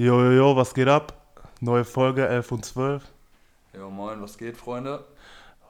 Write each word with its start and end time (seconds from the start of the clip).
Jo, 0.00 0.22
jo, 0.22 0.30
jo, 0.30 0.54
was 0.54 0.74
geht 0.74 0.86
ab? 0.86 1.12
Neue 1.60 1.84
Folge 1.84 2.24
11 2.28 2.52
und 2.52 2.64
12. 2.64 3.02
Ja, 3.74 3.88
moin, 3.88 4.22
was 4.22 4.38
geht, 4.38 4.56
Freunde? 4.56 5.04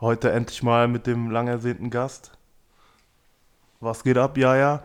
Heute 0.02 0.30
endlich 0.32 0.62
mal 0.62 0.86
mit 0.86 1.06
dem 1.06 1.30
lang 1.30 1.48
ersehnten 1.48 1.88
Gast. 1.88 2.32
Was 3.80 4.02
geht 4.02 4.18
ab, 4.18 4.36
Jaja? 4.36 4.82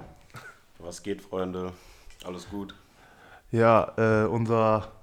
Was 0.80 1.04
geht, 1.04 1.22
Freunde? 1.22 1.74
Alles 2.24 2.50
gut? 2.50 2.74
Ja, 3.52 3.92
äh, 3.98 4.28
unser 4.28 4.94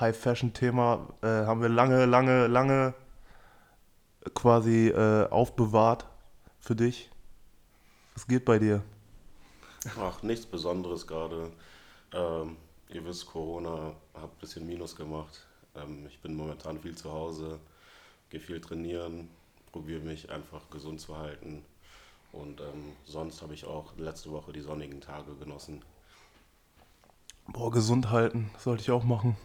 High-Fashion-Thema 0.00 1.06
äh, 1.22 1.28
haben 1.28 1.62
wir 1.62 1.68
lange, 1.68 2.04
lange, 2.04 2.48
lange 2.48 2.94
quasi 4.34 4.88
äh, 4.88 5.28
aufbewahrt 5.30 6.04
für 6.58 6.74
dich. 6.74 7.12
Was 8.14 8.26
geht 8.26 8.44
bei 8.44 8.58
dir? 8.58 8.82
Ach, 10.00 10.20
nichts 10.24 10.46
Besonderes 10.46 11.06
gerade. 11.06 11.52
Ähm, 12.12 12.56
ihr 12.94 13.04
wisst, 13.04 13.26
Corona 13.26 13.94
hat 14.14 14.24
ein 14.24 14.38
bisschen 14.40 14.66
Minus 14.66 14.96
gemacht. 14.96 15.46
Ähm, 15.74 16.06
ich 16.06 16.18
bin 16.20 16.34
momentan 16.34 16.78
viel 16.78 16.96
zu 16.96 17.10
Hause, 17.10 17.58
gehe 18.30 18.40
viel 18.40 18.60
trainieren, 18.60 19.28
probiere 19.70 20.00
mich 20.00 20.30
einfach 20.30 20.68
gesund 20.70 21.00
zu 21.00 21.16
halten. 21.16 21.64
Und 22.32 22.60
ähm, 22.60 22.92
sonst 23.04 23.42
habe 23.42 23.54
ich 23.54 23.66
auch 23.66 23.96
letzte 23.96 24.30
Woche 24.30 24.52
die 24.52 24.60
sonnigen 24.60 25.00
Tage 25.00 25.34
genossen. 25.34 25.82
Boah, 27.46 27.70
gesund 27.70 28.10
halten, 28.10 28.50
sollte 28.58 28.82
ich 28.82 28.90
auch 28.90 29.04
machen. 29.04 29.36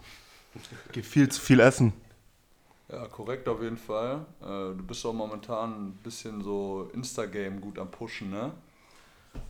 Geh 0.93 1.01
viel 1.01 1.29
zu 1.29 1.41
viel 1.41 1.59
essen. 1.59 1.93
Ja, 2.89 3.05
korrekt 3.07 3.49
auf 3.49 3.61
jeden 3.61 3.77
Fall. 3.77 4.25
Äh, 4.41 4.45
du 4.45 4.83
bist 4.87 5.05
auch 5.05 5.13
momentan 5.13 5.87
ein 5.87 5.91
bisschen 6.03 6.41
so 6.41 6.89
Instagame 6.93 7.59
gut 7.59 7.77
am 7.79 7.91
Pushen, 7.91 8.29
ne? 8.29 8.53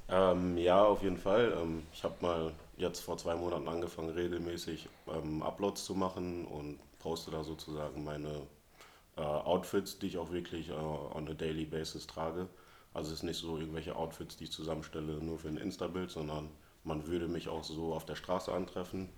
Ähm, 0.09 0.57
ja, 0.57 0.83
auf 0.83 1.03
jeden 1.03 1.17
Fall. 1.17 1.53
Ähm, 1.61 1.83
ich 1.93 2.03
habe 2.03 2.15
mal 2.21 2.51
jetzt 2.77 2.99
vor 2.99 3.17
zwei 3.17 3.35
Monaten 3.35 3.67
angefangen, 3.67 4.09
regelmäßig 4.09 4.87
ähm, 5.07 5.41
Uploads 5.41 5.83
zu 5.85 5.95
machen 5.95 6.45
und 6.45 6.79
poste 6.99 7.31
da 7.31 7.43
sozusagen 7.43 8.03
meine 8.03 8.43
äh, 9.17 9.21
Outfits, 9.21 9.99
die 9.99 10.07
ich 10.07 10.17
auch 10.17 10.31
wirklich 10.31 10.69
äh, 10.69 10.73
on 10.73 11.27
a 11.27 11.33
daily 11.33 11.65
basis 11.65 12.07
trage. 12.07 12.47
Also 12.93 13.11
es 13.11 13.19
ist 13.19 13.23
nicht 13.23 13.39
so 13.39 13.57
irgendwelche 13.57 13.95
Outfits, 13.95 14.37
die 14.37 14.45
ich 14.45 14.51
zusammenstelle 14.51 15.13
nur 15.23 15.39
für 15.39 15.49
ein 15.49 15.57
Insta-Bild, 15.57 16.09
sondern 16.11 16.49
man 16.83 17.05
würde 17.07 17.27
mich 17.27 17.49
auch 17.49 17.63
so 17.63 17.93
auf 17.93 18.05
der 18.05 18.15
Straße 18.15 18.51
antreffen 18.53 19.09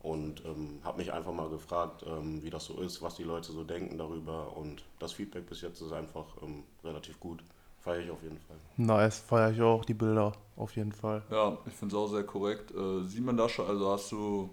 und 0.00 0.44
ähm, 0.44 0.80
habe 0.84 0.98
mich 0.98 1.12
einfach 1.12 1.32
mal 1.32 1.48
gefragt, 1.48 2.04
ähm, 2.06 2.42
wie 2.42 2.50
das 2.50 2.66
so 2.66 2.80
ist, 2.80 3.00
was 3.00 3.16
die 3.16 3.22
Leute 3.22 3.52
so 3.52 3.64
denken 3.64 3.96
darüber 3.96 4.56
und 4.56 4.84
das 4.98 5.12
Feedback 5.12 5.46
bis 5.48 5.62
jetzt 5.62 5.80
ist 5.80 5.92
einfach 5.92 6.26
ähm, 6.42 6.64
relativ 6.84 7.18
gut. 7.20 7.42
Feiere 7.84 8.00
ich 8.00 8.10
auf 8.10 8.22
jeden 8.22 8.38
Fall. 8.38 8.56
Nice, 8.78 9.18
feiere 9.18 9.50
ich 9.50 9.60
auch 9.60 9.84
die 9.84 9.92
Bilder, 9.92 10.32
auf 10.56 10.74
jeden 10.74 10.92
Fall. 10.92 11.22
Ja, 11.30 11.58
ich 11.66 11.74
finde 11.74 11.94
es 11.94 12.00
auch 12.00 12.08
sehr 12.08 12.24
korrekt. 12.24 12.70
Äh, 12.70 13.02
sieht 13.02 13.22
man 13.22 13.36
da 13.36 13.46
schon, 13.46 13.66
also 13.66 13.92
hast 13.92 14.10
du, 14.10 14.48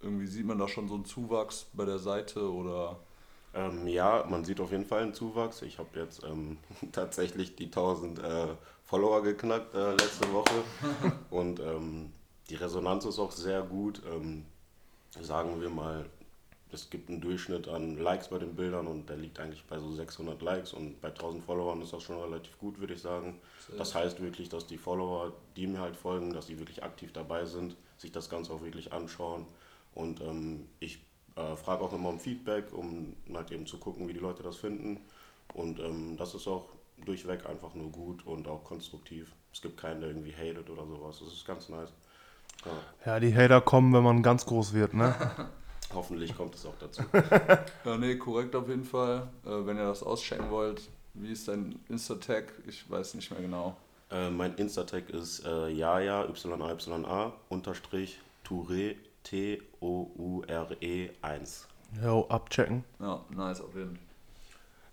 irgendwie 0.00 0.26
sieht 0.26 0.46
man 0.46 0.58
da 0.58 0.66
schon 0.66 0.88
so 0.88 0.94
einen 0.94 1.04
Zuwachs 1.04 1.66
bei 1.74 1.84
der 1.84 1.98
Seite 1.98 2.50
oder? 2.50 2.96
Ähm, 3.52 3.86
ja, 3.86 4.24
man 4.30 4.44
sieht 4.44 4.60
auf 4.60 4.70
jeden 4.70 4.86
Fall 4.86 5.02
einen 5.02 5.12
Zuwachs. 5.12 5.60
Ich 5.60 5.78
habe 5.78 6.00
jetzt 6.00 6.24
ähm, 6.24 6.56
tatsächlich 6.92 7.54
die 7.54 7.66
1000 7.66 8.18
äh, 8.20 8.46
Follower 8.84 9.22
geknackt 9.22 9.74
äh, 9.74 9.90
letzte 9.90 10.32
Woche 10.32 10.64
und 11.30 11.60
ähm, 11.60 12.12
die 12.48 12.54
Resonanz 12.54 13.04
ist 13.04 13.18
auch 13.18 13.32
sehr 13.32 13.60
gut. 13.62 14.00
Ähm, 14.10 14.46
sagen 15.20 15.60
wir 15.60 15.68
mal 15.68 16.06
es 16.72 16.90
gibt 16.90 17.08
einen 17.08 17.20
Durchschnitt 17.20 17.68
an 17.68 17.98
Likes 17.98 18.28
bei 18.28 18.38
den 18.38 18.54
Bildern 18.54 18.86
und 18.86 19.08
der 19.08 19.16
liegt 19.16 19.38
eigentlich 19.40 19.64
bei 19.64 19.78
so 19.78 19.92
600 19.92 20.40
Likes 20.42 20.72
und 20.72 21.00
bei 21.00 21.08
1000 21.08 21.44
Followern 21.44 21.82
ist 21.82 21.92
das 21.92 22.02
schon 22.02 22.20
relativ 22.20 22.58
gut, 22.58 22.78
würde 22.78 22.94
ich 22.94 23.00
sagen. 23.00 23.40
Das 23.76 23.94
heißt 23.94 24.20
wirklich, 24.20 24.48
dass 24.48 24.66
die 24.66 24.78
Follower, 24.78 25.32
die 25.56 25.66
mir 25.66 25.80
halt 25.80 25.96
folgen, 25.96 26.32
dass 26.32 26.46
die 26.46 26.58
wirklich 26.58 26.82
aktiv 26.82 27.12
dabei 27.12 27.44
sind, 27.44 27.76
sich 27.98 28.12
das 28.12 28.28
Ganze 28.28 28.52
auch 28.52 28.62
wirklich 28.62 28.92
anschauen 28.92 29.46
und 29.94 30.20
ähm, 30.20 30.68
ich 30.78 31.00
äh, 31.36 31.56
frage 31.56 31.82
auch 31.82 31.92
immer 31.92 32.08
um 32.08 32.20
Feedback, 32.20 32.72
um 32.72 33.14
halt 33.34 33.50
eben 33.52 33.66
zu 33.66 33.78
gucken, 33.78 34.08
wie 34.08 34.12
die 34.12 34.20
Leute 34.20 34.42
das 34.42 34.56
finden 34.56 35.00
und 35.54 35.80
ähm, 35.80 36.16
das 36.16 36.34
ist 36.34 36.46
auch 36.46 36.68
durchweg 37.04 37.46
einfach 37.46 37.74
nur 37.74 37.90
gut 37.90 38.26
und 38.26 38.46
auch 38.48 38.64
konstruktiv. 38.64 39.32
Es 39.52 39.60
gibt 39.60 39.78
keinen, 39.78 40.00
der 40.00 40.10
irgendwie 40.10 40.32
hatet 40.32 40.68
oder 40.70 40.86
sowas. 40.86 41.20
Das 41.20 41.32
ist 41.32 41.46
ganz 41.46 41.68
nice. 41.68 41.92
Ja. 42.64 42.72
ja, 43.06 43.20
die 43.20 43.34
Hater 43.34 43.60
kommen, 43.60 43.92
wenn 43.94 44.02
man 44.02 44.22
ganz 44.22 44.44
groß 44.44 44.74
wird, 44.74 44.94
ne? 44.94 45.14
Hoffentlich 45.92 46.36
kommt 46.36 46.54
es 46.54 46.64
auch 46.66 46.76
dazu. 46.78 47.02
ja, 47.84 47.96
nee, 47.96 48.16
korrekt 48.16 48.54
auf 48.54 48.68
jeden 48.68 48.84
Fall. 48.84 49.28
Äh, 49.44 49.66
wenn 49.66 49.76
ihr 49.76 49.86
das 49.86 50.02
auschecken 50.02 50.50
wollt, 50.50 50.82
wie 51.14 51.32
ist 51.32 51.48
dein 51.48 51.78
Insta-Tag? 51.88 52.52
Ich 52.66 52.88
weiß 52.88 53.14
nicht 53.14 53.30
mehr 53.30 53.40
genau. 53.40 53.76
Äh, 54.10 54.30
mein 54.30 54.54
Insta-Tag 54.54 55.10
ist 55.10 55.44
äh, 55.44 55.68
Jaja, 55.68 56.24
Y-A-Y-A, 56.24 57.32
unterstrich 57.48 58.20
Touré, 58.46 58.96
T-O-U-R-E 59.24 61.10
1. 61.22 61.68
Jo, 62.02 62.26
abchecken. 62.28 62.84
Ja, 63.00 63.24
nice 63.30 63.60
auf 63.60 63.74
jeden 63.74 63.96
Fall. 63.96 64.04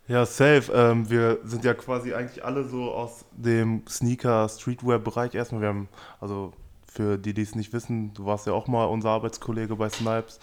Ja, 0.08 0.26
safe. 0.26 0.72
Ähm, 0.74 1.10
wir 1.10 1.40
sind 1.44 1.66
ja 1.66 1.74
quasi 1.74 2.14
eigentlich 2.14 2.44
alle 2.44 2.64
so 2.64 2.92
aus 2.92 3.26
dem 3.32 3.86
Sneaker-Streetwear-Bereich 3.88 5.36
erstmal. 5.36 5.62
Wir 5.62 5.68
haben, 5.68 5.90
also 6.22 6.54
für 6.88 7.18
die, 7.18 7.34
die 7.34 7.42
es 7.42 7.56
nicht 7.56 7.74
wissen, 7.74 8.14
du 8.14 8.26
warst 8.26 8.48
ja 8.48 8.54
auch 8.54 8.68
mal 8.68 8.86
unser 8.86 9.10
Arbeitskollege 9.10 9.76
bei 9.76 9.90
Snipes. 9.90 10.40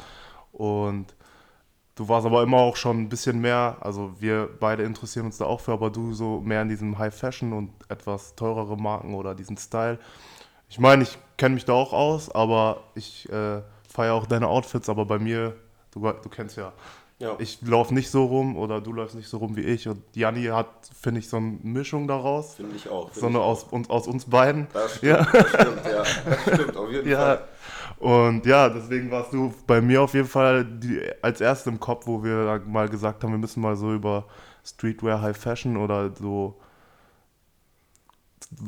Und 0.54 1.14
du 1.96 2.08
warst 2.08 2.26
aber 2.26 2.42
immer 2.42 2.58
auch 2.58 2.76
schon 2.76 3.02
ein 3.02 3.08
bisschen 3.08 3.40
mehr, 3.40 3.76
also 3.80 4.12
wir 4.20 4.48
beide 4.60 4.84
interessieren 4.84 5.26
uns 5.26 5.38
da 5.38 5.46
auch 5.46 5.60
für, 5.60 5.72
aber 5.72 5.90
du 5.90 6.12
so 6.12 6.40
mehr 6.40 6.62
in 6.62 6.68
diesem 6.68 6.98
High 6.98 7.14
Fashion 7.14 7.52
und 7.52 7.70
etwas 7.88 8.34
teurere 8.36 8.76
Marken 8.76 9.14
oder 9.14 9.34
diesen 9.34 9.56
Style. 9.56 9.98
Ich 10.68 10.78
meine, 10.78 11.02
ich 11.02 11.18
kenne 11.36 11.56
mich 11.56 11.64
da 11.64 11.72
auch 11.72 11.92
aus, 11.92 12.30
aber 12.30 12.84
ich 12.94 13.28
äh, 13.30 13.62
feiere 13.88 14.14
auch 14.14 14.26
deine 14.26 14.48
Outfits, 14.48 14.88
aber 14.88 15.04
bei 15.04 15.18
mir, 15.18 15.56
du, 15.90 16.00
du 16.00 16.28
kennst 16.28 16.56
ja, 16.56 16.72
ja. 17.18 17.36
ich 17.38 17.60
laufe 17.62 17.94
nicht 17.94 18.10
so 18.10 18.24
rum 18.24 18.56
oder 18.56 18.80
du 18.80 18.92
läufst 18.92 19.14
nicht 19.14 19.28
so 19.28 19.38
rum 19.38 19.56
wie 19.56 19.62
ich 19.62 19.88
und 19.88 20.02
Janni 20.14 20.44
hat, 20.44 20.68
finde 21.00 21.20
ich, 21.20 21.28
so 21.28 21.36
eine 21.36 21.58
Mischung 21.62 22.08
daraus. 22.08 22.54
Finde 22.54 22.76
ich 22.76 22.88
auch. 22.88 23.10
Find 23.10 23.20
so 23.20 23.26
eine 23.26 23.40
aus, 23.40 23.66
auch. 23.72 23.90
aus 23.90 24.06
uns 24.06 24.24
beiden. 24.24 24.66
Das 24.72 24.96
stimmt, 24.96 25.12
ja. 25.12 25.26
das 25.32 25.48
stimmt, 25.48 25.84
ja. 25.84 26.04
Das 26.24 26.54
stimmt, 26.54 26.76
auf 26.76 26.90
jeden 26.90 27.08
ja. 27.10 27.18
Fall. 27.18 27.48
Und 28.04 28.44
ja, 28.44 28.68
deswegen 28.68 29.10
warst 29.10 29.32
du 29.32 29.50
bei 29.66 29.80
mir 29.80 30.02
auf 30.02 30.12
jeden 30.12 30.28
Fall 30.28 30.62
die, 30.62 31.00
als 31.22 31.40
erste 31.40 31.70
im 31.70 31.80
Kopf, 31.80 32.06
wo 32.06 32.22
wir 32.22 32.62
mal 32.66 32.86
gesagt 32.86 33.24
haben, 33.24 33.30
wir 33.30 33.38
müssen 33.38 33.62
mal 33.62 33.76
so 33.76 33.94
über 33.94 34.26
Streetwear 34.62 35.22
High 35.22 35.34
Fashion 35.34 35.78
oder 35.78 36.14
so 36.14 36.60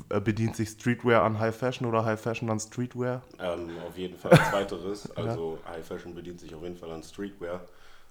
äh, 0.08 0.20
bedient 0.20 0.56
sich 0.56 0.70
Streetwear 0.70 1.22
an 1.22 1.38
High 1.38 1.54
Fashion 1.54 1.86
oder 1.86 2.02
High 2.02 2.19
Fashion 2.19 2.48
an 2.48 2.58
Streetwear? 2.58 3.20
Ähm, 3.38 3.72
auf 3.86 3.98
jeden 3.98 4.16
Fall 4.16 4.41
zweiteres. 4.48 5.06
Also 5.16 5.58
ja. 5.66 5.72
High 5.72 5.86
Fashion 5.86 6.14
bedient 6.14 6.41
sich 6.41 6.54
auf 6.54 6.62
jeden 6.62 6.78
Fall 6.78 6.92
an 6.92 7.02
Streetwear. 7.02 7.60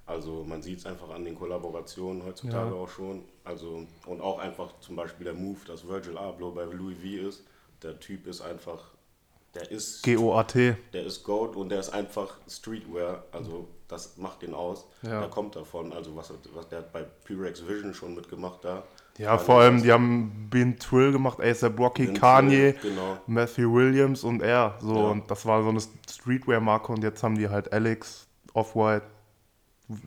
Also 0.05 0.43
man 0.47 0.61
sieht 0.61 0.77
es 0.77 0.85
einfach 0.85 1.09
an 1.09 1.25
den 1.25 1.33
Kollaborationen 1.33 2.23
heutzutage 2.23 2.69
ja. 2.69 2.75
auch 2.75 2.89
schon. 2.89 3.23
Also 3.43 3.87
und 4.05 4.21
auch 4.21 4.37
einfach 4.37 4.79
zum 4.79 4.95
Beispiel 4.95 5.23
der 5.23 5.33
Move, 5.33 5.57
dass 5.65 5.87
Virgil 5.87 6.19
Abloh 6.19 6.51
bei 6.51 6.65
Louis 6.65 6.97
V 6.99 7.27
ist. 7.27 7.43
Der 7.81 7.99
Typ 7.99 8.27
ist 8.27 8.41
einfach 8.41 8.94
der 9.55 9.71
ist 9.71 10.03
G-O-A-T. 10.03 10.75
Der 10.93 11.05
ist 11.05 11.23
Goat 11.23 11.55
und 11.55 11.69
der 11.69 11.79
ist 11.79 11.89
einfach 11.89 12.37
Streetwear, 12.47 13.23
also 13.31 13.67
das 13.87 14.17
macht 14.17 14.43
ihn 14.43 14.53
aus. 14.53 14.85
Ja. 15.01 15.21
Der 15.21 15.29
kommt 15.29 15.55
davon, 15.55 15.93
also 15.93 16.15
was, 16.15 16.33
was 16.53 16.67
der 16.67 16.79
hat 16.79 16.91
bei 16.91 17.03
Pyrex 17.23 17.65
Vision 17.67 17.93
schon 17.93 18.15
mitgemacht 18.15 18.63
da. 18.63 18.83
Ja, 19.17 19.37
vor 19.37 19.61
allem, 19.61 19.81
die 19.81 19.91
haben 19.91 20.47
Ben 20.49 20.77
Trill 20.77 21.13
gemacht, 21.13 21.39
ASAP 21.39 21.79
Rocky, 21.79 22.13
Kanye, 22.13 22.73
genau. 22.81 23.17
Matthew 23.27 23.73
Williams 23.73 24.25
und 24.25 24.41
er. 24.41 24.77
So, 24.81 24.95
ja. 24.95 25.01
und 25.11 25.31
das 25.31 25.45
war 25.45 25.63
so 25.63 25.69
eine 25.69 25.79
Streetwear-Marke 25.79 26.91
und 26.91 27.01
jetzt 27.01 27.23
haben 27.23 27.37
die 27.37 27.47
halt 27.47 27.71
Alex, 27.71 28.27
Off-White, 28.53 29.05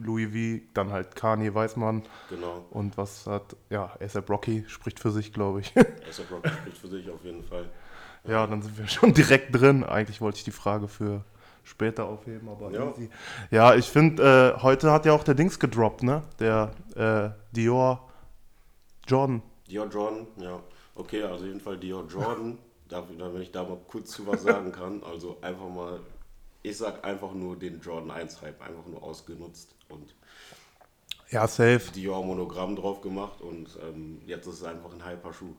Louis 0.03 0.29
V, 0.29 0.65
dann 0.75 0.93
halt 0.93 1.17
Kanye, 1.17 1.55
weiß 1.55 1.77
man. 1.77 2.03
Genau. 2.29 2.67
Und 2.71 2.99
was 2.99 3.27
hat, 3.27 3.57
ja, 3.71 3.97
ASAP 3.99 4.29
Rocky 4.29 4.65
spricht 4.69 5.01
für 5.01 5.11
sich, 5.11 5.33
glaube 5.33 5.61
ich. 5.61 5.73
ASAP 6.07 6.31
Rocky 6.31 6.51
spricht 6.51 6.79
für 6.79 6.89
sich 6.89 7.09
auf 7.09 7.25
jeden 7.25 7.45
Fall. 7.45 7.71
Ja, 8.25 8.47
dann 8.47 8.63
sind 8.63 8.79
wir 8.79 8.89
schon 8.89 9.15
direkt 9.15 9.55
drin. 9.55 9.85
Eigentlich 9.85 10.21
wollte 10.21 10.39
ich 10.39 10.45
die 10.45 10.51
Frage 10.51 10.89
für 10.89 11.25
später 11.65 12.07
aufheben, 12.07 12.49
aber 12.49 12.71
ja. 12.71 12.91
easy. 12.91 13.11
Ja, 13.51 13.75
ich 13.75 13.87
finde, 13.87 14.57
äh, 14.57 14.63
heute 14.63 14.91
hat 14.91 15.05
ja 15.05 15.13
auch 15.13 15.25
der 15.25 15.35
Dings 15.35 15.59
gedroppt, 15.59 16.03
ne? 16.03 16.23
Der 16.41 16.71
äh, 16.97 17.31
Dior 17.55 18.09
Jordan. 19.07 19.43
Dior 19.69 19.87
Jordan, 19.87 20.27
ja. 20.39 20.61
Okay, 20.95 21.23
also 21.23 21.37
auf 21.37 21.43
jeden 21.43 21.61
Fall 21.61 21.77
Dior 21.77 22.07
Jordan. 22.09 22.59
Darf, 22.89 23.05
wenn 23.11 23.43
ich 23.43 23.53
da 23.53 23.65
mal 23.65 23.77
kurz 23.87 24.13
zu 24.13 24.27
was 24.27 24.43
sagen 24.43 24.73
kann. 24.73 25.03
Also 25.03 25.37
einfach 25.43 25.69
mal, 25.69 26.01
ich 26.63 26.79
sag 26.79 27.05
einfach 27.05 27.35
nur 27.35 27.55
den 27.55 27.83
Jordan 27.83 28.11
1 28.11 28.41
Hype, 28.41 28.63
einfach 28.63 28.87
nur 28.87 29.03
ausgenutzt 29.03 29.75
und 29.91 30.15
ja, 31.31 31.47
safe. 31.47 31.93
Dior 31.95 32.25
Monogramm 32.25 32.75
drauf 32.77 33.03
gemacht 33.03 33.43
und 33.43 33.79
ähm, 33.83 34.23
jetzt 34.27 34.47
ist 34.47 34.55
es 34.55 34.65
einfach 34.65 34.91
ein 34.93 35.05
Hyper-Schuh. 35.05 35.55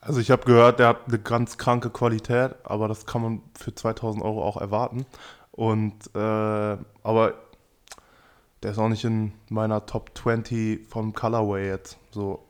Also 0.00 0.20
ich 0.20 0.30
habe 0.30 0.44
gehört, 0.46 0.78
der 0.78 0.88
hat 0.88 1.08
eine 1.08 1.18
ganz 1.18 1.58
kranke 1.58 1.90
Qualität, 1.90 2.54
aber 2.64 2.88
das 2.88 3.04
kann 3.04 3.22
man 3.22 3.42
für 3.58 3.74
2000 3.74 4.24
Euro 4.24 4.42
auch 4.42 4.56
erwarten. 4.56 5.04
Und 5.52 5.94
äh, 6.14 6.18
aber 7.02 7.34
der 8.62 8.70
ist 8.72 8.78
auch 8.78 8.88
nicht 8.88 9.04
in 9.04 9.32
meiner 9.48 9.86
Top 9.86 10.10
20 10.16 10.86
vom 10.86 11.12
Colorway 11.12 11.68
jetzt. 11.68 11.98
So, 12.10 12.44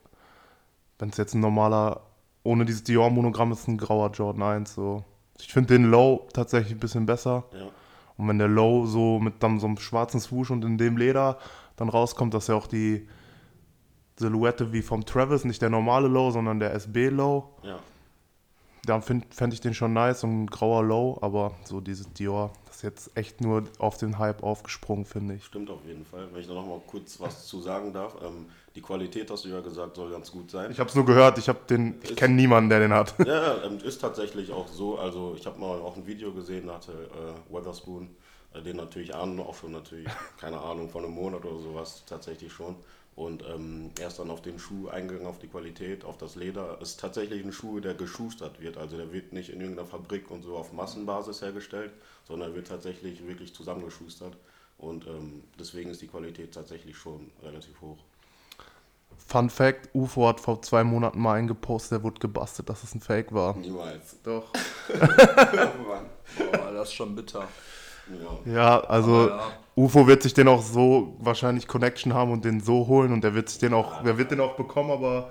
wenn 0.98 1.10
es 1.10 1.16
jetzt 1.16 1.34
ein 1.34 1.40
normaler, 1.40 2.02
ohne 2.42 2.64
dieses 2.64 2.84
Dior-Monogramm 2.84 3.52
ist, 3.52 3.68
ein 3.68 3.78
grauer 3.78 4.10
Jordan 4.10 4.42
1. 4.42 4.74
So. 4.74 5.04
Ich 5.38 5.52
finde 5.52 5.74
den 5.74 5.90
Low 5.90 6.28
tatsächlich 6.32 6.72
ein 6.72 6.80
bisschen 6.80 7.06
besser. 7.06 7.44
Ja. 7.52 7.68
Und 8.16 8.28
wenn 8.28 8.38
der 8.38 8.48
Low 8.48 8.86
so 8.86 9.18
mit 9.18 9.42
dann 9.42 9.58
so 9.60 9.66
einem 9.66 9.78
schwarzen 9.78 10.20
Swoosh 10.20 10.50
und 10.50 10.64
in 10.64 10.78
dem 10.78 10.96
Leder 10.96 11.38
dann 11.76 11.88
rauskommt, 11.88 12.34
dass 12.34 12.48
ja 12.48 12.54
auch 12.54 12.66
die 12.66 13.08
Silhouette 14.20 14.72
wie 14.72 14.82
vom 14.82 15.04
Travis, 15.04 15.44
nicht 15.44 15.60
der 15.62 15.70
normale 15.70 16.08
Low, 16.08 16.30
sondern 16.30 16.60
der 16.60 16.74
SB 16.74 17.08
Low. 17.08 17.48
Ja. 17.62 17.80
Da 18.84 19.00
fände 19.00 19.26
ich 19.52 19.60
den 19.60 19.74
schon 19.74 19.92
nice, 19.92 20.20
so 20.20 20.26
ein 20.26 20.46
grauer 20.46 20.82
Low, 20.82 21.18
aber 21.20 21.52
so 21.64 21.80
dieses 21.80 22.10
Dior, 22.14 22.50
das 22.66 22.76
ist 22.76 22.82
jetzt 22.82 23.16
echt 23.16 23.40
nur 23.42 23.64
auf 23.78 23.98
den 23.98 24.18
Hype 24.18 24.42
aufgesprungen, 24.42 25.04
finde 25.04 25.34
ich. 25.34 25.44
Stimmt 25.44 25.68
auf 25.68 25.84
jeden 25.86 26.06
Fall. 26.06 26.28
Wenn 26.32 26.40
ich 26.40 26.46
da 26.46 26.54
noch 26.54 26.66
mal 26.66 26.80
kurz 26.86 27.20
was 27.20 27.46
zu 27.46 27.60
sagen 27.60 27.92
darf, 27.92 28.16
ähm, 28.22 28.46
die 28.74 28.80
Qualität, 28.80 29.30
hast 29.30 29.44
du 29.44 29.50
ja 29.50 29.60
gesagt, 29.60 29.96
soll 29.96 30.10
ganz 30.10 30.30
gut 30.32 30.50
sein. 30.50 30.70
Ich 30.70 30.80
habe 30.80 30.88
es 30.88 30.94
nur 30.94 31.04
gehört, 31.04 31.36
ich 31.36 31.48
habe 31.48 31.58
den, 31.68 31.96
ich 32.02 32.16
kenne 32.16 32.34
niemanden, 32.34 32.70
der 32.70 32.80
den 32.80 32.92
hat. 32.94 33.14
Ja, 33.26 33.62
ähm, 33.64 33.78
ist 33.78 34.00
tatsächlich 34.00 34.50
auch 34.50 34.68
so. 34.68 34.98
Also 34.98 35.34
ich 35.36 35.44
habe 35.46 35.58
mal 35.58 35.78
auch 35.80 35.96
ein 35.96 36.06
Video 36.06 36.32
gesehen, 36.32 36.68
da 36.68 36.74
hatte 36.74 36.92
äh, 36.92 37.54
Weatherspoon, 37.54 38.08
äh, 38.54 38.62
den 38.62 38.76
natürlich 38.76 39.14
ahnen, 39.14 39.40
auch 39.40 39.54
schon 39.54 39.72
natürlich, 39.72 40.08
keine 40.40 40.58
Ahnung, 40.58 40.88
von 40.88 41.04
einem 41.04 41.14
Monat 41.14 41.44
oder 41.44 41.58
sowas 41.58 42.04
tatsächlich 42.06 42.50
schon. 42.52 42.76
Und 43.20 43.44
ähm, 43.46 43.90
er 44.00 44.08
ist 44.08 44.18
dann 44.18 44.30
auf 44.30 44.40
den 44.40 44.58
Schuh 44.58 44.88
eingegangen, 44.88 45.26
auf 45.26 45.38
die 45.38 45.46
Qualität, 45.46 46.06
auf 46.06 46.16
das 46.16 46.36
Leder. 46.36 46.78
Es 46.80 46.92
ist 46.92 47.00
tatsächlich 47.00 47.44
ein 47.44 47.52
Schuh, 47.52 47.78
der 47.78 47.92
geschustert 47.92 48.62
wird. 48.62 48.78
Also 48.78 48.96
der 48.96 49.12
wird 49.12 49.34
nicht 49.34 49.50
in 49.50 49.60
irgendeiner 49.60 49.86
Fabrik 49.86 50.30
und 50.30 50.42
so 50.42 50.56
auf 50.56 50.72
Massenbasis 50.72 51.42
hergestellt, 51.42 51.92
sondern 52.26 52.54
wird 52.54 52.68
tatsächlich 52.68 53.26
wirklich 53.26 53.54
zusammengeschustert. 53.54 54.38
Und 54.78 55.06
ähm, 55.06 55.44
deswegen 55.58 55.90
ist 55.90 56.00
die 56.00 56.06
Qualität 56.06 56.54
tatsächlich 56.54 56.96
schon 56.96 57.30
relativ 57.42 57.78
hoch. 57.82 57.98
Fun 59.18 59.50
Fact: 59.50 59.90
UFO 59.94 60.26
hat 60.26 60.40
vor 60.40 60.62
zwei 60.62 60.82
Monaten 60.82 61.20
mal 61.20 61.34
eingepostet, 61.34 61.98
der 61.98 62.02
wurde 62.02 62.20
gebastelt, 62.20 62.70
dass 62.70 62.84
es 62.84 62.94
ein 62.94 63.02
Fake 63.02 63.34
war. 63.34 63.54
Niemals. 63.54 64.16
Doch. 64.22 64.50
Mann. 64.88 66.06
Boah, 66.38 66.72
das 66.72 66.88
ist 66.88 66.94
schon 66.94 67.14
bitter. 67.14 67.46
Ja. 68.46 68.52
Ja, 68.52 68.80
also 68.80 69.12
Aber 69.12 69.28
ja. 69.28 69.52
UFO 69.84 70.06
wird 70.06 70.22
sich 70.22 70.34
den 70.34 70.48
auch 70.48 70.62
so 70.62 71.16
wahrscheinlich 71.18 71.66
Connection 71.66 72.14
haben 72.14 72.32
und 72.32 72.44
den 72.44 72.60
so 72.60 72.86
holen 72.86 73.12
und 73.12 73.24
der 73.24 73.34
wird 73.34 73.48
sich 73.48 73.58
den 73.58 73.74
auch, 73.74 74.02
der 74.02 74.18
wird 74.18 74.30
den 74.30 74.40
auch 74.40 74.56
bekommen, 74.56 74.90
aber 74.90 75.30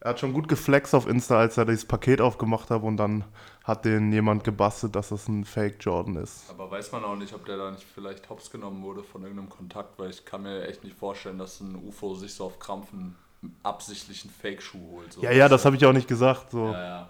er 0.00 0.10
hat 0.10 0.20
schon 0.20 0.32
gut 0.32 0.48
geflext 0.48 0.94
auf 0.94 1.08
Insta, 1.08 1.38
als 1.38 1.56
er 1.56 1.64
dieses 1.64 1.86
Paket 1.86 2.20
aufgemacht 2.20 2.70
hat 2.70 2.82
und 2.82 2.96
dann 2.98 3.24
hat 3.64 3.84
den 3.84 4.12
jemand 4.12 4.44
gebastelt, 4.44 4.94
dass 4.94 5.08
das 5.08 5.26
ein 5.28 5.44
Fake 5.44 5.76
Jordan 5.80 6.16
ist. 6.16 6.50
Aber 6.50 6.70
weiß 6.70 6.92
man 6.92 7.04
auch 7.04 7.16
nicht, 7.16 7.32
ob 7.32 7.44
der 7.46 7.56
da 7.56 7.70
nicht 7.70 7.84
vielleicht 7.94 8.28
hops 8.28 8.50
genommen 8.50 8.82
wurde 8.82 9.02
von 9.02 9.22
irgendeinem 9.22 9.48
Kontakt, 9.48 9.98
weil 9.98 10.10
ich 10.10 10.24
kann 10.24 10.42
mir 10.42 10.68
echt 10.68 10.84
nicht 10.84 10.96
vorstellen, 10.96 11.38
dass 11.38 11.60
ein 11.60 11.74
UFO 11.74 12.14
sich 12.14 12.34
so 12.34 12.44
auf 12.44 12.58
Krampfen 12.58 13.16
absichtlich 13.62 14.22
einen 14.24 14.32
Fake-Schuh 14.32 14.92
holt. 14.92 15.12
So. 15.14 15.22
Ja, 15.22 15.32
ja, 15.32 15.48
das 15.48 15.64
habe 15.64 15.76
ich 15.76 15.84
auch 15.84 15.92
nicht 15.92 16.08
gesagt. 16.08 16.50
So. 16.50 16.66
Ja, 16.66 17.08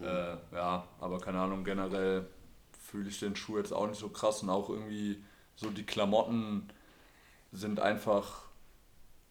ja. 0.00 0.32
Äh, 0.32 0.36
ja, 0.54 0.84
aber 1.00 1.20
keine 1.20 1.40
Ahnung, 1.40 1.64
generell 1.64 2.26
fühle 2.90 3.08
ich 3.08 3.20
den 3.20 3.36
Schuh 3.36 3.58
jetzt 3.58 3.72
auch 3.72 3.86
nicht 3.86 3.98
so 3.98 4.08
krass 4.08 4.42
und 4.42 4.50
auch 4.50 4.68
irgendwie 4.68 5.22
so 5.56 5.70
die 5.70 5.84
Klamotten 5.84 6.68
sind 7.52 7.80
einfach, 7.80 8.42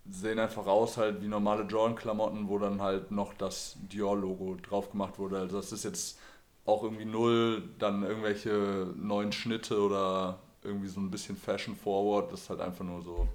sehen 0.09 0.39
einfach 0.39 0.65
aus 0.67 0.97
halt 0.97 1.21
wie 1.21 1.27
normale 1.27 1.63
Jordan-Klamotten, 1.63 2.49
wo 2.49 2.59
dann 2.59 2.81
halt 2.81 3.11
noch 3.11 3.33
das 3.33 3.77
Dior-Logo 3.91 4.57
drauf 4.61 4.91
gemacht 4.91 5.19
wurde. 5.19 5.39
Also 5.39 5.57
das 5.57 5.71
ist 5.71 5.83
jetzt 5.83 6.19
auch 6.65 6.83
irgendwie 6.83 7.05
null, 7.05 7.69
dann 7.79 8.03
irgendwelche 8.03 8.91
neuen 8.97 9.31
Schnitte 9.31 9.79
oder 9.79 10.39
irgendwie 10.63 10.87
so 10.87 10.99
ein 10.99 11.11
bisschen 11.11 11.37
Fashion 11.37 11.75
Forward, 11.75 12.31
das 12.31 12.41
ist 12.41 12.49
halt 12.49 12.59
einfach 12.61 12.83
nur 12.83 13.01
so. 13.03 13.27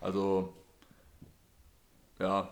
Also, 0.00 0.52
ja, 2.20 2.48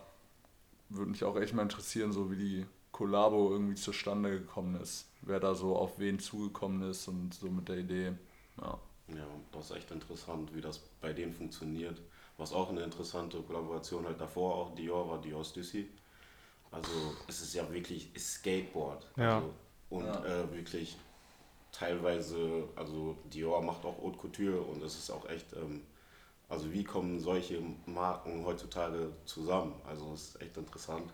würde 0.88 1.10
mich 1.10 1.24
auch 1.24 1.36
echt 1.36 1.54
mal 1.54 1.62
interessieren, 1.62 2.12
so 2.12 2.30
wie 2.30 2.36
die 2.36 2.66
Kollabo 2.92 3.50
irgendwie 3.50 3.74
zustande 3.74 4.30
gekommen 4.30 4.80
ist. 4.80 5.06
Wer 5.22 5.40
da 5.40 5.54
so 5.54 5.76
auf 5.76 5.98
wen 5.98 6.18
zugekommen 6.18 6.82
ist 6.90 7.08
und 7.08 7.34
so 7.34 7.48
mit 7.48 7.68
der 7.68 7.78
Idee. 7.78 8.12
Ja. 8.60 8.78
Ja, 9.08 9.26
das 9.52 9.70
ist 9.70 9.76
echt 9.76 9.90
interessant, 9.90 10.54
wie 10.54 10.60
das 10.60 10.78
bei 11.00 11.12
denen 11.12 11.32
funktioniert. 11.32 12.00
Was 12.38 12.52
auch 12.52 12.70
eine 12.70 12.82
interessante 12.82 13.40
Kollaboration 13.42 14.06
halt 14.06 14.20
davor 14.20 14.54
auch 14.54 14.74
Dior 14.74 15.08
war 15.08 15.20
Dior 15.20 15.44
Stussy. 15.44 15.88
Also 16.70 16.90
es 17.28 17.42
ist 17.42 17.54
ja 17.54 17.70
wirklich 17.72 18.10
Skateboard. 18.18 19.06
Ja. 19.16 19.36
Also, 19.36 19.52
und 19.90 20.04
Ja. 20.06 20.24
Äh, 20.24 20.52
wirklich 20.52 20.96
teilweise, 21.70 22.64
also 22.76 23.16
Dior 23.32 23.62
macht 23.62 23.84
auch 23.84 24.00
Haute 24.02 24.18
Couture 24.18 24.60
und 24.62 24.82
es 24.82 24.96
ist 24.96 25.10
auch 25.10 25.28
echt, 25.28 25.52
ähm, 25.54 25.82
also 26.48 26.72
wie 26.72 26.84
kommen 26.84 27.20
solche 27.20 27.60
Marken 27.86 28.44
heutzutage 28.44 29.10
zusammen? 29.24 29.74
Also 29.86 30.12
es 30.14 30.28
ist 30.30 30.42
echt 30.42 30.56
interessant. 30.56 31.12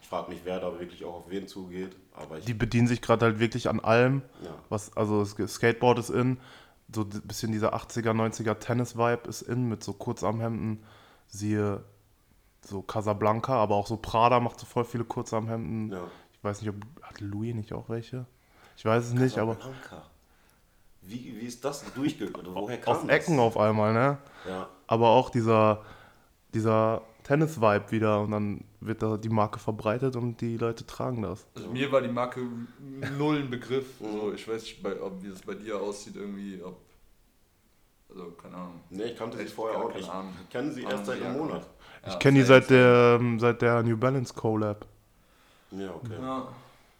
Ich 0.00 0.08
frage 0.08 0.30
mich, 0.30 0.40
wer 0.44 0.60
da 0.60 0.78
wirklich 0.78 1.04
auch 1.04 1.14
auf 1.14 1.30
wen 1.30 1.46
zugeht, 1.48 1.94
aber 2.14 2.38
ich, 2.38 2.44
Die 2.44 2.54
bedienen 2.54 2.86
sich 2.86 3.02
gerade 3.02 3.26
halt 3.26 3.38
wirklich 3.40 3.68
an 3.68 3.80
allem. 3.80 4.22
ja, 4.42 4.54
Was, 4.68 4.96
also 4.96 5.24
Skateboard 5.24 5.98
ist 5.98 6.10
in, 6.10 6.38
so 6.94 7.02
ein 7.02 7.22
bisschen 7.24 7.52
dieser 7.52 7.74
80er, 7.74 8.10
90er 8.12 8.58
Tennis-Vibe 8.58 9.28
ist 9.28 9.42
in, 9.42 9.68
mit 9.68 9.84
so 9.84 9.92
Kurzarmhemden, 9.92 10.82
siehe 11.26 11.84
so 12.62 12.82
Casablanca, 12.82 13.54
aber 13.54 13.76
auch 13.76 13.86
so 13.86 13.96
Prada 13.96 14.40
macht 14.40 14.58
so 14.58 14.66
voll 14.66 14.84
viele 14.84 15.04
Kurzarmhemden. 15.04 15.92
ja. 15.92 16.02
Ich 16.32 16.44
weiß 16.44 16.62
nicht, 16.62 16.70
ob, 16.70 16.76
hat 17.02 17.20
Louis 17.20 17.54
nicht 17.54 17.72
auch 17.72 17.88
welche? 17.88 18.24
Ich 18.76 18.84
weiß 18.84 19.06
es 19.06 19.12
nicht, 19.12 19.38
aber 19.38 19.56
Casablanca. 19.56 20.02
Wie, 21.02 21.36
wie 21.40 21.46
ist 21.46 21.64
das 21.64 21.84
durchgegangen? 21.94 22.54
Woher 22.54 22.78
kam 22.78 22.94
auf 22.94 23.06
das? 23.06 23.10
Ecken 23.10 23.38
auf 23.38 23.56
einmal, 23.56 23.92
ne? 23.92 24.18
Ja, 24.46 24.68
Aber 24.86 25.08
auch 25.08 25.30
dieser, 25.30 25.82
dieser 26.54 27.02
Tennis-Vibe 27.24 27.90
wieder 27.90 28.20
und 28.22 28.30
dann 28.30 28.64
wird 28.80 29.02
da 29.02 29.16
die 29.16 29.28
Marke 29.28 29.58
verbreitet 29.58 30.16
und 30.16 30.40
die 30.40 30.56
Leute 30.56 30.86
tragen 30.86 31.22
das. 31.22 31.46
Also 31.54 31.68
mir 31.68 31.90
war 31.92 32.00
die 32.00 32.08
Marke 32.08 32.40
null 33.18 33.38
ein 33.38 33.50
Begriff. 33.50 33.86
So, 34.00 34.32
ich 34.32 34.46
weiß 34.48 34.62
nicht, 34.62 34.82
bei, 34.82 35.00
ob, 35.00 35.22
wie 35.22 35.28
es 35.28 35.42
bei 35.42 35.54
dir 35.54 35.80
aussieht, 35.80 36.16
irgendwie, 36.16 36.62
ob. 36.62 36.80
Also, 38.10 38.30
keine 38.42 38.56
Ahnung. 38.56 38.80
nee, 38.88 39.02
ich 39.04 39.16
kannte 39.16 39.36
sie 39.36 39.46
vorher 39.46 39.78
auch 39.78 39.94
nicht. 39.94 40.08
Ahnung. 40.08 40.32
Ich 40.42 40.48
kenne 40.48 40.72
sie 40.72 40.82
erst 40.82 41.04
seit 41.04 41.22
einem 41.22 41.36
Monat. 41.36 41.66
Ja, 42.06 42.12
ich 42.12 42.18
kenne 42.18 42.38
die 42.38 42.44
seit 42.44 42.70
der, 42.70 43.18
ähm, 43.20 43.38
seit 43.38 43.60
der 43.60 43.82
New 43.82 43.96
Balance 43.98 44.32
Collab. 44.32 44.86
Ja, 45.70 45.90
okay. 45.90 46.14
Ja. 46.18 46.48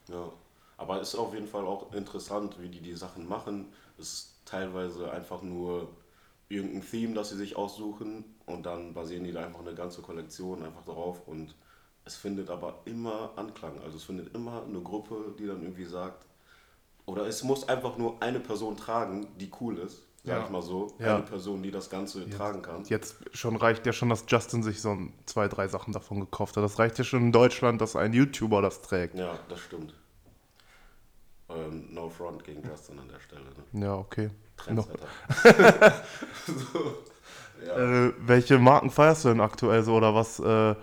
Ja. 0.09 0.33
Aber 0.77 1.01
es 1.01 1.15
ist 1.15 1.19
auf 1.19 1.33
jeden 1.33 1.49
Fall 1.49 1.65
auch 1.65 1.93
interessant, 1.95 2.57
wie 2.61 2.69
die 2.69 2.81
die 2.81 2.95
Sachen 2.95 3.27
machen. 3.27 3.73
Es 3.99 4.13
ist 4.13 4.35
teilweise 4.45 5.11
einfach 5.11 5.43
nur 5.43 5.89
irgendein 6.49 6.83
Theme, 6.89 7.15
das 7.15 7.31
sie 7.31 7.37
sich 7.37 7.57
aussuchen 7.57 8.25
und 8.47 8.65
dann 8.65 8.95
basieren 8.95 9.25
die 9.25 9.33
da 9.33 9.45
einfach 9.45 9.61
eine 9.61 9.75
ganze 9.75 10.01
Kollektion 10.03 10.63
einfach 10.63 10.85
drauf 10.85 11.27
und 11.27 11.55
es 12.05 12.17
findet 12.17 12.49
aber 12.49 12.81
immer 12.87 13.33
Anklang. 13.37 13.81
Also 13.83 13.99
es 13.99 14.05
findet 14.05 14.35
immer 14.35 14.65
eine 14.65 14.81
Gruppe, 14.81 15.35
die 15.39 15.47
dann 15.47 15.61
irgendwie 15.63 15.85
sagt, 15.85 16.25
oder 17.05 17.27
es 17.27 17.43
muss 17.43 17.69
einfach 17.69 17.99
nur 17.99 18.23
eine 18.23 18.41
Person 18.41 18.77
tragen, 18.77 19.29
die 19.39 19.51
cool 19.61 19.79
ist, 19.79 20.03
sag 20.25 20.39
Ja. 20.39 20.45
ich 20.45 20.51
mal 20.51 20.63
so. 20.63 20.95
Ja. 20.99 21.17
Eine 21.17 21.25
Person, 21.25 21.63
die 21.63 21.71
das 21.71 21.91
Ganze 21.91 22.29
tragen 22.31 22.63
kann. 22.63 22.85
Jetzt 22.85 23.17
schon 23.33 23.57
reicht 23.57 23.85
ja 23.85 23.93
schon, 23.93 24.09
dass 24.09 24.25
Justin 24.27 24.63
sich 24.63 24.81
so 24.81 24.91
ein, 24.91 25.13
zwei, 25.27 25.49
drei 25.49 25.69
Sachen 25.69 25.93
davon 25.93 26.21
gekauft 26.21 26.57
hat. 26.57 26.65
Das 26.65 26.79
reicht 26.79 26.97
ja 26.99 27.05
schon 27.05 27.25
in 27.25 27.33
Deutschland, 27.33 27.81
dass 27.81 27.95
ein 27.95 28.13
YouTuber 28.15 28.63
das 28.63 28.81
trägt. 28.81 29.19
Ja, 29.19 29.39
das 29.49 29.61
stimmt. 29.61 29.95
Ähm, 31.51 31.95
no 31.95 32.09
front 32.11 32.45
gegen 32.45 32.63
Justin 32.69 32.99
an 32.99 33.09
der 33.09 33.21
Stelle. 33.21 33.45
Ne? 33.73 33.85
Ja, 33.85 33.95
okay. 33.95 34.31
Trendsetter. 34.57 35.07
so, 36.47 36.95
ja. 37.67 38.07
Äh, 38.07 38.13
welche 38.19 38.59
Marken 38.59 38.91
feierst 38.91 39.25
du 39.25 39.29
denn 39.29 39.41
aktuell 39.41 39.83
so 39.83 39.95
oder 39.95 40.15
was, 40.15 40.41
äh, 40.41 40.75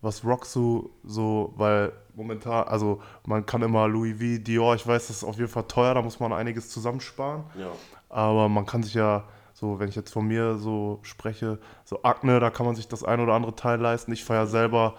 was 0.00 0.24
rockst 0.24 0.54
du 0.54 0.90
so, 1.04 1.52
weil 1.56 1.92
momentan, 2.14 2.68
also 2.68 3.00
man 3.26 3.46
kann 3.46 3.62
immer 3.62 3.88
Louis 3.88 4.16
V, 4.16 4.42
Dior, 4.42 4.74
ich 4.74 4.86
weiß, 4.86 5.08
das 5.08 5.18
ist 5.18 5.24
auf 5.24 5.36
jeden 5.38 5.48
Fall 5.48 5.64
teuer, 5.64 5.94
da 5.94 6.02
muss 6.02 6.20
man 6.20 6.32
einiges 6.32 6.68
zusammensparen, 6.68 7.44
ja. 7.54 7.70
aber 8.08 8.48
man 8.48 8.66
kann 8.66 8.82
sich 8.82 8.94
ja, 8.94 9.24
so 9.54 9.78
wenn 9.78 9.88
ich 9.88 9.96
jetzt 9.96 10.12
von 10.12 10.26
mir 10.26 10.56
so 10.56 10.98
spreche, 11.02 11.58
so 11.84 12.02
Akne, 12.02 12.40
da 12.40 12.50
kann 12.50 12.66
man 12.66 12.74
sich 12.74 12.88
das 12.88 13.04
ein 13.04 13.20
oder 13.20 13.34
andere 13.34 13.54
Teil 13.54 13.80
leisten. 13.80 14.12
Ich 14.12 14.24
feiere 14.24 14.46
selber 14.46 14.94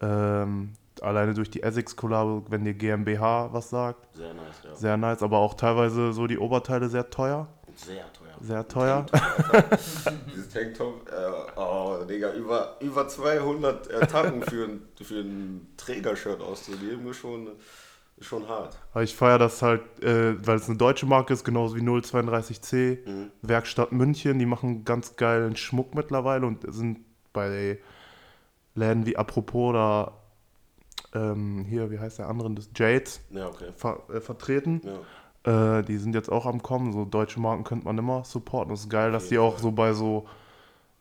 ähm, 0.00 0.72
alleine 1.02 1.34
durch 1.34 1.50
die 1.50 1.62
Essex-Kollabo, 1.62 2.44
wenn 2.48 2.64
dir 2.64 2.74
GmbH 2.74 3.52
was 3.52 3.70
sagt, 3.70 4.08
Sehr 4.16 4.34
nice, 4.34 4.62
ja. 4.64 4.74
sehr 4.74 4.96
nice, 4.96 5.22
aber 5.22 5.38
auch 5.38 5.54
teilweise 5.54 6.12
so 6.12 6.26
die 6.26 6.38
Oberteile 6.38 6.88
sehr 6.88 7.08
teuer, 7.10 7.48
Sehr 7.76 8.04
teuer. 8.12 8.36
sehr 8.40 8.68
teuer. 8.68 9.06
Dieses 10.32 10.48
Tanktop, 10.50 11.08
äh, 11.10 11.58
oh, 11.60 12.04
Digga, 12.08 12.32
über, 12.34 12.76
über 12.80 13.08
200 13.08 13.86
äh, 13.88 14.06
Tacken 14.06 14.42
für 14.42 14.64
ein, 14.64 14.80
für 15.02 15.20
ein 15.20 15.68
Trägershirt 15.76 16.40
auszugeben, 16.40 17.06
ist 17.08 17.16
schon, 17.18 17.48
ist 18.16 18.26
schon 18.26 18.48
hart. 18.48 18.76
Aber 18.92 19.02
ich 19.02 19.14
feiere 19.14 19.38
das 19.38 19.62
halt, 19.62 19.82
äh, 20.02 20.34
weil 20.46 20.56
es 20.56 20.68
eine 20.68 20.76
deutsche 20.78 21.06
Marke 21.06 21.32
ist, 21.32 21.44
genauso 21.44 21.76
wie 21.76 21.80
032C. 21.80 23.08
Mhm. 23.08 23.30
Werkstatt 23.42 23.92
München, 23.92 24.38
die 24.38 24.46
machen 24.46 24.84
ganz 24.84 25.16
geilen 25.16 25.56
Schmuck 25.56 25.94
mittlerweile 25.94 26.46
und 26.46 26.72
sind 26.72 27.00
bei 27.32 27.78
Läden 28.74 29.06
wie 29.06 29.16
Apropos 29.16 29.70
oder 29.70 30.12
ähm, 31.18 31.64
hier, 31.68 31.90
wie 31.90 31.98
heißt 31.98 32.18
der 32.18 32.28
andere, 32.28 32.50
das 32.52 32.68
Jades 32.76 33.20
Ja, 33.30 33.48
okay. 33.48 33.70
ver 33.76 34.00
äh, 34.12 34.20
vertreten. 34.20 34.80
Ja. 35.44 35.78
Äh, 35.78 35.82
die 35.84 35.96
sind 35.98 36.14
jetzt 36.14 36.30
auch 36.30 36.46
am 36.46 36.62
Kommen. 36.62 36.92
So 36.92 37.04
deutsche 37.04 37.40
Marken 37.40 37.64
könnte 37.64 37.84
man 37.86 37.96
immer 37.98 38.24
supporten. 38.24 38.70
Das 38.70 38.80
ist 38.80 38.90
geil, 38.90 39.12
dass 39.12 39.28
die 39.28 39.38
auch 39.38 39.58
so 39.58 39.72
bei 39.72 39.92
so 39.92 40.26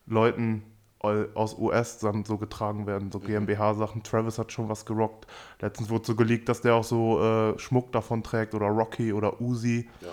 Leuten 0.06 0.64
eu- 1.04 1.26
aus 1.34 1.58
US 1.58 2.00
dann 2.00 2.24
so 2.26 2.38
getragen 2.38 2.88
werden, 2.88 3.08
Mhm. 3.08 3.12
so 3.12 3.20
GmbH-Sachen. 3.20 4.04
Travis 4.04 4.40
hat 4.40 4.52
schon 4.52 4.70
was 4.70 4.86
gerockt. 4.86 5.28
Letztens 5.62 5.90
wurde 5.90 6.06
so 6.06 6.16
geleakt, 6.16 6.48
dass 6.50 6.62
der 6.62 6.76
auch 6.76 6.84
so 6.84 7.22
äh, 7.22 7.60
Schmuck 7.60 7.92
davon 7.92 8.24
trägt 8.24 8.54
oder 8.56 8.68
Rocky 8.68 9.14
oder 9.14 9.42
Uzi. 9.42 9.90
ja. 10.02 10.10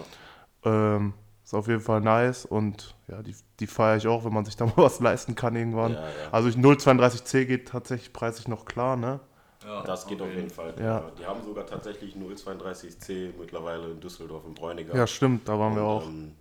Ähm, 0.97 1.13
Ist 1.45 1.53
auf 1.55 1.69
jeden 1.69 1.81
Fall 1.83 2.01
nice 2.01 2.47
und 2.47 2.97
ja, 3.07 3.23
die, 3.23 3.35
die 3.61 3.67
feiere 3.67 3.99
ich 3.99 4.07
auch, 4.09 4.25
wenn 4.25 4.33
man 4.33 4.47
sich 4.47 4.57
da 4.57 4.65
mal 4.67 4.73
was 4.79 4.99
leisten 5.01 5.35
kann 5.35 5.55
irgendwann. 5.55 5.93
Ja, 5.93 6.01
ja. 6.01 6.07
Also 6.33 6.49
ich 6.49 6.57
032C 6.57 7.45
geht 7.45 7.69
tatsächlich 7.69 8.15
preislich 8.15 8.49
noch 8.49 8.65
klar, 8.65 8.97
ne? 8.97 9.21
Ja, 9.65 9.83
Das 9.83 10.07
geht 10.07 10.21
auf 10.21 10.31
jeden 10.31 10.51
Fall. 10.51 10.75
Ja. 10.79 11.11
Die 11.19 11.25
haben 11.25 11.43
sogar 11.45 11.67
tatsächlich 11.67 12.15
032C 12.15 13.33
mittlerweile 13.39 13.91
in 13.91 14.01
Düsseldorf 14.01 14.45
im 14.47 14.55
Bräuniger. 14.55 14.95
Ja, 14.95 15.07
stimmt, 15.07 15.49
da 15.49 15.59
waren 15.59 15.75
wir 15.75 15.83
Und, 15.83 15.89
auch. 15.89 16.07
Ähm, 16.07 16.33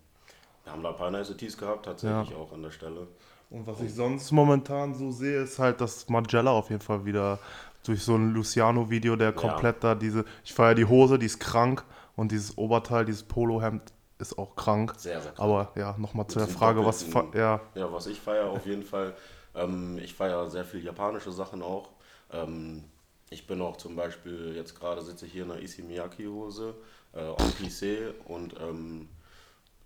wir 0.64 0.72
haben 0.72 0.84
da 0.84 0.90
ein 0.90 0.96
paar 0.96 1.12
nice 1.12 1.36
Tees 1.36 1.58
gehabt, 1.58 1.86
tatsächlich 1.86 2.36
auch 2.36 2.52
an 2.54 2.64
der 2.64 2.72
Stelle. 2.72 3.08
Und 3.50 3.68
was 3.68 3.82
ich 3.82 3.94
sonst 3.94 4.32
momentan 4.32 4.96
so 4.96 5.12
sehe, 5.12 5.44
ist 5.44 5.60
halt, 5.60 5.80
dass 5.82 6.10
Magella 6.10 6.52
auf 6.52 6.70
jeden 6.70 6.82
Fall 6.82 7.06
wieder 7.06 7.38
durch 7.86 8.02
so 8.04 8.16
ein 8.16 8.34
Luciano-Video, 8.34 9.16
der 9.16 9.34
komplett 9.34 9.84
da 9.84 9.94
diese, 9.94 10.26
ich 10.44 10.54
feiere 10.54 10.76
die 10.76 10.86
Hose, 10.86 11.20
die 11.20 11.26
ist 11.26 11.40
krank 11.40 11.84
und 12.16 12.32
dieses 12.32 12.58
Oberteil, 12.58 13.06
dieses 13.06 13.24
Polohemd 13.24 13.94
ist 14.20 14.38
auch 14.38 14.56
krank. 14.56 14.94
Sehr, 14.98 15.22
sehr 15.22 15.34
krank. 15.34 15.40
Aber 15.40 15.72
ja, 15.76 15.96
nochmal 15.98 16.28
zu 16.28 16.40
der 16.40 16.48
Frage, 16.48 16.86
was, 16.86 17.06
ja, 17.34 17.60
Ja, 17.76 17.92
was 17.92 18.08
ich 18.08 18.20
feiere 18.20 18.50
auf 18.50 18.66
jeden 18.66 18.84
Fall, 18.84 19.14
ähm, 19.54 20.00
ich 20.02 20.14
feiere 20.14 20.50
sehr 20.50 20.64
viel 20.64 20.84
japanische 20.84 21.32
Sachen 21.32 21.62
auch. 21.62 21.90
Ähm, 22.32 22.86
ich 23.34 23.48
bin 23.48 23.62
auch 23.62 23.78
zum 23.78 23.96
Beispiel, 23.96 24.56
jetzt 24.56 24.80
gerade 24.80 25.02
sitze 25.02 25.26
ich 25.26 25.32
hier 25.32 25.44
in 25.44 25.52
einer 25.52 25.62
Issey 25.62 25.84
Miyake 25.84 26.28
Hose, 26.28 26.76
äh, 27.14 27.20
en 27.20 27.52
plissé 27.54 28.14
und 28.26 28.56
ähm, 28.60 29.10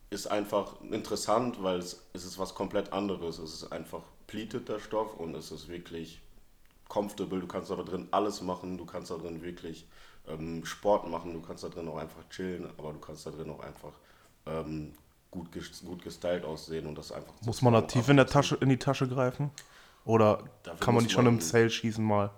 ist 0.09 0.27
einfach 0.27 0.81
interessant, 0.81 1.63
weil 1.63 1.79
es, 1.79 2.05
es 2.13 2.25
ist 2.25 2.37
was 2.37 2.53
komplett 2.53 2.93
anderes. 2.93 3.39
Es 3.39 3.53
ist 3.53 3.71
einfach 3.71 4.03
pleated 4.27 4.69
der 4.69 4.79
Stoff 4.79 5.15
und 5.17 5.35
es 5.35 5.51
ist 5.51 5.67
wirklich 5.67 6.21
comfortable. 6.87 7.39
Du 7.39 7.47
kannst 7.47 7.71
da 7.71 7.75
drin 7.75 8.07
alles 8.11 8.41
machen, 8.41 8.77
du 8.77 8.85
kannst 8.85 9.11
da 9.11 9.15
drin 9.15 9.41
wirklich 9.41 9.87
ähm, 10.27 10.65
Sport 10.65 11.09
machen, 11.09 11.33
du 11.33 11.41
kannst 11.41 11.63
da 11.63 11.69
drin 11.69 11.87
auch 11.87 11.97
einfach 11.97 12.27
chillen, 12.29 12.69
aber 12.77 12.93
du 12.93 12.99
kannst 12.99 13.25
da 13.25 13.31
drin 13.31 13.49
auch 13.49 13.59
einfach 13.59 13.93
ähm, 14.45 14.93
gut, 15.31 15.47
gut 15.85 16.03
gestylt 16.03 16.45
aussehen 16.45 16.85
und 16.85 16.97
das 16.97 17.11
einfach 17.11 17.33
muss 17.45 17.61
man 17.61 17.73
da 17.73 17.81
tief 17.81 18.07
in 18.09 18.17
der. 18.17 18.27
Tasche, 18.27 18.55
in 18.55 18.69
die 18.69 18.77
Tasche 18.77 19.07
greifen? 19.07 19.51
Oder 20.05 20.43
Dafür 20.63 20.79
kann 20.79 20.95
man 20.95 21.03
nicht 21.03 21.13
schon 21.13 21.25
im 21.25 21.41
Sale 21.41 21.69
schießen 21.69 22.03
mal? 22.03 22.31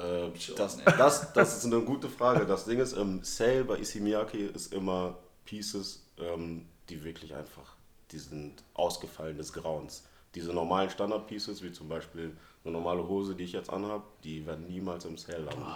Äh, 0.00 0.30
das, 0.56 0.78
das, 0.84 1.32
das 1.32 1.56
ist 1.56 1.64
eine 1.64 1.80
gute 1.82 2.08
Frage. 2.08 2.46
Das 2.46 2.64
Ding 2.64 2.78
ist, 2.78 2.92
im 2.92 3.22
Sale 3.22 3.64
bei 3.64 3.78
Issey 3.78 4.00
Miyake 4.00 4.38
ist 4.38 4.72
immer 4.72 5.18
Pieces, 5.44 6.04
ähm, 6.18 6.66
die 6.88 7.02
wirklich 7.04 7.34
einfach, 7.34 7.74
die 8.10 8.18
sind 8.18 8.62
ausgefallen 8.74 9.36
des 9.36 9.52
Grauens. 9.52 10.04
Diese 10.34 10.52
normalen 10.52 10.90
Standard-Pieces, 10.90 11.62
wie 11.62 11.72
zum 11.72 11.88
Beispiel 11.88 12.36
eine 12.64 12.72
normale 12.72 13.06
Hose, 13.06 13.34
die 13.34 13.44
ich 13.44 13.52
jetzt 13.52 13.70
anhabe, 13.70 14.04
die 14.22 14.46
werden 14.46 14.68
niemals 14.68 15.04
im 15.04 15.16
Sale 15.16 15.44
landen. 15.44 15.66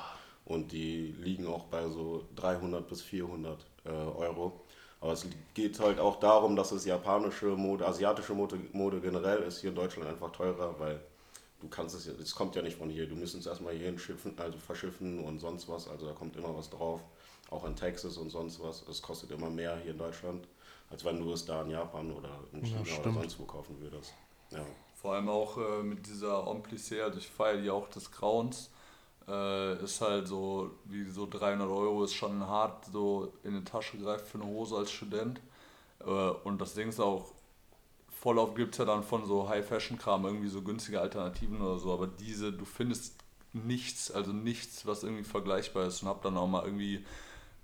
Und 0.45 0.73
die 0.73 1.14
liegen 1.19 1.47
auch 1.47 1.64
bei 1.64 1.88
so 1.88 2.28
300 2.37 2.87
bis 2.87 3.02
400 3.02 3.59
äh, 3.85 3.88
Euro. 3.88 4.61
Aber 5.00 5.12
es 5.12 5.26
geht 5.54 5.81
halt 5.81 5.99
auch 5.99 6.21
darum, 6.21 6.57
dass 6.57 6.73
es 6.73 6.85
japanische 6.85 7.47
Mode, 7.47 7.87
asiatische 7.87 8.35
Mode, 8.35 8.59
Mode 8.73 9.00
generell 9.00 9.43
ist 9.43 9.61
hier 9.61 9.71
in 9.71 9.76
Deutschland 9.76 10.09
einfach 10.09 10.31
teurer, 10.33 10.78
weil 10.78 11.00
du 11.64 11.71
kannst 11.71 11.94
es 11.94 12.06
ja, 12.06 12.12
es 12.21 12.35
kommt 12.35 12.54
ja 12.54 12.62
nicht 12.62 12.76
von 12.76 12.90
hier, 12.90 13.09
du 13.09 13.16
müsst 13.16 13.35
es 13.35 13.47
erstmal 13.47 13.75
hier 13.75 13.87
hinschiffen, 13.87 14.38
also 14.38 14.59
verschiffen 14.59 15.25
und 15.25 15.38
sonst 15.38 15.68
was, 15.68 15.88
also 15.88 16.06
da 16.06 16.12
kommt 16.12 16.37
immer 16.37 16.54
was 16.54 16.71
drauf, 16.71 17.00
auch 17.50 17.64
in 17.64 17.75
Texas 17.75 18.16
und 18.18 18.30
sonst 18.30 18.62
was, 18.62 18.87
es 18.88 19.00
kostet 19.00 19.30
immer 19.30 19.50
mehr 19.50 19.76
hier 19.78 19.92
in 19.92 19.99
Deutschland, 19.99 20.47
als 20.90 21.04
wenn 21.04 21.18
du 21.18 21.33
es 21.33 21.44
da 21.44 21.62
in 21.62 21.71
Japan 21.71 22.12
oder 22.12 22.40
in 22.52 22.62
China 22.64 22.80
oder 22.80 22.90
stimmt. 22.90 23.14
sonst 23.14 23.38
wo 23.38 23.44
kaufen 23.44 23.80
würdest. 23.80 24.12
Ja. 24.50 24.64
Vor 24.94 25.14
allem 25.14 25.28
auch 25.28 25.56
äh, 25.59 25.83
mit 25.83 26.06
dieser 26.06 26.47
Omplissé, 26.47 27.02
also 27.02 27.18
ich 27.18 27.28
feiere 27.28 27.61
die 27.61 27.71
auch 27.71 27.88
des 27.88 28.11
Grauens. 28.11 28.71
Äh, 29.26 29.83
ist 29.83 30.02
halt 30.02 30.28
so, 30.28 30.71
wie 30.85 31.09
so 31.09 31.26
300 31.26 31.68
Euro 31.68 32.04
ist 32.04 32.14
schon 32.14 32.47
hart 32.47 32.85
so 32.92 33.33
in 33.42 33.54
die 33.54 33.64
Tasche 33.64 33.97
greift 33.97 34.26
für 34.26 34.38
eine 34.38 34.47
Hose 34.47 34.76
als 34.76 34.90
Student. 34.90 35.40
Äh, 36.00 36.11
und 36.11 36.61
das 36.61 36.75
Ding 36.75 36.90
ist 36.90 37.00
auch, 37.00 37.33
oft 38.25 38.57
gibt 38.57 38.75
es 38.75 38.78
ja 38.78 38.85
dann 38.85 39.02
von 39.02 39.26
so 39.26 39.49
High-Fashion-Kram 39.49 40.25
irgendwie 40.25 40.49
so 40.49 40.62
günstige 40.62 41.00
Alternativen 41.00 41.61
oder 41.61 41.78
so, 41.78 41.93
aber 41.93 42.07
diese, 42.07 42.52
du 42.52 42.64
findest 42.64 43.16
nichts, 43.52 44.11
also 44.11 44.33
nichts, 44.33 44.87
was 44.87 45.04
irgendwie 45.04 45.25
vergleichbar 45.25 45.87
ist. 45.87 46.02
Und 46.02 46.09
hab 46.09 46.23
dann 46.23 46.37
auch 46.37 46.49
mal 46.49 46.64
irgendwie 46.64 47.04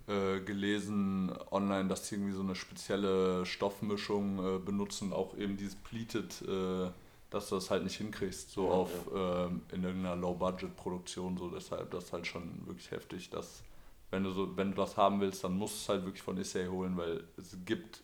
äh, 0.07 0.41
gelesen 0.41 1.33
online, 1.51 1.89
dass 1.89 2.09
die 2.09 2.17
irgendwie 2.17 2.35
so 2.35 2.43
eine 2.43 2.55
spezielle 2.55 3.47
Stoffmischung 3.47 4.57
äh, 4.57 4.59
benutzen, 4.59 5.13
auch 5.13 5.37
eben 5.37 5.57
dieses 5.57 5.77
Pleated, 5.77 6.43
äh, 6.43 6.91
dass 7.31 7.49
du 7.49 7.55
das 7.55 7.71
halt 7.71 7.85
nicht 7.85 7.97
hinkriegst, 7.97 8.51
so 8.51 8.67
Ja, 8.67 8.73
auf 8.73 8.91
ähm, 9.15 9.63
in 9.73 9.85
irgendeiner 9.85 10.17
Low-Budget-Produktion, 10.17 11.39
so 11.39 11.49
deshalb 11.49 11.91
das 11.91 12.05
ist 12.05 12.13
halt 12.13 12.27
schon 12.27 12.67
wirklich 12.67 12.91
heftig, 12.91 13.31
dass 13.31 13.63
wenn 14.11 14.25
du 14.25 14.31
so, 14.33 14.57
wenn 14.57 14.71
du 14.71 14.77
das 14.77 14.97
haben 14.97 15.21
willst, 15.21 15.45
dann 15.45 15.57
musst 15.57 15.75
du 15.75 15.79
es 15.79 15.89
halt 15.89 16.05
wirklich 16.05 16.23
von 16.23 16.37
Issei 16.37 16.67
holen, 16.67 16.97
weil 16.97 17.25
es 17.37 17.57
gibt 17.65 18.03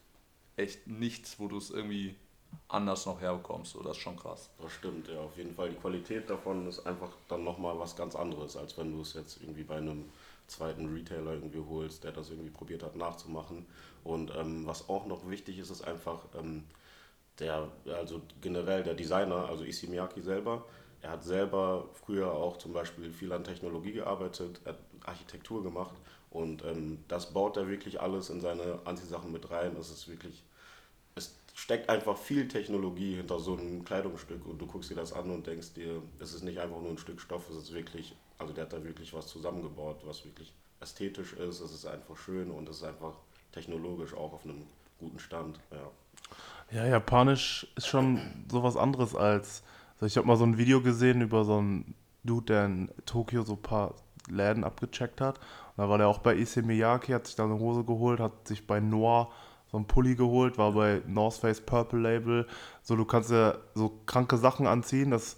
echt 0.57 0.87
nichts, 0.87 1.39
wo 1.39 1.49
du 1.49 1.59
es 1.59 1.71
irgendwie 1.71 2.15
anders 2.69 3.07
noch 3.07 3.21
herbekommst, 3.21 3.73
so 3.73 3.83
das 3.83 3.97
ist 3.97 4.03
schon 4.03 4.17
krass. 4.17 4.51
Das 4.61 4.73
stimmt, 4.73 5.09
ja, 5.09 5.21
auf 5.21 5.37
jeden 5.37 5.55
Fall. 5.55 5.71
Die 5.71 5.77
Qualität 5.77 6.29
davon 6.29 6.67
ist 6.67 6.85
einfach 6.87 7.11
dann 7.29 7.45
nochmal 7.45 7.79
was 7.79 7.97
ganz 7.97 8.17
anderes, 8.17 8.57
als 8.57 8.77
wenn 8.77 8.93
du 8.93 9.03
es 9.03 9.15
jetzt 9.15 9.41
irgendwie 9.41 9.63
bei 9.63 9.77
einem 9.77 10.07
zweiten 10.49 10.93
Retailer 10.93 11.35
irgendwie 11.35 11.63
holst, 11.69 12.05
der 12.05 12.13
das 12.13 12.31
irgendwie 12.31 12.51
probiert 12.51 12.83
hat 12.83 12.97
nachzumachen. 12.97 13.67
Und 14.05 14.33
ähm, 14.37 14.67
was 14.67 14.89
auch 14.89 15.07
noch 15.07 15.29
wichtig 15.29 15.59
ist, 15.59 15.71
ist 15.71 15.83
einfach 15.83 16.21
ähm, 16.39 16.65
der, 17.39 17.69
also 17.87 18.23
generell 18.41 18.83
der 18.83 18.95
Designer, 18.95 19.49
also 19.49 19.65
Issey 19.65 19.89
Miyake 19.89 20.23
selber, 20.23 20.65
er 21.03 21.11
hat 21.11 21.25
selber 21.25 21.89
früher 21.93 22.33
auch 22.33 22.57
zum 22.57 22.73
Beispiel 22.73 23.13
viel 23.13 23.33
an 23.33 23.45
Technologie 23.45 23.93
gearbeitet, 23.93 24.61
hat 24.65 24.79
Architektur 25.05 25.63
gemacht 25.63 25.95
und 26.31 26.65
ähm, 26.65 27.05
das 27.07 27.33
baut 27.33 27.57
er 27.57 27.69
wirklich 27.69 28.01
alles 28.01 28.31
in 28.31 28.41
seine 28.41 28.81
Anziehsachen 28.85 29.31
mit 29.31 29.51
rein. 29.51 29.77
Es 29.77 29.91
ist 29.91 30.09
wirklich 30.09 30.43
es 31.15 31.35
steckt 31.57 31.89
einfach 31.89 32.19
viel 32.19 32.49
Technologie 32.49 33.17
hinter 33.17 33.41
so 33.41 33.57
einem 33.57 33.83
Kleidungsstück 33.83 34.47
und 34.47 34.61
du 34.61 34.67
guckst 34.67 34.91
dir 34.91 34.95
das 34.95 35.15
an 35.15 35.31
und 35.31 35.47
denkst 35.47 35.73
dir, 35.73 36.03
es 36.21 36.35
ist 36.35 36.43
nicht 36.43 36.59
einfach 36.59 36.83
nur 36.83 36.91
ein 36.91 36.99
Stück 36.99 37.19
Stoff, 37.19 37.49
es 37.49 37.57
ist 37.57 37.73
wirklich, 37.73 38.15
also 38.37 38.53
der 38.53 38.65
hat 38.65 38.75
da 38.75 38.85
wirklich 38.85 39.15
was 39.15 39.27
zusammengebaut, 39.27 40.03
was 40.05 40.23
wirklich 40.27 40.53
ästhetisch 40.81 41.33
ist, 41.33 41.61
es 41.61 41.73
ist 41.73 41.87
einfach 41.87 42.15
schön 42.15 42.51
und 42.51 42.69
es 42.69 42.77
ist 42.77 42.85
einfach 42.85 43.15
technologisch 43.53 44.13
auch 44.13 44.35
auf 44.35 44.45
einem 44.45 44.67
guten 45.01 45.19
Stand. 45.19 45.59
Ja. 45.71 46.79
Ja, 46.79 46.87
Japanisch 46.89 47.67
ist 47.75 47.87
schon 47.87 48.21
sowas 48.51 48.77
anderes 48.77 49.15
als. 49.15 49.63
Also 49.95 50.07
ich 50.07 50.17
habe 50.19 50.27
mal 50.27 50.37
so 50.37 50.45
ein 50.45 50.59
Video 50.59 50.83
gesehen 50.83 51.23
über 51.23 51.45
so 51.45 51.57
einen 51.57 51.95
Dude, 52.23 52.47
der 52.47 52.67
in 52.67 52.91
Tokio 53.07 53.45
so 53.45 53.55
ein 53.55 53.63
paar 53.63 53.95
Läden 54.29 54.63
abgecheckt 54.63 55.23
hat. 55.23 55.39
Und 55.39 55.79
da 55.79 55.89
war 55.89 55.97
der 55.97 56.09
auch 56.09 56.19
bei 56.19 56.37
Issey 56.37 56.63
Miyake, 56.63 57.15
hat 57.15 57.27
sich 57.27 57.37
da 57.37 57.45
eine 57.45 57.59
Hose 57.59 57.83
geholt, 57.83 58.21
hat 58.21 58.47
sich 58.47 58.67
bei 58.67 58.79
Noir 58.79 59.31
so 59.77 59.79
einen 59.79 59.87
Pulli 59.87 60.15
geholt, 60.15 60.57
war 60.57 60.73
bei 60.73 61.03
North 61.07 61.35
Face 61.35 61.61
Purple 61.61 62.01
Label. 62.01 62.47
So, 62.83 62.97
du 62.97 63.05
kannst 63.05 63.31
ja 63.31 63.57
so 63.75 64.01
kranke 64.07 64.39
Sachen 64.39 64.67
anziehen. 64.67 65.11
Das 65.11 65.37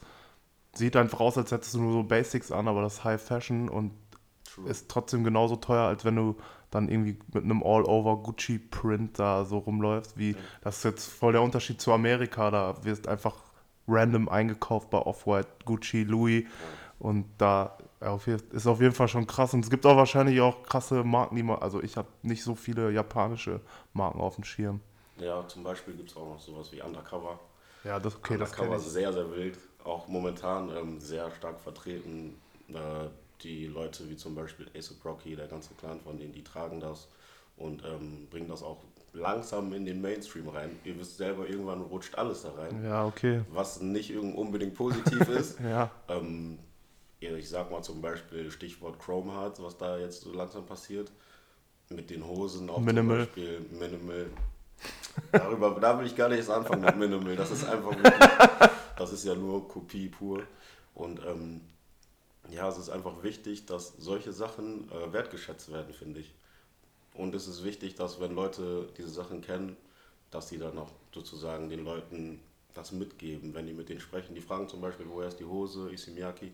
sieht 0.75 0.95
einfach 0.95 1.19
aus, 1.19 1.37
als 1.37 1.51
hättest 1.51 1.75
du 1.75 1.81
nur 1.81 1.93
so 1.93 2.03
Basics 2.05 2.53
an, 2.53 2.69
aber 2.69 2.83
das 2.83 2.95
ist 2.95 3.05
High 3.05 3.21
Fashion 3.21 3.69
und 3.69 3.91
True. 4.45 4.71
ist 4.71 4.89
trotzdem 4.89 5.25
genauso 5.25 5.57
teuer, 5.57 5.89
als 5.89 6.05
wenn 6.05 6.15
du 6.15 6.37
dann 6.71 6.89
irgendwie 6.89 7.19
mit 7.33 7.43
einem 7.43 7.65
All-Over 7.65 8.19
Gucci-Print 8.23 9.19
da 9.19 9.45
so 9.45 9.59
rumläufst. 9.59 10.17
Wie, 10.17 10.37
das 10.61 10.79
ist 10.79 10.85
jetzt 10.85 11.07
voll 11.09 11.33
der 11.33 11.43
Unterschied 11.43 11.81
zu 11.81 11.93
Amerika. 11.93 12.53
Da 12.53 12.85
wirst 12.85 13.09
einfach 13.09 13.35
random 13.89 14.29
eingekauft 14.29 14.91
bei 14.91 14.99
Off-White, 14.99 15.49
Gucci, 15.65 16.05
Louis. 16.05 16.45
Und 17.01 17.25
da 17.39 17.77
ja, 18.01 18.09
auf 18.11 18.27
jeden- 18.27 18.51
ist 18.53 18.67
auf 18.67 18.81
jeden 18.81 18.95
Fall 18.95 19.09
schon 19.09 19.27
krass. 19.27 19.55
Und 19.55 19.65
es 19.65 19.71
gibt 19.71 19.85
auch 19.87 19.97
wahrscheinlich 19.97 20.41
auch 20.41 20.63
krasse 20.63 21.05
Marken, 21.05 21.37
die 21.37 21.43
man. 21.43 21.59
Also 21.59 21.83
ich 21.83 21.97
habe 21.97 22.09
nicht 22.23 22.43
so 22.43 22.55
viele 22.55 22.91
japanische 22.91 23.61
Marken 23.93 24.21
auf 24.21 24.37
dem 24.37 24.45
Schirm. 24.45 24.81
ja, 25.21 25.47
zum 25.49 25.63
Beispiel 25.65 25.95
gibt 25.95 26.11
es 26.11 26.17
auch 26.17 26.29
noch 26.29 26.41
sowas 26.41 26.71
wie 26.73 26.81
Undercover. 26.83 27.39
Ja, 27.85 27.99
das 27.99 28.17
okay, 28.17 28.37
das 28.39 28.51
Undercover 28.51 28.77
kenne 28.77 28.77
ist 28.77 28.93
sehr, 28.93 29.13
sehr 29.13 29.31
wild, 29.31 29.59
auch 29.85 30.09
momentan 30.09 30.71
ähm, 30.77 31.01
sehr 31.01 31.31
stark 31.33 31.61
vertreten. 31.61 32.41
Äh, 32.69 33.09
die 33.43 33.67
Leute 33.67 34.09
wie 34.11 34.17
zum 34.17 34.35
Beispiel 34.35 34.67
Ace 34.77 34.95
Rocky, 35.05 35.37
der 35.37 35.47
ganze 35.47 35.75
Clan 35.75 36.01
von 36.01 36.19
denen, 36.19 36.33
die 36.33 36.43
tragen 36.43 36.81
das 36.81 37.09
und 37.57 37.85
ähm, 37.85 38.27
bringen 38.31 38.49
das 38.49 38.63
auch 38.63 38.79
langsam 39.13 39.73
in 39.73 39.85
den 39.85 40.01
Mainstream 40.01 40.49
rein. 40.49 40.71
Ihr 40.85 40.99
wisst 40.99 41.17
selber, 41.19 41.49
irgendwann 41.49 41.81
rutscht 41.83 42.17
alles 42.17 42.43
da 42.43 42.51
rein, 42.53 42.85
Ja, 42.85 43.05
okay. 43.07 43.43
was 43.53 43.81
nicht 43.81 44.15
unbedingt 44.17 44.75
positiv 44.75 45.29
ist. 45.29 45.59
Ja, 45.61 45.91
Ähm, 46.09 46.59
ich 47.21 47.49
sag 47.49 47.71
mal 47.71 47.83
zum 47.83 48.01
Beispiel 48.01 48.51
Stichwort 48.51 48.99
Chrome 48.99 49.33
Hearts, 49.33 49.63
was 49.63 49.77
da 49.77 49.99
jetzt 49.99 50.23
so 50.23 50.33
langsam 50.33 50.65
passiert. 50.67 51.11
Mit 51.91 52.11
den 52.11 52.27
Hosen 52.27 52.69
auch 52.69 52.81
Minimal. 52.81 53.17
zum 53.17 53.27
Beispiel 53.27 53.61
Minimal. 53.71 54.27
Darüber, 55.33 55.79
da 55.81 55.99
will 55.99 56.07
ich 56.07 56.15
gar 56.15 56.29
nicht 56.29 56.39
erst 56.39 56.51
anfangen 56.51 56.85
mit 56.85 56.97
Minimal. 56.97 57.35
Das 57.35 57.51
ist 57.51 57.65
einfach 57.65 57.91
wirklich, 57.91 58.29
das 58.97 59.13
ist 59.13 59.25
ja 59.25 59.35
nur 59.35 59.67
Kopie 59.67 60.09
pur. 60.09 60.43
Und 60.95 61.21
ähm, 61.25 61.61
ja, 62.51 62.69
es 62.69 62.79
ist 62.79 62.91
einfach 62.91 63.23
wichtig, 63.23 63.67
dass 63.67 63.95
solche 63.99 64.33
Sachen 64.33 64.91
äh, 64.91 65.13
wertgeschätzt 65.13 65.73
werden, 65.73 65.93
finde 65.93 66.21
ich. 66.21 66.35
Und 67.15 67.35
es 67.35 67.49
ist 67.49 67.65
wichtig, 67.65 67.95
dass 67.97 68.21
wenn 68.21 68.35
Leute 68.35 68.89
diese 68.97 69.09
Sachen 69.09 69.41
kennen, 69.41 69.77
dass 70.31 70.49
sie 70.49 70.59
dann 70.59 70.79
auch 70.79 70.91
sozusagen 71.13 71.69
den 71.69 71.85
Leuten 71.85 72.41
das 72.75 72.93
mitgeben, 72.93 73.55
wenn 73.55 73.67
die 73.67 73.73
mit 73.73 73.89
denen 73.89 74.01
sprechen. 74.01 74.35
Die 74.35 74.41
fragen 74.41 74.69
zum 74.69 74.81
Beispiel, 74.81 75.07
woher 75.09 75.29
ist 75.29 75.41
die 75.41 75.45
Hose, 75.45 75.91
Isimiaki, 75.91 76.53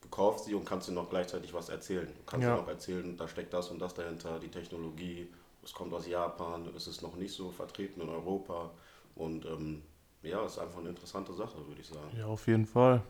du 0.00 0.08
kaufst 0.08 0.44
sie 0.46 0.54
und 0.54 0.64
kannst 0.64 0.88
ihnen 0.88 0.96
noch 0.96 1.10
gleichzeitig 1.10 1.52
was 1.54 1.68
erzählen. 1.68 2.06
Du 2.06 2.22
kannst 2.24 2.44
Ja. 2.44 2.54
ihnen 2.54 2.62
noch 2.62 2.68
erzählen, 2.68 3.16
da 3.16 3.28
steckt 3.28 3.52
das 3.52 3.70
und 3.70 3.78
das 3.78 3.94
dahinter, 3.94 4.38
die 4.38 4.50
Technologie, 4.50 5.28
es 5.62 5.72
kommt 5.72 5.92
aus 5.92 6.06
Japan, 6.06 6.68
es 6.76 6.86
ist 6.86 7.02
noch 7.02 7.16
nicht 7.16 7.34
so 7.34 7.50
vertreten 7.50 8.00
in 8.00 8.08
Europa 8.08 8.70
und 9.14 9.44
ähm, 9.46 9.82
ja, 10.22 10.44
es 10.44 10.52
ist 10.52 10.58
einfach 10.58 10.78
eine 10.78 10.90
interessante 10.90 11.32
Sache, 11.34 11.66
würde 11.66 11.80
ich 11.80 11.86
sagen. 11.88 12.16
Ja, 12.16 12.26
auf 12.26 12.46
jeden 12.46 12.66
Fall. 12.66 13.02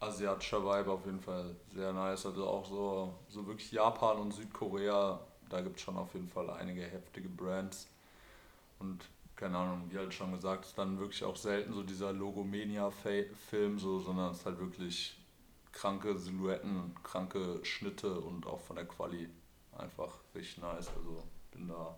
Asiatischer 0.00 0.62
Vibe 0.64 0.90
auf 0.90 1.04
jeden 1.06 1.20
Fall 1.20 1.54
sehr 1.72 1.92
nice. 1.92 2.26
Also 2.26 2.46
auch 2.46 2.66
so, 2.66 3.14
so 3.28 3.46
wirklich 3.46 3.70
Japan 3.70 4.18
und 4.18 4.32
Südkorea, 4.32 5.20
da 5.48 5.60
gibt 5.60 5.76
es 5.76 5.82
schon 5.82 5.96
auf 5.96 6.12
jeden 6.14 6.28
Fall 6.28 6.50
einige 6.50 6.82
heftige 6.82 7.28
Brands. 7.28 7.88
Und 8.80 9.04
keine 9.36 9.56
Ahnung, 9.58 9.84
wie 9.90 9.98
halt 9.98 10.12
schon 10.12 10.32
gesagt, 10.32 10.64
ist 10.66 10.76
dann 10.76 10.98
wirklich 10.98 11.22
auch 11.24 11.36
selten 11.36 11.72
so 11.72 11.82
dieser 11.82 12.12
Logomania-Film, 12.12 13.78
so, 13.78 14.00
sondern 14.00 14.32
es 14.32 14.38
ist 14.38 14.46
halt 14.46 14.58
wirklich 14.58 15.16
kranke 15.72 16.16
Silhouetten, 16.16 16.94
kranke 17.02 17.64
Schnitte 17.64 18.20
und 18.20 18.46
auch 18.46 18.60
von 18.60 18.76
der 18.76 18.86
Quali 18.86 19.28
einfach 19.76 20.20
richtig 20.34 20.58
nice. 20.58 20.88
Also 20.96 21.22
bin 21.50 21.68
da 21.68 21.96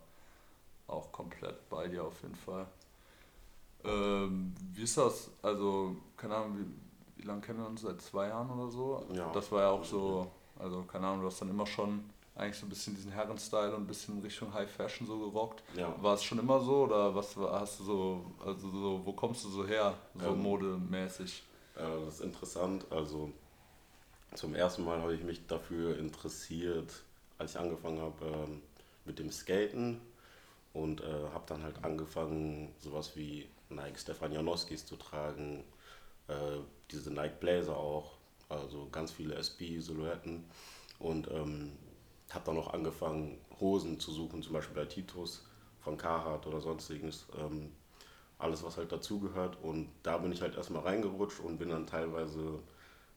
auch 0.86 1.10
komplett 1.12 1.68
bei 1.68 1.88
dir 1.88 2.04
auf 2.04 2.22
jeden 2.22 2.36
Fall. 2.36 2.66
Ähm, 3.84 4.54
wie 4.72 4.82
ist 4.82 4.96
das? 4.96 5.30
Also, 5.42 5.96
keine 6.16 6.36
Ahnung, 6.36 6.58
wie, 6.58 7.22
wie 7.22 7.26
lange 7.26 7.40
kennen 7.40 7.58
wir 7.58 7.66
uns? 7.66 7.82
Seit 7.82 8.00
zwei 8.00 8.28
Jahren 8.28 8.50
oder 8.50 8.70
so? 8.70 9.04
Ja. 9.12 9.30
Das 9.32 9.50
war 9.52 9.62
ja 9.62 9.70
auch 9.70 9.84
so, 9.84 10.30
also 10.58 10.82
keine 10.82 11.06
Ahnung, 11.06 11.20
du 11.20 11.26
hast 11.26 11.40
dann 11.40 11.50
immer 11.50 11.66
schon 11.66 12.04
eigentlich 12.34 12.58
so 12.58 12.66
ein 12.66 12.68
bisschen 12.68 12.94
diesen 12.96 13.12
Herrenstyle 13.12 13.74
und 13.74 13.82
ein 13.82 13.86
bisschen 13.86 14.20
Richtung 14.20 14.52
High 14.52 14.70
Fashion 14.70 15.06
so 15.06 15.18
gerockt. 15.18 15.62
Ja. 15.76 15.94
War 16.02 16.14
es 16.14 16.24
schon 16.24 16.38
immer 16.38 16.60
so 16.60 16.84
oder 16.84 17.14
was 17.14 17.36
hast 17.36 17.80
du 17.80 17.84
so, 17.84 18.24
also 18.44 18.68
so, 18.70 19.00
wo 19.04 19.12
kommst 19.12 19.44
du 19.44 19.48
so 19.48 19.66
her, 19.66 19.94
so 20.14 20.30
Ähm, 20.30 20.42
modemäßig? 20.42 21.44
Äh, 21.76 22.04
das 22.04 22.14
ist 22.14 22.20
interessant. 22.22 22.86
Also 22.90 23.30
zum 24.34 24.54
ersten 24.54 24.84
Mal 24.84 25.00
habe 25.00 25.14
ich 25.14 25.22
mich 25.22 25.46
dafür 25.46 25.98
interessiert, 25.98 26.92
als 27.38 27.52
ich 27.52 27.60
angefangen 27.60 28.00
habe 28.00 28.26
ähm, 28.26 28.62
mit 29.04 29.18
dem 29.18 29.30
Skaten 29.30 30.00
und 30.72 31.00
äh, 31.00 31.28
habe 31.32 31.44
dann 31.46 31.62
halt 31.62 31.84
angefangen, 31.84 32.74
sowas 32.80 33.16
wie 33.16 33.48
Nike 33.68 33.98
Stefanianowskis 33.98 34.86
zu 34.86 34.96
tragen, 34.96 35.64
äh, 36.28 36.58
diese 36.90 37.12
Nike 37.12 37.40
Blazer 37.40 37.76
auch, 37.76 38.12
also 38.48 38.88
ganz 38.90 39.12
viele 39.12 39.34
SB-Silhouetten 39.36 40.44
und 40.98 41.28
ähm, 41.30 41.72
habe 42.30 42.44
dann 42.46 42.58
auch 42.58 42.72
angefangen, 42.72 43.38
Hosen 43.60 44.00
zu 44.00 44.10
suchen, 44.10 44.42
zum 44.42 44.52
Beispiel 44.52 44.74
bei 44.74 44.86
Titus 44.86 45.44
von 45.80 45.96
Carhartt 45.96 46.46
oder 46.46 46.60
sonstiges. 46.60 47.26
Ähm, 47.38 47.70
alles, 48.38 48.62
was 48.64 48.76
halt 48.76 48.92
dazugehört. 48.92 49.56
Und 49.62 49.88
da 50.02 50.18
bin 50.18 50.32
ich 50.32 50.42
halt 50.42 50.56
erstmal 50.56 50.82
reingerutscht 50.82 51.40
und 51.40 51.58
bin 51.58 51.70
dann 51.70 51.86
teilweise 51.86 52.58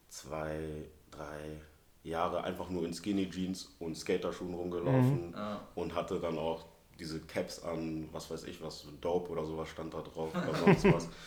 zwei, 0.09 0.85
drei 1.17 1.61
Jahre 2.03 2.43
einfach 2.43 2.69
nur 2.69 2.85
in 2.85 2.93
Skinny 2.93 3.29
Jeans 3.29 3.75
und 3.79 3.95
Skaterschuhen 3.97 4.53
rumgelaufen 4.53 5.33
Ja. 5.35 5.61
und 5.75 5.93
hatte 5.95 6.19
dann 6.19 6.37
auch 6.37 6.65
diese 6.99 7.19
Caps 7.21 7.63
an, 7.63 8.09
was 8.11 8.31
weiß 8.31 8.45
ich, 8.45 8.61
was 8.61 8.85
Dope 9.01 9.29
oder 9.31 9.45
sowas 9.45 9.69
stand 9.69 9.93
da 9.93 10.01
drauf 10.01 10.31
oder 10.33 10.55
sonst 10.55 10.85
was. 10.93 11.09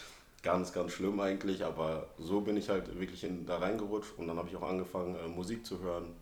Ganz, 0.42 0.72
ganz 0.72 0.92
schlimm 0.92 1.20
eigentlich, 1.20 1.62
aber 1.66 2.08
so 2.16 2.40
bin 2.40 2.56
ich 2.56 2.70
halt 2.70 2.98
wirklich 2.98 3.24
in, 3.24 3.44
da 3.44 3.58
reingerutscht 3.58 4.16
und 4.16 4.26
dann 4.26 4.38
habe 4.38 4.48
ich 4.48 4.56
auch 4.56 4.62
angefangen, 4.66 5.14
äh, 5.16 5.28
Musik 5.28 5.66
zu 5.66 5.80
hören. 5.80 6.14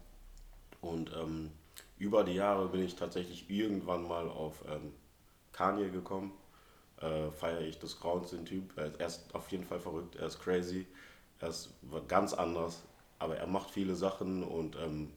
Und 0.80 1.12
ähm, 1.16 1.52
über 1.98 2.24
die 2.24 2.32
Jahre 2.34 2.66
bin 2.68 2.82
ich 2.82 2.96
tatsächlich 2.96 3.48
irgendwann 3.48 4.08
mal 4.08 4.28
auf 4.28 4.64
ähm, 4.68 4.92
Kanye 5.52 5.88
gekommen. 5.90 6.32
Äh, 7.00 7.30
feiere 7.30 7.60
ich 7.60 7.78
des 7.78 8.00
Grauens 8.00 8.30
den 8.30 8.44
Typ. 8.44 8.76
Er 8.76 8.86
ist, 8.86 8.96
er 9.00 9.06
ist 9.06 9.34
auf 9.36 9.48
jeden 9.52 9.62
Fall 9.64 9.78
verrückt, 9.78 10.16
er 10.16 10.26
ist 10.26 10.40
crazy. 10.40 10.88
Er 11.38 11.50
ist 11.50 11.70
ganz 12.08 12.34
anders, 12.34 12.82
aber 13.18 13.36
er 13.36 13.46
macht 13.46 13.70
viele 13.70 13.94
Sachen 13.94 14.42
und 14.42 14.76
ähm, 14.76 15.10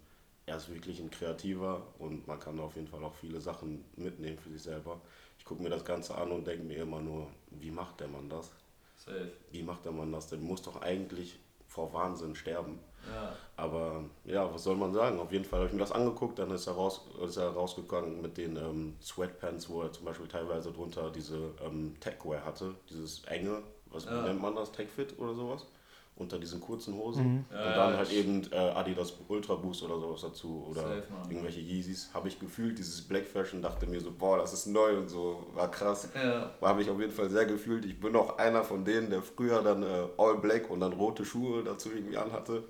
er 0.46 0.58
ist 0.58 0.70
wirklich 0.70 1.00
ein 1.00 1.12
Kreativer 1.12 1.82
und 2.00 2.28
man 2.28 2.40
kann 2.40 2.60
auf 2.60 2.76
jeden 2.76 2.88
Fall 2.88 3.04
auch 3.04 3.14
viele 3.14 3.40
Sachen 3.40 3.86
mitnehmen 3.96 4.40
für 4.40 4.50
sich 4.50 4.64
selber. 4.64 5.00
Ich 5.38 5.46
gucke 5.46 5.62
mir 5.64 5.70
das 5.70 5.86
Ganze 5.86 6.16
an 6.16 6.32
und 6.32 6.46
denke 6.46 6.64
mir 6.64 6.82
immer 6.84 7.00
nur, 7.02 7.28
wie 7.52 7.72
macht 7.72 8.00
der 8.00 8.08
Mann 8.08 8.30
das? 8.30 8.52
Safe. 8.98 9.32
Wie 9.52 9.64
macht 9.64 9.86
der 9.86 9.92
Mann 9.92 10.12
das? 10.12 10.28
Der 10.28 10.40
muss 10.40 10.62
doch 10.62 10.82
eigentlich 10.82 11.40
vor 11.68 11.94
Wahnsinn 11.94 12.36
sterben. 12.36 12.80
Ja. 13.08 13.36
Aber 13.56 14.04
ja, 14.26 14.54
was 14.54 14.64
soll 14.64 14.76
man 14.76 14.94
sagen? 14.94 15.20
Auf 15.20 15.32
jeden 15.32 15.46
Fall 15.46 15.60
habe 15.60 15.68
ich 15.68 15.74
mir 15.74 15.80
das 15.80 15.92
angeguckt, 15.92 16.38
dann 16.40 16.52
ist 16.52 16.68
er, 16.68 16.74
raus, 16.74 17.02
ist 17.24 17.38
er 17.38 17.50
rausgegangen 17.50 18.22
mit 18.22 18.38
den 18.38 18.58
ähm, 18.58 18.96
Sweatpants, 19.02 19.70
wo 19.70 19.82
er 19.82 19.92
zum 19.92 20.06
Beispiel 20.06 20.28
teilweise 20.28 20.72
drunter 20.72 21.10
diese 21.12 21.52
ähm, 21.64 21.96
Techwear 22.00 22.44
hatte, 22.46 22.76
dieses 22.90 23.24
enge, 23.26 23.62
was 23.88 24.06
Ja. 24.06 24.22
nennt 24.22 24.42
man 24.42 24.56
das, 24.56 24.72
Techfit 24.72 25.18
oder 25.20 25.34
sowas, 25.34 25.66
unter 26.16 26.38
diesen 26.38 26.62
kurzen 26.62 26.94
Hosen. 26.96 27.46
Ja, 27.52 27.58
Und 27.58 27.66
dann 27.78 27.92
ja, 27.92 27.98
halt 27.98 28.12
ich- 28.12 28.18
eben 28.20 28.44
äh, 28.52 28.56
Adidas 28.56 29.14
Ultra 29.28 29.56
Boost 29.56 29.82
oder 29.84 30.00
sowas 30.00 30.22
dazu 30.22 30.68
oder 30.70 30.82
Safe, 30.82 31.04
irgendwelche 31.30 31.62
Yeezys. 31.62 32.10
Habe 32.14 32.28
ich 32.28 32.40
gefühlt, 32.40 32.78
dieses 32.78 33.02
Black 33.02 33.26
Fashion, 33.26 33.62
dachte 33.62 33.88
mir 33.88 34.00
so, 34.02 34.12
boah, 34.12 34.38
das 34.38 34.54
ist 34.54 34.68
neu 34.68 34.98
und 34.98 35.08
so, 35.10 35.48
war 35.54 35.72
krass. 35.72 36.10
Ja. 36.14 36.52
Habe 36.62 36.82
ich 36.84 36.90
auf 36.90 37.00
jeden 37.00 37.12
Fall 37.14 37.30
sehr 37.30 37.46
gefühlt. 37.46 37.86
Ich 37.86 38.00
bin 38.00 38.16
auch 38.16 38.38
einer 38.38 38.64
von 38.64 38.86
denen, 38.86 39.10
der 39.10 39.22
früher 39.24 39.64
dann 39.64 39.82
äh, 39.84 40.08
All 40.18 40.38
Black 40.38 40.70
und 40.70 40.82
dann 40.82 40.94
rote 40.94 41.26
Schuhe 41.26 41.64
dazu 41.64 41.90
irgendwie 41.92 42.18
anhatte. 42.18 42.64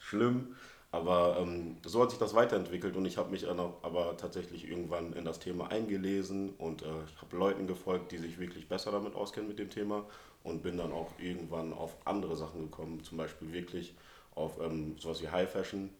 Schlimm. 0.00 0.54
Aber 0.94 1.38
ähm, 1.40 1.78
so 1.86 2.02
hat 2.02 2.10
sich 2.10 2.18
das 2.18 2.34
weiterentwickelt 2.34 2.96
und 2.96 3.06
ich 3.06 3.16
habe 3.16 3.30
mich 3.30 3.42
dann 3.46 3.58
auch 3.58 3.82
aber 3.82 4.14
tatsächlich 4.18 4.68
irgendwann 4.68 5.14
in 5.14 5.24
das 5.24 5.38
Thema 5.38 5.70
eingelesen 5.70 6.50
und 6.58 6.82
äh, 6.82 6.84
ich 7.08 7.22
habe 7.22 7.34
Leuten 7.38 7.66
gefolgt, 7.66 8.12
die 8.12 8.18
sich 8.18 8.38
wirklich 8.38 8.68
besser 8.68 8.92
damit 8.92 9.14
auskennen 9.14 9.48
mit 9.48 9.58
dem 9.58 9.70
Thema 9.70 10.04
und 10.44 10.62
bin 10.62 10.76
dann 10.76 10.92
auch 10.92 11.10
irgendwann 11.18 11.72
auf 11.72 11.96
andere 12.04 12.36
Sachen 12.36 12.62
gekommen, 12.62 13.02
zum 13.04 13.18
Beispiel 13.18 13.52
wirklich 13.52 13.94
auf 14.34 14.60
ähm, 14.60 14.96
sowas 14.98 15.22
wie 15.22 15.28
High 15.28 15.50
Fashion 15.50 15.90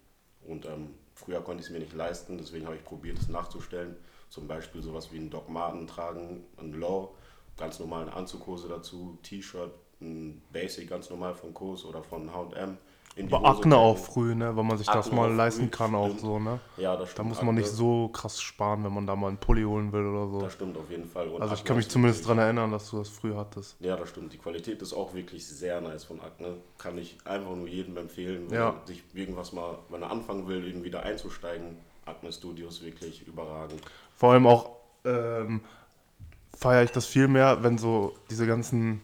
und 0.46 0.66
ähm, 0.66 0.94
früher 1.14 1.40
konnte 1.42 1.61
ich 1.61 1.66
es 1.66 1.72
mir 1.72 1.78
nicht 1.78 1.92
leisten, 1.92 2.38
deswegen 2.38 2.66
habe 2.66 2.76
ich 2.76 2.85
probiert, 2.85 3.18
es 3.18 3.28
nachzustellen. 3.28 3.96
Zum 4.28 4.48
Beispiel 4.48 4.83
sowas 4.83 5.12
wie 5.12 5.18
ein 5.18 5.31
Doc 5.31 5.48
Marten 5.48 5.87
tragen, 5.87 6.44
ein 6.57 6.72
Low, 6.72 7.14
ganz 7.57 7.78
normalen 7.78 8.09
Anzughose 8.09 8.68
dazu, 8.68 9.18
T-Shirt, 9.22 9.72
ein 10.00 10.42
Basic 10.52 10.88
ganz 10.88 11.11
normal 11.11 11.35
von 11.35 11.55
Kos 11.55 11.85
oder 11.85 12.02
von 12.02 12.33
H&M. 12.33 12.78
In 13.14 13.29
die 13.29 13.35
Aber 13.35 13.51
Hose 13.51 13.59
Akne 13.61 13.77
auch 13.77 13.98
früh, 13.98 14.35
ne? 14.35 14.57
Weil 14.57 14.64
man 14.64 14.79
sich 14.79 14.87
das 14.87 15.07
Akne 15.07 15.16
mal 15.16 15.31
auch 15.31 15.37
leisten 15.37 15.64
früh, 15.64 15.68
kann 15.70 15.94
auch 15.94 16.07
stimmt. 16.07 16.20
so, 16.20 16.38
ne? 16.38 16.61
Ja, 16.79 16.92
das 16.96 17.09
Da 17.09 17.12
stimmt. 17.12 17.29
muss 17.29 17.42
man 17.42 17.55
nicht 17.55 17.66
Akne, 17.66 17.77
so 17.77 18.09
krass 18.09 18.40
sparen, 18.40 18.85
wenn 18.85 18.94
man 18.94 19.07
da 19.07 19.14
mal 19.16 19.29
einen 19.29 19.37
Pulli 19.37 19.64
holen 19.64 19.92
will 19.92 20.07
oder 20.07 20.29
so. 20.29 20.40
Das 20.40 20.55
stimmt 20.55 20.77
auf 20.79 20.90
jeden 20.90 21.07
Fall. 21.07 21.29
Und 21.29 21.42
Also 21.42 21.55
ich 21.55 21.64
kann 21.64 21.77
mich 21.77 21.88
zumindest 21.88 22.27
dran 22.27 22.38
erinnern, 22.38 22.70
dass 22.72 22.90
du 22.90 22.98
das 22.98 23.11
früh 23.11 23.35
hattest. 23.35 23.77
Ja, 23.81 23.96
das 23.96 24.09
stimmt. 24.09 24.33
Die 24.33 24.38
Qualität 24.38 24.81
ist 24.81 24.94
auch 24.94 25.12
wirklich 25.12 25.46
sehr 25.46 25.81
nice 25.83 26.05
von 26.05 26.20
Akne. 26.20 26.57
Kann 26.79 26.96
ich 26.96 27.18
einfach 27.25 27.55
nur 27.55 27.68
jedem 27.68 27.96
empfehlen, 27.98 28.51
wenn 28.51 28.59
Ja. 28.59 28.68
er 28.70 28.87
sich 28.87 29.03
irgendwas 29.12 29.53
mal, 29.53 29.79
wenn 29.90 30.03
er 30.03 30.11
anfangen 30.11 30.48
will, 30.48 30.64
irgendwie 30.66 30.90
da 30.90 31.01
einzusteigen. 31.01 31.77
Akne 32.07 32.33
Studios 32.33 32.83
wirklich 32.83 33.27
überragend. 33.29 33.81
Vor 34.16 34.33
allem 34.33 34.46
auch 34.46 34.70
ähm, 35.05 35.61
feiere 36.57 36.85
ich 36.85 36.90
das 36.92 37.07
viel 37.07 37.29
mehr, 37.29 37.62
wenn 37.62 37.77
so 37.79 38.14
diese 38.31 38.46
ganzen 38.46 39.03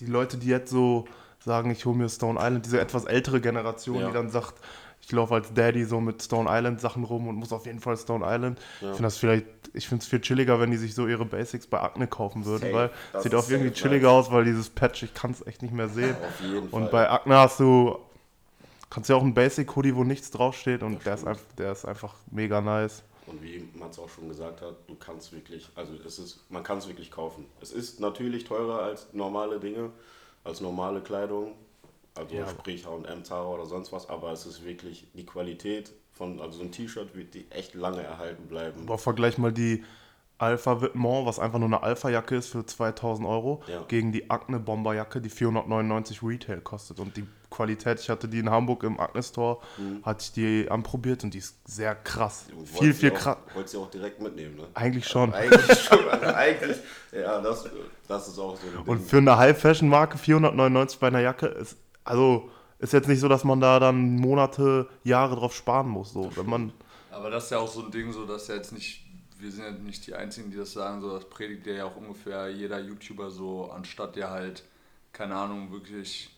die 0.00 0.06
Leute, 0.06 0.36
die 0.36 0.48
jetzt 0.48 0.70
so 0.70 1.06
sagen, 1.40 1.70
ich 1.70 1.84
hole 1.86 1.96
mir 1.96 2.08
Stone 2.08 2.38
Island, 2.40 2.66
diese 2.66 2.80
etwas 2.80 3.04
ältere 3.04 3.40
Generation, 3.40 4.00
Ja. 4.00 4.08
die 4.08 4.12
dann 4.12 4.30
sagt, 4.30 4.54
ich 5.00 5.12
laufe 5.12 5.34
als 5.34 5.54
Daddy 5.54 5.84
so 5.84 6.00
mit 6.00 6.22
Stone 6.22 6.48
Island 6.50 6.80
Sachen 6.80 7.04
rum 7.04 7.28
und 7.28 7.36
muss 7.36 7.52
auf 7.52 7.66
jeden 7.66 7.80
Fall 7.80 7.96
Stone 7.96 8.24
Island. 8.26 8.58
Ja. 8.80 8.88
Ich 8.90 8.96
finde 8.96 9.02
das 9.04 9.16
vielleicht, 9.18 9.46
ich 9.72 9.88
finde 9.88 10.02
es 10.02 10.08
viel 10.08 10.20
chilliger, 10.20 10.60
wenn 10.60 10.70
die 10.70 10.76
sich 10.76 10.94
so 10.94 11.06
ihre 11.06 11.24
Basics 11.24 11.66
bei 11.66 11.80
Akne 11.80 12.06
kaufen 12.08 12.44
würden, 12.44 12.62
Safe. 12.62 12.74
weil 12.74 12.90
Das 13.12 13.22
sieht 13.22 13.34
auch 13.34 13.48
irgendwie 13.48 13.68
safe 13.70 13.80
chilliger 13.80 14.08
nice. 14.08 14.26
aus, 14.26 14.32
weil 14.32 14.44
dieses 14.44 14.68
Patch, 14.68 15.04
ich 15.04 15.14
kann 15.14 15.30
es 15.30 15.46
echt 15.46 15.62
nicht 15.62 15.72
mehr 15.72 15.88
sehen. 15.88 16.16
Auf 16.16 16.40
jeden 16.40 16.68
Fall. 16.68 16.82
Und 16.82 16.90
bei 16.90 17.08
Akne 17.08 17.36
hast 17.36 17.60
du, 17.60 17.96
kannst 18.90 19.08
du 19.08 19.12
ja 19.14 19.18
auch 19.18 19.22
einen 19.22 19.34
Basic 19.34 19.74
Hoodie, 19.76 19.94
wo 19.94 20.04
nichts 20.04 20.30
draufsteht 20.30 20.82
und 20.82 20.96
Das 20.96 21.04
der 21.04 21.14
ist, 21.14 21.26
einfach, 21.26 21.42
der 21.56 21.72
ist 21.72 21.84
einfach 21.84 22.14
mega 22.30 22.60
nice. 22.60 23.02
Und 23.26 23.42
wie 23.42 23.68
man 23.78 23.90
es 23.90 23.98
auch 23.98 24.08
schon 24.08 24.28
gesagt 24.28 24.62
hat, 24.62 24.74
du 24.88 24.94
kannst 24.96 25.32
wirklich, 25.32 25.68
also 25.74 25.92
es 26.06 26.18
ist, 26.18 26.40
man 26.50 26.62
kann 26.62 26.78
es 26.78 26.88
wirklich 26.88 27.10
kaufen. 27.10 27.44
Es 27.60 27.72
ist 27.72 28.00
natürlich 28.00 28.44
teurer 28.44 28.80
als 28.82 29.06
normale 29.12 29.60
Dinge, 29.60 29.90
als 30.48 30.60
normale 30.60 31.00
Kleidung, 31.00 31.52
also 32.14 32.34
Ja. 32.34 32.48
sprich 32.48 32.86
H&M, 32.86 33.24
Zara 33.24 33.46
oder 33.48 33.66
sonst 33.66 33.92
was, 33.92 34.08
aber 34.08 34.32
es 34.32 34.46
ist 34.46 34.64
wirklich 34.64 35.06
die 35.14 35.24
Qualität 35.26 35.92
von, 36.14 36.40
also 36.40 36.58
so 36.58 36.64
ein 36.64 36.72
T-Shirt 36.72 37.14
wird 37.14 37.34
die 37.34 37.46
echt 37.50 37.74
lange 37.74 38.02
erhalten 38.02 38.48
bleiben. 38.48 38.82
Aber 38.82 38.98
vergleich 38.98 39.38
mal 39.38 39.52
die 39.52 39.84
Alpha 40.38 40.72
Vêtement, 40.74 41.26
was 41.26 41.38
einfach 41.38 41.58
nur 41.58 41.66
eine 41.68 41.82
Alpha-Jacke 41.82 42.36
ist 42.36 42.48
für 42.48 42.64
2000 42.64 43.26
Euro, 43.28 43.62
Ja. 43.66 43.84
gegen 43.88 44.12
die 44.12 44.30
Acne 44.30 44.58
Bomberjacke, 44.60 45.20
die 45.20 45.30
499 45.30 46.22
Retail 46.22 46.60
kostet. 46.60 47.00
Und 47.00 47.16
die 47.16 47.24
Qualität, 47.50 48.00
ich 48.00 48.10
hatte 48.10 48.28
die 48.28 48.38
in 48.40 48.50
Hamburg 48.50 48.82
im 48.82 49.00
Acne 49.00 49.22
Store, 49.22 49.58
hatte 50.02 50.22
ich 50.22 50.32
die 50.32 50.70
anprobiert 50.70 51.24
und 51.24 51.32
die 51.34 51.38
ist 51.38 51.56
sehr 51.66 51.94
krass. 51.94 52.44
Du 52.50 52.64
Viel, 52.64 52.92
viel 52.94 53.10
krass. 53.10 53.38
Wolltest 53.54 53.74
du 53.74 53.82
auch 53.82 53.90
direkt 53.90 54.20
mitnehmen, 54.20 54.56
ne? 54.56 54.66
Eigentlich 54.74 55.08
schon. 55.08 55.32
Eigentlich 55.32 55.78
schon, 55.80 56.08
also 56.08 56.26
eigentlich, 56.26 56.76
ja, 57.12 57.40
das, 57.40 57.64
das 58.06 58.28
ist 58.28 58.38
auch 58.38 58.56
so 58.56 58.66
ein 58.66 58.86
Und 58.86 58.98
Ding. 58.98 59.06
für 59.06 59.16
eine 59.18 59.36
High-Fashion-Marke 59.36 60.18
499 60.18 60.98
bei 60.98 61.06
einer 61.08 61.20
Jacke 61.20 61.46
ist, 61.46 61.76
also, 62.04 62.50
ist 62.78 62.92
jetzt 62.92 63.08
nicht 63.08 63.20
so, 63.20 63.28
dass 63.28 63.44
man 63.44 63.60
da 63.60 63.80
dann 63.80 64.16
Monate, 64.16 64.88
Jahre 65.04 65.36
drauf 65.36 65.54
sparen 65.54 65.88
muss. 65.88 66.12
So. 66.12 66.30
Wenn 66.36 66.46
man, 66.46 66.72
Aber 67.10 67.30
das 67.30 67.44
ist 67.44 67.50
ja 67.50 67.58
auch 67.58 67.70
so 67.70 67.84
ein 67.84 67.90
Ding, 67.90 68.12
so 68.12 68.24
dass 68.24 68.48
ja 68.48 68.54
jetzt 68.54 68.72
nicht, 68.72 69.04
wir 69.38 69.50
sind 69.50 69.64
ja 69.64 69.70
nicht 69.72 70.06
die 70.06 70.14
Einzigen, 70.14 70.50
die 70.50 70.56
das 70.56 70.72
sagen, 70.72 71.00
so 71.00 71.12
das 71.14 71.28
predigt 71.28 71.66
ja 71.66 71.84
auch 71.84 71.96
ungefähr 71.96 72.48
jeder 72.50 72.78
YouTuber 72.80 73.30
so, 73.30 73.70
anstatt 73.70 74.16
der 74.16 74.30
halt, 74.30 74.64
keine 75.12 75.34
Ahnung, 75.36 75.72
wirklich 75.72 76.30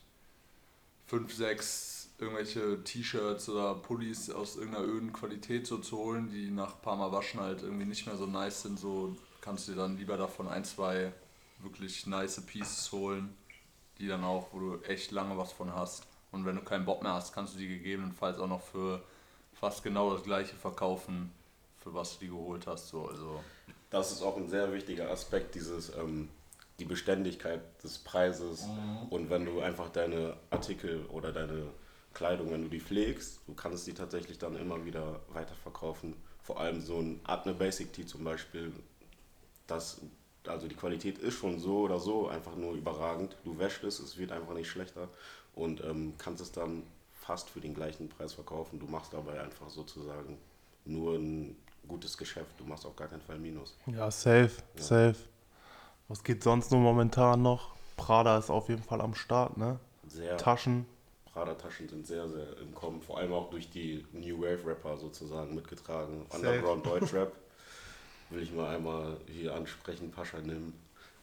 5, 1.10 1.34
6 1.34 2.10
irgendwelche 2.20 2.84
T-Shirts 2.84 3.48
oder 3.48 3.74
Pullis 3.74 4.30
aus 4.30 4.54
irgendeiner 4.54 4.86
öden 4.86 5.12
Qualität 5.12 5.66
so 5.66 5.78
zu 5.78 5.98
holen, 5.98 6.30
die 6.30 6.52
nach 6.52 6.76
ein 6.76 6.82
paar 6.82 6.94
Mal 6.94 7.10
waschen 7.10 7.40
halt 7.40 7.62
irgendwie 7.62 7.84
nicht 7.84 8.06
mehr 8.06 8.16
so 8.16 8.26
nice 8.26 8.62
sind, 8.62 8.78
so 8.78 9.16
kannst 9.40 9.66
du 9.66 9.72
dir 9.72 9.78
dann 9.78 9.96
lieber 9.96 10.16
davon 10.16 10.46
ein, 10.46 10.64
zwei 10.64 11.12
wirklich 11.58 12.06
nice 12.06 12.40
Pieces 12.46 12.92
holen, 12.92 13.36
die 13.98 14.06
dann 14.06 14.22
auch, 14.22 14.52
wo 14.52 14.60
du 14.60 14.82
echt 14.82 15.10
lange 15.10 15.36
was 15.36 15.50
von 15.50 15.74
hast. 15.74 16.06
Und 16.30 16.44
wenn 16.44 16.54
du 16.54 16.62
keinen 16.62 16.84
Bock 16.84 17.02
mehr 17.02 17.14
hast, 17.14 17.34
kannst 17.34 17.54
du 17.54 17.58
die 17.58 17.66
gegebenenfalls 17.66 18.38
auch 18.38 18.46
noch 18.46 18.62
für 18.62 19.02
fast 19.54 19.82
genau 19.82 20.12
das 20.14 20.22
gleiche 20.22 20.54
verkaufen, 20.54 21.32
für 21.82 21.92
was 21.92 22.14
du 22.14 22.26
die 22.26 22.30
geholt 22.30 22.68
hast. 22.68 22.88
So, 22.88 23.08
also. 23.08 23.42
Das 23.90 24.12
ist 24.12 24.22
auch 24.22 24.36
ein 24.36 24.48
sehr 24.48 24.72
wichtiger 24.72 25.10
Aspekt, 25.10 25.56
dieses 25.56 25.92
ähm, 25.96 26.28
die 26.80 26.84
Beständigkeit 26.86 27.60
des 27.84 27.98
Preises. 27.98 28.66
Mhm. 28.66 29.08
Und 29.10 29.30
wenn 29.30 29.44
du 29.44 29.60
einfach 29.60 29.90
deine 29.90 30.36
Artikel 30.50 31.04
oder 31.06 31.32
deine 31.32 31.66
Kleidung, 32.14 32.50
wenn 32.50 32.62
du 32.62 32.68
die 32.68 32.80
pflegst, 32.80 33.40
du 33.46 33.54
kannst 33.54 33.86
die 33.86 33.94
tatsächlich 33.94 34.38
dann 34.38 34.56
immer 34.56 34.84
wieder 34.84 35.20
weiterverkaufen. 35.28 36.16
Vor 36.42 36.58
allem 36.58 36.80
so 36.80 36.98
ein 36.98 37.20
Adne 37.24 37.54
Basic 37.54 37.92
Tee 37.92 38.06
zum 38.06 38.24
Beispiel, 38.24 38.72
das, 39.66 40.00
also 40.46 40.66
die 40.66 40.74
Qualität 40.74 41.18
ist 41.18 41.34
schon 41.34 41.60
so 41.60 41.80
oder 41.80 42.00
so 42.00 42.28
einfach 42.28 42.56
nur 42.56 42.74
überragend. 42.74 43.36
Du 43.44 43.58
wäschst 43.58 43.84
es, 43.84 44.00
es 44.00 44.18
wird 44.18 44.32
einfach 44.32 44.54
nicht 44.54 44.68
schlechter 44.68 45.08
und 45.54 45.84
ähm, 45.84 46.14
kannst 46.18 46.42
es 46.42 46.50
dann 46.50 46.82
fast 47.12 47.50
für 47.50 47.60
den 47.60 47.74
gleichen 47.74 48.08
Preis 48.08 48.32
verkaufen. 48.32 48.80
Du 48.80 48.86
machst 48.86 49.12
dabei 49.12 49.40
einfach 49.40 49.68
sozusagen 49.68 50.38
nur 50.84 51.16
ein 51.16 51.56
gutes 51.86 52.16
Geschäft. 52.16 52.58
Du 52.58 52.64
machst 52.64 52.86
auf 52.86 52.96
gar 52.96 53.08
keinen 53.08 53.20
Fall 53.20 53.38
Minus. 53.38 53.76
Ja, 53.86 54.10
safe, 54.10 54.50
safe. 54.74 55.16
Was 56.10 56.24
geht 56.24 56.42
sonst 56.42 56.72
nur 56.72 56.80
momentan 56.80 57.40
noch? 57.40 57.76
Prada 57.96 58.36
ist 58.36 58.50
auf 58.50 58.68
jeden 58.68 58.82
Fall 58.82 59.00
am 59.00 59.14
Start, 59.14 59.56
ne? 59.56 59.78
Sehr 60.08 60.36
Taschen. 60.36 60.84
Prada-Taschen 61.32 61.88
sind 61.88 62.04
sehr, 62.04 62.28
sehr 62.28 62.58
im 62.58 62.74
Kommen. 62.74 63.00
Vor 63.00 63.18
allem 63.18 63.32
auch 63.32 63.48
durch 63.48 63.70
die 63.70 64.04
New 64.12 64.42
Wave-Rapper 64.42 64.96
sozusagen 64.96 65.54
mitgetragen. 65.54 66.26
Underground 66.30 66.84
Deutschrap 66.84 67.32
will 68.30 68.42
ich 68.42 68.52
mal 68.52 68.74
einmal 68.74 69.18
hier 69.28 69.54
ansprechen. 69.54 70.10
Pascha 70.10 70.40
Nim, 70.40 70.72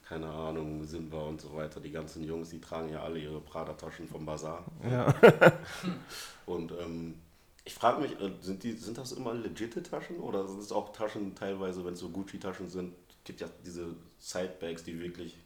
keine 0.08 0.30
Ahnung, 0.30 0.82
Simba 0.84 1.20
und 1.20 1.42
so 1.42 1.54
weiter. 1.54 1.80
Die 1.80 1.92
ganzen 1.92 2.24
Jungs, 2.24 2.48
die 2.48 2.60
tragen 2.62 2.88
ja 2.88 3.02
alle 3.02 3.18
ihre 3.18 3.42
Prada-Taschen 3.42 4.08
vom 4.08 4.24
Bazar. 4.24 4.64
Ja. 4.90 5.14
Und 6.46 6.72
ähm, 6.72 7.20
ich 7.66 7.74
frage 7.74 8.00
mich, 8.00 8.12
äh, 8.18 8.32
sind, 8.40 8.62
die, 8.62 8.72
sind 8.72 8.96
das 8.96 9.12
immer 9.12 9.34
legitte 9.34 9.82
Taschen 9.82 10.16
oder 10.16 10.48
sind 10.48 10.60
es 10.60 10.72
auch 10.72 10.94
Taschen 10.94 11.34
teilweise, 11.34 11.84
wenn 11.84 11.92
es 11.92 12.00
so 12.00 12.08
Gucci-Taschen 12.08 12.70
sind, 12.70 12.94
gibt 13.28 13.42
ja 13.42 13.48
diese 13.64 13.94
Sidebags, 14.18 14.82
die 14.82 14.98
wirklich, 14.98 15.36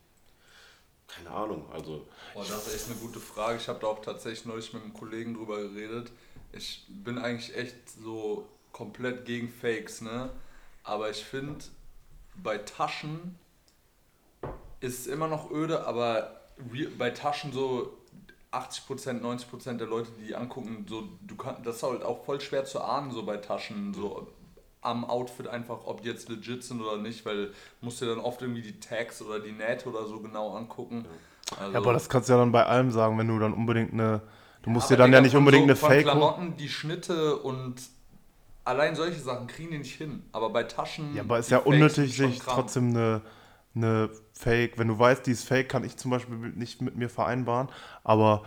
keine 1.09 1.31
Ahnung, 1.31 1.69
also 1.73 2.07
Boah, 2.33 2.45
das 2.45 2.69
ist 2.69 2.75
echt 2.75 2.87
eine 2.87 3.01
gute 3.01 3.19
Frage. 3.19 3.59
Ich 3.59 3.69
habe 3.69 3.81
da 3.81 3.89
auch 3.89 4.01
tatsächlich 4.01 4.47
neulich 4.47 4.73
mit 4.73 4.83
einem 4.83 4.95
Kollegen 4.95 5.35
drüber 5.35 5.61
geredet. 5.61 6.13
Ich 6.53 6.87
bin 6.89 7.19
eigentlich 7.19 7.55
echt 7.57 7.91
so 7.91 8.49
komplett 8.73 9.25
gegen 9.25 9.49
Fakes, 9.49 10.01
ne? 10.01 10.31
Aber 10.85 11.11
ich 11.11 11.25
finde, 11.25 11.65
bei 12.37 12.59
Taschen 12.59 13.37
ist 14.81 15.01
es 15.01 15.07
immer 15.09 15.27
noch 15.27 15.51
öde, 15.51 15.85
aber 15.85 16.41
bei 16.99 17.11
Taschen 17.11 17.53
so 17.53 17.99
80%, 18.53 19.21
90% 19.21 19.77
der 19.79 19.89
Leute, 19.89 20.11
die 20.21 20.27
die 20.27 20.37
angucken, 20.37 20.87
so, 20.89 21.09
du 21.23 21.35
kann, 21.37 21.63
das 21.65 21.77
ist 21.77 21.83
halt 21.83 22.05
auch 22.05 22.25
voll 22.25 22.41
schwer 22.41 22.65
zu 22.65 22.81
ahnen, 22.81 23.11
so 23.11 23.25
bei 23.25 23.39
Taschen, 23.39 23.93
so 23.93 24.29
am 24.83 25.05
Outfit 25.05 25.49
einfach, 25.49 25.87
ob 25.87 26.03
die 26.03 26.09
jetzt 26.09 26.29
legit 26.29 26.63
sind 26.65 26.83
oder 26.83 26.99
nicht, 26.99 27.25
weil 27.25 27.47
du 27.47 27.53
musst 27.81 28.01
dir 28.01 28.07
dann 28.07 28.19
oft 28.19 28.43
irgendwie 28.43 28.63
die 28.63 28.79
Tags 28.81 29.23
oder 29.23 29.41
die 29.41 29.53
Nähte 29.53 29.89
oder 29.89 30.05
so 30.07 30.21
genau 30.21 30.55
angucken. 30.55 31.07
Also, 31.59 31.73
ja, 31.73 31.79
aber 31.79 31.93
das 31.93 32.09
kannst 32.09 32.29
du 32.29 32.35
ja 32.35 32.39
dann 32.39 32.53
bei 32.53 32.67
allem 32.67 32.91
sagen, 32.91 33.17
wenn 33.19 33.29
du 33.29 33.39
dann 33.39 33.55
unbedingt 33.55 33.93
eine. 33.93 34.23
Du 34.63 34.71
musst 34.71 34.91
dir 34.91 34.97
dann 34.97 35.11
Digga, 35.11 35.19
ja 35.19 35.23
nicht 35.23 35.35
unbedingt 35.35 35.63
so, 35.63 35.71
eine 35.71 35.77
von 35.77 35.89
Fake. 35.89 36.03
Klamotten, 36.03 36.57
die 36.57 36.69
Schnitte 36.69 37.37
und 37.37 37.83
allein 38.65 38.95
solche 38.95 39.19
Sachen 39.19 39.47
kriegen 39.47 39.71
die 39.73 39.79
nicht 39.79 39.97
hin. 39.97 40.25
Aber 40.33 40.51
bei 40.51 40.65
Taschen. 40.65 41.15
Ja, 41.15 41.23
aber 41.23 41.39
ist 41.39 41.51
ja 41.51 41.59
Fakes 41.59 41.73
unnötig, 41.73 42.17
sich 42.17 42.39
trotzdem 42.41 42.91
eine, 42.91 43.23
eine 43.75 44.11
Fake. 44.33 44.79
Wenn 44.79 44.89
du 44.89 44.99
weißt, 44.99 45.27
die 45.27 45.33
ist 45.33 45.45
Fake, 45.45 45.69
kann 45.69 45.85
ich 45.85 45.97
zum 45.97 46.11
Beispiel 46.11 46.37
nicht 46.37 46.81
mit 46.81 46.97
mir 46.97 47.09
vereinbaren. 47.09 47.69
Aber 48.05 48.45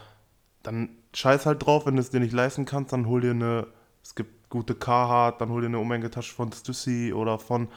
dann 0.63 0.89
scheiß 1.13 1.45
halt 1.45 1.65
drauf, 1.65 1.86
wenn 1.86 1.95
du 1.95 2.02
es 2.02 2.10
dir 2.10 2.19
nicht 2.19 2.34
leisten 2.34 2.65
kannst, 2.65 2.93
dann 2.93 3.08
hol 3.08 3.21
dir 3.21 3.32
eine. 3.32 3.67
Es 4.06 4.13
gibt 4.13 4.52
gute 4.52 4.76
Carhartt, 4.76 5.41
dann 5.41 5.50
hol 5.50 5.62
dir 5.62 5.68
eine 5.68 5.80
Umhängetasche 5.80 6.32
von 6.36 6.52
Stussy 6.52 7.12
oder 7.12 7.39
von 7.39 7.68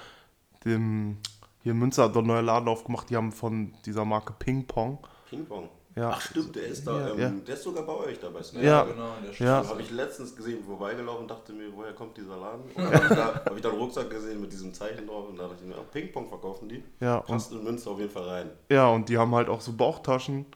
dem. 0.66 1.16
Hier 1.62 1.72
in 1.72 1.78
Münster 1.78 2.04
hat 2.04 2.12
so 2.12 2.20
ein 2.20 2.26
neuer 2.26 2.42
Laden 2.42 2.68
aufgemacht, 2.68 3.08
die 3.08 3.16
haben 3.16 3.32
von 3.32 3.72
dieser 3.86 4.04
Marke 4.04 4.34
Ping 4.38 4.66
Pong. 4.66 4.98
Ping-Pong. 5.30 5.68
Ja. 5.96 6.10
Ach 6.10 6.20
stimmt, 6.20 6.54
der 6.54 6.66
ist 6.66 6.86
da, 6.86 7.00
Ja, 7.00 7.14
ähm, 7.14 7.18
ja. 7.18 7.28
der 7.46 7.54
ist 7.54 7.62
sogar 7.64 7.82
bei 7.84 7.92
euch 7.94 8.20
dabei. 8.20 8.40
Ja, 8.52 8.60
Ja. 8.60 8.84
genau. 8.84 9.08
der 9.24 9.32
Ja. 9.46 9.60
Das 9.60 9.70
habe 9.70 9.82
ich 9.82 9.90
letztens 9.90 10.36
gesehen, 10.36 10.62
vorbeigelaufen 10.64 11.22
und 11.22 11.30
dachte 11.30 11.52
mir, 11.52 11.74
woher 11.74 11.92
kommt 11.94 12.16
dieser 12.16 12.36
Laden? 12.36 12.62
Und 12.74 12.76
dann 12.76 12.92
habe 12.94 13.04
ich, 13.04 13.08
da, 13.16 13.34
hab 13.44 13.56
ich 13.56 13.62
da 13.62 13.68
einen 13.70 13.78
Rucksack 13.78 14.10
gesehen 14.10 14.40
mit 14.40 14.52
diesem 14.52 14.72
Zeichen 14.72 15.06
drauf 15.06 15.28
und 15.28 15.36
da 15.38 15.48
dachte 15.48 15.62
ich 15.62 15.68
mir, 15.68 15.74
ah, 15.76 15.84
Ping-Pong 15.90 16.28
verkaufen 16.28 16.68
die. 16.68 16.84
Ja, 17.00 17.16
und 17.18 17.26
Passt 17.26 17.52
in 17.52 17.64
Münster 17.64 17.90
auf 17.90 17.98
jeden 17.98 18.12
Fall 18.12 18.28
rein. 18.28 18.50
Ja, 18.68 18.88
und 18.88 19.08
die 19.08 19.18
haben 19.18 19.34
halt 19.34 19.48
auch 19.48 19.60
so 19.60 19.72
Bauchtaschen. 19.72 20.46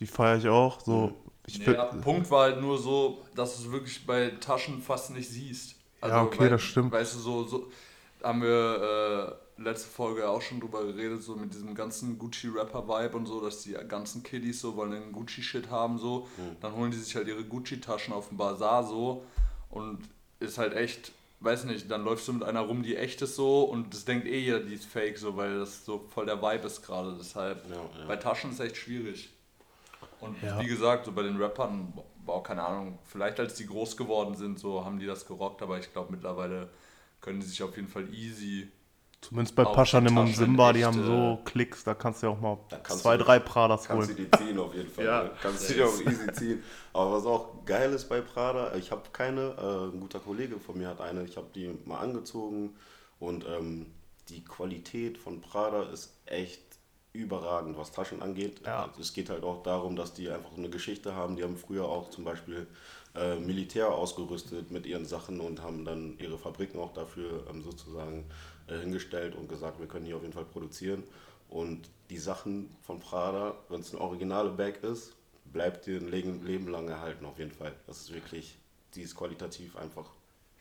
Die 0.00 0.06
feiere 0.06 0.38
ich 0.38 0.48
auch. 0.48 0.80
So, 0.80 1.12
ich 1.58 1.66
Ja, 1.66 1.86
find- 1.86 2.02
Punkt 2.02 2.30
war 2.30 2.44
halt 2.44 2.60
nur 2.60 2.78
so, 2.78 3.22
dass 3.34 3.56
du 3.56 3.66
es 3.66 3.72
wirklich 3.72 4.04
bei 4.06 4.28
Taschen 4.40 4.80
fast 4.82 5.10
nicht 5.10 5.28
siehst. 5.28 5.76
Also, 6.00 6.16
Ja, 6.16 6.22
okay, 6.22 6.38
weil, 6.40 6.50
das 6.50 6.62
stimmt. 6.62 6.92
Weißt 6.92 7.14
du, 7.14 7.18
so, 7.18 7.44
so 7.44 7.70
haben 8.22 8.42
wir 8.42 9.38
äh, 9.58 9.62
letzte 9.62 9.88
Folge 9.88 10.28
auch 10.28 10.40
schon 10.42 10.60
drüber 10.60 10.84
geredet, 10.84 11.22
so 11.22 11.36
mit 11.36 11.52
diesem 11.52 11.74
ganzen 11.74 12.18
Gucci-Rapper-Vibe 12.18 13.16
und 13.16 13.26
so, 13.26 13.40
dass 13.40 13.62
die 13.62 13.72
ganzen 13.88 14.22
Kiddies 14.22 14.60
so 14.60 14.76
wollen 14.76 14.92
einen 14.94 15.12
Gucci-Shit 15.12 15.70
haben, 15.70 15.98
so. 15.98 16.26
Dann 16.60 16.74
holen 16.74 16.90
die 16.90 16.96
sich 16.98 17.14
halt 17.16 17.28
ihre 17.28 17.44
Gucci-Taschen 17.44 18.12
auf 18.14 18.28
dem 18.28 18.36
Bazar 18.38 18.84
so 18.86 19.24
und 19.70 19.98
ist 20.38 20.56
halt 20.58 20.74
echt, 20.74 21.12
weiß 21.40 21.64
nicht, 21.64 21.90
dann 21.90 22.04
läufst 22.04 22.26
du 22.28 22.32
mit 22.32 22.42
einer 22.44 22.60
rum, 22.60 22.82
die 22.82 22.96
echt 22.96 23.20
ist 23.22 23.36
so 23.36 23.62
und 23.64 23.92
das 23.92 24.04
denkt 24.06 24.26
eh 24.26 24.38
jeder, 24.38 24.60
die 24.60 24.74
ist 24.74 24.86
fake, 24.86 25.18
so, 25.18 25.36
weil 25.36 25.58
das 25.58 25.84
so 25.84 26.06
voll 26.14 26.24
der 26.26 26.40
Vibe 26.40 26.66
ist 26.66 26.82
gerade. 26.82 27.14
Deshalb, 27.18 27.62
Ja, 27.68 27.76
ja. 27.76 28.06
bei 28.06 28.16
Taschen 28.16 28.52
ist 28.52 28.60
echt 28.60 28.76
schwierig. 28.78 29.28
Und 30.20 30.40
Ja. 30.42 30.60
wie 30.60 30.66
gesagt, 30.66 31.06
so 31.06 31.12
bei 31.12 31.22
den 31.22 31.36
Rappern, 31.40 31.92
war 32.26 32.42
keine 32.42 32.62
Ahnung, 32.62 32.98
vielleicht 33.04 33.40
als 33.40 33.54
die 33.54 33.66
groß 33.66 33.96
geworden 33.96 34.34
sind, 34.36 34.58
so 34.58 34.84
haben 34.84 34.98
die 34.98 35.06
das 35.06 35.26
gerockt, 35.26 35.62
aber 35.62 35.78
ich 35.78 35.92
glaube 35.92 36.12
mittlerweile 36.12 36.68
können 37.20 37.40
die 37.40 37.46
sich 37.46 37.62
auf 37.62 37.74
jeden 37.76 37.88
Fall 37.88 38.12
easy. 38.14 38.68
Zumindest 39.22 39.54
bei 39.54 39.66
Auch 39.66 39.74
Paschanim 39.74 40.16
und 40.16 40.34
Simba, 40.34 40.72
die 40.72 40.82
haben 40.84 41.02
äh, 41.02 41.06
so 41.06 41.40
Klicks, 41.44 41.84
da 41.84 41.92
kannst 41.94 42.22
du 42.22 42.28
ja 42.28 42.32
auch 42.32 42.40
mal 42.40 42.56
zwei, 42.84 43.18
du- 43.18 43.24
drei 43.24 43.38
Pradas 43.38 43.84
Kannst 43.86 44.10
du 44.10 44.14
holen. 44.14 44.30
die 44.30 44.38
ziehen 44.38 44.58
auf 44.58 44.74
jeden 44.74 44.88
Fall. 44.90 45.04
Ja. 45.04 45.22
ne? 45.24 45.30
Kannst 45.42 45.68
du 45.68 45.74
die 45.74 45.82
auch 45.82 46.00
easy 46.00 46.32
ziehen. 46.32 46.62
Aber 46.94 47.12
was 47.12 47.26
auch 47.26 47.64
geil 47.66 47.92
ist 47.92 48.08
bei 48.08 48.22
Prada, 48.22 48.74
ich 48.76 48.90
habe 48.90 49.02
keine, 49.12 49.54
äh, 49.58 49.94
ein 49.94 50.00
guter 50.00 50.20
Kollege 50.20 50.58
von 50.58 50.78
mir 50.78 50.88
hat 50.88 51.00
eine, 51.02 51.24
ich 51.24 51.36
habe 51.36 51.48
die 51.54 51.70
mal 51.84 51.98
angezogen 51.98 52.74
und 53.18 53.44
ähm, 53.46 53.86
die 54.30 54.42
Qualität 54.42 55.18
von 55.18 55.40
Prada 55.42 55.82
ist 55.92 56.14
echt 56.24 56.62
überragend, 57.12 57.76
was 57.76 57.92
Taschen 57.92 58.22
angeht. 58.22 58.60
Ja. 58.64 58.84
Also 58.84 59.00
es 59.00 59.12
geht 59.12 59.30
halt 59.30 59.42
auch 59.42 59.62
darum, 59.62 59.96
dass 59.96 60.14
die 60.14 60.30
einfach 60.30 60.56
eine 60.56 60.70
Geschichte 60.70 61.14
haben. 61.14 61.36
Die 61.36 61.42
haben 61.42 61.56
früher 61.56 61.86
auch 61.86 62.10
zum 62.10 62.24
Beispiel 62.24 62.66
äh, 63.14 63.36
Militär 63.36 63.92
ausgerüstet 63.92 64.70
mit 64.70 64.86
ihren 64.86 65.04
Sachen 65.04 65.40
und 65.40 65.62
haben 65.62 65.84
dann 65.84 66.16
ihre 66.18 66.38
Fabriken 66.38 66.78
auch 66.78 66.92
dafür 66.92 67.44
ähm, 67.50 67.62
sozusagen 67.62 68.24
äh, 68.68 68.78
hingestellt 68.78 69.34
und 69.34 69.48
gesagt, 69.48 69.80
wir 69.80 69.86
können 69.86 70.06
hier 70.06 70.16
auf 70.16 70.22
jeden 70.22 70.34
Fall 70.34 70.44
produzieren. 70.44 71.02
Und 71.48 71.88
die 72.10 72.18
Sachen 72.18 72.70
von 72.82 73.00
Prada, 73.00 73.56
wenn 73.68 73.80
es 73.80 73.92
ein 73.92 73.98
originale 73.98 74.50
Bag 74.50 74.84
ist, 74.84 75.16
bleibt 75.52 75.86
dir 75.86 75.98
ein 75.98 76.08
Leben, 76.08 76.46
Leben 76.46 76.68
lang 76.68 76.88
erhalten 76.88 77.24
auf 77.24 77.38
jeden 77.38 77.50
Fall. 77.50 77.74
Das 77.88 78.02
ist 78.02 78.14
wirklich, 78.14 78.56
die 78.94 79.02
ist 79.02 79.16
qualitativ 79.16 79.76
einfach 79.76 80.06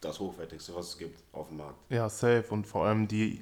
das 0.02 0.20
Hochwertigste, 0.20 0.74
was 0.76 0.90
es 0.90 0.98
gibt 0.98 1.20
auf 1.32 1.50
dem 1.50 1.58
Markt. 1.58 1.80
Ja, 1.92 2.10
safe. 2.10 2.46
Und 2.50 2.66
vor 2.66 2.86
allem 2.86 3.08
die 3.08 3.42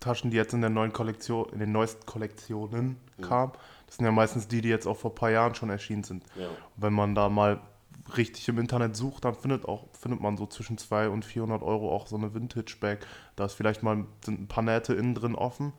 Taschen, 0.00 0.30
die 0.30 0.36
jetzt 0.36 0.54
in 0.54 0.60
der 0.60 0.70
neuen 0.70 0.92
Kollektion, 0.92 1.48
in 1.52 1.58
den 1.58 1.72
neuesten 1.72 2.06
Kollektionen 2.06 2.96
kamen, 3.20 3.52
das 3.86 3.96
sind 3.96 4.06
ja 4.06 4.12
meistens 4.12 4.48
die, 4.48 4.60
die 4.60 4.68
jetzt 4.68 4.86
auch 4.86 4.96
vor 4.96 5.12
ein 5.12 5.14
paar 5.14 5.30
Jahren 5.30 5.54
schon 5.54 5.70
erschienen 5.70 6.04
sind. 6.04 6.24
Ja. 6.36 6.48
Wenn 6.76 6.92
man 6.92 7.14
da 7.14 7.28
mal 7.28 7.60
richtig 8.16 8.48
im 8.48 8.58
Internet 8.58 8.96
sucht, 8.96 9.24
dann 9.24 9.34
findet, 9.34 9.66
auch, 9.66 9.86
findet 9.92 10.20
man 10.20 10.36
so 10.36 10.46
zwischen 10.46 10.78
200 10.78 11.12
und 11.12 11.24
400 11.24 11.62
Euro 11.62 11.92
auch 11.94 12.06
so 12.06 12.16
eine 12.16 12.34
Vintage-Bag. 12.34 13.06
Da 13.36 13.46
ist 13.46 13.54
vielleicht 13.54 13.82
mal 13.82 14.04
sind 14.24 14.40
ein 14.40 14.48
paar 14.48 14.64
Nähte 14.64 14.94
innen 14.94 15.14
drin 15.14 15.34
offen, 15.34 15.72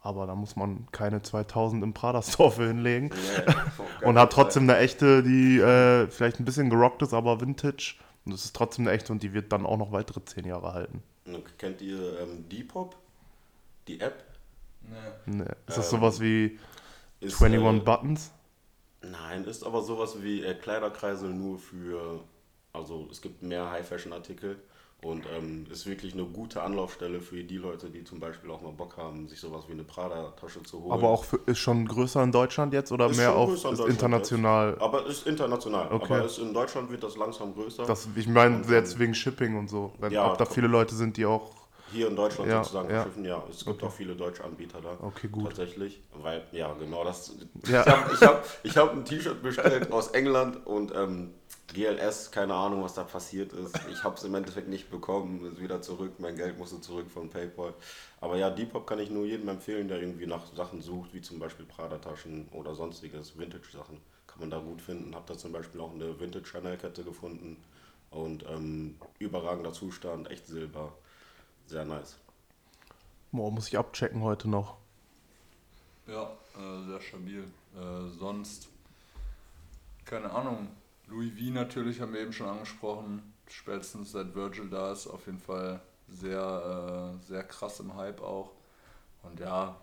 aber 0.00 0.26
da 0.26 0.34
muss 0.34 0.56
man 0.56 0.86
keine 0.92 1.22
2000 1.22 1.82
im 1.82 1.94
Prada-Store 1.94 2.50
für 2.50 2.66
hinlegen. 2.66 3.10
Und 4.02 4.18
hat 4.18 4.32
trotzdem 4.32 4.64
eine 4.64 4.78
echte, 4.78 5.22
die 5.22 5.58
äh, 5.58 6.08
vielleicht 6.08 6.40
ein 6.40 6.44
bisschen 6.44 6.70
gerockt 6.70 7.02
ist, 7.02 7.14
aber 7.14 7.40
Vintage. 7.40 7.94
Und 8.24 8.32
es 8.32 8.44
ist 8.44 8.54
trotzdem 8.54 8.86
eine 8.86 8.96
echte 8.96 9.12
und 9.12 9.22
die 9.22 9.32
wird 9.32 9.52
dann 9.52 9.66
auch 9.66 9.78
noch 9.78 9.92
weitere 9.92 10.24
10 10.24 10.44
Jahre 10.44 10.74
halten. 10.74 11.02
Kennt 11.58 11.80
ihr 11.80 12.20
ähm, 12.20 12.48
Depop? 12.48 12.96
Die 13.88 14.00
App? 14.00 14.24
Ne. 14.82 15.34
Ne. 15.36 15.56
Ist 15.66 15.78
das 15.78 15.92
Ähm, 15.92 15.98
sowas 15.98 16.20
wie 16.20 16.58
Ist, 17.20 17.40
21 17.42 17.82
äh, 17.82 17.84
Buttons? 17.84 18.32
Nein, 19.02 19.44
ist 19.44 19.64
aber 19.64 19.82
sowas 19.82 20.22
wie 20.22 20.42
äh, 20.44 20.54
Kleiderkreisel 20.54 21.30
nur 21.30 21.58
für, 21.58 22.24
also 22.72 23.08
es 23.10 23.20
gibt 23.20 23.42
mehr 23.42 23.70
High-Fashion-Artikel 23.70 24.62
Und 25.04 25.26
ähm, 25.36 25.66
ist 25.68 25.84
wirklich 25.86 26.14
eine 26.14 26.24
gute 26.26 26.62
Anlaufstelle 26.62 27.20
für 27.20 27.42
die 27.42 27.56
Leute, 27.56 27.90
die 27.90 28.04
zum 28.04 28.20
Beispiel 28.20 28.48
auch 28.52 28.62
mal 28.62 28.70
Bock 28.72 28.96
haben, 28.96 29.28
sich 29.28 29.40
sowas 29.40 29.64
wie 29.66 29.72
eine 29.72 29.82
Prada-Tasche 29.82 30.62
zu 30.62 30.80
holen. 30.80 30.92
Aber 30.92 31.08
auch 31.08 31.24
für, 31.24 31.40
ist 31.46 31.58
schon 31.58 31.88
größer 31.88 32.22
in 32.22 32.30
Deutschland 32.30 32.72
jetzt 32.72 32.92
oder 32.92 33.10
Ist 33.10 33.16
mehr 33.16 33.34
auch 33.34 33.48
in 33.50 33.90
international? 33.90 34.70
Jetzt. 34.70 34.80
Aber 34.82 35.06
ist 35.06 35.26
international. 35.26 35.90
Okay. 35.90 36.04
Aber 36.04 36.24
ist, 36.24 36.38
in 36.38 36.54
Deutschland 36.54 36.88
wird 36.88 37.02
das 37.02 37.16
langsam 37.16 37.52
größer. 37.52 37.84
Das, 37.84 38.08
ich 38.14 38.28
meine 38.28 38.62
jetzt 38.68 38.96
wegen 39.00 39.12
Shipping 39.14 39.58
und 39.58 39.68
so. 39.68 39.92
Wenn, 39.98 40.12
ja, 40.12 40.30
ob 40.30 40.38
da 40.38 40.44
komm. 40.44 40.54
viele 40.54 40.68
Leute 40.68 40.94
sind, 40.94 41.16
die 41.16 41.26
auch. 41.26 41.50
Hier 41.92 42.08
in 42.08 42.16
Deutschland 42.16 42.50
Ja, 42.50 42.62
sozusagen 42.64 42.88
ja. 42.90 43.02
verschiffen, 43.02 43.24
ja. 43.24 43.42
Es 43.50 43.64
gibt 43.64 43.76
Okay. 43.82 43.86
auch 43.86 43.92
viele 43.92 44.14
deutsche 44.16 44.44
Anbieter 44.44 44.80
da. 44.80 44.96
Okay, 45.00 45.28
gut. 45.28 45.44
Tatsächlich. 45.46 46.00
Weil, 46.14 46.42
ja, 46.52 46.72
genau 46.74 47.04
das. 47.04 47.34
Ja. 47.66 47.82
Ich 47.82 47.86
habe 47.88 48.12
ich 48.14 48.22
hab, 48.22 48.44
ich 48.62 48.76
hab 48.76 48.92
ein 48.92 49.04
T-Shirt 49.04 49.42
bestellt 49.42 49.92
aus 49.92 50.08
England 50.08 50.66
und 50.66 50.92
ähm, 50.94 51.34
GLS, 51.72 52.30
keine 52.30 52.54
Ahnung, 52.54 52.82
was 52.82 52.94
da 52.94 53.04
passiert 53.04 53.52
ist. 53.52 53.78
Ich 53.90 54.04
habe 54.04 54.16
es 54.16 54.24
im 54.24 54.34
Endeffekt 54.34 54.68
nicht 54.68 54.90
bekommen, 54.90 55.44
ist 55.52 55.60
wieder 55.60 55.80
zurück. 55.80 56.12
Mein 56.18 56.36
Geld 56.36 56.58
musste 56.58 56.80
zurück 56.80 57.10
von 57.10 57.30
PayPal. 57.30 57.72
Aber 58.20 58.36
ja, 58.36 58.50
Depop 58.50 58.86
kann 58.86 58.98
ich 58.98 59.10
nur 59.10 59.24
jedem 59.26 59.48
empfehlen, 59.48 59.88
der 59.88 60.00
irgendwie 60.00 60.26
nach 60.26 60.42
Sachen 60.54 60.80
sucht, 60.82 61.14
wie 61.14 61.20
zum 61.22 61.38
Beispiel 61.38 61.64
Prada-Taschen 61.66 62.48
oder 62.52 62.74
sonstiges, 62.74 63.38
Vintage-Sachen. 63.38 63.98
Kann 64.26 64.40
man 64.40 64.50
da 64.50 64.58
gut 64.58 64.80
finden. 64.80 65.14
Habe 65.14 65.24
da 65.28 65.36
zum 65.38 65.52
Beispiel 65.52 65.80
auch 65.80 65.92
eine 65.92 66.18
Vintage-Chanel-Kette 66.20 67.04
gefunden 67.04 67.56
und 68.10 68.44
ähm, 68.50 68.96
überragender 69.18 69.72
Zustand, 69.72 70.30
echt 70.30 70.46
Silber. 70.46 70.92
Sehr 71.72 71.86
nice. 71.86 72.18
Boah, 73.30 73.50
muss 73.50 73.68
ich 73.68 73.78
abchecken 73.78 74.20
heute 74.20 74.46
noch. 74.46 74.76
Ja, 76.06 76.30
äh, 76.54 76.84
sehr 76.86 77.00
stabil. 77.00 77.44
Äh, 77.74 78.08
sonst, 78.18 78.68
keine 80.04 80.30
Ahnung. 80.30 80.68
Louis 81.06 81.32
V 81.32 81.50
natürlich 81.50 81.98
haben 82.02 82.12
wir 82.12 82.20
eben 82.20 82.34
schon 82.34 82.50
angesprochen. 82.50 83.22
Spätestens 83.48 84.12
seit 84.12 84.34
Virgil 84.34 84.68
da 84.68 84.92
ist, 84.92 85.06
auf 85.06 85.24
jeden 85.24 85.38
Fall 85.38 85.80
sehr, 86.08 87.16
äh, 87.18 87.26
sehr 87.26 87.42
krass 87.44 87.80
im 87.80 87.96
Hype 87.96 88.20
auch. 88.20 88.50
Und 89.22 89.40
ja, 89.40 89.74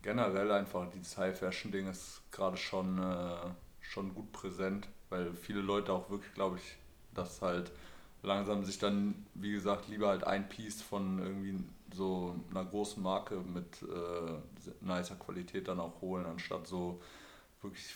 generell 0.00 0.50
einfach 0.50 0.88
dieses 0.94 1.18
High-Fashion-Ding 1.18 1.90
ist 1.90 2.22
gerade 2.30 2.56
schon, 2.56 2.96
äh, 2.96 3.50
schon 3.82 4.14
gut 4.14 4.32
präsent, 4.32 4.88
weil 5.10 5.34
viele 5.34 5.60
Leute 5.60 5.92
auch 5.92 6.08
wirklich, 6.08 6.32
glaube 6.32 6.56
ich, 6.56 6.78
das 7.12 7.42
halt 7.42 7.70
langsam 8.22 8.64
sich 8.64 8.78
dann, 8.78 9.26
wie 9.34 9.52
gesagt, 9.52 9.88
lieber 9.88 10.08
halt 10.08 10.24
ein 10.24 10.48
Piece 10.48 10.80
von 10.80 11.18
irgendwie 11.18 11.64
so 11.94 12.36
einer 12.50 12.64
großen 12.64 13.02
Marke 13.02 13.36
mit 13.36 13.82
äh, 13.82 14.74
nicer 14.80 15.16
Qualität 15.16 15.68
dann 15.68 15.80
auch 15.80 16.00
holen, 16.00 16.24
anstatt 16.26 16.66
so 16.66 17.00
wirklich 17.60 17.94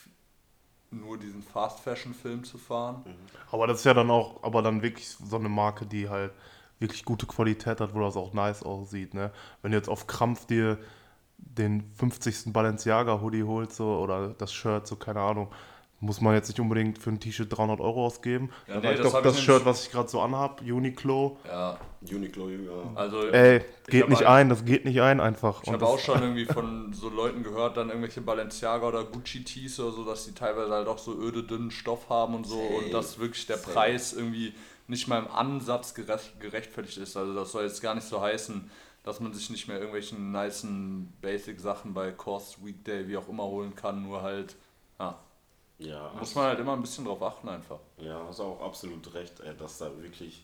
nur 0.91 1.17
diesen 1.17 1.41
Fast-Fashion-Film 1.41 2.43
zu 2.43 2.57
fahren. 2.57 3.03
Aber 3.51 3.67
das 3.67 3.79
ist 3.79 3.85
ja 3.85 3.93
dann 3.93 4.09
auch, 4.09 4.43
aber 4.43 4.61
dann 4.61 4.81
wirklich 4.81 5.09
so 5.09 5.37
eine 5.37 5.49
Marke, 5.49 5.85
die 5.85 6.09
halt 6.09 6.31
wirklich 6.79 7.05
gute 7.05 7.25
Qualität 7.25 7.81
hat, 7.81 7.93
wo 7.93 8.01
das 8.01 8.15
auch 8.15 8.33
nice 8.33 8.63
aussieht. 8.63 9.13
Ne? 9.13 9.31
Wenn 9.61 9.71
du 9.71 9.77
jetzt 9.77 9.89
auf 9.89 10.07
Krampf 10.07 10.45
dir 10.45 10.77
den 11.37 11.91
50. 11.95 12.53
Balenciaga 12.53 13.21
Hoodie 13.21 13.43
holst 13.43 13.77
so, 13.77 13.97
oder 13.97 14.29
das 14.29 14.53
Shirt, 14.53 14.87
so 14.87 14.95
keine 14.95 15.21
Ahnung, 15.21 15.51
muss 15.99 16.21
man 16.21 16.35
jetzt 16.35 16.47
nicht 16.47 16.59
unbedingt 16.59 16.99
für 16.99 17.09
ein 17.09 17.19
T-Shirt 17.19 17.57
300 17.57 17.79
Euro 17.79 18.05
ausgeben. 18.05 18.51
Ja, 18.67 18.75
Da 18.75 18.79
nee, 18.81 18.87
reicht 18.87 19.03
das 19.03 19.11
doch 19.13 19.21
das 19.21 19.41
Shirt, 19.41 19.65
was 19.65 19.83
ich 19.85 19.91
gerade 19.91 20.07
so 20.09 20.21
anhab, 20.21 20.61
Uniqlo. 20.61 21.37
Ja, 21.47 21.79
Uniqlo, 22.01 22.49
ja. 22.49 22.91
also 22.93 23.27
Ey, 23.29 23.61
geht 23.87 24.07
nicht 24.07 24.23
ein, 24.23 24.49
das 24.49 24.63
geht 24.63 24.85
nicht 24.85 25.01
ein 25.01 25.19
einfach. 25.19 25.63
Ich 25.63 25.67
Und 25.69 25.73
habe 25.73 25.87
auch 25.87 25.97
schon 25.97 26.21
irgendwie 26.21 26.45
von 26.45 26.93
so 26.93 27.09
Leuten 27.09 27.41
gehört, 27.41 27.77
dann 27.77 27.89
irgendwelche 27.89 28.21
Balenciaga 28.21 28.87
oder 28.87 29.05
Gucci-Tees 29.05 29.79
oder 29.79 29.91
so, 29.91 30.03
dass 30.05 30.25
die 30.25 30.33
teilweise 30.35 30.71
halt 30.71 30.87
auch 30.87 30.99
so 30.99 31.17
öde, 31.19 31.43
dünnen 31.43 31.71
Stoff 31.71 32.09
haben 32.09 32.35
und 32.35 32.45
so 32.45 32.57
Safe. 32.61 32.85
und 32.85 32.93
dass 32.93 33.17
wirklich 33.17 33.47
der 33.47 33.57
Safe. 33.57 33.71
Preis 33.73 34.13
irgendwie 34.13 34.53
nicht 34.87 35.07
mal 35.07 35.19
im 35.19 35.31
Ansatz 35.31 35.95
gerecht, 35.95 36.39
gerechtfertigt 36.39 36.97
ist. 36.97 37.17
Also 37.17 37.33
das 37.33 37.51
soll 37.51 37.63
jetzt 37.63 37.81
gar 37.81 37.95
nicht 37.95 38.07
so 38.07 38.21
heißen, 38.21 38.69
dass 39.03 39.19
man 39.19 39.33
sich 39.33 39.49
nicht 39.49 39.67
mehr 39.67 39.77
irgendwelchen 39.77 40.31
nicen 40.31 41.11
Basic-Sachen 41.21 41.93
bei 41.93 42.11
Cost, 42.11 42.63
Weekday, 42.63 43.07
wie 43.07 43.17
auch 43.17 43.27
immer 43.29 43.45
holen 43.45 43.75
kann, 43.75 44.03
nur 44.03 44.21
halt, 44.21 44.55
ja, 44.99 45.17
Ja, 45.79 46.11
muss 46.19 46.33
man 46.35 46.45
halt 46.45 46.59
immer 46.59 46.73
ein 46.73 46.81
bisschen 46.81 47.05
drauf 47.05 47.21
achten 47.21 47.49
einfach. 47.49 47.79
ja, 47.97 48.25
hast 48.27 48.39
auch 48.39 48.61
absolut 48.61 49.13
recht, 49.13 49.39
ey, 49.41 49.55
dass 49.55 49.77
da 49.77 49.95
wirklich, 50.01 50.43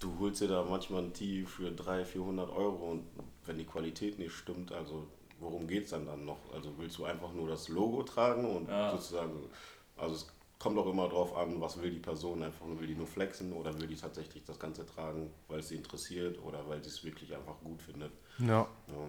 du 0.00 0.18
holst 0.18 0.40
dir 0.40 0.48
da 0.48 0.64
manchmal 0.64 1.02
ein 1.02 1.12
Tee 1.12 1.44
für 1.44 1.70
300, 1.72 2.06
400 2.08 2.50
Euro 2.50 2.90
und 2.92 3.06
wenn 3.46 3.58
die 3.58 3.64
Qualität 3.66 4.18
nicht 4.18 4.32
stimmt, 4.34 4.72
also 4.72 5.06
worum 5.40 5.66
geht 5.66 5.84
es 5.84 5.90
dann 5.90 6.06
dann 6.06 6.24
noch? 6.24 6.38
Also 6.54 6.72
willst 6.78 6.98
du 6.98 7.04
einfach 7.04 7.32
nur 7.32 7.48
das 7.48 7.68
Logo 7.68 8.02
tragen 8.02 8.56
und 8.56 8.68
Ja. 8.68 8.90
sozusagen, 8.92 9.50
also 9.96 10.14
es 10.14 10.26
kommt 10.58 10.78
auch 10.78 10.86
immer 10.86 11.08
drauf 11.08 11.36
an, 11.36 11.60
was 11.60 11.80
will 11.80 11.90
die 11.90 11.98
Person, 11.98 12.42
einfach 12.42 12.66
nur 12.66 12.78
will 12.80 12.86
die 12.86 12.94
nur 12.94 13.06
flexen 13.06 13.52
oder 13.54 13.78
will 13.80 13.86
die 13.88 13.96
tatsächlich 13.96 14.44
das 14.44 14.58
Ganze 14.58 14.86
tragen, 14.86 15.32
weil 15.48 15.60
es 15.60 15.68
sie 15.68 15.76
interessiert 15.76 16.38
oder 16.44 16.66
weil 16.68 16.82
sie 16.82 16.90
es 16.90 17.04
wirklich 17.04 17.34
einfach 17.34 17.58
gut 17.64 17.82
findet. 17.82 18.12
ja. 18.38 18.66
Ja. 18.88 19.08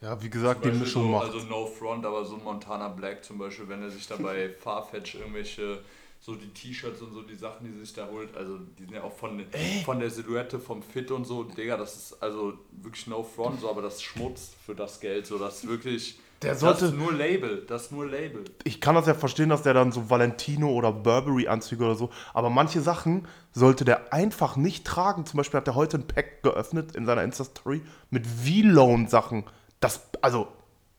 Ja, 0.00 0.20
wie 0.22 0.30
gesagt, 0.30 0.64
die 0.64 0.70
Mischung 0.70 1.04
so, 1.04 1.08
macht. 1.08 1.32
Also 1.32 1.38
no 1.46 1.66
front, 1.66 2.04
aber 2.04 2.24
so 2.24 2.36
ein 2.36 2.44
Montana 2.44 2.88
Black 2.88 3.24
zum 3.24 3.38
Beispiel, 3.38 3.68
wenn 3.68 3.82
er 3.82 3.90
sich 3.90 4.06
da 4.06 4.16
bei 4.16 4.50
Farfetch 4.60 5.14
irgendwelche, 5.14 5.80
so 6.20 6.34
die 6.34 6.48
T-Shirts 6.48 7.00
und 7.02 7.12
so 7.12 7.22
die 7.22 7.34
Sachen, 7.34 7.70
die 7.70 7.78
sich 7.78 7.94
da 7.94 8.08
holt, 8.10 8.34
also 8.36 8.58
die 8.78 8.84
sind 8.84 8.94
ja 8.94 9.02
auch 9.02 9.12
von, 9.12 9.44
von 9.84 10.00
der 10.00 10.10
Silhouette, 10.10 10.58
vom 10.58 10.82
Fit 10.82 11.10
und 11.10 11.24
so, 11.26 11.44
Digga, 11.44 11.76
das 11.76 11.96
ist 11.96 12.22
also 12.22 12.54
wirklich 12.82 13.06
no 13.06 13.22
front, 13.22 13.60
so, 13.60 13.68
aber 13.70 13.82
das 13.82 13.96
ist 13.96 14.02
Schmutz 14.04 14.52
für 14.64 14.74
das 14.74 15.00
Geld, 15.00 15.26
so, 15.26 15.38
das 15.38 15.58
ist 15.58 15.68
wirklich, 15.68 16.18
Der 16.40 16.52
das 16.52 16.60
sollte- 16.60 16.86
ist 16.86 16.94
nur 16.94 17.12
Label, 17.12 17.64
das 17.68 17.82
ist 17.86 17.92
nur 17.92 18.06
Label. 18.06 18.42
ich 18.64 18.80
kann 18.80 18.94
das 18.94 19.06
ja 19.06 19.12
verstehen, 19.12 19.50
dass 19.50 19.62
der 19.62 19.74
dann 19.74 19.92
so 19.92 20.08
Valentino 20.08 20.70
oder 20.70 20.92
Burberry-Anzüge 20.92 21.84
oder 21.84 21.94
so, 21.94 22.08
aber 22.32 22.48
manche 22.48 22.80
Sachen 22.80 23.26
sollte 23.52 23.84
der 23.84 24.12
einfach 24.14 24.56
nicht 24.56 24.86
tragen. 24.86 25.26
Zum 25.26 25.36
Beispiel 25.38 25.58
hat 25.60 25.68
er 25.68 25.74
heute 25.74 25.98
ein 25.98 26.06
Pack 26.06 26.42
geöffnet 26.42 26.96
in 26.96 27.04
seiner 27.04 27.22
Insta-Story 27.22 27.82
mit 28.10 28.26
V-Lone-Sachen. 28.26 29.44
Das, 29.84 30.00
also, 30.20 30.48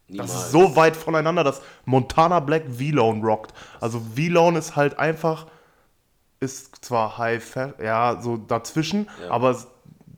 das 0.07 0.09
Niemals. 0.09 0.33
ist 0.35 0.51
so 0.51 0.75
weit 0.75 0.95
voneinander, 0.95 1.43
dass 1.43 1.61
Montana 1.85 2.39
Black 2.39 2.63
V-Lone 2.69 3.21
rockt. 3.25 3.53
Also 3.81 3.99
V-Lone 3.99 4.57
ist 4.59 4.75
halt 4.75 4.99
einfach, 4.99 5.47
ist 6.39 6.83
zwar 6.85 7.17
High 7.17 7.43
Fashion, 7.43 7.73
ja, 7.83 8.21
so 8.21 8.37
dazwischen, 8.37 9.09
Ja. 9.23 9.31
aber 9.31 9.57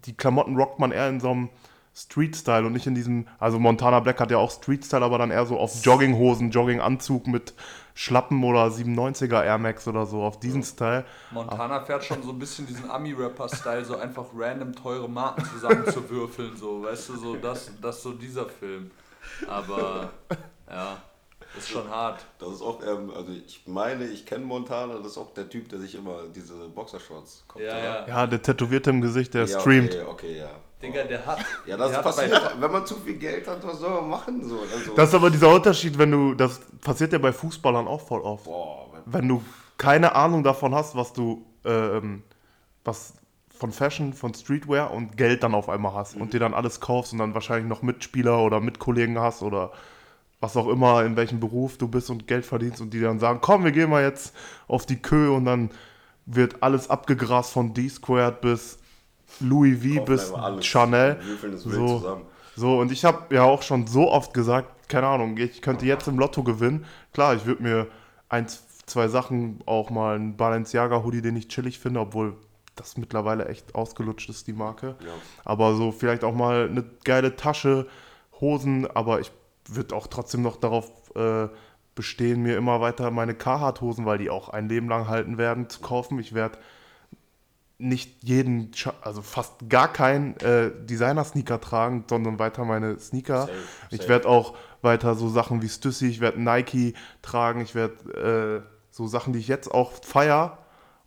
die 0.06 0.14
Klamotten 0.16 0.56
rockt 0.58 0.80
man 0.80 0.92
eher 0.92 1.08
in 1.10 1.20
so 1.20 1.30
einem 1.32 1.50
Street-Style 1.96 2.66
und 2.66 2.74
nicht 2.74 2.86
in 2.86 2.96
diesem, 2.96 3.28
also 3.40 3.58
Montana 3.60 4.00
Black 4.02 4.20
hat 4.20 4.30
ja 4.30 4.38
auch 4.38 4.52
Street-Style, 4.52 5.04
aber 5.04 5.18
dann 5.18 5.32
eher 5.32 5.46
so 5.46 5.58
auf 5.58 5.84
Jogginghosen, 5.84 6.52
Jogginganzug 6.52 7.26
mit 7.28 7.54
Schlappen 7.98 8.44
oder 8.44 8.68
97er 8.68 9.44
Air 9.44 9.58
Max 9.58 9.88
oder 9.88 10.06
so, 10.06 10.22
auf 10.22 10.40
diesen 10.40 10.62
Style. 10.62 11.04
Montana 11.32 11.82
fährt 11.82 12.04
schon 12.04 12.22
so 12.22 12.30
ein 12.30 12.38
bisschen 12.38 12.68
diesen 12.68 12.92
Ami-Rapper-Style, 12.92 13.84
so 13.84 13.98
einfach 13.98 14.26
random 14.36 14.76
teure 14.76 15.10
Marken 15.10 15.44
zusammenzuwürfeln, 15.46 16.56
so, 16.56 16.84
weißt 16.84 17.10
du, 17.10 17.18
so 17.18 17.36
das, 17.38 17.72
das 17.82 18.04
so 18.04 18.12
dieser 18.12 18.46
Film. 18.46 18.92
Aber, 19.48 20.12
ja, 20.70 20.98
ist 21.58 21.70
schon 21.70 21.90
hart. 21.90 22.24
Das 22.38 22.50
ist 22.50 22.62
auch, 22.62 22.84
ähm, 22.86 23.12
also 23.16 23.32
ich 23.32 23.64
meine, 23.66 24.06
ich 24.06 24.28
kenne 24.28 24.46
Montana, 24.46 25.00
das 25.00 25.14
ist 25.14 25.18
auch 25.18 25.34
der 25.34 25.50
Typ, 25.50 25.68
der 25.70 25.80
sich 25.80 25.96
immer 25.96 26.28
diese 26.36 26.54
Boxershorts 26.70 27.46
kauft. 27.48 27.66
Ja, 27.66 27.80
ja. 27.80 28.08
Ja, 28.08 28.28
der 28.28 28.44
Tätowierte 28.44 28.92
im 28.92 29.02
Gesicht, 29.02 29.34
der 29.34 29.46
Ja, 29.46 29.60
streamt. 29.60 29.96
Okay, 29.96 30.04
okay, 30.04 30.38
ja. 30.38 30.52
Digga, 30.82 31.04
der 31.04 31.26
hat. 31.26 31.40
Ja, 31.66 31.76
das 31.76 31.90
der 31.90 31.98
hat 31.98 32.06
passiert, 32.06 32.56
wenn 32.60 32.72
man 32.72 32.86
zu 32.86 32.96
viel 32.98 33.16
Geld 33.16 33.48
hat, 33.48 33.66
was 33.66 33.80
soll 33.80 33.90
man 33.90 34.10
machen? 34.10 34.48
So, 34.48 34.60
also, 34.60 34.94
Das 34.96 35.10
ist 35.10 35.16
aber 35.16 35.30
dieser 35.32 35.54
Unterschied, 35.54 35.98
wenn 35.98 36.12
du, 36.12 36.34
das 36.36 36.60
passiert 36.82 37.14
ja 37.14 37.20
bei 37.20 37.34
Fußballern 37.34 37.88
auch 37.88 38.02
voll 38.02 38.22
oft. 38.22 38.46
boah, 38.46 38.88
wenn 39.06 39.28
du 39.28 39.42
keine 39.78 40.16
Ahnung 40.16 40.44
davon 40.44 40.76
hast, 40.76 40.96
was 40.96 41.14
du, 41.14 41.46
ähm, 41.66 42.24
was 42.84 43.14
von 43.58 43.72
Fashion, 43.72 44.14
von 44.14 44.34
Streetwear 44.34 44.92
und 44.92 45.18
Geld 45.18 45.44
dann 45.44 45.56
auf 45.56 45.70
einmal 45.70 45.94
hast 45.94 46.16
und 46.16 46.34
dir 46.34 46.40
dann 46.40 46.54
alles 46.54 46.80
kaufst 46.80 47.14
und 47.14 47.20
dann 47.20 47.34
wahrscheinlich 47.34 47.68
noch 47.68 47.82
Mitspieler 47.82 48.40
oder 48.40 48.60
Mitkollegen 48.60 49.20
hast 49.20 49.42
oder 49.42 49.72
was 50.40 50.56
auch 50.56 50.68
immer, 50.68 51.04
in 51.04 51.16
welchem 51.16 51.40
Beruf 51.40 51.78
du 51.78 51.88
bist 51.88 52.12
und 52.12 52.28
Geld 52.28 52.46
verdienst 52.46 52.82
und 52.82 52.94
die 52.94 53.00
dann 53.02 53.20
sagen, 53.20 53.40
komm, 53.42 53.64
wir 53.64 53.72
gehen 53.72 53.90
mal 53.90 54.04
jetzt 54.04 54.36
auf 54.68 54.86
die 54.86 55.02
Kö 55.02 55.32
und 55.32 55.46
dann 55.46 55.72
wird 56.28 56.62
alles 56.62 56.90
abgegrast 56.90 57.52
von 57.52 57.74
D-Squared 57.74 58.42
bis 58.42 58.78
Louis 59.40 59.78
V 59.82 60.04
bis. 60.04 60.34
Chanel. 60.62 61.20
Das 61.52 61.62
So, 61.64 62.00
zusammen. 62.00 62.26
so, 62.56 62.80
und 62.80 62.92
ich 62.92 63.06
habe 63.06 63.34
ja 63.36 63.44
auch 63.44 63.62
schon 63.62 63.88
so 63.88 64.12
oft 64.12 64.34
gesagt, 64.34 64.90
keine 64.90 65.08
Ahnung, 65.08 65.38
ich 65.38 65.62
könnte 65.62 65.86
jetzt 65.86 66.08
im 66.08 66.18
Lotto 66.18 66.44
gewinnen. 66.44 66.86
Klar, 67.14 67.36
ich 67.36 67.46
würde 67.46 67.64
mir 67.64 67.88
eins, 68.30 68.64
zwei 68.86 69.08
Sachen, 69.08 69.60
auch 69.66 69.90
mal 69.90 70.16
einen 70.16 70.38
Balenciaga-Hoodie, 70.38 71.22
den 71.22 71.36
ich 71.36 71.50
chillig 71.50 71.80
finde, 71.80 72.00
obwohl 72.00 72.38
das 72.76 72.96
mittlerweile 72.98 73.48
echt 73.48 73.76
ausgelutscht 73.76 74.30
ist, 74.30 74.48
die 74.48 74.54
Marke. 74.54 74.96
Ja. 75.00 75.12
Aber 75.44 75.76
so 75.76 75.92
vielleicht 75.92 76.24
auch 76.24 76.34
mal 76.34 76.70
eine 76.70 76.84
geile 77.04 77.36
Tasche, 77.36 77.88
Hosen, 78.40 78.90
aber 78.90 79.20
ich 79.20 79.32
würde 79.68 79.96
auch 79.96 80.08
trotzdem 80.08 80.44
noch 80.44 80.58
darauf 80.58 80.92
äh, 81.16 81.48
bestehen, 81.96 82.44
mir 82.44 82.56
immer 82.56 82.80
weiter 82.80 83.10
meine 83.12 83.34
Carhartt-Hosen, 83.34 84.06
weil 84.06 84.20
die 84.20 84.30
auch 84.30 84.50
ein 84.50 84.70
Leben 84.70 84.88
lang 84.88 85.08
halten 85.08 85.38
werden, 85.38 85.70
zu 85.70 85.82
kaufen. 85.82 86.20
Ich 86.20 86.34
werde 86.34 86.60
nicht 87.80 88.24
jeden, 88.24 88.72
also 89.02 89.22
fast 89.22 89.70
gar 89.70 89.92
keinen 89.94 90.36
äh, 90.38 90.72
Designer-Sneaker 90.86 91.62
tragen, 91.62 92.06
sondern 92.10 92.40
weiter 92.40 92.66
meine 92.66 92.98
Sneaker. 93.00 93.42
Safe, 93.42 93.52
Ich 93.92 93.98
safe. 93.98 94.10
werde 94.10 94.28
auch 94.30 94.56
weiter 94.82 95.14
so 95.16 95.30
Sachen 95.30 95.62
wie 95.62 95.70
Stussy, 95.70 96.08
ich 96.08 96.20
werde 96.20 96.42
Nike 96.42 96.94
tragen, 97.22 97.62
ich 97.62 97.76
werde 97.76 98.64
äh, 98.66 98.70
so 98.90 99.06
Sachen, 99.08 99.34
die 99.34 99.40
ich 99.40 99.48
jetzt 99.48 99.72
auch 99.72 99.92
feier 100.04 100.58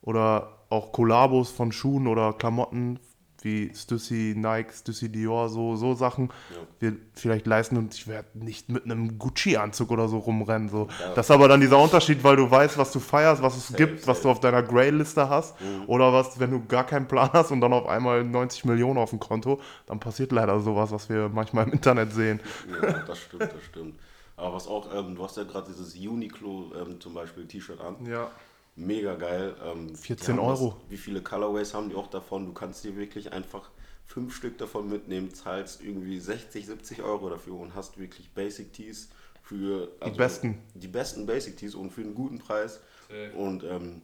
oder 0.03 0.59
auch 0.69 0.93
Kollabos 0.93 1.51
von 1.51 1.73
Schuhen 1.73 2.07
oder 2.07 2.33
Klamotten 2.35 3.01
wie 3.43 3.73
Stussy, 3.75 4.35
Nike, 4.37 4.73
Stussy 4.73 5.09
Dior, 5.11 5.49
so, 5.49 5.77
so 5.77 5.95
Sachen 5.95 6.29
Ja. 6.51 6.57
wir 6.79 6.97
vielleicht 7.15 7.47
leisten 7.47 7.77
und 7.77 7.95
ich 7.95 8.07
werde 8.07 8.29
nicht 8.35 8.69
mit 8.69 8.85
einem 8.85 9.19
Gucci-Anzug 9.19 9.91
oder 9.91 10.09
so 10.09 10.19
rumrennen. 10.19 10.69
So. 10.69 10.89
Ja. 11.01 11.15
Das 11.15 11.27
ist 11.27 11.31
aber 11.31 11.49
dann 11.49 11.61
dieser 11.61 11.79
Unterschied, 11.79 12.23
weil 12.25 12.37
du 12.37 12.51
weißt, 12.51 12.77
was 12.79 12.93
du 12.93 13.01
feierst, 13.01 13.43
was 13.43 13.57
es 13.57 13.69
Safe, 13.69 13.77
gibt, 13.77 14.07
was 14.07 14.19
safe. 14.19 14.23
du 14.29 14.31
auf 14.33 14.41
deiner 14.41 14.63
Grey-Liste 14.63 15.29
hast 15.29 15.55
oder 15.87 16.13
was, 16.13 16.39
wenn 16.39 16.51
du 16.51 16.65
gar 16.67 16.85
keinen 16.85 17.09
Plan 17.09 17.31
hast 17.33 17.51
und 17.51 17.61
dann 17.61 17.73
auf 17.73 17.87
einmal 17.87 18.25
90 18.25 18.65
Millionen 18.67 18.99
auf 18.99 19.11
dem 19.11 19.21
Konto, 19.21 19.61
dann 19.87 20.01
passiert 20.01 20.33
leider 20.33 20.61
sowas, 20.61 20.91
was 20.93 21.09
wir 21.09 21.29
manchmal 21.29 21.67
im 21.67 21.73
Internet 21.73 22.13
sehen. 22.13 22.41
Ja, 22.83 22.93
das 23.07 23.19
stimmt, 23.19 23.43
das 23.43 23.63
stimmt. 23.69 23.99
Aber 24.37 24.55
was 24.55 24.67
auch, 24.67 24.89
ähm, 24.95 25.15
du 25.17 25.23
hast 25.25 25.37
ja 25.37 25.45
gerade 25.45 25.67
dieses 25.71 25.95
Uniqlo 25.95 26.73
ähm, 26.81 26.99
zum 27.01 27.13
Beispiel 27.15 27.47
T-Shirt 27.47 27.79
an. 27.81 27.97
Ja. 28.07 28.31
Mega 28.81 29.15
geil. 29.15 29.55
Ähm, 29.65 29.95
14 29.95 30.35
die 30.37 30.41
haben 30.41 30.49
Euro. 30.49 30.77
Das, 30.81 30.91
wie 30.91 30.97
viele 30.97 31.23
Colorways 31.23 31.75
haben 31.75 31.91
die 31.91 31.97
auch 31.97 32.09
davon? 32.09 32.47
Du 32.47 32.53
kannst 32.53 32.83
dir 32.85 32.97
wirklich 32.97 33.33
einfach 33.33 33.71
fünf 34.07 34.35
Stück 34.35 34.59
davon 34.59 34.89
mitnehmen, 34.89 35.33
zahlst 35.33 35.83
irgendwie 35.83 36.19
60, 36.19 36.67
70 36.67 37.03
Euro 37.03 37.29
dafür 37.31 37.55
und 37.55 37.75
hast 37.75 37.99
wirklich 37.99 38.31
Basic 38.33 38.73
Tees 38.73 39.09
für 39.43 39.89
also 40.01 40.17
besten. 40.17 40.59
Die 40.75 40.89
besten 40.89 41.27
Basic 41.27 41.57
Tees 41.57 41.75
und 41.75 41.91
für 41.93 42.01
einen 42.01 42.15
guten 42.15 42.39
Preis. 42.39 42.81
Safe. 43.09 43.33
Und 43.37 43.65
ähm, 43.65 44.03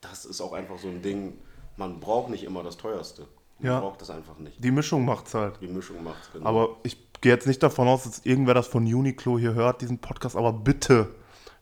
das 0.00 0.24
ist 0.24 0.40
auch 0.40 0.52
einfach 0.52 0.78
so 0.78 0.88
ein 0.88 1.02
Ding, 1.02 1.38
man 1.76 2.00
braucht 2.00 2.30
nicht 2.30 2.44
immer 2.44 2.62
das 2.62 2.76
teuerste. 2.76 3.26
Man 3.58 3.72
Ja. 3.72 3.80
braucht 3.80 4.00
das 4.00 4.10
einfach 4.10 4.38
nicht. 4.38 4.62
Die 4.62 4.70
Mischung 4.70 5.04
macht's 5.04 5.34
halt. 5.34 5.60
Die 5.60 5.68
Mischung 5.68 6.02
macht 6.04 6.32
genau. 6.32 6.46
Aber 6.46 6.76
ich 6.82 6.96
gehe 7.20 7.32
jetzt 7.32 7.46
nicht 7.46 7.62
davon 7.62 7.88
aus, 7.88 8.04
dass 8.04 8.24
irgendwer 8.24 8.54
das 8.54 8.66
von 8.66 8.84
Uniqlo 8.84 9.38
hier 9.38 9.54
hört, 9.54 9.80
diesen 9.80 9.98
Podcast, 9.98 10.36
aber 10.36 10.52
bitte, 10.52 11.14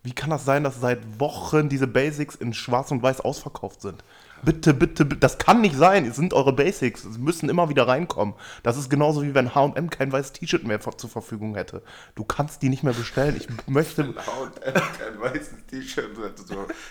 wie 0.03 0.13
kann 0.13 0.31
das 0.31 0.45
sein, 0.45 0.65
dass 0.65 0.81
seit 0.81 1.21
Wochen 1.21 1.69
diese 1.69 1.87
Basics 1.87 2.35
in 2.35 2.53
Schwarz 2.53 2.91
und 2.91 3.03
Weiß 3.03 3.21
ausverkauft 3.21 3.83
sind? 3.83 4.03
Bitte, 4.45 4.75
bitte, 4.75 5.05
bitte, 5.05 5.21
das 5.21 5.39
kann 5.39 5.61
nicht 5.61 5.77
sein. 5.77 6.05
Es 6.05 6.17
sind 6.17 6.35
eure 6.35 6.53
Basics. 6.53 7.03
Sie 7.03 7.21
müssen 7.21 7.49
immer 7.49 7.69
wieder 7.69 7.87
reinkommen. 7.87 8.35
Das 8.65 8.77
ist 8.77 8.91
genauso 8.91 9.23
wie 9.23 9.35
wenn 9.37 9.55
HM 9.55 9.91
kein 9.91 10.11
weißes 10.11 10.33
T-Shirt 10.33 10.65
mehr 10.65 10.81
zur 10.81 11.09
Verfügung 11.09 11.55
hätte. 11.55 11.83
Du 12.17 12.25
kannst 12.25 12.63
die 12.63 12.69
nicht 12.69 12.83
mehr 12.83 12.93
bestellen. 12.93 13.37
Ich 13.37 13.47
möchte. 13.69 14.03
H&M, 14.03 14.75
kein 14.75 15.21
weißes 15.21 15.67
T-Shirt. 15.71 16.11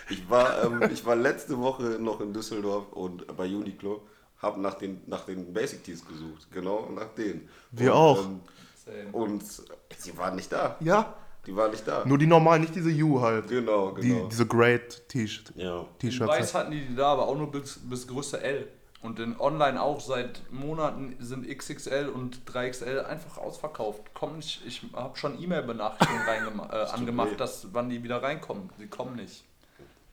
Ich 0.10 0.30
war, 0.30 0.64
ähm, 0.64 0.90
ich 0.94 1.06
war 1.06 1.18
letzte 1.18 1.60
Woche 1.60 1.98
noch 2.00 2.22
in 2.22 2.32
Düsseldorf 2.32 2.94
und 2.94 3.28
bei 3.36 3.46
Uniqlo 3.46 4.02
habe 4.38 4.62
nach 4.62 4.76
den, 4.76 5.02
nach 5.08 5.26
den 5.26 5.54
Basic 5.54 5.84
Tees 5.84 6.06
gesucht. 6.08 6.48
Genau 6.52 6.90
nach 6.90 7.14
denen. 7.18 7.50
Wir 7.72 7.92
und, 7.92 7.98
auch. 7.98 8.26
Ähm, 8.88 9.14
und 9.14 9.44
sie 9.98 10.18
waren 10.18 10.38
nicht 10.38 10.54
da. 10.54 10.78
Ja, 10.80 11.14
Die 11.48 11.56
waren 11.56 11.72
nicht 11.72 11.88
da. 11.88 12.06
nur 12.06 12.18
die 12.20 12.28
normalen, 12.28 12.62
nicht 12.62 12.76
diese 12.76 12.92
U 13.04 13.20
halt. 13.22 13.48
genau, 13.48 13.92
Die, 13.94 14.10
genau. 14.10 14.28
diese 14.28 14.46
Great 14.46 15.08
T-Shirt- 15.10 15.54
ja. 15.56 15.80
In 15.82 15.86
T-Shirts. 16.00 16.32
Weiß 16.32 16.54
hatten 16.54 16.72
die 16.72 16.82
die 16.86 16.96
da, 16.96 17.14
aber 17.14 17.28
auch 17.28 17.36
nur 17.38 17.52
bis, 17.52 17.80
bis 17.84 18.08
Größe 18.08 18.42
L. 18.42 18.68
Und 19.02 19.20
in 19.20 19.40
Online 19.40 19.82
auch 19.82 20.00
seit 20.00 20.42
Monaten 20.52 21.16
sind 21.20 21.48
XXL 21.50 22.10
und 22.10 22.42
3XL 22.46 23.00
einfach 23.04 23.40
ausverkauft. 23.40 24.14
Kommen 24.14 24.36
nicht, 24.36 24.62
ich 24.68 24.84
habe 24.94 25.18
schon 25.18 25.42
E-Mail-Benachrichtigungen 25.42 26.24
reingema- 26.28 26.72
äh, 26.72 26.86
angemacht, 26.92 27.32
weh. 27.32 27.36
dass 27.36 27.74
wann 27.74 27.90
die 27.90 28.04
wieder 28.04 28.22
reinkommen. 28.22 28.70
Sie 28.78 28.86
kommen 28.86 29.16
nicht. 29.16 29.44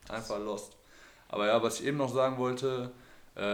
Einfach 0.07 0.39
lost. 0.39 0.75
Aber 1.27 1.45
ja, 1.45 1.61
was 1.61 1.79
ich 1.79 1.85
eben 1.85 1.97
noch 1.97 2.11
sagen 2.11 2.39
wollte, 2.39 2.91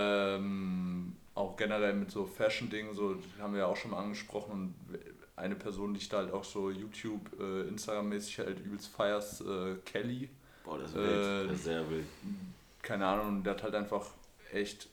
ähm, 0.09 1.15
auch 1.33 1.57
generell 1.57 1.93
mit 1.93 2.11
so 2.11 2.25
Fashion-Dingen, 2.25 2.95
so 2.95 3.15
die 3.15 3.41
haben 3.41 3.51
wir 3.53 3.59
ja 3.61 3.65
auch 3.65 3.75
schon 3.75 3.91
mal 3.91 4.01
angesprochen 4.01 4.51
und 4.89 4.99
eine 5.35 5.55
Person, 5.55 5.93
die 5.93 5.99
ich 5.99 6.09
da 6.09 6.17
halt 6.17 6.33
auch 6.33 6.43
so 6.43 6.69
YouTube, 6.69 7.29
äh, 7.39 7.67
Instagram-mäßig 7.67 8.39
halt 8.39 8.59
übelst 8.59 8.87
feierst, 8.87 9.41
äh, 9.41 9.75
Kelly 9.85 10.29
Boah, 10.63 10.79
das 10.79 10.91
ist 10.91 10.97
Äh, 10.97 10.99
wild. 11.03 11.49
Das 11.49 11.57
ist 11.57 11.63
sehr 11.65 11.89
wild. 11.89 12.05
keine 12.81 13.05
Ahnung, 13.07 13.43
der 13.43 13.53
hat 13.53 13.63
halt 13.63 13.75
einfach 13.75 14.05
echt 14.51 14.87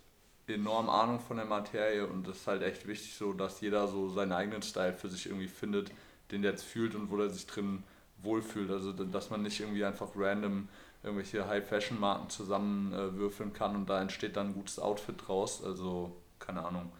enorm 0.47 0.89
Ahnung 0.91 1.21
von 1.21 1.37
der 1.37 1.47
Materie 1.47 2.07
und 2.07 2.27
das 2.27 2.39
ist 2.39 2.47
halt 2.47 2.63
echt 2.63 2.87
wichtig 2.87 3.15
so, 3.15 3.33
dass 3.33 3.61
jeder 3.61 3.87
so 3.89 4.09
seinen 4.11 4.33
eigenen 4.33 4.63
Style 4.63 4.95
für 4.95 5.09
sich 5.09 5.27
irgendwie 5.27 5.49
findet, 5.49 5.93
den 6.31 6.43
der 6.43 6.53
jetzt 6.53 6.65
fühlt 6.65 6.95
und 6.95 7.11
wo 7.11 7.17
er 7.19 7.31
sich 7.31 7.47
drin 7.47 7.85
wohlfühlt. 8.23 8.71
Also 8.71 8.93
dass 8.93 9.31
man 9.31 9.43
nicht 9.43 9.61
irgendwie 9.61 9.85
einfach 9.85 10.09
random 10.17 10.69
irgendwelche 11.03 11.47
High-Fashion-Marken 11.47 12.29
zusammenwürfeln 12.31 13.53
kann 13.53 13.77
und 13.77 13.89
da 13.89 14.01
entsteht 14.01 14.37
dann 14.37 14.49
ein 14.49 14.55
gutes 14.55 14.79
Outfit 14.79 15.17
draus. 15.27 15.63
Also 15.65 16.17
keine 16.39 16.65
Ahnung. 16.65 16.91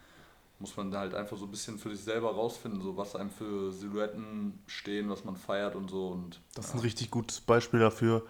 Muss 0.63 0.77
man 0.77 0.91
da 0.91 0.99
halt 0.99 1.13
einfach 1.13 1.35
so 1.35 1.43
ein 1.43 1.51
bisschen 1.51 1.77
für 1.77 1.89
sich 1.93 2.05
selber 2.05 2.31
rausfinden, 2.33 2.79
so 2.81 2.95
was 2.95 3.17
einem 3.17 3.29
für 3.29 3.69
Silhouetten 3.73 4.59
stehen, 4.65 5.09
was 5.09 5.25
man 5.25 5.35
feiert 5.35 5.75
und 5.75 5.89
so. 5.89 6.07
Und 6.07 6.39
Das 6.55 6.67
ist 6.67 6.75
ein 6.75 6.79
richtig 6.79 7.11
gutes 7.11 7.41
Beispiel 7.41 7.81
dafür, 7.81 8.23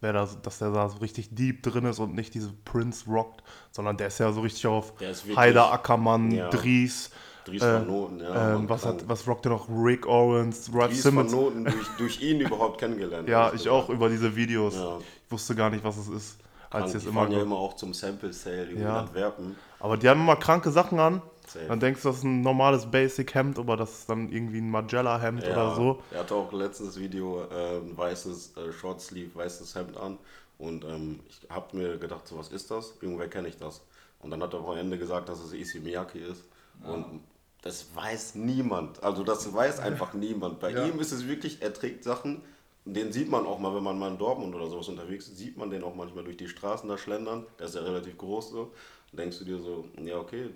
wer 0.00 0.12
da, 0.12 0.28
dass 0.42 0.60
der 0.60 0.70
da 0.70 0.88
so 0.88 0.98
richtig 0.98 1.34
deep 1.34 1.64
drin 1.64 1.84
ist 1.86 1.98
und 1.98 2.14
nicht 2.14 2.32
diese 2.32 2.52
Prince 2.64 3.10
rockt, 3.10 3.42
sondern 3.72 3.96
der 3.96 4.06
ist 4.06 4.18
ja 4.20 4.30
so 4.30 4.42
richtig 4.42 4.68
auf 4.68 5.00
wirklich- 5.00 5.36
Heider 5.36 5.72
Ackermann, 5.72 6.30
Ja. 6.30 6.48
Dries. 6.48 7.10
Dries 7.44 7.60
äh, 7.60 7.74
van 7.74 7.86
Noten, 7.88 8.20
ja. 8.20 8.32
Mann, 8.54 8.68
was, 8.68 8.86
hat, 8.86 9.08
was 9.08 9.26
rockt 9.26 9.44
der 9.44 9.50
noch? 9.50 9.68
Rick 9.68 10.06
Owens, 10.06 10.70
Rod 10.72 10.90
Dries 10.90 11.04
van 11.04 11.10
Simmons. 11.26 11.32
Noten 11.32 11.64
durch, 11.64 11.88
durch 11.98 12.22
ihn 12.22 12.38
überhaupt 12.40 12.78
kennengelernt. 12.78 13.28
Ja, 13.28 13.52
ich 13.52 13.68
auch 13.68 13.88
über 13.88 14.08
diese 14.08 14.36
Videos. 14.36 14.76
Ja. 14.76 14.98
Ich 15.26 15.32
wusste 15.32 15.56
gar 15.56 15.70
nicht, 15.70 15.82
was 15.82 15.96
es 15.96 16.06
ist. 16.06 16.38
Als 16.70 16.92
Krank. 16.92 17.02
Die 17.02 17.08
immer 17.08 17.20
fahren 17.22 17.32
ja 17.32 17.42
immer 17.42 17.56
auch 17.56 17.74
zum 17.74 17.92
Sample 17.94 18.32
Sale 18.32 18.62
irgendwie 18.66 18.82
Ja. 18.84 19.00
in 19.00 19.06
Antwerpen. 19.08 19.56
Aber 19.80 19.96
die 19.96 20.08
haben 20.08 20.20
immer 20.20 20.36
kranke 20.36 20.70
Sachen 20.70 20.98
an. 21.00 21.20
Safe. 21.46 21.66
Dann 21.66 21.80
denkst 21.80 22.02
du, 22.02 22.08
das 22.08 22.18
ist 22.18 22.24
ein 22.24 22.40
normales 22.40 22.86
Basic-Hemd, 22.90 23.58
aber 23.58 23.76
das 23.76 24.00
ist 24.00 24.08
dann 24.10 24.30
irgendwie 24.30 24.58
ein 24.58 24.70
Magella-Hemd 24.70 25.44
oder 25.48 25.74
so. 25.74 26.02
Er 26.10 26.20
hatte 26.20 26.34
auch 26.34 26.52
letztes 26.52 26.98
Video 26.98 27.42
äh, 27.50 27.78
ein 27.78 27.96
weißes 27.96 28.56
äh, 28.56 28.72
Shortsleeve, 28.72 29.34
weißes 29.34 29.74
Hemd 29.74 29.96
an. 29.96 30.18
Und 30.58 30.84
ähm, 30.84 31.20
ich 31.28 31.40
habe 31.50 31.76
mir 31.76 31.98
gedacht, 31.98 32.26
so 32.28 32.38
was 32.38 32.48
ist 32.48 32.70
das? 32.70 32.94
Irgendwer 33.00 33.28
kenne 33.28 33.48
ich 33.48 33.58
das. 33.58 33.82
Und 34.20 34.30
dann 34.30 34.42
hat 34.42 34.54
er 34.54 34.60
am 34.66 34.76
Ende 34.76 34.98
gesagt, 34.98 35.28
dass 35.28 35.40
es 35.40 35.52
Issey 35.52 35.80
Miyake 35.80 36.18
ist. 36.18 36.44
Und 36.82 37.20
das 37.62 37.86
weiß 37.94 38.34
niemand. 38.34 39.02
Also 39.02 39.24
das 39.24 39.52
weiß 39.52 39.80
einfach 39.80 40.12
niemand. 40.14 40.60
Bei 40.60 40.70
Ja. 40.70 40.86
ihm 40.86 40.98
ist 41.00 41.12
es 41.12 41.26
wirklich, 41.26 41.62
er 41.62 41.72
trägt 41.72 42.04
Sachen, 42.04 42.42
den 42.84 43.12
sieht 43.12 43.30
man 43.30 43.46
auch 43.46 43.58
mal, 43.58 43.74
wenn 43.74 43.82
man 43.82 43.98
mal 43.98 44.10
in 44.10 44.18
Dortmund 44.18 44.54
oder 44.54 44.68
sowas 44.68 44.88
unterwegs 44.88 45.28
ist, 45.28 45.38
sieht 45.38 45.56
man 45.56 45.70
den 45.70 45.82
auch 45.82 45.94
manchmal 45.94 46.24
durch 46.24 46.36
die 46.36 46.48
Straßen 46.48 46.88
da 46.88 46.98
schlendern. 46.98 47.46
Der 47.58 47.66
ist 47.66 47.74
ja 47.74 47.80
relativ 47.82 48.18
groß 48.18 48.50
so. 48.50 48.72
Dann 49.10 49.18
denkst 49.18 49.38
du 49.38 49.44
dir 49.44 49.58
so, 49.58 49.86
ja 50.02 50.18
okay, 50.18 50.50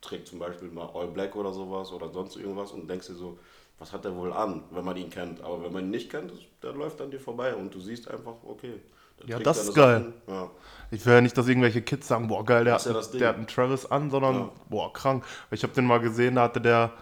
trägt 0.00 0.28
zum 0.28 0.38
Beispiel 0.38 0.68
mal 0.68 0.88
All 0.94 1.08
Black 1.08 1.36
oder 1.36 1.52
sowas 1.52 1.92
oder 1.92 2.10
sonst 2.10 2.36
irgendwas 2.36 2.72
und 2.72 2.88
denkst 2.88 3.08
dir 3.08 3.14
so, 3.14 3.38
was 3.78 3.92
hat 3.92 4.04
er 4.04 4.14
wohl 4.16 4.32
an, 4.32 4.64
wenn 4.70 4.84
man 4.84 4.96
ihn 4.96 5.10
kennt. 5.10 5.40
Aber 5.42 5.62
wenn 5.62 5.72
man 5.72 5.84
ihn 5.84 5.90
nicht 5.90 6.10
kennt, 6.10 6.32
der 6.62 6.72
läuft 6.72 7.00
an 7.00 7.10
dir 7.10 7.20
vorbei 7.20 7.54
und 7.54 7.74
du 7.74 7.80
siehst 7.80 8.10
einfach, 8.10 8.34
okay. 8.44 8.74
der 9.20 9.28
Ja, 9.28 9.38
das 9.38 9.64
ist 9.64 9.74
geil. 9.74 10.12
Ja. 10.26 10.50
Ich 10.90 11.04
will 11.06 11.14
ja 11.14 11.20
nicht, 11.20 11.36
dass 11.36 11.48
irgendwelche 11.48 11.82
Kids 11.82 12.08
sagen, 12.08 12.28
boah, 12.28 12.44
geil, 12.44 12.64
der, 12.64 12.76
ja 12.76 12.94
hat, 12.94 13.14
der 13.14 13.28
hat 13.28 13.36
einen 13.36 13.46
Travis 13.46 13.86
an, 13.86 14.10
sondern, 14.10 14.34
Ja. 14.34 14.50
boah, 14.68 14.92
krank. 14.92 15.24
Ich 15.50 15.62
habe 15.62 15.72
den 15.72 15.86
mal 15.86 16.00
gesehen, 16.00 16.36
da 16.36 16.42
hatte 16.42 16.60
der 16.60 16.92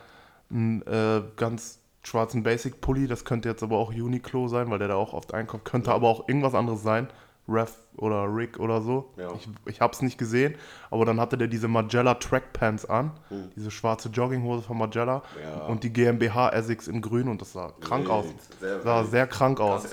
einen 0.50 0.82
äh, 0.82 1.22
ganz 1.36 1.80
schwarzen 2.02 2.42
Basic-Pulli, 2.42 3.08
das 3.08 3.24
könnte 3.24 3.48
jetzt 3.48 3.62
aber 3.62 3.78
auch 3.78 3.88
Uniqlo 3.88 4.48
sein, 4.48 4.70
weil 4.70 4.78
der 4.78 4.88
da 4.88 4.94
auch 4.94 5.12
oft 5.12 5.34
einkauft, 5.34 5.64
könnte 5.64 5.92
aber 5.92 6.08
auch 6.08 6.28
irgendwas 6.28 6.54
anderes 6.54 6.82
sein, 6.82 7.08
Ref 7.48 7.74
oder 7.96 8.24
Rick 8.34 8.58
oder 8.58 8.80
so. 8.82 9.12
Ja. 9.16 9.32
Ich, 9.34 9.48
ich 9.66 9.80
habe 9.80 9.92
es 9.92 10.02
nicht 10.02 10.18
gesehen, 10.18 10.56
aber 10.90 11.04
dann 11.04 11.20
hatte 11.20 11.38
der 11.38 11.48
diese 11.48 11.68
Magella 11.68 12.14
Trackpants 12.14 12.84
an, 12.86 13.12
diese 13.54 13.70
schwarze 13.70 14.08
Jogginghose 14.08 14.62
von 14.62 14.78
Magella 14.78 15.22
Hm. 15.34 15.42
Ja. 15.42 15.66
und 15.66 15.84
die 15.84 15.92
GmbH 15.92 16.50
Essex 16.50 16.88
in 16.88 17.00
grün 17.00 17.28
und 17.28 17.40
das 17.40 17.52
sah 17.52 17.72
krank 17.80 18.04
Wild, 18.06 18.10
aus. 18.10 18.26
sehr 18.60 18.80
sah 18.82 19.00
wild. 19.02 19.10
sehr 19.10 19.26
krank 19.26 19.60
aus. 19.60 19.86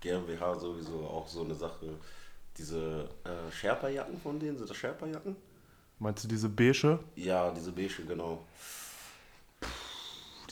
GmbH 0.00 0.54
sowieso 0.58 1.06
auch 1.06 1.26
so 1.26 1.42
eine 1.44 1.54
Sache. 1.54 1.86
Diese 2.58 3.08
äh, 3.24 3.52
Sherpa-Jacken 3.52 4.18
von 4.20 4.38
denen, 4.38 4.56
sind 4.58 4.68
das 4.70 4.76
Sherpa-Jacken? 4.76 5.36
Meinst 5.98 6.24
du 6.24 6.28
diese 6.28 6.48
beige? 6.48 6.98
Ja, 7.14 7.50
diese 7.50 7.72
beige, 7.72 8.02
genau. 8.06 8.40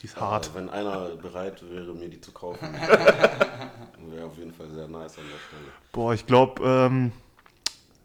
Die 0.04 0.08
ist 0.08 0.20
hart. 0.20 0.50
Äh, 0.50 0.56
wenn 0.56 0.68
einer 0.68 1.16
bereit 1.16 1.64
wäre, 1.70 1.94
mir 1.94 2.10
die 2.10 2.20
zu 2.20 2.30
kaufen, 2.30 2.60
wäre 4.10 4.26
auf 4.26 4.36
jeden 4.36 4.52
Fall 4.52 4.68
sehr 4.68 4.86
nice 4.86 5.16
an 5.16 5.24
der 5.24 5.38
Stelle. 5.38 5.72
Boah, 5.92 6.12
ich 6.12 6.26
glaube, 6.26 6.62
ähm, 6.62 7.10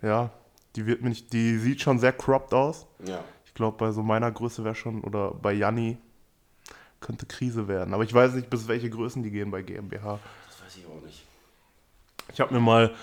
ja, 0.01 0.29
die 0.77 0.85
wird 0.85 1.01
mir 1.01 1.09
nicht, 1.09 1.33
die 1.33 1.57
sieht 1.57 1.81
schon 1.81 1.99
sehr 1.99 2.13
cropped 2.13 2.53
aus. 2.53 2.87
Ja, 3.05 3.21
Ich 3.45 3.53
glaube, 3.53 3.75
bei 3.75 3.91
so 3.91 4.01
meiner 4.01 4.31
Größe 4.31 4.63
wäre 4.63 4.75
schon, 4.75 5.01
oder 5.01 5.31
bei 5.31 5.51
Janni 5.51 5.97
könnte 7.01 7.25
Krise 7.25 7.67
werden. 7.67 7.93
Aber 7.93 8.05
ich 8.05 8.13
weiß 8.13 8.33
nicht, 8.35 8.49
bis 8.49 8.69
welche 8.69 8.89
Größen 8.89 9.21
die 9.21 9.31
gehen 9.31 9.51
bei 9.51 9.61
GmbH. 9.61 10.19
das 10.47 10.63
weiß 10.63 10.77
ich 10.77 10.85
auch 10.85 11.05
nicht. 11.05 11.25
Ich 12.31 12.39
habe 12.39 12.53
mir 12.53 12.61
mal 12.61 12.93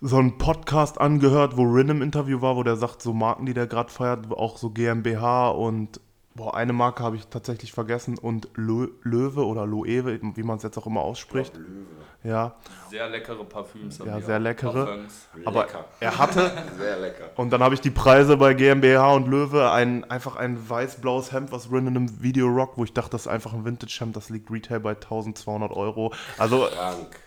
so 0.00 0.16
einen 0.16 0.38
Podcast 0.38 1.00
angehört, 1.00 1.56
wo 1.56 1.62
Rin 1.62 1.88
im 1.88 2.02
Interview 2.02 2.40
war, 2.40 2.56
wo 2.56 2.64
der 2.64 2.74
sagt, 2.74 3.00
so 3.00 3.12
Marken, 3.12 3.46
die 3.46 3.54
der 3.54 3.68
gerade 3.68 3.92
feiert, 3.92 4.28
auch 4.32 4.58
so 4.58 4.70
GmbH 4.70 5.50
und 5.50 6.00
boah, 6.38 6.54
eine 6.54 6.72
Marke 6.72 7.02
habe 7.02 7.16
ich 7.16 7.26
tatsächlich 7.26 7.72
vergessen 7.72 8.16
und 8.16 8.48
Lö 8.54 8.88
Löwe 9.02 9.44
oder 9.44 9.66
Loewe, 9.66 10.20
wie 10.22 10.42
man 10.44 10.56
es 10.56 10.62
jetzt 10.62 10.78
auch 10.78 10.86
immer 10.86 11.00
ausspricht. 11.00 11.56
Löwe. 11.56 11.86
Ja, 12.24 12.56
Sehr 12.90 13.08
leckere 13.08 13.44
Parfüms. 13.44 13.98
Ja, 13.98 14.20
sehr 14.20 14.38
leckere. 14.38 14.84
Parfums. 14.84 15.28
aber 15.44 15.62
Lecker. 15.62 15.84
er 16.00 16.18
hatte 16.18 16.52
Sehr 16.78 16.98
lecker. 16.98 17.30
Und 17.36 17.50
dann 17.50 17.62
habe 17.62 17.74
ich 17.74 17.80
die 17.80 17.90
Preise 17.90 18.36
bei 18.36 18.54
GmbH 18.54 19.12
und 19.14 19.28
Löwe, 19.28 19.70
ein, 19.70 20.08
einfach 20.10 20.36
ein 20.36 20.68
weiß-blaues 20.68 21.32
Hemd, 21.32 21.52
was 21.52 21.70
Rin 21.70 21.86
in 21.86 21.96
einem 21.96 22.22
Video 22.22 22.48
rockt, 22.48 22.76
wo 22.76 22.84
ich 22.84 22.92
dachte, 22.92 23.10
das 23.10 23.22
ist 23.22 23.28
einfach 23.28 23.52
ein 23.52 23.64
Vintage-Hemd, 23.64 24.16
das 24.16 24.30
liegt 24.30 24.50
Retail 24.50 24.80
bei 24.80 24.90
1200 24.90 25.72
Euro. 25.72 26.12
Also, 26.38 26.66
Krank. 26.66 27.20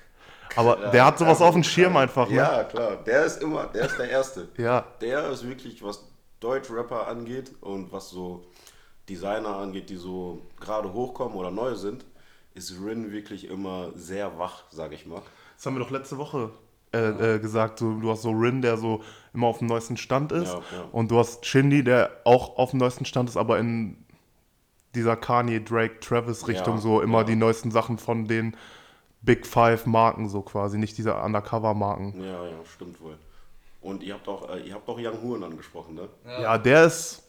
Aber 0.55 0.75
der 0.91 1.05
hat 1.05 1.17
sowas 1.17 1.41
auf 1.41 1.53
dem 1.53 1.63
Schirm 1.63 1.95
einfach, 1.95 2.29
ne? 2.29 2.35
Ja, 2.35 2.63
klar. 2.65 2.97
Der 3.05 3.25
ist 3.25 3.41
immer, 3.41 3.67
der 3.67 3.85
ist 3.85 3.97
der 3.97 4.09
Erste. 4.09 4.49
Ja. 4.57 4.85
Der 4.99 5.29
ist 5.29 5.47
wirklich, 5.47 5.81
was 5.81 6.03
Deutsch-Rapper 6.41 7.07
angeht 7.07 7.51
und 7.61 7.91
was 7.93 8.09
so 8.09 8.43
Designer 9.11 9.57
angeht, 9.57 9.89
die 9.89 9.97
so 9.97 10.41
gerade 10.59 10.93
hochkommen 10.93 11.37
oder 11.37 11.51
neu 11.51 11.75
sind, 11.75 12.05
ist 12.53 12.73
Rin 12.83 13.11
wirklich 13.11 13.49
immer 13.49 13.91
sehr 13.95 14.37
wach, 14.39 14.63
sag 14.71 14.93
ich 14.93 15.05
mal. 15.05 15.21
Das 15.55 15.65
haben 15.65 15.75
wir 15.75 15.79
doch 15.83 15.91
letzte 15.91 16.17
Woche 16.17 16.51
äh, 16.93 17.35
äh, 17.35 17.39
gesagt. 17.39 17.79
So, 17.79 17.99
du 17.99 18.09
hast 18.09 18.21
so 18.21 18.31
Rin, 18.31 18.61
der 18.61 18.77
so 18.77 19.01
immer 19.33 19.47
auf 19.47 19.59
dem 19.59 19.67
neuesten 19.67 19.97
Stand 19.97 20.31
ist. 20.31 20.53
Ja, 20.53 20.61
ja. 20.71 20.85
Und 20.91 21.11
du 21.11 21.19
hast 21.19 21.45
Shindy, 21.45 21.83
der 21.83 22.11
auch 22.23 22.57
auf 22.57 22.71
dem 22.71 22.79
neuesten 22.79 23.05
Stand 23.05 23.29
ist, 23.29 23.37
aber 23.37 23.59
in 23.59 23.97
dieser 24.95 25.15
Kanye, 25.15 25.61
Drake, 25.61 25.99
Travis 25.99 26.47
Richtung 26.47 26.75
Ja, 26.75 26.81
so 26.81 27.01
immer 27.01 27.19
ja. 27.19 27.23
die 27.25 27.35
neuesten 27.35 27.71
Sachen 27.71 27.97
von 27.97 28.27
den 28.27 28.55
Big 29.21 29.45
Five 29.45 29.85
Marken 29.85 30.29
so 30.29 30.41
quasi, 30.41 30.77
nicht 30.77 30.97
diese 30.97 31.15
Undercover-Marken. 31.15 32.21
Ja, 32.21 32.45
ja, 32.45 32.55
stimmt 32.65 32.99
wohl. 33.01 33.17
Und 33.81 34.03
ihr 34.03 34.13
habt 34.13 34.27
auch, 34.27 34.49
äh, 34.49 34.59
ihr 34.61 34.73
habt 34.73 34.87
auch 34.87 34.97
Young 34.97 35.21
Huren 35.21 35.43
angesprochen, 35.43 35.95
ne? 35.95 36.09
Ja. 36.25 36.57
der 36.57 36.85
ist, 36.85 37.20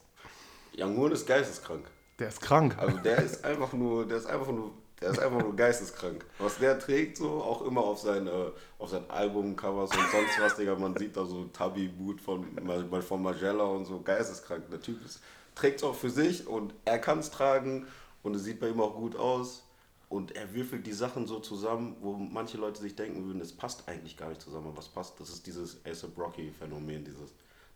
Young 0.77 0.97
Huren 0.97 1.13
ist 1.13 1.27
geisteskrank. 1.27 1.85
der 2.19 2.29
ist 2.29 2.41
krank. 2.41 2.77
Also 2.79 2.99
der 2.99 3.19
ist 3.23 3.45
einfach 3.45 3.73
nur, 3.73 4.07
der 4.07 4.19
ist 4.19 4.27
einfach 4.27 4.53
nur, 4.53 4.73
der 5.01 5.11
ist 5.11 5.19
einfach 5.19 5.41
nur 5.41 5.57
geisteskrank. 5.57 6.25
Was 6.39 6.59
der 6.59 6.79
trägt 6.79 7.17
so, 7.17 7.43
auch 7.43 7.63
immer 7.63 7.83
auf 7.83 8.01
sein, 8.01 8.27
äh, 8.27 8.51
auf 8.79 8.91
sein 8.91 9.09
Albumcovers 9.11 9.91
und 9.91 10.11
sonst 10.11 10.41
was, 10.41 10.57
Digga, 10.57 10.77
man 10.77 10.97
sieht 10.97 11.17
da 11.17 11.25
so 11.25 11.45
Tabi-Boot 11.47 12.21
von, 12.21 12.47
mal 12.63 13.03
von 13.03 13.23
Magella 13.23 13.65
und 13.65 13.85
so, 13.85 14.01
geisteskrank. 14.01 14.71
Der 14.71 14.81
Typ 14.81 15.05
ist, 15.05 15.21
trägt 15.55 15.79
es 15.79 15.85
auch 15.85 15.95
für 15.95 16.11
sich 16.11 16.47
und 16.47 16.75
er 16.85 16.99
kann 16.99 17.19
es 17.19 17.31
tragen 17.31 17.87
und 18.23 18.37
es 18.37 18.45
sieht 18.45 18.61
bei 18.61 18.69
ihm 18.69 18.81
auch 18.81 18.95
gut 18.95 19.17
aus. 19.17 19.65
Und 20.09 20.37
er 20.37 20.53
würfelt 20.55 20.87
die 20.87 20.93
Sachen 20.93 21.27
so 21.27 21.41
zusammen, 21.41 21.97
wo 22.03 22.13
manche 22.13 22.59
Leute 22.59 22.81
sich 22.83 22.95
denken 22.95 23.25
würden, 23.27 23.41
es 23.41 23.55
passt 23.55 23.89
eigentlich 23.89 24.19
gar 24.19 24.29
nicht 24.29 24.43
zusammen, 24.43 24.69
aber 24.69 24.81
es 24.81 24.89
passt. 24.89 25.19
Das 25.19 25.31
ist 25.31 25.47
dieses 25.47 25.81
A$AP 25.87 26.21
Rocky-Phänomen, 26.21 27.03
dieses, 27.03 27.33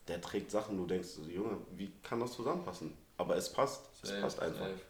der 0.09 0.21
trägt 0.21 0.51
Sachen, 0.51 0.77
du 0.77 0.87
denkst, 0.87 1.09
Junge, 1.29 1.59
wie 1.77 1.93
kann 2.03 2.21
das 2.21 2.33
zusammenpassen? 2.33 2.93
Aber 3.17 3.37
es 3.37 3.53
passt, 3.53 3.89
es 4.03 4.11
Safe, 4.11 4.21
passt 4.21 4.41
einfach. 4.41 4.61
safe. 4.61 4.81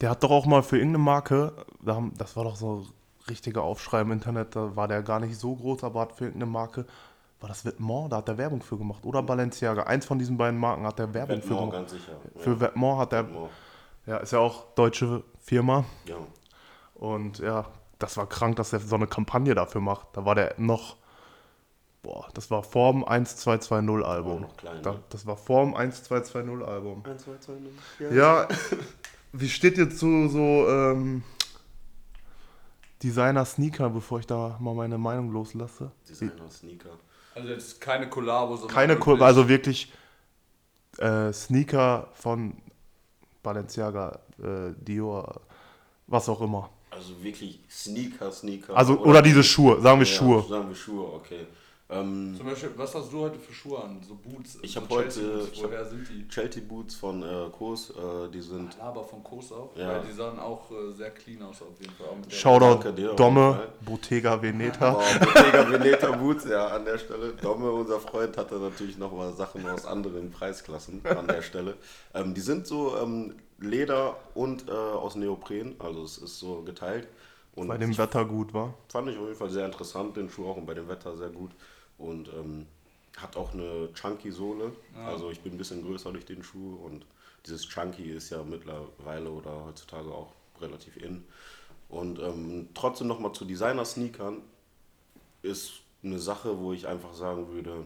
Der 0.00 0.10
hat 0.10 0.22
doch 0.22 0.30
auch 0.30 0.46
mal 0.46 0.62
für 0.62 0.76
irgendeine 0.76 1.04
Marke, 1.04 1.52
das 2.18 2.36
war 2.36 2.44
doch 2.44 2.56
so 2.56 2.86
richtiger 3.28 3.62
Aufschrei 3.62 4.02
im 4.02 4.12
Internet, 4.12 4.54
da 4.56 4.76
war 4.76 4.88
der 4.88 5.02
gar 5.02 5.20
nicht 5.20 5.38
so 5.38 5.54
groß, 5.54 5.84
aber 5.84 6.00
hat 6.00 6.12
für 6.12 6.24
irgendeine 6.24 6.50
Marke, 6.50 6.86
war 7.40 7.48
das 7.48 7.64
Vetements, 7.64 8.10
da 8.10 8.16
hat 8.16 8.28
er 8.28 8.38
Werbung 8.38 8.62
für 8.62 8.78
gemacht. 8.78 9.04
Oder 9.04 9.22
Balenciaga, 9.22 9.84
eins 9.84 10.06
von 10.06 10.18
diesen 10.18 10.36
beiden 10.36 10.58
Marken 10.58 10.86
hat 10.86 10.98
er 10.98 11.12
Werbung 11.12 11.42
für 11.42 11.50
Vetements, 11.50 11.58
gemacht. 11.58 11.72
ganz 11.72 11.90
sicher. 11.90 12.16
Für 12.36 12.60
Vetements 12.60 12.98
hat 12.98 13.12
er, 13.12 13.24
Vetements, 13.26 13.54
ja, 14.06 14.16
ist 14.18 14.32
ja 14.32 14.38
auch 14.38 14.74
deutsche 14.74 15.22
Firma. 15.38 15.84
ja. 16.06 16.16
Und 16.94 17.40
ja, 17.40 17.66
das 17.98 18.16
war 18.16 18.26
krank, 18.26 18.56
dass 18.56 18.72
er 18.72 18.80
so 18.80 18.96
eine 18.96 19.06
Kampagne 19.06 19.54
dafür 19.54 19.82
macht. 19.82 20.08
Da 20.14 20.24
war 20.24 20.34
der 20.34 20.54
noch, 20.56 20.96
boah, 22.06 22.28
das 22.34 22.50
war 22.52 22.62
vorm 22.62 23.04
1220 23.04 24.06
Album. 24.06 24.34
War 24.34 24.40
noch 24.40 24.56
klein, 24.56 24.82
da, 24.82 24.92
ne? 24.92 25.02
das 25.08 25.26
war 25.26 25.36
vorm 25.36 25.74
1220 25.74 26.64
Album. 26.66 27.04
1, 27.04 27.24
2, 27.24 27.38
2, 27.38 27.52
0. 28.08 28.16
Ja, 28.16 28.46
wie 29.32 29.48
steht 29.48 29.76
ihr 29.76 29.90
zu 29.90 30.28
so 30.28 30.68
ähm, 30.68 31.24
Designer-Sneaker, 33.02 33.90
bevor 33.90 34.20
ich 34.20 34.26
da 34.26 34.56
mal 34.60 34.74
meine 34.74 34.98
Meinung 34.98 35.32
loslasse? 35.32 35.90
Designer, 36.08 36.48
Sneaker. 36.48 36.90
Also 37.34 37.48
jetzt 37.48 37.80
keine 37.80 38.08
Kollabo, 38.08 38.56
sondern 38.56 38.74
Keine 38.74 38.92
wirklich- 38.92 39.04
Kurve, 39.04 39.24
also 39.24 39.48
wirklich 39.48 39.92
äh, 40.98 41.32
Sneaker 41.32 42.08
von 42.14 42.54
Balenciaga, 43.42 44.20
äh, 44.40 44.72
Dior, 44.76 45.40
was 46.06 46.28
auch 46.28 46.40
immer. 46.40 46.70
Also 46.90 47.20
wirklich 47.22 47.60
Sneaker, 47.68 48.30
Sneaker. 48.30 48.76
Also, 48.76 48.98
oder, 49.00 49.20
diese 49.20 49.42
Schuhe, 49.42 49.80
sagen 49.80 50.00
wir 50.00 50.06
ja, 50.06 50.12
Schuhe. 50.14 50.42
Sagen 50.48 50.68
wir 50.68 50.76
Schuhe, 50.76 51.12
okay. 51.12 51.46
Ähm, 51.88 52.34
Zum 52.36 52.46
Beispiel, 52.46 52.70
was 52.76 52.92
hast 52.96 53.12
du 53.12 53.20
heute 53.20 53.38
für 53.38 53.52
Schuhe 53.52 53.80
an? 53.80 54.00
So 54.02 54.16
Boots? 54.16 54.58
Ich 54.62 54.72
so 54.72 54.80
hab 54.80 54.90
heute- 54.90 55.46
hab- 55.56 55.62
Woher 55.70 55.84
sind 55.84 56.08
die? 56.08 56.26
Chelsea 56.26 56.60
Boots 56.66 56.96
von 56.96 57.22
äh, 57.22 57.48
Kos, 57.56 57.90
äh, 57.90 58.28
die 58.34 58.40
sind. 58.40 58.76
Aber 58.80 59.04
von 59.04 59.22
Kos 59.22 59.52
auch? 59.52 59.70
Ja. 59.76 59.88
Weil 59.90 60.00
die 60.02 60.12
sahen 60.12 60.40
auch 60.40 60.68
äh, 60.72 60.92
sehr 60.92 61.12
clean 61.12 61.40
aus 61.42 61.62
auf 61.62 61.80
jeden 61.80 61.92
Fall. 61.94 62.08
Shoutout 62.28 62.90
Domme. 63.14 63.68
Bottega 63.84 64.42
Veneta. 64.42 64.96
Oh, 64.98 65.24
Bottega 65.24 65.70
Veneta 65.70 66.10
Boots, 66.10 66.44
ja, 66.48 66.66
an 66.66 66.84
der 66.84 66.98
Stelle. 66.98 67.34
Domme, 67.34 67.70
unser 67.70 68.00
Freund, 68.00 68.36
hatte 68.36 68.56
natürlich 68.56 68.98
nochmal 68.98 69.32
Sachen 69.34 69.64
aus 69.68 69.86
anderen 69.86 70.32
Preisklassen 70.32 71.02
an 71.06 71.28
der 71.28 71.42
Stelle. 71.42 71.74
Ähm, 72.14 72.34
die 72.34 72.40
sind 72.40 72.66
so 72.66 72.96
ähm, 72.96 73.36
Leder 73.60 74.16
und 74.34 74.68
äh, 74.68 74.72
aus 74.72 75.14
Neopren, 75.14 75.76
also 75.78 76.02
es 76.02 76.18
ist 76.18 76.40
so 76.40 76.62
geteilt. 76.62 77.06
Und 77.54 77.68
Bei 77.68 77.78
dem 77.78 77.96
Wetter 77.96 78.24
gut 78.24 78.52
war. 78.52 78.74
fand 78.88 79.08
ich 79.08 79.16
auf 79.16 79.24
jeden 79.24 79.36
Fall 79.36 79.48
sehr 79.50 79.64
interessant, 79.64 80.16
den 80.16 80.28
Schuh 80.28 80.46
auch 80.48 80.56
und 80.56 80.66
bei 80.66 80.74
dem 80.74 80.88
Wetter 80.88 81.16
sehr 81.16 81.28
gut. 81.30 81.52
Und 81.98 82.28
ähm, 82.28 82.66
hat 83.16 83.36
auch 83.36 83.54
eine 83.54 83.90
chunky 83.94 84.30
Sohle. 84.30 84.72
Also 85.06 85.30
ich 85.30 85.40
bin 85.40 85.54
ein 85.54 85.58
bisschen 85.58 85.82
größer 85.82 86.12
durch 86.12 86.26
den 86.26 86.42
Schuh 86.42 86.76
und 86.84 87.06
dieses 87.46 87.66
chunky 87.66 88.10
ist 88.10 88.30
ja 88.30 88.42
mittlerweile 88.42 89.30
oder 89.30 89.64
heutzutage 89.64 90.10
auch 90.10 90.32
relativ 90.60 90.96
in. 90.96 91.24
Und 91.88 92.18
ähm, 92.18 92.68
trotzdem 92.74 93.06
nochmal 93.06 93.32
zu 93.32 93.44
Designer-Sneakern 93.44 94.42
ist 95.42 95.74
eine 96.02 96.18
Sache, 96.18 96.58
wo 96.58 96.72
ich 96.72 96.86
einfach 96.86 97.14
sagen 97.14 97.48
würde, 97.48 97.84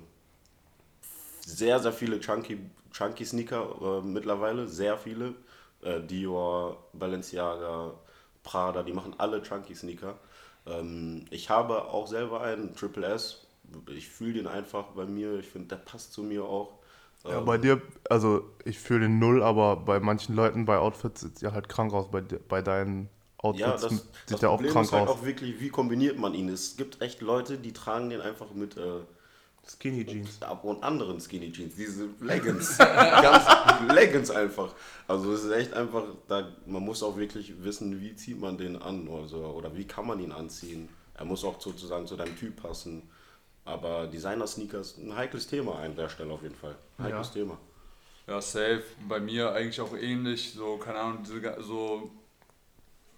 sehr, 1.41 1.79
sehr 1.79 1.93
viele 1.93 2.21
chunky, 2.21 2.59
chunky 2.91 3.25
Sneaker 3.25 4.01
äh, 4.03 4.07
mittlerweile, 4.07 4.67
sehr 4.69 4.97
viele. 4.97 5.35
Äh, 5.83 6.01
Dior, 6.01 6.89
Balenciaga, 6.93 7.95
Prada, 8.43 8.83
die 8.83 8.93
machen 8.93 9.15
alle 9.19 9.43
chunky 9.43 9.75
Sneaker. 9.75 10.19
Ähm, 10.67 11.27
ich 11.31 11.51
habe 11.51 11.85
auch 11.85 12.07
selber 12.07 12.41
einen 12.43 12.75
Triple 12.75 13.07
S. 13.07 13.47
Ich 13.95 14.09
fühle 14.09 14.35
den 14.35 14.47
einfach 14.47 14.89
bei 14.93 15.07
mir. 15.07 15.39
Ich 15.39 15.49
finde, 15.49 15.69
der 15.69 15.77
passt 15.77 16.13
zu 16.13 16.23
mir 16.23 16.45
auch. 16.45 16.79
Ja, 17.29 17.41
Ähm, 17.41 17.45
bei 17.45 17.59
dir, 17.59 17.81
also 18.09 18.45
ich 18.65 18.79
fühle 18.79 19.01
den 19.03 19.19
Null, 19.19 19.43
aber 19.43 19.77
bei 19.77 20.01
manchen 20.01 20.35
Leuten 20.35 20.65
bei 20.65 20.79
Outfits 20.79 21.21
sieht 21.23 21.41
ja 21.41 21.53
halt 21.53 21.69
krank 21.69 21.93
aus. 21.93 22.11
Bei, 22.11 22.21
bei 22.23 22.63
deinen 22.63 23.09
Outfits 23.39 23.61
ja, 23.61 23.77
das, 23.77 24.07
sieht 24.27 24.41
das 24.41 24.41
der 24.41 24.51
auch 24.51 24.63
Problem 24.63 24.73
krank 24.73 24.87
ist 24.87 24.93
halt 24.93 25.07
aus. 25.07 25.09
auch 25.09 25.25
wirklich, 25.25 25.61
wie 25.61 25.69
kombiniert 25.71 26.19
man 26.19 26.35
ihn? 26.35 26.49
Es 26.49 26.77
gibt 26.77 27.01
echt 27.03 27.21
Leute, 27.21 27.59
die 27.59 27.73
tragen 27.73 28.11
den 28.11 28.21
einfach 28.21 28.53
mit 28.53 28.77
äh, 28.77 29.01
Skinny 29.67 30.05
Jeans. 30.07 30.43
ab 30.43 30.65
und 30.65 30.83
anderen 30.83 31.21
Skinny 31.21 31.53
Jeans, 31.53 31.75
diese 31.77 32.09
Leggings, 32.21 32.79
ganz 33.21 33.47
Leggings 33.93 34.31
einfach. 34.31 34.75
Also 35.07 35.33
es 35.33 35.45
ist 35.45 35.53
echt 35.53 35.75
einfach, 35.75 36.05
da, 36.29 36.49
man 36.67 36.83
muss 36.83 37.03
auch 37.03 37.17
wirklich 37.17 37.63
wissen, 37.63 38.01
wie 38.01 38.15
zieht 38.17 38.41
man 38.41 38.59
den 38.59 38.77
an 38.81 39.09
also, 39.09 39.39
oder 39.47 39.77
wie 39.77 39.87
kann 39.87 40.07
man 40.07 40.21
ihn 40.21 40.33
anziehen. 40.33 40.89
Er 41.15 41.25
muss 41.27 41.45
auch 41.45 41.61
sozusagen 41.61 42.07
zu 42.07 42.17
deinem 42.17 42.37
Typ 42.37 42.57
passen. 42.63 43.03
Aber 43.71 44.07
Designer-Sneakers, 44.07 44.99
ein 44.99 45.15
heikles 45.15 45.47
Thema 45.47 45.79
an 45.79 45.95
der 45.97 46.09
Stelle 46.09 46.33
auf 46.33 46.43
jeden 46.43 46.55
Fall. 46.57 46.75
Heikles 46.99 47.29
Ja. 47.29 47.35
Thema. 47.41 47.59
Ja, 48.27 48.41
safe. 48.41 48.83
Bei 49.09 49.19
mir 49.21 49.53
eigentlich 49.53 49.81
auch 49.81 49.95
ähnlich. 49.97 50.53
So, 50.53 50.77
keine 50.77 50.99
Ahnung, 50.99 51.19
diese, 51.25 51.57
so 51.63 52.11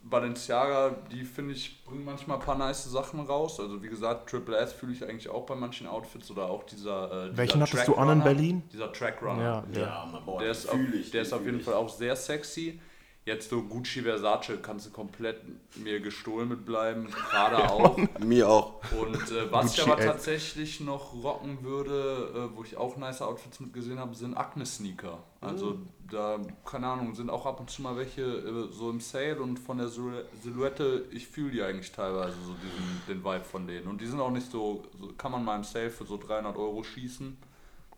Balenciaga, 0.05 0.97
die 1.13 1.25
finde 1.25 1.55
ich, 1.55 1.85
bringen 1.85 2.05
manchmal 2.05 2.39
ein 2.39 2.43
paar 2.43 2.57
nice 2.59 2.85
Sachen 2.85 3.21
raus. 3.21 3.61
Also 3.61 3.83
wie 3.83 3.89
gesagt, 3.89 4.29
Triple 4.31 4.57
S 4.57 4.73
fühle 4.73 4.93
ich 4.93 5.05
eigentlich 5.05 5.29
auch 5.29 5.47
bei 5.47 5.55
manchen 5.55 5.87
Outfits 5.87 6.31
oder 6.31 6.47
auch 6.51 6.65
dieser. 6.65 7.05
Äh, 7.07 7.25
dieser 7.27 7.37
Welchen 7.37 7.61
hattest 7.63 7.87
du 7.89 7.95
an 7.95 8.09
in. 8.19 8.23
Berlin? 8.25 8.63
Dieser 8.73 8.93
Trackrunner. 8.93 9.43
Ja, 9.43 9.65
ja. 9.73 9.81
Ja, 9.81 10.09
mein 10.11 10.25
Boy, 10.25 10.43
Der 10.43 10.51
ist, 10.51 10.67
auf, 10.69 10.75
fühl 10.75 10.95
ich, 10.95 11.11
der 11.11 11.23
ist 11.23 11.33
auf 11.33 11.45
jeden 11.45 11.59
ich. 11.61 11.65
Fall 11.65 11.75
auch 11.75 11.89
sehr 11.89 12.17
sexy. 12.17 12.81
Jetzt 13.25 13.51
so 13.51 13.63
Gucci 13.63 14.03
Versace 14.03 14.59
kannst 14.61 14.87
du 14.87 14.91
komplett 14.91 15.43
mir 15.77 16.01
gestohlen 16.01 16.49
mitbleiben, 16.49 17.07
gerade 17.31 17.71
auch. 17.71 17.97
Mir 18.19 18.49
auch. 18.49 18.81
Und 19.01 19.15
äh, 19.31 19.53
was 19.53 19.67
ich 19.73 19.77
Gucci 19.79 19.91
aber 19.93 20.01
F. 20.01 20.07
tatsächlich 20.07 20.81
noch 20.81 21.13
rocken 21.23 21.63
würde, 21.63 22.51
äh, 22.53 22.57
wo 22.57 22.65
ich 22.65 22.77
auch 22.77 22.97
nice 22.97 23.23
Outfits 23.23 23.61
mit 23.61 23.73
gesehen 23.73 24.01
habe, 24.01 24.13
sind 24.17 24.37
Akne-Sneaker. 24.37 25.19
Also 25.41 25.79
da, 26.11 26.41
keine 26.65 26.89
Ahnung, 26.89 27.15
sind 27.15 27.31
auch 27.31 27.47
ab 27.47 27.61
und 27.61 27.71
zu 27.71 27.83
mal 27.83 27.97
welche 27.97 28.23
äh, 28.23 28.73
so 28.73 28.91
im 28.91 28.99
Sale 29.01 29.41
und 29.41 29.57
von 29.61 29.79
der 29.79 29.87
Silhou- 29.87 30.25
Silhouette, 30.43 31.05
ich 31.13 31.29
fühle 31.29 31.53
die 31.53 31.63
eigentlich 31.63 31.93
teilweise 31.93 32.35
so 32.45 32.55
diesen, 32.55 33.03
den 33.07 33.25
Vibe 33.25 33.45
von 33.45 33.69
denen. 33.69 33.87
Und 33.87 34.01
die 34.01 34.07
sind 34.07 34.19
auch 34.21 34.33
nicht 34.33 34.51
so, 34.51 34.83
so 35.01 35.13
kann 35.17 35.31
man 35.31 35.45
mal 35.45 35.55
im 35.55 35.65
Sale 35.65 35.91
für 35.91 36.05
so 36.05 36.17
300 36.17 36.57
Euro 36.57 36.83
schießen. 36.83 37.37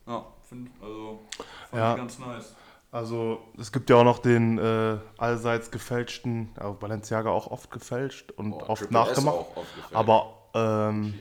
Ja, 0.06 0.26
finde 0.46 0.70
also 0.82 1.20
fand 1.70 1.80
Ja. 1.80 1.92
ich 1.92 1.96
ganz 1.96 2.18
nice. 2.18 2.54
Also 2.94 3.40
es 3.58 3.72
gibt 3.72 3.90
ja 3.90 3.96
auch 3.96 4.04
noch 4.04 4.20
den 4.20 4.56
äh, 4.56 4.98
allseits 5.18 5.72
gefälschten, 5.72 6.50
also 6.54 6.74
Balenciaga 6.74 7.28
auch 7.28 7.48
oft 7.48 7.72
gefälscht 7.72 8.30
und 8.30 8.52
Boah, 8.52 8.70
oft 8.70 8.82
Triple 8.82 8.98
nachgemacht. 9.00 9.36
oft. 9.56 9.66
Aber 9.92 10.34
ähm, 10.54 11.12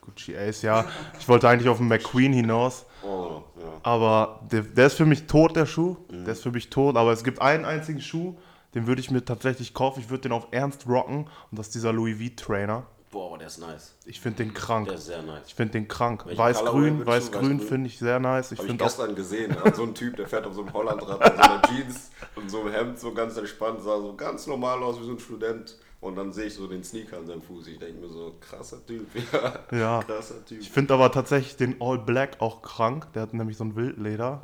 Gucci 0.00 0.36
Ace, 0.36 0.62
ja. 0.62 0.84
Ich 1.18 1.28
wollte 1.28 1.48
eigentlich 1.48 1.68
auf 1.68 1.78
den 1.78 1.88
McQueen 1.88 2.32
hinaus. 2.32 2.86
Oh, 3.02 3.42
ja. 3.58 3.64
Aber 3.82 4.42
der, 4.52 4.62
der 4.62 4.86
ist 4.86 4.94
für 4.94 5.06
mich 5.06 5.26
tot, 5.26 5.56
der 5.56 5.66
Schuh. 5.66 5.96
Mhm. 6.08 6.24
Der 6.24 6.34
ist 6.34 6.44
für 6.44 6.52
mich 6.52 6.70
tot. 6.70 6.96
Aber 6.96 7.10
es 7.10 7.24
gibt 7.24 7.42
einen 7.42 7.64
einzigen 7.64 8.00
Schuh, 8.00 8.36
den 8.76 8.86
würde 8.86 9.00
ich 9.00 9.10
mir 9.10 9.24
tatsächlich 9.24 9.74
kaufen. 9.74 9.98
Ich 9.98 10.10
würde 10.10 10.22
den 10.22 10.32
auf 10.32 10.46
Ernst 10.52 10.86
rocken. 10.86 11.24
Und 11.50 11.58
das 11.58 11.66
ist 11.66 11.74
dieser 11.74 11.92
Louis 11.92 12.16
V-Trainer. 12.16 12.86
Boah, 13.14 13.38
der 13.38 13.46
ist 13.46 13.58
nice. 13.58 13.94
Ich 14.04 14.20
finde 14.20 14.44
den 14.44 14.52
krank. 14.52 14.88
Der 14.88 14.96
ist 14.96 15.06
sehr 15.06 15.22
nice. 15.22 15.44
Ich 15.46 15.54
finde 15.54 15.72
den 15.72 15.88
krank. 15.88 16.26
Weiß-Grün, 16.26 17.06
weiß-grün 17.06 17.60
finde 17.60 17.86
ich 17.86 17.98
sehr 17.98 18.18
nice. 18.20 18.52
Ich 18.52 18.58
Habe 18.58 18.66
ich 18.66 18.70
finde 18.72 18.84
auch 18.84 18.88
gestern 18.88 19.14
gesehen. 19.14 19.56
So 19.74 19.84
ein 19.84 19.94
Typ, 19.94 20.16
der 20.16 20.26
fährt 20.26 20.44
auf 20.46 20.54
so 20.54 20.62
einem 20.62 20.72
Hollandrad 20.72 21.20
mit 21.20 21.32
so 21.36 21.40
einer 21.50 21.62
Jeans 21.68 22.10
und 22.34 22.50
so 22.50 22.60
einem 22.62 22.72
Hemd, 22.72 22.98
so 22.98 23.14
ganz 23.14 23.36
entspannt, 23.36 23.80
sah 23.82 23.96
so 23.98 24.14
ganz 24.14 24.46
normal 24.48 24.82
aus 24.82 25.00
wie 25.00 25.04
so 25.04 25.12
ein 25.12 25.18
Student. 25.20 25.76
Und 26.00 26.16
dann 26.16 26.32
sehe 26.32 26.46
ich 26.46 26.54
so 26.54 26.66
den 26.66 26.84
Sneaker 26.84 27.16
an 27.16 27.26
seinem 27.26 27.40
Fuß. 27.40 27.66
Ich 27.68 27.78
denke 27.78 27.98
mir 28.00 28.08
so, 28.08 28.34
krasser 28.40 28.84
Typ. 28.84 29.06
Ja, 29.70 29.78
Ja. 29.78 30.02
krasser 30.02 30.44
Typ. 30.44 30.60
Ich 30.60 30.70
finde 30.70 30.92
aber 30.92 31.10
tatsächlich 31.10 31.56
den 31.56 31.80
All 31.80 31.98
Black 31.98 32.40
auch 32.40 32.60
krank. 32.60 33.06
Der 33.14 33.22
hat 33.22 33.32
nämlich 33.32 33.56
so 33.56 33.64
ein 33.64 33.74
Wildleder. 33.74 34.42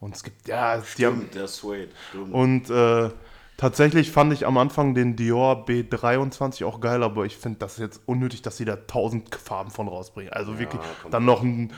Und 0.00 0.14
es 0.14 0.22
gibt, 0.22 0.46
ja, 0.48 0.76
die 0.78 1.04
haben, 1.04 1.16
Stimmt, 1.16 1.34
der 1.34 1.48
Suede. 1.48 1.88
Stimmt. 2.10 2.32
und 2.32 2.70
äh, 2.70 3.10
tatsächlich 3.56 4.10
fand 4.10 4.32
ich 4.32 4.46
am 4.46 4.56
Anfang 4.58 4.94
den 4.94 5.16
Dior 5.16 5.64
B23 5.66 6.64
auch 6.64 6.80
geil, 6.80 7.02
aber 7.02 7.24
ich 7.24 7.36
finde 7.36 7.58
das 7.60 7.78
jetzt 7.78 8.00
unnötig, 8.06 8.42
dass 8.42 8.56
sie 8.56 8.64
da 8.64 8.76
tausend 8.76 9.34
Farben 9.34 9.70
von 9.70 9.88
rausbringen. 9.88 10.32
Also 10.32 10.58
wirklich, 10.58 10.80
komplett. 10.80 11.14
dann 11.14 11.24
noch 11.24 11.42
ein, 11.42 11.72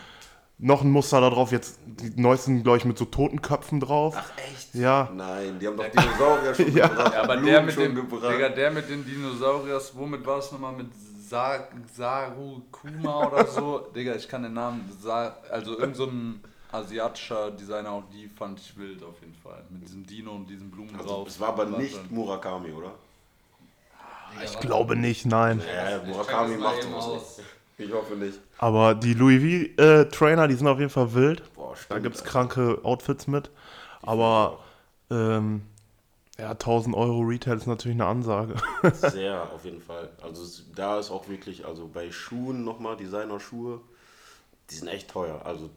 noch 0.59 0.83
ein 0.83 0.91
Muster 0.91 1.21
da 1.21 1.29
drauf, 1.31 1.53
jetzt 1.53 1.79
die 1.87 2.19
neuesten, 2.21 2.63
glaube 2.63 2.79
ich, 2.79 2.85
mit 2.85 2.97
so 2.97 3.05
Totenköpfen 3.05 3.81
drauf. 3.81 4.15
Ach 4.19 4.31
echt? 4.51 4.75
Ja. 4.75 5.11
Nein, 5.15 5.59
die 5.61 5.67
haben 5.67 5.77
doch 5.77 5.87
Dinosaurier 5.89 6.55
schon 6.55 6.73
Ja. 6.75 6.89
gebracht. 6.89 7.13
Ja, 7.15 7.23
aber 7.23 7.37
der 7.37 7.63
mit, 7.63 7.75
schon 7.75 7.83
dem, 7.83 7.95
gebracht. 7.95 8.33
Digga, 8.35 8.49
der 8.49 8.71
mit 8.71 8.89
den 8.89 9.05
Dinosauriers, 9.05 9.93
womit 9.97 10.25
war 10.27 10.39
es 10.39 10.51
nochmal? 10.53 10.73
Mit 10.73 10.89
Sa 11.29 11.59
Saru 11.95 12.63
Kuma 12.71 13.27
oder 13.27 13.47
so? 13.47 13.79
Digga, 13.95 14.15
ich 14.15 14.29
kann 14.29 14.45
den 14.45 14.55
Namen, 14.55 14.91
Sa 15.03 15.37
also 15.51 15.79
irgend 15.79 15.97
so 15.97 16.07
ein 16.07 16.41
asiatischer 16.73 17.51
Designer, 17.53 17.91
auch 17.91 18.05
die 18.13 18.29
fand 18.29 18.61
ich 18.61 18.77
wild 18.77 19.03
auf 19.03 19.21
jeden 19.21 19.35
Fall. 19.35 19.65
Mit 19.71 19.83
diesem 19.83 20.05
Dino 20.07 20.33
und 20.33 20.47
diesen 20.49 20.71
Blumen 20.71 20.95
also, 20.97 21.09
drauf. 21.09 21.29
es 21.29 21.39
war 21.41 21.49
aber 21.49 21.67
nicht 21.67 22.11
Murakami, 22.11 22.73
oder? 22.73 22.93
Ich 24.45 24.59
glaube 24.61 24.97
nicht, 24.97 25.25
nein. 25.27 25.63
Ja, 25.75 26.03
Murakami 26.03 26.57
macht 26.57 26.83
sowas 26.83 27.05
aus. 27.05 27.39
nicht. 27.39 27.49
Ich 27.79 27.93
hoffe 27.93 28.15
nicht. 28.15 28.41
Aber 28.57 28.95
die 28.95 29.13
Louis 29.13 29.69
V 29.77 29.83
äh, 29.83 30.09
Trainer, 30.09 30.49
die 30.49 30.55
sind 30.55 30.67
auf 30.67 30.79
jeden 30.79 30.89
Fall 30.89 31.13
wild. 31.13 31.43
Boah, 31.53 31.73
Da 31.73 31.77
stimmt. 31.77 32.03
gibt 32.05 32.15
es 32.17 32.25
kranke 32.25 32.81
Outfits 32.83 33.27
mit. 33.27 33.51
Aber 34.01 34.61
ähm, 35.11 35.61
ja, 36.39 36.53
1000 36.53 36.97
Euro 36.97 37.21
Retail 37.21 37.59
ist 37.59 37.67
natürlich 37.67 37.97
eine 37.97 38.07
Ansage. 38.07 38.55
Sehr, 38.95 39.53
auf 39.53 39.63
jeden 39.67 39.83
Fall. 39.83 40.09
Also 40.23 40.63
da 40.75 40.99
ist 40.99 41.11
auch 41.11 41.29
wirklich, 41.29 41.67
also 41.67 41.87
bei 41.87 42.11
Schuhen 42.11 42.65
nochmal, 42.65 42.97
Designer-Schuhe, 42.97 43.83
die 44.71 44.75
sind 44.75 44.89
echt 44.89 45.11
teuer. 45.11 45.43
Also 45.45 45.69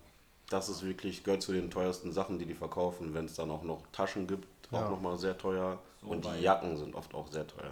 das 0.49 0.69
ist 0.69 0.83
wirklich, 0.83 1.23
gehört 1.23 1.41
zu 1.41 1.51
den 1.53 1.69
teuersten 1.71 2.11
Sachen, 2.11 2.39
die 2.39 2.45
die 2.45 2.53
verkaufen. 2.53 3.13
Wenn 3.13 3.25
es 3.25 3.35
dann 3.35 3.51
auch 3.51 3.63
noch 3.63 3.81
Taschen 3.91 4.27
gibt, 4.27 4.47
auch 4.71 4.81
Ja. 4.81 4.89
nochmal 4.89 5.17
sehr 5.17 5.37
teuer. 5.37 5.77
Und 6.01 6.23
bei- 6.23 6.37
die 6.37 6.43
Jacken 6.43 6.77
sind 6.77 6.95
oft 6.95 7.13
auch 7.13 7.27
sehr 7.27 7.45
teuer. 7.47 7.71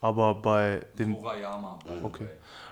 Aber 0.00 0.34
bei 0.36 0.80
dem, 0.98 1.10
Murayama. 1.10 1.78
okay. 2.04 2.28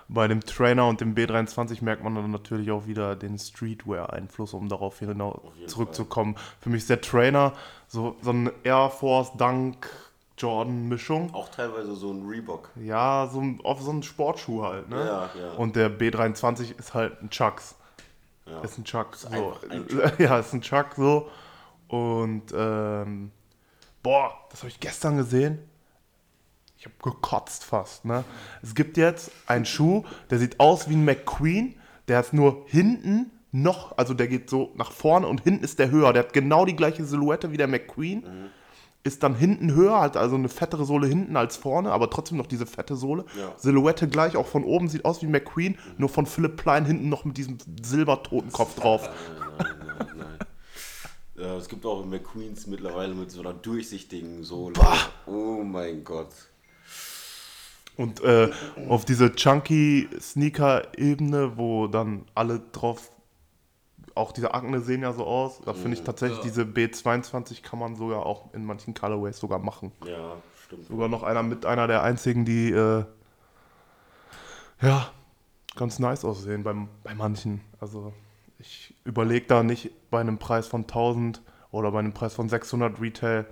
bei 0.09 0.29
dem 0.29 0.41
Trainer 0.43 0.87
und 0.87 1.01
dem 1.01 1.17
B23 1.17 1.83
merkt 1.83 2.05
man 2.05 2.15
dann 2.15 2.31
natürlich 2.31 2.71
auch 2.71 2.87
wieder 2.87 3.17
den 3.17 3.37
Streetwear-Einfluss, 3.39 4.55
um 4.55 4.69
darauf 4.69 5.01
hinaus 5.01 5.41
jeden 5.57 5.69
zurückzukommen. 5.69 6.37
Für 6.61 6.71
mich 6.71 6.83
ist 6.83 6.91
der 6.91 7.01
Trainer 7.01 7.53
so, 7.89 8.15
so 8.23 8.31
eine 8.31 8.53
Air 8.63 8.91
Force 8.91 9.33
Dunk 9.37 9.91
Jordan-Mischung. 10.39 11.35
Auch 11.35 11.49
teilweise 11.49 11.95
so 11.97 12.13
ein 12.13 12.27
Reebok. 12.29 12.71
Ja, 12.77 13.29
so 13.33 13.41
ein, 13.41 13.61
auf 13.65 13.81
so 13.83 13.91
einen 13.91 14.03
Sportschuh 14.03 14.63
halt. 14.63 14.89
Ne? 14.89 14.97
Ja, 15.05 15.31
ja. 15.39 15.53
Und 15.57 15.75
der 15.77 15.91
B23 15.91 16.79
ist 16.79 16.95
halt 16.95 17.21
ein 17.23 17.31
Chucks. 17.31 17.75
Ja. 18.47 18.61
Ist 18.61 18.79
ein 18.79 18.85
Chuck. 18.85 19.17
So. 19.17 19.29
einfach 19.29 19.71
ein 19.71 19.87
Ja, 20.19 20.39
ist 20.39 20.53
ein 20.53 20.61
Chuck 20.61 20.95
so. 20.97 21.29
Und 21.89 22.53
ähm, 22.55 23.31
boah, 24.03 24.33
das 24.51 24.61
habe 24.61 24.69
ich 24.69 24.81
gestern 24.81 25.17
gesehen. 25.17 25.59
Ich 26.79 26.85
habe 26.85 26.95
gekotzt 27.03 27.65
fast. 27.65 28.05
Ne? 28.05 28.25
Es 28.63 28.75
gibt 28.75 28.97
jetzt 28.97 29.31
einen 29.47 29.65
Schuh, 29.65 30.05
der 30.31 30.39
sieht 30.39 30.61
aus 30.61 30.89
wie 30.89 30.95
ein 30.95 31.05
McQueen. 31.05 31.77
Der 32.09 32.21
ist 32.21 32.33
nur 32.33 32.65
hinten 32.67 33.31
noch, 33.51 33.97
also 33.97 34.15
der 34.15 34.29
geht 34.29 34.51
so 34.51 34.73
nach 34.77 34.93
vorne 34.93 35.27
und 35.27 35.43
hinten 35.43 35.65
ist 35.65 35.79
der 35.79 35.91
höher. 35.91 36.13
Der 36.13 36.25
hat 36.25 36.33
genau 36.33 36.65
die 36.65 36.77
gleiche 36.77 37.05
Silhouette 37.05 37.51
wie 37.51 37.57
der 37.57 37.67
McQueen. 37.67 38.21
Mhm. 38.21 38.51
Ist 39.07 39.23
dann 39.23 39.37
hinten 39.37 39.73
höher, 39.73 40.01
hat 40.01 40.17
also 40.17 40.35
eine 40.35 40.49
fettere 40.49 40.85
Sohle 40.85 41.07
hinten 41.07 41.37
als 41.37 41.57
vorne, 41.57 41.93
aber 41.93 42.11
trotzdem 42.11 42.39
noch 42.39 42.49
diese 42.49 42.67
fette 42.67 42.97
Sohle. 42.97 43.25
Ja. 43.39 43.53
Silhouette 43.57 44.09
gleich, 44.09 44.37
auch 44.37 44.49
von 44.49 44.65
oben 44.65 44.89
sieht 44.89 45.05
aus 45.05 45.23
wie 45.23 45.29
McQueen, 45.29 45.79
nur 45.97 46.09
von 46.09 46.27
Philipp 46.27 46.57
Plein 46.57 46.85
hinten 46.85 47.09
noch 47.09 47.25
mit 47.25 47.37
diesem 47.37 47.57
Silbertotenkopf 47.81 48.75
drauf. 48.75 49.09
Nein, 49.59 49.67
nein, 49.99 50.09
nein. 50.19 50.39
Ja, 51.37 51.57
es 51.57 51.69
gibt 51.69 51.87
auch 51.87 52.05
McQueens 52.05 52.67
mittlerweile 52.67 53.15
mit 53.15 53.31
so 53.31 53.43
einer 53.43 53.53
durchsichtigen 53.53 54.43
Sohle. 54.43 54.75
Oh 55.27 55.63
mein 55.63 56.03
Gott. 56.03 56.33
Und 57.97 58.21
äh, 58.25 58.51
auf 58.89 59.05
diese 59.05 59.37
chunky 59.37 60.09
Sneaker-Ebene, 60.21 61.57
wo 61.57 61.87
dann 61.87 62.25
alle 62.35 62.61
drauf, 62.73 63.13
auch 64.17 64.33
diese 64.33 64.55
Akne 64.55 64.81
sehen 64.81 65.03
ja 65.03 65.13
so 65.13 65.25
aus, 65.27 65.61
da 65.65 65.73
finde 65.75 65.97
ich 65.97 66.03
tatsächlich 66.03 66.39
Ja. 66.39 66.45
diese 66.45 66.63
B22 66.63 67.63
kann 67.63 67.79
man 67.79 67.97
sogar 67.97 68.25
auch 68.27 68.53
in 68.55 68.65
manchen 68.65 68.95
Colorways 68.95 69.39
sogar 69.39 69.59
machen. 69.59 69.93
Ja, 70.05 70.37
stimmt. 70.65 70.87
Sogar 70.87 71.09
noch 71.09 71.23
einer 71.23 71.43
mit 71.43 71.67
einer 71.67 71.87
der 71.87 72.03
einzigen, 72.03 72.45
die 72.45 72.71
äh, 72.73 73.05
ja 74.81 75.09
ganz 75.77 75.99
nice 75.99 76.25
aussehen 76.25 76.63
beim, 76.63 76.89
bei 77.03 77.15
manchen. 77.15 77.61
Also 77.81 78.13
ich 78.59 78.95
überlege 79.05 79.47
da 79.47 79.63
nicht 79.63 79.91
bei 80.11 80.21
einem 80.21 80.39
Preis 80.39 80.67
von 80.67 80.83
1000 80.83 81.43
oder 81.71 81.93
bei 81.93 81.99
einem 81.99 82.15
Preis 82.15 82.35
von 82.35 82.49
600 82.49 83.01
Retail. 83.01 83.47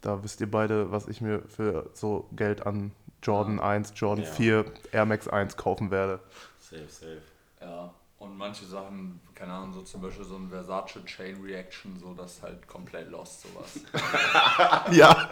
Da 0.00 0.22
wisst 0.24 0.40
ihr 0.40 0.50
beide, 0.50 0.90
was 0.90 1.06
ich 1.08 1.20
mir 1.20 1.42
für 1.48 1.90
so 1.94 2.26
Geld 2.32 2.66
an 2.66 2.92
Jordan 3.22 3.60
1, 3.60 3.92
Jordan 3.96 4.24
Ja. 4.24 4.30
4, 4.32 4.64
Air 4.92 5.04
Max 5.06 5.28
1 5.28 5.56
kaufen 5.56 5.90
werde. 5.90 6.20
Safe, 6.58 6.88
safe. 6.88 7.18
Ja, 7.60 7.92
und 8.20 8.36
manche 8.36 8.66
Sachen, 8.66 9.18
keine 9.34 9.54
Ahnung, 9.54 9.72
so 9.72 9.82
zum 9.82 10.02
Beispiel 10.02 10.24
so 10.26 10.36
ein 10.36 10.50
Versace 10.50 11.02
Chain 11.06 11.42
Reaction, 11.42 11.98
so 11.98 12.12
das 12.14 12.34
ist 12.34 12.42
halt 12.42 12.68
komplett 12.68 13.10
lost, 13.10 13.42
sowas. 13.42 13.80
Ja. 14.92 15.30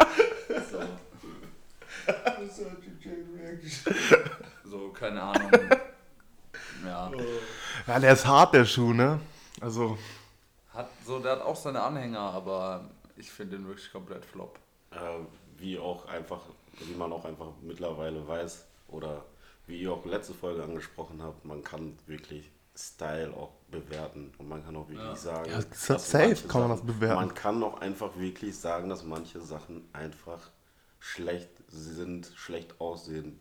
So, 0.70 0.80
so 4.70 4.88
keine 4.88 5.22
Ahnung. 5.22 5.50
Ja, 6.84 7.10
ja, 7.86 7.98
der 8.00 8.12
ist 8.12 8.26
hart, 8.26 8.54
der 8.54 8.64
Schuh, 8.64 8.94
ne? 8.94 9.20
Also, 9.60 9.98
hat 10.72 10.88
so, 11.04 11.18
der 11.18 11.32
hat 11.32 11.42
auch 11.42 11.56
seine 11.56 11.82
Anhänger, 11.82 12.20
aber 12.20 12.88
ich 13.16 13.30
finde 13.30 13.58
den 13.58 13.66
wirklich 13.66 13.92
komplett 13.92 14.24
flop. 14.24 14.58
Äh, 14.92 14.96
wie 15.58 15.78
auch 15.78 16.06
einfach, 16.06 16.40
wie 16.80 16.94
man 16.94 17.12
auch 17.12 17.26
einfach 17.26 17.48
mittlerweile 17.60 18.26
weiß, 18.26 18.64
oder 18.88 19.24
wie 19.66 19.82
ihr 19.82 19.92
auch 19.92 20.06
letzte 20.06 20.32
Folge 20.32 20.62
angesprochen 20.62 21.22
habt, 21.22 21.44
man 21.44 21.62
kann 21.62 21.98
wirklich 22.06 22.50
Style 22.78 23.32
auch 23.36 23.50
bewerten 23.70 24.32
und 24.38 24.48
man 24.48 24.64
kann 24.64 24.76
auch 24.76 24.88
wirklich 24.88 25.04
Ja. 25.08 25.16
sagen, 25.16 25.50
Ja, 25.50 25.58
dass 25.58 26.10
safe 26.10 26.26
manche 26.28 26.46
kann 26.48 26.60
man 26.60 26.70
das 26.70 26.78
Sachen- 26.80 26.86
bewerten. 26.86 27.14
Man 27.16 27.34
kann 27.34 27.62
auch 27.64 27.80
einfach 27.80 28.10
wirklich 28.16 28.56
sagen, 28.56 28.88
dass 28.88 29.02
manche 29.04 29.40
Sachen 29.40 29.82
einfach 29.92 30.38
schlecht 31.00 31.50
sind, 31.68 32.30
schlecht 32.36 32.80
aussehen. 32.80 33.38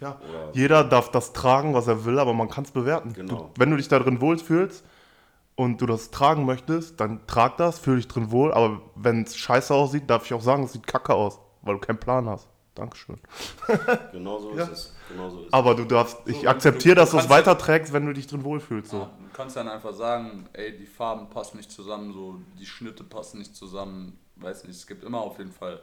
ja. 0.00 0.18
Oder- 0.28 0.50
Jeder 0.54 0.82
darf 0.84 1.10
das 1.10 1.32
tragen, 1.34 1.74
was 1.74 1.86
er 1.86 2.04
will, 2.06 2.18
aber 2.18 2.32
man 2.32 2.48
kann 2.48 2.64
es 2.64 2.70
bewerten. 2.70 3.12
Genau. 3.12 3.50
Du, 3.54 3.60
wenn 3.60 3.70
du 3.70 3.76
dich 3.76 3.88
da 3.88 3.98
drin 3.98 4.20
wohlfühlst 4.22 4.82
und 5.56 5.80
du 5.82 5.86
das 5.86 6.10
tragen 6.10 6.46
möchtest, 6.46 6.98
dann 7.00 7.26
trag 7.26 7.58
das, 7.58 7.78
fühl 7.78 7.96
dich 7.96 8.08
drin 8.08 8.30
wohl, 8.30 8.52
aber 8.52 8.80
wenn 8.94 9.22
es 9.24 9.36
scheiße 9.36 9.74
aussieht, 9.74 10.08
darf 10.08 10.24
ich 10.24 10.32
auch 10.32 10.40
sagen, 10.40 10.64
es 10.64 10.72
sieht 10.72 10.86
kacke 10.86 11.12
aus, 11.14 11.38
weil 11.62 11.74
du 11.74 11.80
keinen 11.80 12.00
Plan 12.00 12.28
hast. 12.30 12.48
Dankeschön. 12.80 13.18
Genauso 14.10 14.54
Ja. 14.56 14.64
ist 14.64 14.70
es. 14.70 14.94
Genauso 15.10 15.40
ist 15.40 15.46
es. 15.48 15.52
Aber 15.52 15.74
du 15.74 15.84
darfst, 15.84 16.16
So, 16.24 16.30
ich 16.30 16.38
und 16.38 16.46
akzeptiere, 16.48 16.94
dass 16.94 17.10
du 17.10 17.18
es 17.18 17.28
weiterträgst, 17.28 17.92
wenn 17.92 18.06
du 18.06 18.14
dich 18.14 18.26
drin 18.26 18.42
wohlfühlst. 18.42 18.90
So. 18.90 18.98
Ja, 19.00 19.04
du 19.18 19.36
kannst 19.36 19.56
dann 19.56 19.68
einfach 19.68 19.92
sagen, 19.92 20.48
ey, 20.54 20.76
die 20.76 20.86
Farben 20.86 21.28
passen 21.28 21.58
nicht 21.58 21.70
zusammen, 21.70 22.14
so 22.14 22.40
die 22.58 22.64
Schnitte 22.64 23.04
passen 23.04 23.38
nicht 23.38 23.54
zusammen, 23.54 24.18
weiß 24.36 24.64
nicht, 24.64 24.76
es 24.76 24.86
gibt 24.86 25.04
immer 25.04 25.20
auf 25.20 25.36
jeden 25.38 25.52
Fall 25.52 25.80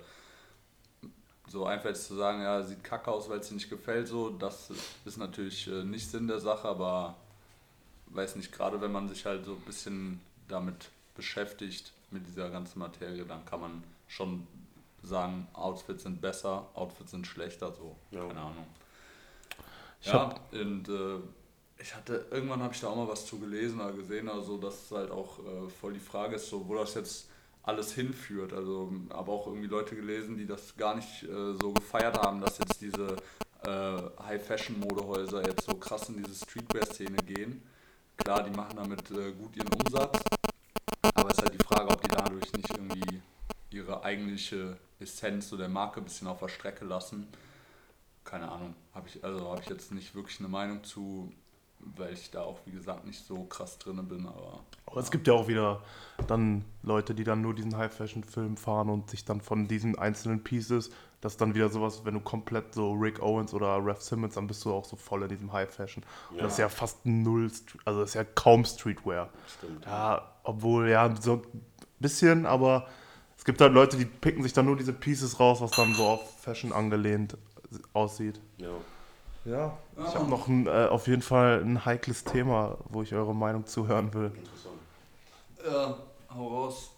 so 1.48 1.66
einfach 1.66 1.90
jetzt 1.90 2.08
zu 2.08 2.16
sagen, 2.16 2.42
ja, 2.42 2.64
sieht 2.64 2.84
kacke 2.84 3.12
aus, 3.12 3.30
weil 3.30 3.40
es 3.40 3.48
dir 3.48 3.54
nicht 3.54 3.70
gefällt, 3.70 4.08
so, 4.08 4.32
das 4.32 4.72
ist 5.06 5.18
natürlich 5.18 5.68
äh, 5.68 5.84
nicht 5.84 6.10
Sinn 6.10 6.28
der 6.28 6.40
Sache, 6.40 6.68
aber 6.68 7.16
weiß 8.08 8.36
nicht, 8.38 8.52
gerade 8.52 8.82
wenn 8.82 8.92
man 8.92 9.08
sich 9.08 9.26
halt 9.26 9.46
so 9.46 9.52
ein 9.54 9.62
bisschen 9.62 10.20
damit 10.48 10.90
beschäftigt, 11.16 11.94
mit 12.10 12.26
dieser 12.26 12.50
ganzen 12.50 12.80
Materie, 12.80 13.24
dann 13.26 13.46
kann 13.46 13.60
man 13.62 13.84
schon 14.08 14.48
sagen, 15.04 15.48
Outfits 15.54 16.04
sind 16.04 16.22
besser, 16.22 16.68
Outfits 16.74 17.12
sind 17.12 17.26
schlechter, 17.28 17.72
so, 17.74 17.96
Ja. 18.12 18.26
keine 18.28 18.40
Ahnung. 18.40 18.68
Ich 20.02 20.08
ja, 20.08 20.34
und 20.52 20.90
äh, 20.90 21.20
ich 21.80 21.96
hatte, 21.96 22.26
irgendwann 22.32 22.62
habe 22.62 22.74
ich 22.74 22.82
da 22.82 22.88
auch 22.88 22.96
mal 22.96 23.08
was 23.08 23.26
zu 23.26 23.40
gelesen 23.40 23.80
oder 23.80 23.92
gesehen, 23.94 24.30
also 24.30 24.58
dass 24.58 24.86
es 24.86 24.92
halt 24.92 25.12
auch 25.12 25.40
äh, 25.40 25.70
voll 25.70 25.94
die 25.94 26.00
Frage 26.00 26.36
ist, 26.36 26.50
so, 26.50 26.68
wo 26.68 26.76
das 26.76 26.94
jetzt 26.96 27.30
alles 27.64 27.94
hinführt. 27.94 28.54
Also 28.54 28.92
aber 29.10 29.34
auch 29.34 29.48
irgendwie 29.48 29.68
Leute 29.68 29.96
gelesen, 29.96 30.38
die 30.38 30.46
das 30.48 30.76
gar 30.78 30.96
nicht 30.96 31.24
äh, 31.24 31.54
so 31.54 31.74
gefeiert 31.74 32.18
haben, 32.18 32.42
dass 32.42 32.58
jetzt 32.60 32.82
diese 32.82 33.18
äh, 33.66 34.24
High-Fashion-Modehäuser 34.24 35.46
jetzt 35.46 35.66
so 35.66 35.76
krass 35.76 36.10
in 36.10 36.24
diese 36.24 36.34
Streetwear-Szene 36.46 37.18
gehen. 37.18 37.62
Klar, 38.18 38.44
die 38.44 38.56
machen 38.56 38.78
damit 38.78 39.12
äh, 39.12 39.32
gut 39.34 39.56
ihren 39.56 39.70
Umsatz, 39.74 40.20
aber 41.14 41.30
es 41.30 41.38
ist 41.38 41.44
halt 41.44 41.54
die 41.54 41.64
Frage, 41.64 41.90
ob 41.90 42.02
die 42.02 42.08
dadurch 42.10 42.52
nicht 42.54 42.70
irgendwie 42.72 43.22
ihre 43.70 44.04
eigentliche 44.04 44.78
Essenz 45.00 45.50
so 45.50 45.58
der 45.58 45.70
Marke 45.70 46.00
ein 46.00 46.06
bisschen 46.06 46.28
auf 46.28 46.40
der 46.40 46.48
Strecke 46.50 46.86
lassen. 46.86 47.28
keine 48.24 48.52
Ahnung, 48.52 48.76
habe 48.94 49.08
ich, 49.08 49.24
also 49.24 49.52
habe 49.52 49.62
ich 49.62 49.70
jetzt 49.70 49.92
nicht 49.92 50.14
wirklich 50.16 50.40
eine 50.40 50.50
Meinung 50.50 50.84
zu, 50.84 51.32
weil 51.80 52.14
ich 52.14 52.30
da 52.32 52.42
auch, 52.42 52.60
wie 52.66 52.72
gesagt, 52.72 53.06
nicht 53.06 53.26
so 53.26 53.44
krass 53.46 53.78
drin 53.80 54.06
bin, 54.08 54.26
aber. 54.28 54.60
Aber 54.86 55.00
es 55.00 55.12
gibt 55.12 55.28
ja 55.28 55.34
auch 55.34 55.48
wieder 55.48 55.82
dann 56.28 56.66
Leute, 56.84 57.14
die 57.16 57.24
dann 57.24 57.42
nur 57.42 57.54
diesen 57.54 57.78
High-Fashion-Film 57.78 58.58
fahren 58.58 58.90
und 58.90 59.10
sich 59.10 59.24
dann 59.24 59.40
von 59.42 59.68
diesen 59.68 59.98
einzelnen 59.98 60.44
Pieces, 60.44 60.90
das 61.22 61.34
ist 61.34 61.42
dann 61.42 61.56
wieder 61.56 61.70
sowas, 61.70 62.02
wenn 62.04 62.16
du 62.16 62.20
komplett 62.20 62.74
so 62.74 62.92
Rick 62.94 63.22
Owens 63.22 63.54
oder 63.54 63.68
Ralph 63.82 64.02
Simmons, 64.02 64.36
dann 64.36 64.48
bist 64.48 64.64
du 64.66 64.74
auch 64.74 64.86
so 64.86 64.96
voll 64.96 65.24
in 65.24 65.30
diesem 65.30 65.52
High-Fashion. 65.54 66.04
Und 66.32 66.42
Das 66.42 66.54
ist 66.54 66.60
ja 66.60 66.70
fast 66.70 67.06
null, 67.06 67.50
also 67.86 68.02
das 68.02 68.10
ist 68.10 68.16
ja 68.16 68.24
kaum 68.24 68.66
Streetwear. 68.66 69.30
Stimmt. 69.58 69.86
Ja, 69.86 70.34
obwohl, 70.44 70.90
ja, 70.90 71.16
so 71.20 71.34
ein 71.34 71.42
bisschen, 72.00 72.46
aber 72.46 72.88
gibt 73.48 73.62
halt 73.62 73.74
Leute, 73.74 73.98
die 73.98 74.06
picken 74.06 74.44
sich 74.44 74.54
dann 74.54 74.66
nur 74.66 74.76
diese 74.76 74.94
Pieces 74.94 75.40
raus, 75.40 75.62
was 75.62 75.72
dann 75.72 75.94
so 75.96 76.06
auf 76.06 76.40
Fashion 76.42 76.72
angelehnt 76.72 77.38
aussieht. 77.94 78.40
Ja. 78.58 78.68
Ja, 79.46 79.78
ich 79.96 80.14
habe 80.14 80.30
noch 80.30 80.50
ein, 80.50 80.68
äh, 80.68 80.88
auf 80.90 81.08
jeden 81.08 81.22
Fall 81.22 81.62
ein 81.64 81.86
heikles 81.86 82.26
Thema, 82.26 82.78
wo 82.90 83.02
ich 83.02 83.14
eure 83.14 83.34
Meinung 83.34 83.66
zuhören 83.66 84.14
will. 84.14 84.34
Interessant. 84.36 84.76
Ja, 85.66 85.98
hau 86.36 86.48
raus. 86.48 86.92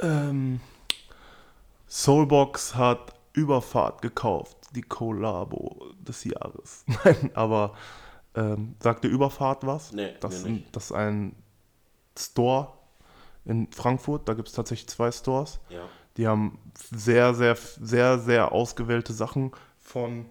Ähm, 0.00 0.60
Soulbox 1.86 2.74
hat 2.74 3.14
Überfahrt 3.32 4.02
gekauft, 4.02 4.56
die 4.74 4.82
Collabo 4.82 5.92
des 6.00 6.24
Jahres. 6.24 6.84
Nein, 7.04 7.30
aber 7.34 7.74
ähm, 8.34 8.74
sagt 8.80 9.04
dir 9.04 9.08
Überfahrt 9.08 9.64
was? 9.64 9.92
Nee, 9.92 10.16
das, 10.18 10.42
mir 10.42 10.48
ein, 10.48 10.64
das 10.72 10.86
ist 10.86 10.92
ein 10.92 11.36
Store 12.18 12.72
in 13.44 13.68
Frankfurt, 13.72 14.28
da 14.28 14.34
gibt 14.34 14.48
es 14.48 14.54
tatsächlich 14.54 14.88
zwei 14.88 15.10
Stores. 15.10 15.60
Ja. 15.68 15.80
Die 16.16 16.26
haben 16.26 16.58
sehr, 16.94 17.34
sehr, 17.34 17.56
sehr, 17.56 18.18
sehr 18.18 18.52
ausgewählte 18.52 19.12
Sachen 19.12 19.52
von 19.80 20.26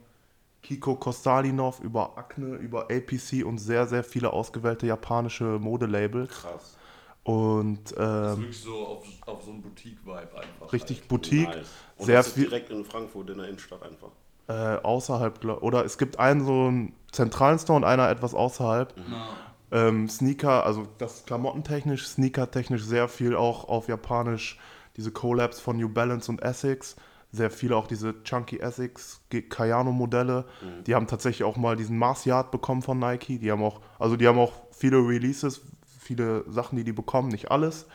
Kiko 0.62 0.96
Kostalinov 0.96 1.80
über 1.80 2.18
Acne, 2.18 2.56
über 2.56 2.84
APC 2.84 3.44
und 3.44 3.58
sehr, 3.58 3.88
sehr 3.88 4.04
viele 4.04 4.32
ausgewählte 4.32 4.86
japanische 4.86 5.58
Modelabels. 5.60 6.30
Krass. 6.30 6.78
Und 7.24 7.84
Das 7.96 8.32
ist 8.32 8.38
ähm, 8.38 8.44
wirklich 8.44 8.62
so 8.62 8.88
auf, 8.88 9.06
auf 9.28 9.44
so 9.44 9.52
einen 9.52 9.62
Boutique-Vibe 9.62 10.38
einfach. 10.38 10.74
richtig 10.74 11.00
halt. 11.00 11.08
Boutique, 11.08 11.50
Nice. 11.50 11.68
Und 11.98 12.06
sehr 12.06 12.18
das 12.18 12.28
ist 12.28 12.34
viel 12.34 12.44
direkt 12.46 12.70
in 12.70 12.86
Frankfurt 12.86 13.30
in 13.30 13.38
der 13.38 13.48
Innenstadt 13.48 13.84
einfach. 13.84 14.10
äh, 14.48 14.78
außerhalb, 14.82 15.44
oder 15.62 15.86
es 15.86 15.98
gibt 15.98 16.18
einen 16.20 16.46
so 16.46 16.52
einen 16.68 16.94
zentralen 17.12 17.60
Store 17.60 17.78
und 17.78 17.84
einer 17.84 18.10
etwas 18.10 18.34
außerhalb. 18.34 18.94
Na, 19.10 19.30
Ähm, 19.72 20.10
Sneaker, 20.10 20.66
also 20.66 20.88
das 20.98 21.26
klamottentechnisch, 21.26 22.08
sneakertechnisch 22.08 22.84
sehr 22.84 23.08
viel 23.08 23.36
auch 23.36 23.70
auf 23.70 23.88
Japanisch, 23.88 24.60
diese 24.98 25.12
Collabs 25.12 25.60
von 25.62 25.78
New 25.78 25.88
Balance 25.88 26.30
und 26.30 26.42
Essex, 26.42 26.98
sehr 27.32 27.50
viele 27.50 27.78
auch 27.78 27.88
diese 27.88 28.22
Chunky 28.24 28.60
Essex 28.60 29.22
Ge- 29.30 29.44
Kayano 29.44 29.94
Modelle, 29.94 30.46
die 30.86 30.94
haben 30.94 31.08
tatsächlich 31.08 31.46
auch 31.46 31.56
mal 31.56 31.78
diesen 31.78 31.98
Mars 31.98 32.26
Yard 32.26 32.52
bekommen 32.52 32.82
von 32.82 33.00
Nike, 33.00 33.40
die 33.40 33.50
haben 33.50 33.64
auch, 33.64 33.80
also 33.98 34.18
die 34.18 34.28
haben 34.28 34.38
auch 34.38 34.52
viele 34.72 34.98
Releases, 34.98 35.62
viele 36.00 36.44
Sachen, 36.52 36.76
die 36.78 36.84
die 36.84 36.92
bekommen, 36.92 37.30
nicht 37.30 37.50
alles. 37.50 37.86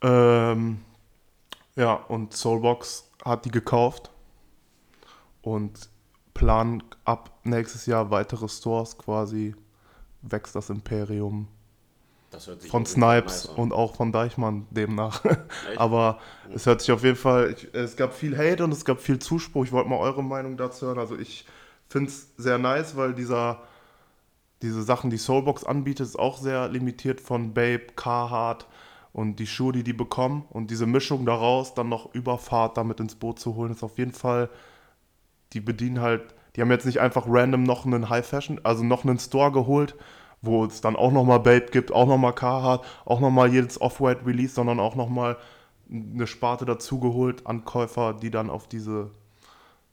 Ähm, 0.00 0.80
ja, 1.74 1.92
und 1.92 2.32
Soulbox 2.32 3.10
hat 3.22 3.44
die 3.44 3.50
gekauft 3.50 4.10
und 5.42 5.90
planen 6.32 6.82
ab 7.04 7.38
nächstes 7.44 7.84
Jahr 7.84 8.10
weitere 8.10 8.48
Stores 8.48 8.96
quasi 8.96 9.54
wächst 10.30 10.54
das 10.54 10.70
Imperium 10.70 11.48
von 12.68 12.84
Snipes 12.84 13.46
und 13.46 13.72
auch 13.72 13.96
von 13.96 14.12
Deichmann 14.12 14.66
demnach. 14.70 15.24
Aber 15.76 16.18
es 16.54 16.66
hört 16.66 16.80
sich 16.80 16.92
auf 16.92 17.02
jeden 17.02 17.16
Fall, 17.16 17.52
ich, 17.56 17.72
es 17.72 17.96
gab 17.96 18.12
viel 18.12 18.36
Hate 18.36 18.64
und 18.64 18.72
es 18.72 18.84
gab 18.84 19.00
viel 19.00 19.18
Zuspruch. 19.18 19.64
Ich 19.64 19.72
wollte 19.72 19.88
mal 19.88 19.98
eure 19.98 20.22
Meinung 20.22 20.56
dazu 20.56 20.86
hören. 20.86 20.98
Also 20.98 21.16
ich 21.16 21.46
finde 21.88 22.10
es 22.10 22.32
sehr 22.36 22.58
nice, 22.58 22.96
weil 22.96 23.14
dieser, 23.14 23.62
diese 24.62 24.82
Sachen, 24.82 25.10
die 25.10 25.18
Soulbox 25.18 25.64
anbietet, 25.64 26.06
ist 26.06 26.18
auch 26.18 26.38
sehr 26.38 26.68
limitiert 26.68 27.20
von 27.20 27.54
Babe, 27.54 27.86
Carhartt 27.94 28.66
und 29.12 29.36
die 29.36 29.46
Schuhe, 29.46 29.72
die 29.72 29.84
die 29.84 29.92
bekommen. 29.92 30.44
Und 30.50 30.70
diese 30.70 30.86
Mischung 30.86 31.24
daraus, 31.24 31.74
dann 31.74 31.88
noch 31.88 32.14
Überfahrt 32.14 32.76
damit 32.76 33.00
ins 33.00 33.14
Boot 33.14 33.38
zu 33.38 33.54
holen, 33.54 33.72
ist 33.72 33.82
auf 33.82 33.98
jeden 33.98 34.12
Fall, 34.12 34.50
die 35.52 35.60
bedienen 35.60 36.00
halt, 36.00 36.34
die 36.54 36.60
haben 36.60 36.70
jetzt 36.70 36.86
nicht 36.86 37.00
einfach 37.00 37.24
random 37.26 37.62
noch 37.62 37.86
einen 37.86 38.08
High 38.08 38.26
Fashion, 38.26 38.60
also 38.62 38.82
noch 38.82 39.04
einen 39.04 39.18
Store 39.18 39.52
geholt, 39.52 39.94
wo 40.42 40.64
es 40.64 40.80
dann 40.80 40.96
auch 40.96 41.12
nochmal 41.12 41.40
Babe 41.40 41.66
gibt, 41.70 41.92
auch 41.92 42.06
nochmal 42.06 42.34
Carhartt, 42.34 42.84
auch 43.04 43.20
nochmal 43.20 43.52
jedes 43.52 43.80
Off-White 43.80 44.26
Release, 44.26 44.54
sondern 44.54 44.80
auch 44.80 44.94
nochmal 44.94 45.36
eine 45.90 46.26
Sparte 46.26 46.64
dazugeholt 46.64 47.46
an 47.46 47.64
Käufer, 47.64 48.14
die 48.14 48.30
dann 48.30 48.50
auf 48.50 48.68
diese 48.68 49.10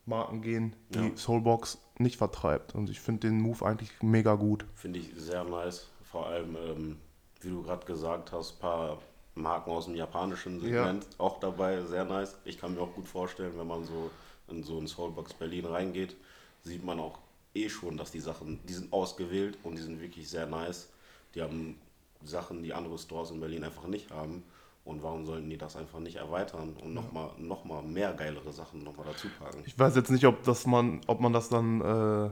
Marken 0.06 0.42
gehen, 0.42 0.76
die 0.90 1.00
Ja. 1.00 1.16
Soulbox 1.16 1.78
nicht 1.98 2.18
vertreibt. 2.18 2.76
Und 2.76 2.90
ich 2.90 3.00
finde 3.00 3.28
den 3.28 3.40
Move 3.42 3.66
eigentlich 3.66 3.92
mega 4.02 4.36
gut. 4.36 4.66
Finde 4.76 5.00
ich 5.00 5.12
sehr 5.16 5.44
nice. 5.44 5.88
Vor 6.04 6.28
allem, 6.28 6.56
ähm, 6.56 6.98
wie 7.42 7.50
du 7.50 7.62
gerade 7.64 7.86
gesagt 7.86 8.32
hast, 8.32 8.56
ein 8.56 8.60
paar 8.60 8.98
Marken 9.36 9.72
aus 9.72 9.86
dem 9.86 9.96
japanischen 9.96 10.60
Segment 10.60 11.06
auch 11.18 11.40
dabei. 11.40 11.82
Sehr 11.84 12.06
nice. 12.06 12.38
Ich 12.46 12.60
kann 12.60 12.76
mir 12.76 12.82
auch 12.82 12.94
gut 12.94 13.08
vorstellen, 13.08 13.54
wenn 13.58 13.68
man 13.68 13.84
so 13.86 14.10
in 14.50 14.64
so 14.64 14.78
ein 14.80 14.88
Soulbox 14.88 15.34
Berlin 15.36 15.66
reingeht, 15.66 16.16
sieht 16.64 16.84
man 16.84 17.00
auch 17.00 17.20
eh 17.56 17.70
schon, 17.70 17.98
dass 17.98 18.12
die 18.12 18.20
Sachen, 18.20 18.60
die 18.68 18.74
sind 18.74 18.92
ausgewählt 18.92 19.58
und 19.64 19.76
die 19.78 19.82
sind 19.82 20.02
wirklich 20.02 20.30
sehr 20.30 20.46
nice. 20.46 20.90
Die 21.36 21.42
haben 21.42 21.78
Sachen, 22.24 22.64
die 22.64 22.74
andere 22.74 22.98
Stores 22.98 23.32
in 23.32 23.40
Berlin 23.40 23.64
einfach 23.64 23.88
nicht 23.88 24.12
haben. 24.12 24.44
Und 24.86 25.02
warum 25.02 25.26
sollten 25.26 25.50
die 25.50 25.58
das 25.58 25.78
einfach 25.78 26.00
nicht 26.00 26.18
erweitern 26.18 26.76
und 26.84 26.94
nochmal 26.94 27.30
noch 27.38 27.64
mal 27.64 27.82
mehr 27.82 28.14
geilere 28.14 28.52
Sachen 28.52 28.84
nochmal 28.84 29.06
dazu 29.06 29.28
packen? 29.40 29.64
Ich 29.66 29.80
weiß 29.80 29.96
jetzt 29.96 30.12
nicht, 30.12 30.26
ob, 30.26 30.44
das 30.44 30.66
man, 30.66 31.00
ob 31.08 31.22
man 31.22 31.32
das 31.32 31.48
dann 31.48 31.80
äh, 31.80 32.30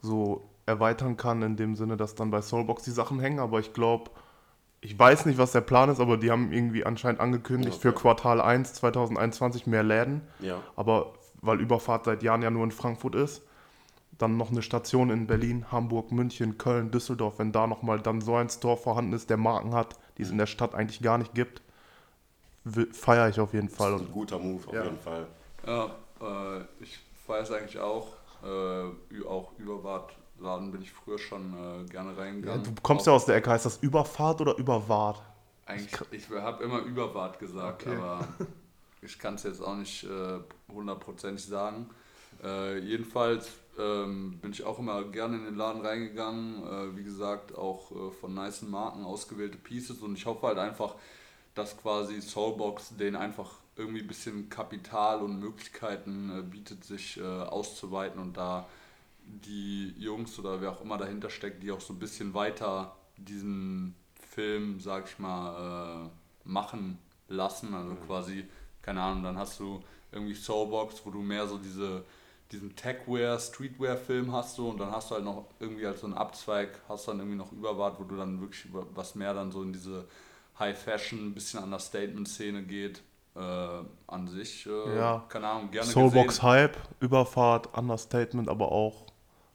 so 0.00 0.42
erweitern 0.64 1.16
kann, 1.18 1.42
in 1.42 1.56
dem 1.56 1.76
Sinne, 1.76 1.98
dass 1.98 2.14
dann 2.14 2.30
bei 2.30 2.40
Soulbox 2.40 2.82
die 2.84 2.90
Sachen 2.92 3.20
hängen, 3.20 3.38
aber 3.40 3.60
ich 3.60 3.74
glaube, 3.74 4.10
ich 4.80 4.98
weiß 4.98 5.26
nicht, 5.26 5.38
was 5.38 5.52
der 5.52 5.60
Plan 5.60 5.90
ist, 5.90 6.00
aber 6.00 6.16
die 6.16 6.30
haben 6.30 6.50
irgendwie 6.52 6.86
anscheinend 6.86 7.20
angekündigt, 7.20 7.74
Ja, 7.74 7.80
für 7.80 7.88
okay. 7.90 8.00
Quartal 8.00 8.40
1 8.40 8.74
2021 8.74 9.66
mehr 9.66 9.82
Läden. 9.82 10.22
Ja, 10.40 10.62
Aber 10.76 11.14
weil 11.42 11.60
Überfahrt 11.60 12.04
seit 12.06 12.22
Jahren 12.22 12.42
ja 12.42 12.50
nur 12.50 12.64
in 12.64 12.70
Frankfurt 12.70 13.14
ist, 13.14 13.42
dann 14.18 14.36
noch 14.36 14.50
eine 14.50 14.62
Station 14.62 15.10
in 15.10 15.26
Berlin, 15.26 15.70
Hamburg, 15.70 16.10
München, 16.12 16.58
Köln, 16.58 16.90
Düsseldorf, 16.90 17.38
wenn 17.38 17.52
da 17.52 17.66
nochmal 17.66 18.00
dann 18.00 18.20
so 18.20 18.34
ein 18.36 18.48
Store 18.48 18.76
vorhanden 18.76 19.12
ist, 19.12 19.28
der 19.30 19.36
Marken 19.36 19.74
hat, 19.74 19.96
die 20.18 20.22
es 20.22 20.30
in 20.30 20.38
der 20.38 20.46
Stadt 20.46 20.74
eigentlich 20.74 21.02
gar 21.02 21.18
nicht 21.18 21.34
gibt, 21.34 21.62
feiere 22.92 23.28
ich 23.28 23.38
auf 23.40 23.52
jeden 23.54 23.68
Fall. 23.68 23.92
das 23.92 24.02
ist 24.02 24.08
ein 24.08 24.12
guter 24.12 24.38
Move 24.38 24.66
auf 24.66 24.74
Ja. 24.74 24.84
jeden 24.84 24.98
Fall. 24.98 25.26
Ja, 25.66 25.84
äh, 26.20 26.64
ich 26.80 26.98
weiß 27.26 27.52
eigentlich 27.52 27.78
auch. 27.78 28.08
Äh, 28.42 29.24
auch 29.26 29.52
Überwartladen 29.58 30.70
bin 30.70 30.82
ich 30.82 30.92
früher 30.92 31.18
schon 31.18 31.54
äh, 31.54 31.88
gerne 31.88 32.12
ja, 32.12 32.18
reingegangen. 32.18 32.64
du 32.64 32.70
kommst 32.82 33.04
Auch 33.04 33.12
ja 33.12 33.16
aus 33.16 33.24
der 33.26 33.36
Ecke, 33.36 33.50
heißt 33.50 33.66
das 33.66 33.78
Überfahrt 33.78 34.40
oder 34.40 34.56
Überwart? 34.58 35.22
Eigentlich, 35.64 35.92
ich 36.12 36.30
habe 36.30 36.62
immer 36.62 36.80
Überwart 36.80 37.38
gesagt, 37.38 37.86
Okay. 37.86 37.96
aber 37.96 38.26
ich 39.02 39.18
kann 39.18 39.34
es 39.34 39.42
jetzt 39.44 39.60
auch 39.60 39.74
nicht 39.76 40.04
äh, 40.04 40.38
hundertprozentig 40.72 41.44
sagen. 41.44 41.88
Äh, 42.42 42.78
jedenfalls 42.78 43.48
ähm, 43.78 44.38
bin 44.40 44.52
ich 44.52 44.64
auch 44.64 44.78
immer 44.78 45.04
gerne 45.04 45.36
in 45.36 45.44
den 45.44 45.56
Laden 45.56 45.84
reingegangen. 45.84 46.62
Äh, 46.66 46.96
wie 46.96 47.04
gesagt, 47.04 47.54
auch 47.54 47.90
äh, 47.92 48.10
von 48.12 48.34
nice 48.34 48.62
Marken 48.62 49.04
ausgewählte 49.04 49.58
Pieces 49.58 50.02
und 50.02 50.16
ich 50.16 50.26
hoffe 50.26 50.46
halt 50.46 50.58
einfach, 50.58 50.94
dass 51.54 51.76
quasi 51.76 52.20
Soulbox 52.20 52.96
denen 52.96 53.16
einfach 53.16 53.50
irgendwie 53.76 54.00
ein 54.00 54.06
bisschen 54.06 54.48
Kapital 54.48 55.22
und 55.22 55.38
Möglichkeiten 55.38 56.30
äh, 56.30 56.42
bietet, 56.42 56.84
sich 56.84 57.18
äh, 57.18 57.22
auszuweiten 57.22 58.20
und 58.20 58.36
da 58.36 58.66
die 59.26 59.94
Jungs 59.98 60.38
oder 60.38 60.60
wer 60.60 60.72
auch 60.72 60.80
immer 60.80 60.98
dahinter 60.98 61.30
steckt, 61.30 61.62
die 61.62 61.72
auch 61.72 61.80
so 61.80 61.92
ein 61.92 61.98
bisschen 61.98 62.32
weiter 62.34 62.96
diesen 63.16 63.94
Film, 64.30 64.80
sag 64.80 65.06
ich 65.06 65.18
mal, 65.18 66.06
äh, 66.06 66.48
machen 66.48 66.98
lassen. 67.28 67.74
Also 67.74 67.94
quasi, 68.06 68.44
keine 68.82 69.02
Ahnung, 69.02 69.24
dann 69.24 69.38
hast 69.38 69.58
du 69.60 69.82
irgendwie 70.12 70.34
Soulbox, 70.34 71.02
wo 71.04 71.10
du 71.10 71.20
mehr 71.20 71.46
so 71.46 71.58
diese, 71.58 72.04
diesen 72.52 72.76
Techwear, 72.76 73.38
Streetwear-Film 73.38 74.32
hast 74.32 74.56
du 74.58 74.68
und 74.70 74.78
dann 74.78 74.90
hast 74.92 75.10
du 75.10 75.16
halt 75.16 75.24
noch 75.24 75.46
irgendwie 75.58 75.86
als 75.86 76.00
so 76.00 76.06
einen 76.06 76.14
Abzweig, 76.14 76.80
hast 76.88 77.08
dann 77.08 77.18
irgendwie 77.18 77.36
noch 77.36 77.52
Überwart, 77.52 77.98
wo 77.98 78.04
du 78.04 78.16
dann 78.16 78.40
wirklich 78.40 78.64
über, 78.66 78.86
was 78.94 79.14
mehr 79.14 79.34
dann 79.34 79.50
so 79.50 79.62
in 79.62 79.72
diese 79.72 80.04
High 80.58 80.78
Fashion, 80.78 81.26
ein 81.26 81.34
bisschen 81.34 81.60
an 81.62 81.70
der 81.70 81.80
Statement-Szene 81.80 82.62
geht. 82.62 83.02
Äh, 83.34 83.38
an 84.06 84.28
sich, 84.28 84.66
äh, 84.66 84.70
Ja. 84.96 85.24
keine 85.28 85.46
Ahnung, 85.48 85.70
gerne 85.70 85.90
Soulbox 85.90 86.36
gesehen. 86.36 86.42
Hype, 86.42 86.76
Überfahrt, 87.00 87.76
Understatement, 87.76 88.48
aber 88.48 88.72
auch 88.72 89.04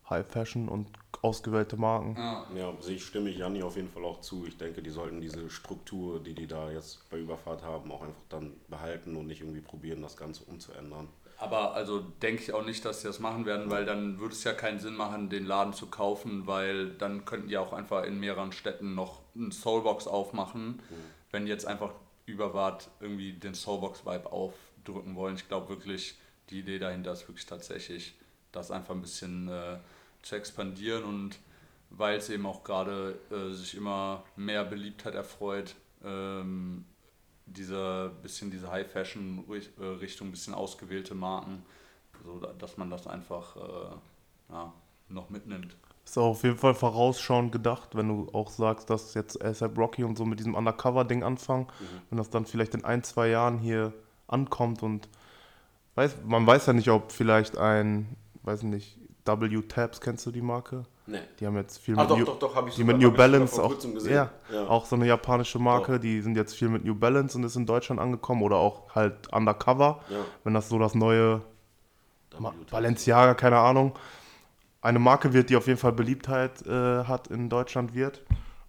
High 0.08 0.28
Fashion 0.28 0.70
und 0.70 0.88
ausgewählte 1.24 1.78
Marken. 1.78 2.16
Ja, 2.16 2.46
Ja, 2.56 2.74
ich, 2.88 3.04
stimme 3.04 3.30
ich 3.32 3.38
Janni 3.38 3.64
auf 3.64 3.76
jeden 3.78 3.90
Fall 3.90 4.04
auch 4.06 4.22
zu. 4.22 4.46
Ich 4.46 4.58
denke, 4.58 4.84
die 4.84 4.90
sollten 4.92 5.20
diese 5.20 5.50
Struktur, 5.50 6.20
die 6.20 6.34
die 6.36 6.46
da 6.46 6.70
jetzt 6.70 7.10
bei 7.10 7.18
Überfahrt 7.18 7.64
haben, 7.64 7.92
auch 7.92 8.02
einfach 8.04 8.22
dann 8.30 8.54
behalten 8.68 9.16
und 9.16 9.28
nicht 9.28 9.42
irgendwie 9.42 9.62
probieren, 9.62 10.02
das 10.04 10.16
Ganze 10.18 10.44
umzuändern. 10.44 11.08
Aber 11.42 11.74
also 11.74 12.02
denke 12.22 12.44
ich 12.44 12.54
auch 12.54 12.64
nicht, 12.64 12.86
dass 12.86 13.02
sie 13.02 13.08
das 13.08 13.18
machen 13.18 13.48
werden, 13.48 13.72
weil 13.72 13.84
dann 13.84 14.20
würde 14.20 14.36
es 14.36 14.44
ja 14.44 14.54
keinen 14.54 14.80
Sinn 14.80 14.96
machen, 14.96 15.28
den 15.28 15.48
Laden 15.48 15.74
zu 15.74 15.88
kaufen, 15.88 16.46
weil 16.46 16.92
dann 16.92 17.26
könnten 17.26 17.48
die 17.48 17.58
auch 17.58 17.74
einfach 17.74 18.04
in 18.04 18.20
mehreren 18.20 18.52
Städten 18.52 18.94
noch 18.94 19.24
einen 19.34 19.52
Soulbox 19.52 20.06
aufmachen, 20.06 20.84
wenn 21.32 21.46
die 21.46 21.52
jetzt 21.52 21.66
einfach 21.66 21.94
überwart 22.28 22.92
irgendwie 23.00 23.34
den 23.34 23.56
Soulbox-Vibe 23.56 24.32
aufdrücken 24.32 25.16
wollen. 25.16 25.34
Ich 25.34 25.48
glaube 25.48 25.70
wirklich, 25.70 26.16
die 26.52 26.60
Idee 26.60 26.78
dahinter 26.78 27.12
ist 27.14 27.28
wirklich 27.28 27.48
tatsächlich 27.48 28.14
das 28.52 28.70
einfach 28.70 28.94
ein 28.94 29.02
bisschen 29.02 29.48
äh, 29.48 29.80
zu 30.22 30.36
expandieren 30.36 31.04
und 31.04 31.40
weil 31.90 32.20
es 32.20 32.30
eben 32.30 32.46
auch 32.46 32.64
gerade 32.64 33.18
äh, 33.32 33.52
sich 33.52 33.76
immer 33.76 34.24
mehr 34.36 34.64
Beliebtheit 34.64 35.16
erfreut, 35.16 35.74
ähm, 36.06 36.86
diese 37.54 38.12
bisschen 38.22 38.52
diese 38.52 38.72
High 38.72 38.90
Fashion 38.90 39.44
äh, 39.50 39.84
Richtung, 39.84 40.32
bisschen 40.32 40.54
ausgewählte 40.54 41.16
Marken, 41.16 41.64
so 42.24 42.40
dass 42.40 42.78
man 42.78 42.90
das 42.90 43.08
einfach 43.08 43.56
äh, 43.56 44.52
ja, 44.52 44.74
noch 45.10 45.30
mitnimmt. 45.30 45.76
Ist 46.04 46.18
auch 46.18 46.32
auf 46.32 46.44
jeden 46.44 46.58
Fall 46.58 46.74
vorausschauend 46.74 47.52
gedacht, 47.52 47.96
wenn 47.96 48.08
du 48.08 48.30
auch 48.34 48.50
sagst, 48.50 48.90
dass 48.90 49.14
jetzt 49.14 49.42
ASAP 49.44 49.78
Rocky 49.78 50.04
und 50.04 50.18
so 50.18 50.26
mit 50.26 50.40
diesem 50.40 50.56
Undercover-Ding 50.56 51.24
anfangen, 51.24 51.68
mhm. 51.80 52.02
wenn 52.10 52.18
das 52.18 52.30
dann 52.30 52.46
vielleicht 52.46 52.74
in 52.74 52.84
ein, 52.84 53.04
zwei 53.04 53.30
Jahren 53.30 53.60
hier 53.60 53.94
ankommt 54.28 54.82
und 54.82 55.08
weiß, 55.96 56.18
man 56.26 56.46
weiß 56.46 56.66
ja 56.66 56.74
nicht, 56.74 56.90
ob 56.90 57.12
vielleicht 57.12 57.58
ein, 57.58 58.16
weiß 58.44 58.64
nicht, 58.64 58.98
W-Tabs, 59.26 60.02
kennst 60.02 60.26
du 60.26 60.32
die 60.32 60.42
Marke? 60.42 60.84
Nee. 61.08 61.20
Die 61.40 61.48
haben 61.48 61.56
jetzt 61.58 61.80
viel 61.80 61.98
ah, 61.98 62.04
mit, 62.04 62.12
doch, 62.12 62.18
New, 62.18 62.26
doch, 62.26 62.40
doch, 62.40 62.70
die 62.70 62.84
mit 62.84 63.00
New 63.00 63.12
Balance 63.12 63.62
auch, 63.62 63.76
ja, 64.06 64.30
ja, 64.52 64.68
auch 64.68 64.86
so 64.86 64.96
eine 64.96 65.08
japanische 65.08 65.58
Marke, 65.58 66.00
die 66.00 66.22
sind 66.22 66.38
jetzt 66.38 66.56
viel 66.56 66.70
mit 66.70 66.86
New 66.86 66.96
Balance 66.96 67.38
und 67.38 67.44
ist 67.44 67.56
in 67.56 67.66
Deutschland 67.66 68.00
angekommen 68.00 68.44
oder 68.44 68.58
auch 68.58 68.94
halt 68.94 69.34
Undercover, 69.34 70.02
ja. 70.10 70.18
wenn 70.44 70.54
das 70.54 70.70
so 70.70 70.78
das 70.78 70.94
neue 70.94 71.42
Balenciaga, 72.70 73.34
keine 73.34 73.58
Ahnung, 73.58 73.94
eine 74.82 75.00
Marke 75.00 75.34
wird, 75.34 75.50
die 75.50 75.56
auf 75.56 75.68
jeden 75.68 75.80
Fall 75.80 75.92
Beliebtheit 75.92 76.66
äh, 76.66 77.04
hat 77.04 77.28
in 77.28 77.50
Deutschland 77.50 77.94
wird. 77.94 78.22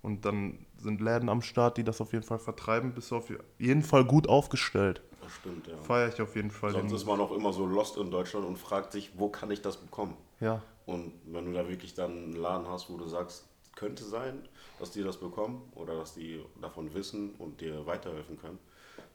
Und 0.03 0.25
dann 0.25 0.67
sind 0.79 1.01
Läden 1.01 1.29
am 1.29 1.43
Start, 1.43 1.77
die 1.77 1.85
das 1.85 2.01
auf 2.01 2.13
jeden 2.13 2.25
Fall 2.25 2.39
vertreiben, 2.39 2.93
bist 2.93 3.11
du 3.11 3.17
auf 3.17 3.33
jeden 3.59 3.83
Fall 3.83 4.05
gut 4.05 4.29
aufgestellt. 4.29 5.01
Das 5.23 5.33
stimmt, 5.33 5.69
ja. 5.69 5.77
Feiere 5.79 6.09
ich 6.09 6.21
auf 6.21 6.35
jeden 6.35 6.51
Fall. 6.51 6.73
Sonst 6.73 6.93
ist 6.93 7.07
man 7.07 7.21
auch 7.21 7.31
immer 7.31 7.53
so 7.53 7.65
lost 7.65 7.97
in 7.97 8.11
Deutschland 8.11 8.45
und 8.45 8.59
fragt 8.59 8.93
sich, 8.93 9.13
wo 9.17 9.29
kann 9.29 9.51
ich 9.51 9.63
das 9.63 9.77
bekommen? 9.77 10.17
Ja. 10.41 10.61
Und 10.87 11.13
wenn 11.27 11.47
du 11.47 11.53
da 11.53 11.69
wirklich 11.69 11.95
dann 11.95 12.11
einen 12.11 12.33
Laden 12.33 12.69
hast, 12.69 12.91
wo 12.91 12.97
du 12.97 13.07
sagst, 13.07 13.45
könnte 13.75 14.05
sein, 14.05 14.49
dass 14.79 14.91
die 14.91 15.03
das 15.03 15.19
bekommen 15.19 15.63
oder 15.75 15.95
dass 15.95 16.15
die 16.15 16.45
davon 16.61 16.93
wissen 16.95 17.35
und 17.39 17.61
dir 17.61 17.87
weiterhelfen 17.87 18.39
können, 18.39 18.59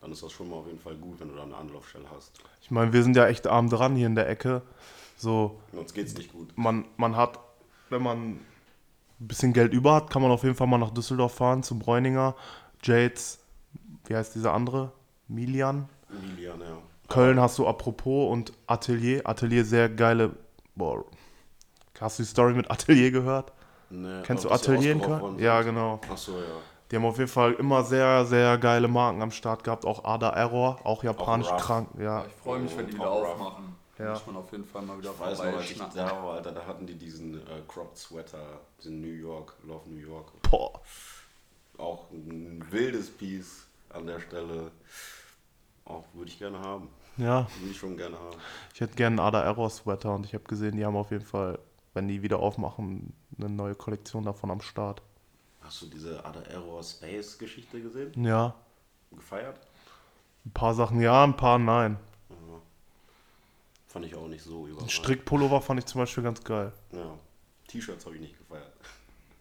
dann 0.01 0.11
ist 0.11 0.23
das 0.23 0.31
schon 0.31 0.49
mal 0.49 0.57
auf 0.57 0.67
jeden 0.67 0.79
Fall 0.79 0.95
gut, 0.95 1.19
wenn 1.19 1.29
du 1.29 1.35
da 1.35 1.43
eine 1.43 1.55
Anlaufstelle 1.55 2.05
hast. 2.13 2.39
Ich 2.61 2.71
meine, 2.71 2.93
wir 2.93 3.03
sind 3.03 3.15
ja 3.15 3.27
echt 3.27 3.47
arm 3.47 3.69
dran 3.69 3.95
hier 3.95 4.07
in 4.07 4.15
der 4.15 4.29
Ecke. 4.29 4.61
So, 5.17 5.59
Uns 5.71 5.93
geht's 5.93 6.15
nicht 6.15 6.31
gut. 6.31 6.55
Man, 6.55 6.85
man 6.97 7.15
hat, 7.15 7.39
wenn 7.89 8.03
man 8.03 8.17
ein 8.33 8.45
bisschen 9.19 9.53
Geld 9.53 9.73
über 9.73 9.95
hat, 9.95 10.09
kann 10.09 10.21
man 10.21 10.31
auf 10.31 10.43
jeden 10.43 10.55
Fall 10.55 10.67
mal 10.67 10.77
nach 10.77 10.91
Düsseldorf 10.91 11.33
fahren, 11.33 11.63
zum 11.63 11.79
Bräuninger. 11.79 12.35
Jades, 12.83 13.39
wie 14.05 14.15
heißt 14.15 14.35
dieser 14.35 14.53
andere? 14.53 14.91
Milian? 15.27 15.89
Milian, 16.09 16.61
ja. 16.61 16.77
Köln 17.09 17.39
hast 17.39 17.57
du 17.57 17.67
apropos 17.67 18.31
und 18.31 18.53
Atelier. 18.67 19.21
Atelier 19.25 19.63
sehr 19.65 19.89
geile. 19.89 20.35
Boah. 20.75 21.05
Hast 21.99 22.19
du 22.19 22.23
die 22.23 22.29
Story 22.29 22.53
mit 22.53 22.69
Atelier 22.69 23.11
gehört? 23.11 23.51
Nee, 23.89 24.21
Kennst 24.23 24.43
du 24.43 24.51
Atelier 24.51 24.91
in 24.91 25.01
Köln? 25.01 25.39
Ja, 25.39 25.61
genau. 25.61 25.99
Achso, 26.11 26.33
ja. 26.33 26.45
Die 26.89 26.95
haben 26.95 27.05
auf 27.05 27.17
jeden 27.17 27.29
Fall 27.29 27.53
immer 27.53 27.83
sehr, 27.83 28.25
sehr 28.25 28.57
geile 28.57 28.87
Marken 28.87 29.21
am 29.21 29.31
Start 29.31 29.63
gehabt. 29.63 29.85
Auch 29.85 30.05
Ada 30.05 30.29
Error, 30.29 30.79
auch 30.83 31.03
japanisch 31.03 31.47
Auch 31.47 31.57
krank. 31.57 31.89
Ja. 31.99 32.25
Ich 32.25 32.33
freue 32.33 32.59
mich, 32.59 32.77
wenn 32.77 32.87
die 32.87 32.93
wieder 32.93 33.09
aufmachen. 33.09 33.75
Ja. 33.99 34.11
Muss 34.11 34.27
man 34.27 34.35
auf 34.37 34.51
jeden 34.51 34.65
Fall 34.65 34.83
mal 34.83 34.97
wieder 34.99 35.11
ich 35.11 35.19
weiß 35.19 35.37
noch, 35.39 35.45
als 35.45 35.71
ich 35.71 35.77
da 35.77 36.05
war, 36.05 36.35
Alter, 36.35 36.51
da 36.51 36.65
hatten 36.65 36.85
die 36.85 36.93
diesen 36.93 37.35
äh, 37.35 37.61
Cropped 37.67 37.97
Sweater, 37.97 38.59
diesen 38.79 39.01
New 39.01 39.07
York, 39.07 39.53
Love 39.63 39.89
New 39.89 39.99
York. 39.99 40.31
Boah. 40.49 40.79
Auch 41.77 42.11
ein 42.11 42.63
wildes 42.69 43.09
Piece 43.09 43.65
an 43.89 44.05
der 44.05 44.19
Stelle. 44.19 44.71
Auch 45.85 46.03
würde 46.13 46.29
ich 46.29 46.37
gerne 46.37 46.59
haben. 46.59 46.89
Ja. 47.17 47.47
Würde 47.59 47.71
ich 47.71 47.77
schon 47.77 47.97
gerne 47.97 48.17
haben. 48.17 48.37
Ich 48.73 48.81
hätte 48.81 48.95
gerne 48.95 49.19
einen 49.19 49.27
Ada 49.27 49.43
Error 49.43 49.69
Sweater 49.69 50.13
und 50.13 50.25
ich 50.25 50.33
habe 50.33 50.43
gesehen, 50.43 50.77
die 50.77 50.85
haben 50.85 50.95
auf 50.95 51.09
jeden 51.09 51.25
Fall, 51.25 51.57
wenn 51.97 52.07
die 52.07 52.21
wieder 52.21 52.37
aufmachen, 52.37 53.11
eine 53.39 53.49
neue 53.49 53.73
Kollektion 53.73 54.23
davon 54.23 54.51
am 54.51 54.61
Start. 54.61 55.01
Hast 55.61 55.81
du 55.81 55.87
diese 55.87 56.23
Ada 56.23 56.41
Error 56.43 56.83
Space 56.83 57.39
Geschichte 57.39 57.81
gesehen? 57.81 58.23
Ja. 58.23 58.53
Gefeiert? 59.11 59.59
Ein 60.45 60.51
paar 60.51 60.75
Sachen 60.75 61.01
ja, 61.01 61.23
ein 61.23 61.35
paar 61.35 61.57
nein. 61.57 61.97
Fand 63.87 64.05
ich 64.05 64.15
auch 64.15 64.27
nicht 64.27 64.43
so 64.43 64.67
überraschend. 64.67 64.91
Strickpullover 64.91 65.59
fand 65.59 65.79
ich 65.79 65.87
zum 65.87 66.01
Beispiel 66.01 66.23
ganz 66.23 66.43
geil. 66.43 66.71
Ja. 66.91 67.17
T-Shirts 67.67 68.05
habe 68.05 68.13
ich 68.13 68.21
nicht 68.21 68.37
gefeiert. 68.37 68.71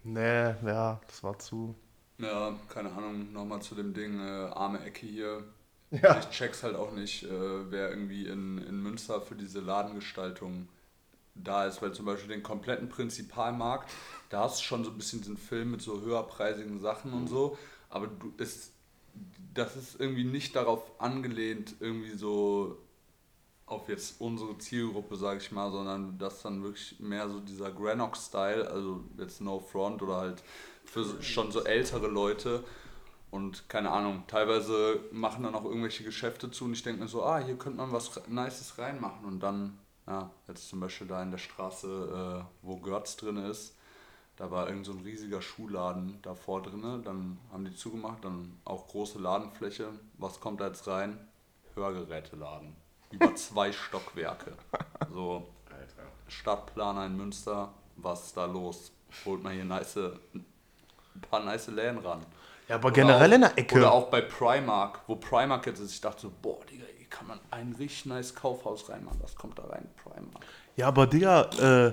Nee, 0.03 0.55
ja, 0.67 0.99
das 1.07 1.23
war 1.23 1.39
zu. 1.39 1.75
Ja, 2.17 2.55
keine 2.71 2.91
Ahnung, 2.91 3.35
nochmal 3.35 3.61
zu 3.61 3.75
dem 3.75 3.93
Ding, 3.93 4.19
äh, 4.19 4.49
arme 4.55 4.83
Ecke 4.83 5.07
hier. 5.07 5.45
Ja. 5.91 6.19
Ich 6.21 6.31
check's 6.31 6.63
halt 6.63 6.75
auch 6.75 6.93
nicht, 6.93 7.25
äh, 7.25 7.71
wer 7.71 7.91
irgendwie 7.91 8.27
in, 8.27 8.59
in 8.59 8.83
Münster 8.83 9.21
für 9.21 9.35
diese 9.35 9.61
Ladengestaltung 9.61 10.69
da 11.43 11.67
ist, 11.67 11.83
weil 11.83 11.93
zum 11.93 12.07
Beispiel 12.07 12.29
den 12.29 12.43
kompletten 12.43 12.89
Prinzipalmarkt, 12.89 13.91
da 14.31 14.45
hast 14.45 14.61
du 14.61 14.65
schon 14.65 14.85
so 14.85 14.91
ein 14.91 14.97
bisschen 14.97 15.21
diesen 15.21 15.37
Film 15.37 15.71
mit 15.71 15.83
so 15.83 16.01
höherpreisigen 16.01 16.81
Sachen 16.81 17.13
und 17.13 17.29
so, 17.29 17.57
aber 17.89 18.07
du 18.07 18.33
ist, 18.39 18.73
das 19.55 19.77
ist 19.77 20.01
irgendwie 20.01 20.25
nicht 20.25 20.57
darauf 20.57 21.01
angelehnt, 21.01 21.77
irgendwie 21.81 22.17
so 22.17 22.79
auf 23.67 23.89
jetzt 23.89 24.21
unsere 24.21 24.57
Zielgruppe, 24.59 25.17
sage 25.17 25.41
ich 25.41 25.51
mal, 25.51 25.73
sondern 25.73 26.19
das 26.19 26.43
dann 26.43 26.63
wirklich 26.63 27.01
mehr 27.01 27.29
so 27.29 27.41
dieser 27.41 27.73
Granock-Style, 27.73 28.71
also 28.71 29.03
jetzt 29.19 29.41
No 29.41 29.59
Front 29.59 30.03
oder 30.03 30.17
halt 30.19 30.43
für 30.85 31.21
schon 31.23 31.51
so 31.51 31.65
ältere 31.65 32.07
Leute. 32.07 32.63
Und 33.33 33.69
keine 33.69 33.91
Ahnung, 33.91 34.23
teilweise 34.29 35.01
machen 35.11 35.43
dann 35.43 35.57
auch 35.57 35.65
irgendwelche 35.65 36.05
Geschäfte 36.05 36.51
zu 36.51 36.65
und 36.65 36.75
ich 36.75 36.85
denke 36.85 37.03
mir 37.03 37.09
so, 37.09 37.25
ah, 37.25 37.39
hier 37.39 37.57
könnte 37.57 37.79
man 37.79 37.93
was 37.93 38.21
Nices 38.29 38.79
reinmachen. 38.79 39.27
Und 39.27 39.41
dann, 39.41 39.77
ja, 40.07 40.31
jetzt 40.49 40.69
zum 40.69 40.81
Beispiel 40.81 41.07
da 41.07 41.23
in 41.23 41.31
der 41.31 41.39
Straße, 41.39 42.45
äh, 42.45 42.45
wo 42.63 42.77
Görz 42.77 43.17
drin 43.17 43.37
ist, 43.37 43.77
da 44.37 44.51
war 44.51 44.69
irgend 44.69 44.87
so 44.87 44.93
ein 44.93 45.01
riesiger 45.01 45.41
Schuhladen 45.41 46.19
davor 46.23 46.63
drin. 46.63 47.03
Dann 47.05 47.39
haben 47.51 47.65
die 47.65 47.75
zugemacht, 47.75 48.23
dann 48.23 48.59
auch 48.65 48.87
große 48.87 49.19
Ladenfläche. 49.19 49.89
Was 50.19 50.41
kommt 50.41 50.61
da 50.61 50.67
jetzt 50.67 50.87
rein? 50.87 51.19
Hörgeräteladen 51.75 52.77
über 53.11 53.35
zwei 53.37 53.73
Stockwerke. 53.73 54.53
So, 55.13 55.49
Alter. 55.71 56.09
Stadtplaner 56.29 57.07
in 57.07 57.17
Münster, 57.17 57.73
was 57.97 58.27
ist 58.27 58.37
da 58.37 58.47
los? 58.47 58.93
Holt 59.25 59.43
man 59.43 59.53
hier 59.55 59.65
nice, 59.65 59.97
ein 59.97 60.45
paar 61.31 61.45
nice 61.45 61.69
Läden 61.69 61.99
ran. 61.99 62.25
Ja, 62.69 62.75
aber 62.75 62.89
oder 62.89 62.95
generell 62.95 63.31
auch, 63.31 63.35
in 63.35 63.41
der 63.41 63.59
Ecke. 63.59 63.77
Oder 63.77 63.93
auch 63.93 64.11
bei 64.11 64.21
Primark, 64.21 65.01
wo 65.07 65.17
Primark 65.17 65.67
jetzt 65.67 65.79
ist, 65.79 65.93
ich 65.93 66.01
dachte 66.01 66.23
so, 66.23 66.33
boah, 66.43 66.65
Digga, 66.67 66.85
hier 67.07 67.19
kann 67.19 67.27
man 67.27 67.41
ein 67.51 67.75
richtig 67.79 68.07
nice 68.07 68.35
Kaufhaus 68.35 68.89
reinmachen, 68.89 69.21
das 69.21 69.35
kommt 69.35 69.59
da 69.59 69.65
rein, 69.65 69.89
Primark. 70.03 70.45
Ja, 70.77 70.89
aber 70.89 71.07
Digga, 71.07 71.43
äh, 71.59 71.93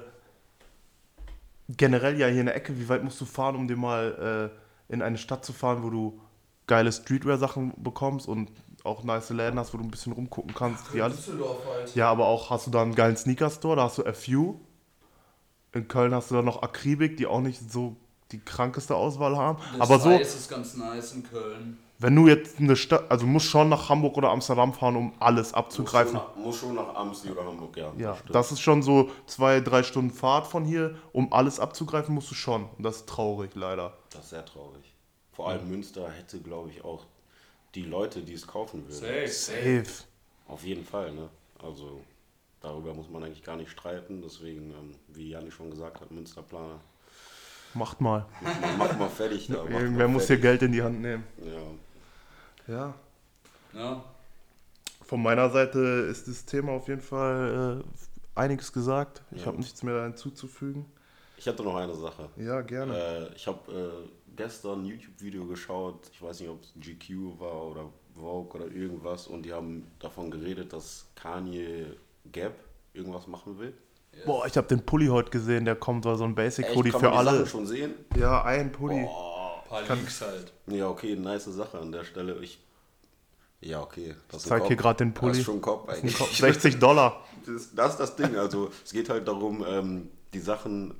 generell 1.69 2.19
ja 2.19 2.27
hier 2.27 2.41
in 2.41 2.47
der 2.47 2.55
Ecke, 2.55 2.77
wie 2.77 2.89
weit 2.89 3.03
musst 3.03 3.19
du 3.21 3.25
fahren, 3.25 3.55
um 3.55 3.67
dir 3.67 3.77
mal 3.77 4.51
äh, 4.89 4.93
in 4.93 5.01
eine 5.01 5.17
Stadt 5.17 5.45
zu 5.45 5.53
fahren, 5.53 5.83
wo 5.83 5.89
du 5.89 6.19
geile 6.67 6.91
Streetwear-Sachen 6.91 7.73
bekommst 7.77 8.27
und 8.27 8.51
auch 8.83 9.03
nice 9.03 9.29
Läden 9.29 9.59
hast, 9.59 9.73
wo 9.73 9.77
du 9.77 9.83
ein 9.83 9.91
bisschen 9.91 10.13
rumgucken 10.13 10.53
kannst. 10.53 10.85
Ach, 10.89 11.01
alles. 11.01 11.27
Halt. 11.27 11.95
Ja, 11.95 12.09
aber 12.09 12.25
auch 12.25 12.49
hast 12.49 12.67
du 12.67 12.71
da 12.71 12.81
einen 12.81 12.95
geilen 12.95 13.15
Sneaker-Store, 13.15 13.77
da 13.77 13.83
hast 13.83 13.97
du 13.97 14.13
FU. 14.13 14.59
In 15.73 15.87
Köln 15.87 16.13
hast 16.13 16.29
du 16.29 16.35
dann 16.35 16.45
noch 16.45 16.61
Akribik, 16.61 17.17
die 17.17 17.25
auch 17.25 17.41
nicht 17.41 17.71
so 17.71 17.95
die 18.31 18.39
krankeste 18.39 18.95
Auswahl 18.95 19.37
haben. 19.37 19.59
Das 19.73 19.81
aber 19.81 19.99
so. 19.99 20.11
ist 20.11 20.49
ganz 20.49 20.75
nice 20.75 21.13
in 21.13 21.23
Köln. 21.23 21.79
Wenn 21.99 22.15
du 22.15 22.27
jetzt 22.27 22.59
eine 22.59 22.75
Stadt, 22.75 23.09
also 23.09 23.25
musst 23.25 23.45
schon 23.45 23.69
nach 23.69 23.87
Hamburg 23.89 24.17
oder 24.17 24.29
Amsterdam 24.29 24.73
fahren, 24.73 24.95
um 24.95 25.13
alles 25.19 25.53
abzugreifen. 25.53 26.13
Muss 26.13 26.23
schon 26.23 26.35
nach, 26.35 26.45
muss 26.45 26.57
schon 26.57 26.75
nach 26.75 26.95
Amsterdam 26.95 27.37
oder 27.37 27.47
Hamburg, 27.47 27.77
ja. 27.77 27.93
Ja, 27.97 28.11
das, 28.25 28.31
das, 28.31 28.51
ist 28.53 28.61
schon 28.61 28.81
so 28.81 29.09
zwei, 29.25 29.61
drei 29.61 29.83
Stunden 29.83 30.11
Fahrt 30.11 30.47
von 30.47 30.65
hier. 30.65 30.95
Um 31.13 31.31
alles 31.31 31.59
abzugreifen, 31.59 32.13
musst 32.13 32.29
du 32.31 32.35
schon. 32.35 32.65
Und 32.77 32.83
das 32.83 32.97
ist 32.97 33.09
traurig, 33.09 33.51
leider. 33.55 33.93
Das 34.09 34.25
ist 34.25 34.29
sehr 34.31 34.45
traurig. 34.45 34.93
Vor 35.31 35.49
allem 35.49 35.61
ja. 35.61 35.67
Münster 35.67 36.11
hätte, 36.11 36.39
glaube 36.39 36.69
ich, 36.69 36.83
auch 36.83 37.05
die 37.75 37.83
Leute, 37.83 38.21
die 38.21 38.33
es 38.33 38.45
kaufen 38.45 38.83
würden. 38.87 39.27
Safe. 39.27 39.27
Safe. 39.27 40.03
Auf 40.47 40.63
jeden 40.63 40.85
Fall, 40.85 41.13
ne? 41.13 41.29
Also 41.59 42.01
darüber 42.59 42.93
muss 42.93 43.09
man 43.09 43.23
eigentlich 43.23 43.43
gar 43.43 43.55
nicht 43.55 43.71
streiten. 43.71 44.21
Deswegen, 44.21 44.71
ähm, 44.71 44.95
wie 45.07 45.29
Janni 45.29 45.51
schon 45.51 45.71
gesagt 45.71 46.01
hat, 46.01 46.11
Münsterplaner. 46.11 46.79
Macht 47.73 48.01
mal. 48.01 48.25
Mach 48.77 48.97
mal 48.97 49.09
fertig 49.09 49.47
da. 49.47 49.65
Irgendwer 49.65 50.07
muss 50.07 50.27
hier 50.27 50.37
Geld 50.37 50.61
in 50.61 50.71
die 50.71 50.83
Hand 50.83 51.01
nehmen. 51.01 51.23
Ja. 52.67 52.73
Ja. 52.73 52.93
Ja. 53.73 54.03
Von 55.01 55.21
meiner 55.21 55.49
Seite 55.49 55.79
ist 55.79 56.27
das 56.27 56.45
Thema 56.45 56.73
auf 56.73 56.87
jeden 56.87 57.01
Fall 57.01 57.83
äh, 57.83 58.39
einiges 58.39 58.71
gesagt. 58.71 59.21
Ich 59.31 59.41
ja. 59.41 59.47
habe 59.47 59.57
nichts 59.57 59.83
mehr 59.83 60.03
hinzuzufügen. 60.03 60.85
Ich 61.37 61.47
hatte 61.47 61.63
noch 61.63 61.75
eine 61.75 61.95
Sache. 61.95 62.29
Ja, 62.37 62.61
gerne. 62.61 62.97
Äh, 62.97 63.35
ich 63.35 63.47
habe 63.47 63.71
äh, 63.71 64.09
gestern 64.35 64.83
ein 64.83 64.85
YouTube-Video 64.85 65.45
geschaut, 65.45 66.09
ich 66.11 66.21
weiß 66.21 66.39
nicht, 66.39 66.49
ob 66.49 66.61
es 66.61 66.73
GQ 66.79 67.39
war 67.39 67.67
oder 67.67 67.89
Vogue 68.13 68.61
oder 68.61 68.71
irgendwas, 68.73 69.27
und 69.27 69.43
die 69.43 69.51
haben 69.51 69.87
davon 69.99 70.31
geredet, 70.31 70.71
dass 70.73 71.07
Kanye 71.15 71.97
Gap 72.31 72.55
irgendwas 72.93 73.27
machen 73.27 73.57
will. 73.59 73.73
Yes. 74.15 74.25
Boah, 74.25 74.45
ich 74.45 74.55
habe 74.57 74.67
den 74.67 74.85
Pulli 74.85 75.07
heute 75.07 75.31
gesehen, 75.31 75.65
der 75.65 75.75
kommt, 75.75 76.05
war 76.05 76.15
so 76.15 76.23
ein 76.23 76.35
Basic-Pulli 76.35 76.91
für 76.91 77.11
alle. 77.11 77.31
Sachen 77.31 77.47
schon 77.47 77.67
sehen? 77.67 77.93
Ja, 78.15 78.43
ein 78.43 78.71
Pulli. 78.71 79.03
Boah, 79.03 79.33
paar 79.73 79.83
Kann, 79.83 79.99
halt. 80.21 80.53
Ja, 80.67 80.87
okay, 80.87 81.15
nice 81.15 81.45
Sache 81.45 81.79
an 81.79 81.91
der 81.91 82.03
Stelle. 82.03 82.37
Ich, 82.41 82.59
ja, 83.61 83.81
okay. 83.81 84.15
Das 84.29 84.43
ich 84.43 84.49
zeig 84.49 84.65
hier 84.67 84.75
gerade 84.75 84.97
den 84.97 85.13
Pulli. 85.13 85.31
Das 85.31 85.39
ist 85.39 85.45
schon 85.45 85.61
Kopf 85.61 85.89
eigentlich. 85.89 86.15
Kopf, 86.15 86.35
60 86.35 86.79
Dollar. 86.79 87.23
das, 87.45 87.73
das 87.73 87.91
ist 87.91 87.99
das 87.99 88.15
Ding. 88.15 88.35
Also 88.35 88.71
es 88.85 88.91
geht 88.91 89.09
halt 89.09 89.27
darum, 89.27 89.65
ähm, 89.67 90.09
die 90.33 90.39
Sachen 90.39 90.93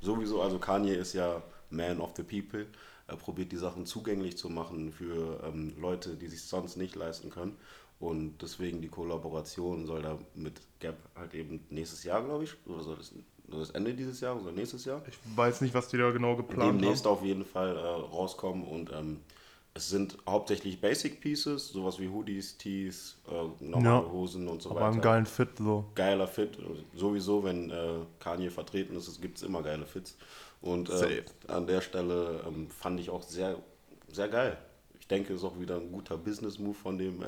sowieso, 0.00 0.42
also 0.42 0.58
Kanye 0.58 0.94
ist 0.94 1.12
ja 1.12 1.42
Man 1.70 2.00
of 2.00 2.10
the 2.16 2.22
People. 2.22 2.66
Er 3.06 3.16
probiert 3.16 3.52
die 3.52 3.56
Sachen 3.56 3.86
zugänglich 3.86 4.36
zu 4.36 4.48
machen 4.48 4.92
für 4.92 5.40
ähm, 5.44 5.74
Leute, 5.80 6.16
die 6.16 6.26
sich 6.26 6.42
sonst 6.42 6.76
nicht 6.76 6.96
leisten 6.96 7.30
können. 7.30 7.56
Und 7.98 8.42
deswegen 8.42 8.82
die 8.82 8.88
Kollaboration 8.88 9.86
soll 9.86 10.02
da 10.02 10.18
mit 10.34 10.60
Gap 10.80 10.96
halt 11.14 11.32
eben 11.34 11.64
nächstes 11.70 12.04
Jahr, 12.04 12.22
glaube 12.22 12.44
ich, 12.44 12.54
oder 12.66 12.82
soll 12.82 12.96
das, 12.96 13.12
soll 13.48 13.60
das 13.60 13.70
Ende 13.70 13.94
dieses 13.94 14.20
Jahres 14.20 14.42
oder 14.42 14.52
nächstes 14.52 14.84
Jahr? 14.84 15.02
Ich 15.08 15.16
weiß 15.36 15.62
nicht, 15.62 15.72
was 15.72 15.88
die 15.88 15.96
da 15.96 16.10
genau 16.10 16.36
geplant 16.36 16.80
Demnächst 16.82 17.06
haben. 17.06 17.12
auf 17.14 17.24
jeden 17.24 17.44
Fall 17.46 17.74
äh, 17.76 17.80
rauskommen 17.80 18.64
und 18.64 18.92
ähm, 18.92 19.20
es 19.72 19.88
sind 19.90 20.16
hauptsächlich 20.26 20.80
Basic 20.80 21.20
Pieces, 21.20 21.68
sowas 21.68 21.98
wie 21.98 22.08
Hoodies, 22.08 22.56
Tees, 22.58 23.16
äh, 23.30 23.64
normale 23.64 24.06
Ja, 24.06 24.10
Hosen 24.12 24.48
und 24.48 24.60
so 24.62 24.70
Aber 24.70 24.80
weiter. 24.80 24.92
einen 24.92 25.00
geilen 25.02 25.26
Fit 25.26 25.48
so. 25.58 25.84
Geiler 25.94 26.26
Fit. 26.28 26.58
Sowieso, 26.94 27.44
wenn 27.44 27.70
äh, 27.70 27.98
Kanye 28.18 28.50
vertreten 28.50 28.96
ist, 28.96 29.20
gibt 29.22 29.36
es 29.38 29.42
immer 29.42 29.62
geile 29.62 29.84
Fits. 29.86 30.16
Und 30.62 30.88
äh, 30.90 31.22
an 31.48 31.66
der 31.66 31.80
Stelle 31.82 32.42
ähm, 32.46 32.68
fand 32.70 33.00
ich 33.00 33.10
auch 33.10 33.22
sehr, 33.22 33.56
sehr 34.10 34.28
geil. 34.28 34.56
Ich 34.98 35.06
denke, 35.08 35.34
es 35.34 35.40
ist 35.40 35.44
auch 35.44 35.60
wieder 35.60 35.76
ein 35.76 35.92
guter 35.92 36.16
Business-Move 36.16 36.74
von 36.74 36.96
dem 36.98 37.22
äh, 37.22 37.26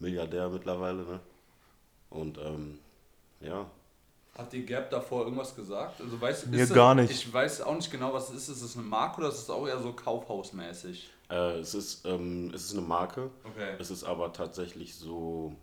Milliardär 0.00 0.48
mittlerweile. 0.50 1.04
Ne? 1.04 1.20
Und 2.10 2.38
ähm, 2.38 2.80
ja, 3.40 3.70
Hat 4.36 4.52
die 4.52 4.64
Gap 4.66 4.90
davor 4.90 5.24
irgendwas 5.24 5.54
gesagt? 5.54 6.00
Also 6.00 6.20
weiß, 6.20 6.46
Mir 6.46 6.64
ist 6.64 6.72
gar 6.74 6.94
das, 6.96 7.08
nicht. 7.08 7.10
Ich 7.10 7.32
weiß 7.32 7.60
auch 7.62 7.74
nicht 7.76 7.90
genau, 7.90 8.12
was 8.12 8.30
es 8.30 8.48
ist. 8.48 8.56
Ist 8.56 8.62
es 8.62 8.76
eine 8.76 8.86
Marke 8.86 9.18
oder 9.20 9.28
ist 9.28 9.38
es 9.38 9.50
auch 9.50 9.66
eher 9.66 9.78
so 9.80 9.92
kaufhausmäßig? 9.92 11.10
äh, 11.30 11.58
es, 11.60 11.74
ist, 11.74 12.04
ähm, 12.06 12.50
es 12.54 12.64
ist 12.66 12.72
eine 12.72 12.82
Marke. 12.86 13.30
Okay. 13.44 13.76
Es 13.78 13.90
ist 13.90 14.04
aber 14.04 14.32
tatsächlich 14.32 14.94
so, 14.96 15.56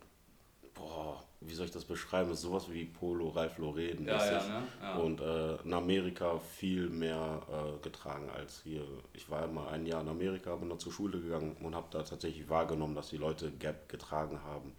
boah, 0.74 1.24
wie 1.40 1.54
soll 1.54 1.66
ich 1.66 1.72
das 1.72 1.84
beschreiben? 1.84 2.30
Es 2.30 2.38
ist 2.38 2.44
sowas 2.44 2.70
wie 2.70 2.84
Polo, 2.84 3.28
Ralph 3.28 3.58
Lauren. 3.58 4.04
Ja, 4.04 4.24
ja, 4.24 4.48
ne? 4.48 4.62
Ja. 4.82 4.96
Und 4.96 5.20
äh, 5.20 5.56
in 5.62 5.72
Amerika 5.72 6.38
viel 6.38 6.88
mehr 6.88 7.42
äh, 7.48 7.82
getragen 7.82 8.28
als 8.30 8.60
hier. 8.64 8.84
Ich 9.12 9.30
war 9.30 9.46
mal 9.46 9.68
ein 9.68 9.86
Jahr 9.86 10.00
in 10.00 10.08
Amerika, 10.08 10.56
bin 10.56 10.68
da 10.68 10.78
zur 10.78 10.92
Schule 10.92 11.20
gegangen 11.20 11.56
und 11.62 11.74
habe 11.74 11.86
da 11.90 12.02
tatsächlich 12.02 12.48
wahrgenommen, 12.48 12.94
dass 12.94 13.10
die 13.10 13.18
Leute 13.18 13.52
Gap 13.52 13.88
getragen 13.88 14.40
haben. 14.42 14.72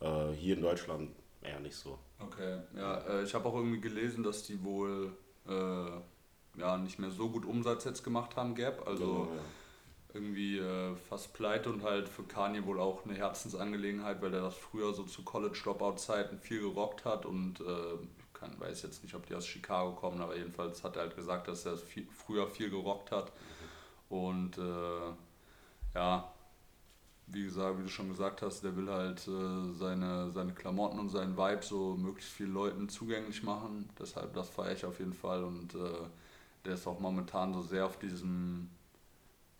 Äh, 0.00 0.32
hier 0.34 0.54
in 0.56 0.62
Deutschland 0.62 1.10
eher 1.42 1.58
nicht 1.60 1.76
so. 1.76 1.98
Okay, 2.20 2.60
ja, 2.76 2.98
äh, 2.98 3.24
ich 3.24 3.34
habe 3.34 3.48
auch 3.48 3.54
irgendwie 3.54 3.80
gelesen, 3.80 4.22
dass 4.22 4.44
die 4.44 4.62
wohl 4.62 5.12
äh, 5.48 6.60
ja, 6.60 6.76
nicht 6.78 6.98
mehr 6.98 7.10
so 7.10 7.28
gut 7.28 7.44
Umsatz 7.44 7.84
jetzt 7.84 8.04
gemacht 8.04 8.36
haben, 8.36 8.54
Gap. 8.54 8.86
Also 8.86 9.04
Genau. 9.04 9.28
Irgendwie 10.18 10.58
äh, 10.58 10.94
fast 11.08 11.32
pleite 11.32 11.70
und 11.70 11.82
halt 11.82 12.08
für 12.08 12.24
Kanye 12.24 12.64
wohl 12.66 12.80
auch 12.80 13.04
eine 13.04 13.14
Herzensangelegenheit, 13.14 14.20
weil 14.20 14.34
er 14.34 14.42
das 14.42 14.56
früher 14.56 14.92
so 14.92 15.04
zu 15.04 15.22
College-Dropout-Zeiten 15.22 16.38
viel 16.38 16.60
gerockt 16.60 17.04
hat 17.04 17.24
und 17.24 17.60
äh, 17.60 17.94
ich 18.18 18.32
kann, 18.34 18.58
weiß 18.58 18.82
jetzt 18.82 19.02
nicht, 19.02 19.14
ob 19.14 19.26
die 19.26 19.34
aus 19.34 19.46
Chicago 19.46 19.92
kommen, 19.92 20.20
aber 20.20 20.36
jedenfalls 20.36 20.84
hat 20.84 20.96
er 20.96 21.02
halt 21.02 21.16
gesagt, 21.16 21.48
dass 21.48 21.64
er 21.66 21.76
viel, 21.76 22.06
früher 22.12 22.46
viel 22.48 22.70
gerockt 22.70 23.10
hat 23.10 23.32
und 24.08 24.58
äh, 24.58 25.12
ja, 25.94 26.32
wie 27.30 27.44
gesagt, 27.44 27.78
wie 27.78 27.82
du 27.82 27.88
schon 27.88 28.08
gesagt 28.08 28.42
hast, 28.42 28.62
der 28.64 28.76
will 28.76 28.88
halt 28.88 29.26
äh, 29.28 29.72
seine, 29.74 30.30
seine 30.30 30.52
Klamotten 30.54 30.98
und 30.98 31.10
seinen 31.10 31.36
Vibe 31.36 31.62
so 31.62 31.94
möglichst 31.96 32.32
vielen 32.32 32.54
Leuten 32.54 32.88
zugänglich 32.88 33.42
machen. 33.42 33.88
Deshalb, 33.98 34.32
das 34.34 34.48
feiere 34.48 34.72
ich 34.72 34.84
auf 34.84 34.98
jeden 34.98 35.12
Fall 35.12 35.44
und 35.44 35.74
äh, 35.74 36.06
der 36.64 36.74
ist 36.74 36.86
auch 36.86 37.00
momentan 37.00 37.52
so 37.52 37.62
sehr 37.62 37.86
auf 37.86 37.98
diesem, 37.98 38.70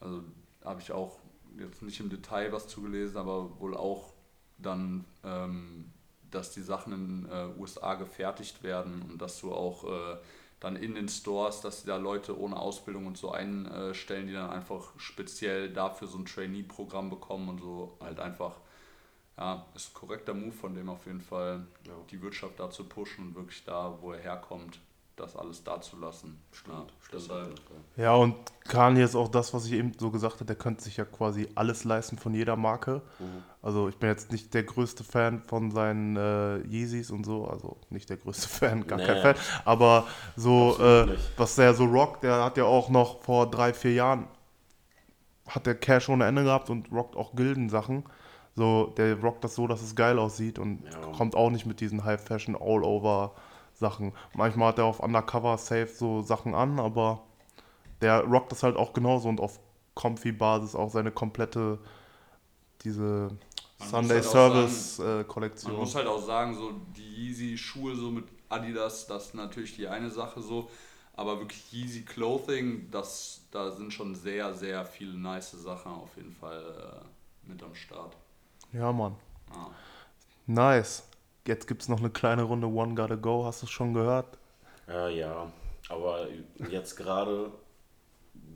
also 0.01 0.23
habe 0.69 0.81
ich 0.81 0.93
auch 0.93 1.19
jetzt 1.59 1.83
nicht 1.83 2.01
im 2.01 2.11
Detail 2.11 2.53
was 2.53 2.69
zugelesen, 2.69 3.17
aber 3.17 3.59
wohl 3.61 3.77
auch 3.77 4.13
dann, 4.59 5.05
ähm, 5.25 5.93
dass 6.31 6.53
die 6.53 6.63
Sachen 6.63 6.93
in 6.93 7.29
äh, 7.31 7.59
USA 7.59 7.95
gefertigt 7.95 8.63
werden 8.63 9.03
und 9.03 9.21
dass 9.23 9.41
du 9.41 9.53
auch 9.53 9.85
äh, 9.85 10.17
dann 10.61 10.77
in 10.77 10.95
den 10.95 11.09
Stores, 11.09 11.61
dass 11.61 11.83
sie 11.83 11.87
da 11.87 11.97
Leute 11.97 12.39
ohne 12.39 12.57
Ausbildung 12.57 13.07
und 13.07 13.17
so 13.17 13.31
einstellen, 13.31 14.27
die 14.27 14.33
dann 14.33 14.51
einfach 14.51 14.93
speziell 14.99 15.73
dafür 15.73 16.09
so 16.09 16.19
ein 16.19 16.27
Trainee-Programm 16.27 17.11
bekommen 17.11 17.49
und 17.49 17.61
so 17.61 17.97
halt 18.01 18.19
einfach, 18.19 18.57
ja, 19.37 19.65
ist 19.77 19.91
ein 19.91 19.95
korrekter 19.95 20.35
Move 20.35 20.53
von 20.53 20.75
dem 20.75 20.89
auf 20.89 21.07
jeden 21.07 21.21
Fall, 21.21 21.67
Ja. 21.87 21.95
die 22.11 22.21
Wirtschaft 22.21 22.59
da 22.59 22.71
zu 22.71 22.85
pushen 22.85 23.29
und 23.29 23.35
wirklich 23.37 23.65
da, 23.65 23.97
wo 24.01 24.13
er 24.13 24.21
herkommt, 24.21 24.81
das 25.19 25.37
alles 25.37 25.63
da 25.65 25.81
zu 25.81 25.99
lassen. 25.99 26.39
Ja. 26.67 26.87
Ja, 27.97 28.15
und 28.15 28.35
Kanye 28.69 29.03
ist 29.03 29.17
auch 29.17 29.29
das, 29.29 29.55
was 29.55 29.67
ich 29.67 29.73
eben 29.73 29.93
so 29.99 30.11
gesagt 30.11 30.35
habe, 30.37 30.45
der 30.45 30.57
könnte 30.57 30.85
sich 30.85 30.97
ja 30.99 31.05
quasi 31.05 31.49
alles 31.55 31.85
leisten 31.85 32.19
von 32.19 32.35
jeder 32.35 32.57
Marke. 32.57 33.03
Mhm. 33.19 33.43
Also 33.63 33.89
ich 33.89 33.97
bin 33.97 34.09
jetzt 34.09 34.31
nicht 34.31 34.55
der 34.55 34.63
größte 34.65 35.05
Fan 35.05 35.43
von 35.43 35.71
seinen 35.71 36.17
äh, 36.17 36.59
Yeezys 36.69 37.11
und 37.11 37.25
so, 37.25 37.47
also 37.49 37.79
nicht 37.91 38.09
der 38.11 38.19
größte 38.19 38.49
Fan, 38.49 38.87
gar 38.87 38.99
kein 38.99 39.17
Nee. 39.17 39.23
Fan, 39.23 39.37
aber 39.65 40.07
so, 40.37 40.77
äh, 40.79 41.17
was 41.37 41.57
der 41.57 41.75
so 41.75 41.87
rockt, 41.87 42.23
der 42.23 42.45
hat 42.45 42.57
ja 42.57 42.65
auch 42.65 42.89
noch 42.89 43.23
vor 43.23 43.51
drei, 43.51 43.73
vier 43.73 43.95
Jahren, 43.95 44.29
hat 45.49 45.67
der 45.67 45.75
Cash 45.75 46.09
ohne 46.09 46.27
Ende 46.27 46.45
gehabt 46.45 46.71
und 46.71 46.93
rockt 46.93 47.17
auch 47.17 47.35
Gilden-Sachen. 47.35 48.05
So, 48.55 48.93
der 48.97 49.19
rockt 49.21 49.45
das 49.45 49.55
so, 49.55 49.67
dass 49.67 49.83
es 49.83 49.95
geil 49.97 50.19
aussieht 50.19 50.59
und 50.59 50.83
Ja. 50.85 51.01
kommt 51.17 51.35
auch 51.35 51.51
nicht 51.51 51.65
mit 51.67 51.81
diesen 51.81 52.05
High-Fashion, 52.05 52.57
All-Over-Sachen. 53.81 54.13
Manchmal 54.35 54.69
hat 54.69 54.79
er 54.79 54.85
auf 54.85 55.01
Undercover 55.01 55.59
Safe 55.59 55.89
so 55.89 56.23
Sachen 56.23 56.55
an, 56.55 56.79
aber 56.79 57.23
der 58.01 58.23
rockt 58.23 58.53
das 58.53 58.63
halt 58.63 58.77
auch 58.77 58.93
genauso 58.93 59.29
und 59.29 59.41
auf 59.41 59.59
Comfy-Basis 59.95 60.75
auch 60.75 60.91
seine 60.91 61.11
komplette, 61.11 61.79
diese 62.83 63.31
muss 63.79 63.91
Sunday 63.91 64.21
halt 64.21 64.25
Service 64.25 64.99
äh, 64.99 65.03
Man 65.03 65.29
Kollektion. 65.29 65.77
muss 65.77 65.95
halt 65.95 66.07
auch 66.07 66.25
sagen, 66.25 66.55
so 66.55 66.73
die 66.97 67.31
Yeezy-Schuhe 67.31 67.97
so 67.97 68.11
mit 68.11 68.25
Adidas, 68.49 69.07
das 69.07 69.27
ist 69.27 69.35
natürlich 69.35 69.75
die 69.77 69.89
eine 69.89 70.11
Sache 70.11 70.41
so. 70.41 70.69
Aber 71.15 71.41
wirklich 71.41 71.73
Yeezy 71.73 72.03
Clothing, 72.03 72.93
das, 72.93 73.41
da 73.51 73.73
sind 73.73 73.93
schon 73.93 74.15
sehr, 74.15 74.55
sehr 74.55 74.85
viele 74.85 75.19
nice 75.19 75.51
Sachen 75.51 75.91
auf 75.91 76.17
jeden 76.17 76.33
Fall 76.33 76.63
äh, 76.63 77.49
mit 77.49 77.61
am 77.61 77.75
Start. 77.75 78.17
Ja, 78.73 78.93
Mann. 78.93 79.17
Ja. 79.53 79.71
Nice. 80.47 81.08
Jetzt 81.49 81.67
gibt 81.67 81.81
es 81.81 81.89
noch 81.89 81.99
eine 82.01 82.11
kleine 82.11 82.43
Runde 82.43 82.67
One 82.67 82.95
Gotta 82.95 83.15
Go, 83.15 83.47
hast 83.47 83.63
du 83.63 83.67
es 83.67 83.71
schon 83.73 83.95
gehört? 83.95 84.37
Ja, 84.87 85.09
ja. 85.09 85.47
Aber 85.89 86.27
jetzt 86.71 86.95
gerade 86.95 87.51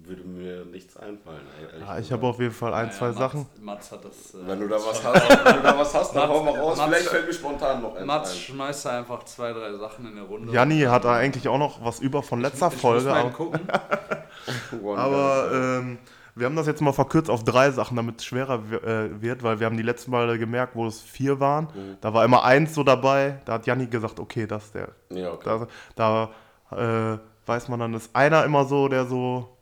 würde 0.04 0.22
mir 0.24 0.66
nichts 0.66 0.94
einfallen. 0.98 1.40
Ja, 1.80 1.92
ich 1.94 1.96
gesagt. 2.02 2.10
habe 2.10 2.26
auf 2.26 2.38
jeden 2.38 2.52
Fall 2.52 2.74
ein, 2.74 2.86
Naja, 2.88 2.98
zwei 2.98 3.06
Mats, 3.06 3.18
Sachen. 3.18 3.46
Mats 3.62 3.92
hat 3.92 4.04
das. 4.04 4.34
Äh, 4.34 4.46
Wenn 4.46 4.60
du 4.60 4.68
da 4.68 4.76
was 4.76 5.02
hast, 5.04 5.44
wenn 5.46 5.56
du 5.56 5.62
da 5.62 5.78
was 5.78 5.94
hast, 5.94 6.12
dann 6.14 6.28
Mats- 6.28 6.38
hau 6.38 6.44
mal 6.44 6.60
raus. 6.60 6.76
Mats- 6.76 6.88
Vielleicht 6.90 7.08
fällt 7.08 7.26
mir 7.28 7.32
spontan 7.32 7.80
noch 7.82 7.96
eins 7.96 8.06
Mats 8.06 8.30
ein. 8.32 8.36
schmeißt 8.36 8.84
da 8.86 8.98
einfach 8.98 9.24
zwei, 9.24 9.52
drei 9.54 9.72
Sachen 9.78 10.06
in 10.06 10.16
der 10.16 10.24
Runde. 10.24 10.52
Janni 10.52 10.80
hat 10.82 11.04
da 11.04 11.14
eigentlich 11.14 11.48
auch 11.48 11.56
noch 11.58 11.82
was 11.82 12.00
über 12.00 12.22
von 12.22 12.42
letzter 12.42 12.70
ich 12.74 12.78
Folge. 12.78 13.04
Muss 13.04 13.14
mal 13.14 13.20
Aber, 13.22 13.30
gucken. 13.30 13.60
Aber 14.98 15.50
ähm, 15.54 15.98
wir 16.34 16.46
haben 16.46 16.56
das 16.56 16.66
jetzt 16.66 16.80
mal 16.80 16.92
verkürzt 16.92 17.30
auf 17.30 17.44
drei 17.44 17.70
Sachen, 17.70 17.96
damit 17.96 18.18
es 18.18 18.24
schwerer 18.24 18.62
äh, 18.84 19.20
wird, 19.20 19.42
weil 19.42 19.60
wir 19.60 19.66
haben 19.66 19.76
die 19.76 19.82
letzten 19.82 20.10
Male 20.10 20.38
gemerkt, 20.38 20.74
wo 20.74 20.86
es 20.86 21.00
vier 21.00 21.40
waren. 21.40 21.64
Mhm. 21.74 21.96
Da 22.00 22.14
war 22.14 22.24
immer 22.24 22.44
eins 22.44 22.74
so 22.74 22.82
dabei. 22.82 23.40
Da 23.44 23.54
hat 23.54 23.66
Janni 23.66 23.86
gesagt, 23.86 24.18
okay, 24.18 24.46
das 24.46 24.66
ist 24.66 24.74
der. 24.74 24.88
ja, 25.10 25.32
okay. 25.32 25.66
Da, 25.94 26.30
da 26.70 27.14
äh, 27.14 27.18
weiß 27.46 27.68
man 27.68 27.80
dann, 27.80 27.94
ist 27.94 28.14
einer 28.14 28.44
immer 28.44 28.64
so, 28.64 28.88
der 28.88 29.04
so 29.04 29.56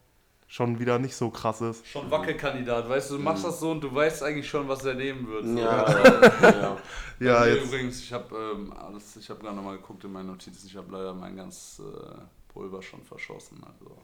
schon 0.47 0.81
wieder 0.81 0.99
nicht 0.99 1.15
so 1.15 1.31
krass 1.31 1.61
ist. 1.61 1.87
Schon 1.87 2.11
Wackelkandidat, 2.11 2.89
weißt 2.89 3.13
du, 3.13 3.17
du 3.19 3.23
machst 3.23 3.45
das 3.45 3.61
so 3.61 3.71
und 3.71 3.81
du 3.83 3.95
weißt 3.95 4.25
eigentlich 4.25 4.49
schon, 4.49 4.67
was 4.69 4.85
er 4.85 4.95
nehmen 4.95 5.29
wird. 5.29 5.45
So. 5.45 5.59
ja, 5.59 5.87
ja. 6.43 6.77
Ja, 7.21 7.47
jetzt. 7.47 7.67
Übrigens, 7.67 8.01
ich 8.01 8.13
habe 8.13 8.35
ähm, 8.35 8.73
alles, 8.73 9.17
ich 9.17 9.29
habe 9.31 9.41
gerade 9.41 9.55
nochmal 9.55 9.77
geguckt 9.77 10.03
in 10.05 10.13
meinen 10.13 10.27
Notizen, 10.27 10.67
ich 10.67 10.77
habe 10.77 10.91
leider 10.91 11.15
mein 11.15 11.37
ganz 11.37 11.81
äh, 11.85 12.21
Pulver 12.53 12.83
schon 12.83 13.03
verschossen. 13.03 13.63
Also, 13.65 13.97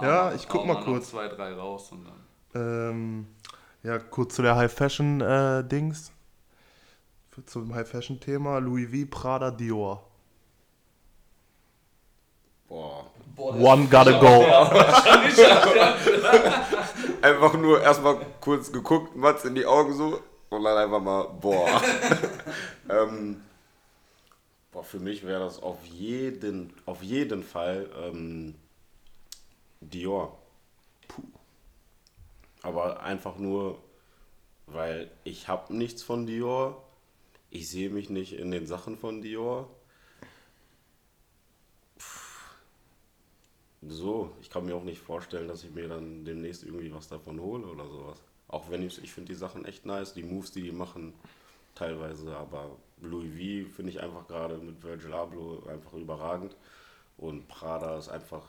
Ja, 0.00 0.32
ich 0.34 0.48
guck 0.48 0.66
mal 0.66 0.82
kurz. 0.82 1.10
zwei, 1.10 1.28
drei 1.28 1.52
raus 1.54 1.92
und 1.92 2.04
dann. 2.04 2.20
Ähm, 2.54 3.26
ja, 3.82 3.98
kurz 3.98 4.34
zu 4.34 4.42
der 4.42 4.56
High-Fashion-Dings. 4.56 6.12
Zum 7.46 7.74
High-Fashion-Thema. 7.74 8.58
Louis 8.58 8.88
V, 8.90 9.06
Prada, 9.10 9.50
Dior. 9.50 10.02
Boah. 12.68 13.06
One 13.36 13.86
gotta 13.86 14.18
go. 14.18 14.44
Einfach 17.22 17.54
nur 17.54 17.80
erstmal 17.82 18.16
kurz 18.40 18.70
geguckt, 18.72 19.14
Mats 19.16 19.44
in 19.44 19.54
die 19.54 19.64
Augen 19.66 19.94
so 19.94 20.20
und 20.50 20.64
dann 20.64 20.76
einfach 20.76 21.00
mal, 21.00 21.24
boah. 21.40 21.80
ähm, 22.90 23.40
boah, 24.72 24.82
für 24.82 24.98
mich 24.98 25.22
wäre 25.22 25.40
das 25.40 25.62
auf 25.62 25.84
jeden, 25.86 26.72
auf 26.86 27.02
jeden 27.02 27.42
Fall 27.42 27.88
ähm, 27.96 28.54
Dior. 29.80 30.38
Puh. 31.08 31.22
Aber 32.62 33.02
einfach 33.02 33.36
nur, 33.36 33.82
weil 34.66 35.10
ich 35.24 35.48
habe 35.48 35.74
nichts 35.74 36.02
von 36.02 36.26
Dior. 36.26 36.82
Ich 37.50 37.68
sehe 37.68 37.90
mich 37.90 38.08
nicht 38.08 38.32
in 38.32 38.50
den 38.50 38.66
Sachen 38.66 38.96
von 38.96 39.20
Dior. 39.20 39.68
So, 43.82 44.30
ich 44.40 44.48
kann 44.48 44.64
mir 44.64 44.76
auch 44.76 44.84
nicht 44.84 45.00
vorstellen, 45.00 45.48
dass 45.48 45.64
ich 45.64 45.72
mir 45.72 45.88
dann 45.88 46.24
demnächst 46.24 46.62
irgendwie 46.62 46.94
was 46.94 47.08
davon 47.08 47.40
hole 47.40 47.66
oder 47.66 47.88
sowas. 47.88 48.22
Auch 48.48 48.70
wenn 48.70 48.86
ich, 48.86 49.02
ich 49.02 49.12
finde 49.12 49.32
die 49.32 49.38
Sachen 49.38 49.64
echt 49.64 49.84
nice, 49.84 50.14
die 50.14 50.22
Moves, 50.22 50.52
die 50.52 50.62
die 50.62 50.72
machen, 50.72 51.12
teilweise, 51.74 52.36
aber 52.36 52.76
Louis 53.02 53.30
V 53.66 53.74
finde 53.74 53.90
ich 53.90 54.00
einfach 54.02 54.26
gerade 54.28 54.56
mit 54.58 54.82
Virgil 54.82 55.12
Abloh 55.12 55.62
einfach 55.68 55.92
überragend. 55.94 56.56
Und 57.18 57.46
Prada 57.48 57.98
ist 57.98 58.08
einfach, 58.08 58.42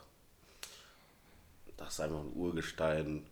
das 1.78 1.94
ist 1.94 2.00
einfach 2.00 2.20
ein 2.20 2.32
Urgestein. 2.36 3.26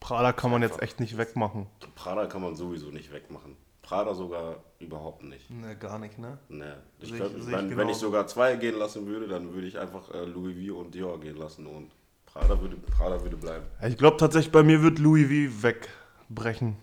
Prada 0.00 0.32
kann 0.32 0.50
man 0.50 0.62
jetzt 0.62 0.82
echt 0.82 1.00
nicht 1.00 1.16
wegmachen. 1.16 1.66
Prada 1.94 2.26
kann 2.26 2.42
man 2.42 2.54
sowieso 2.54 2.90
nicht 2.90 3.12
wegmachen. 3.12 3.56
Prada 3.82 4.14
sogar 4.14 4.56
überhaupt 4.80 5.22
nicht. 5.22 5.48
Ne, 5.48 5.76
gar 5.76 5.98
nicht, 5.98 6.18
ne? 6.18 6.38
Nee. 6.48 6.64
Ich 6.98 7.08
Sehe 7.08 7.18
glaub, 7.18 7.30
ich- 7.36 7.46
ich 7.48 7.76
wenn, 7.76 7.88
ich 7.88 7.96
sogar 7.96 8.26
zwei 8.26 8.56
gehen 8.56 8.76
lassen 8.76 9.06
würde, 9.06 9.28
dann 9.28 9.54
würde 9.54 9.66
ich 9.68 9.78
einfach 9.78 10.12
äh, 10.12 10.24
Louis 10.24 10.68
V 10.68 10.76
und 10.80 10.94
Dior 10.94 11.20
gehen 11.20 11.36
lassen 11.36 11.66
und 11.66 11.92
Prada 12.26 12.60
würde, 12.60 12.76
Prada 12.76 13.22
würde 13.22 13.36
bleiben. 13.36 13.64
Ich 13.86 13.96
glaube 13.96 14.16
tatsächlich, 14.16 14.52
bei 14.52 14.62
mir 14.64 14.82
wird 14.82 14.98
Louis 14.98 15.26
V 15.52 15.62
wegbrechen. 15.62 16.76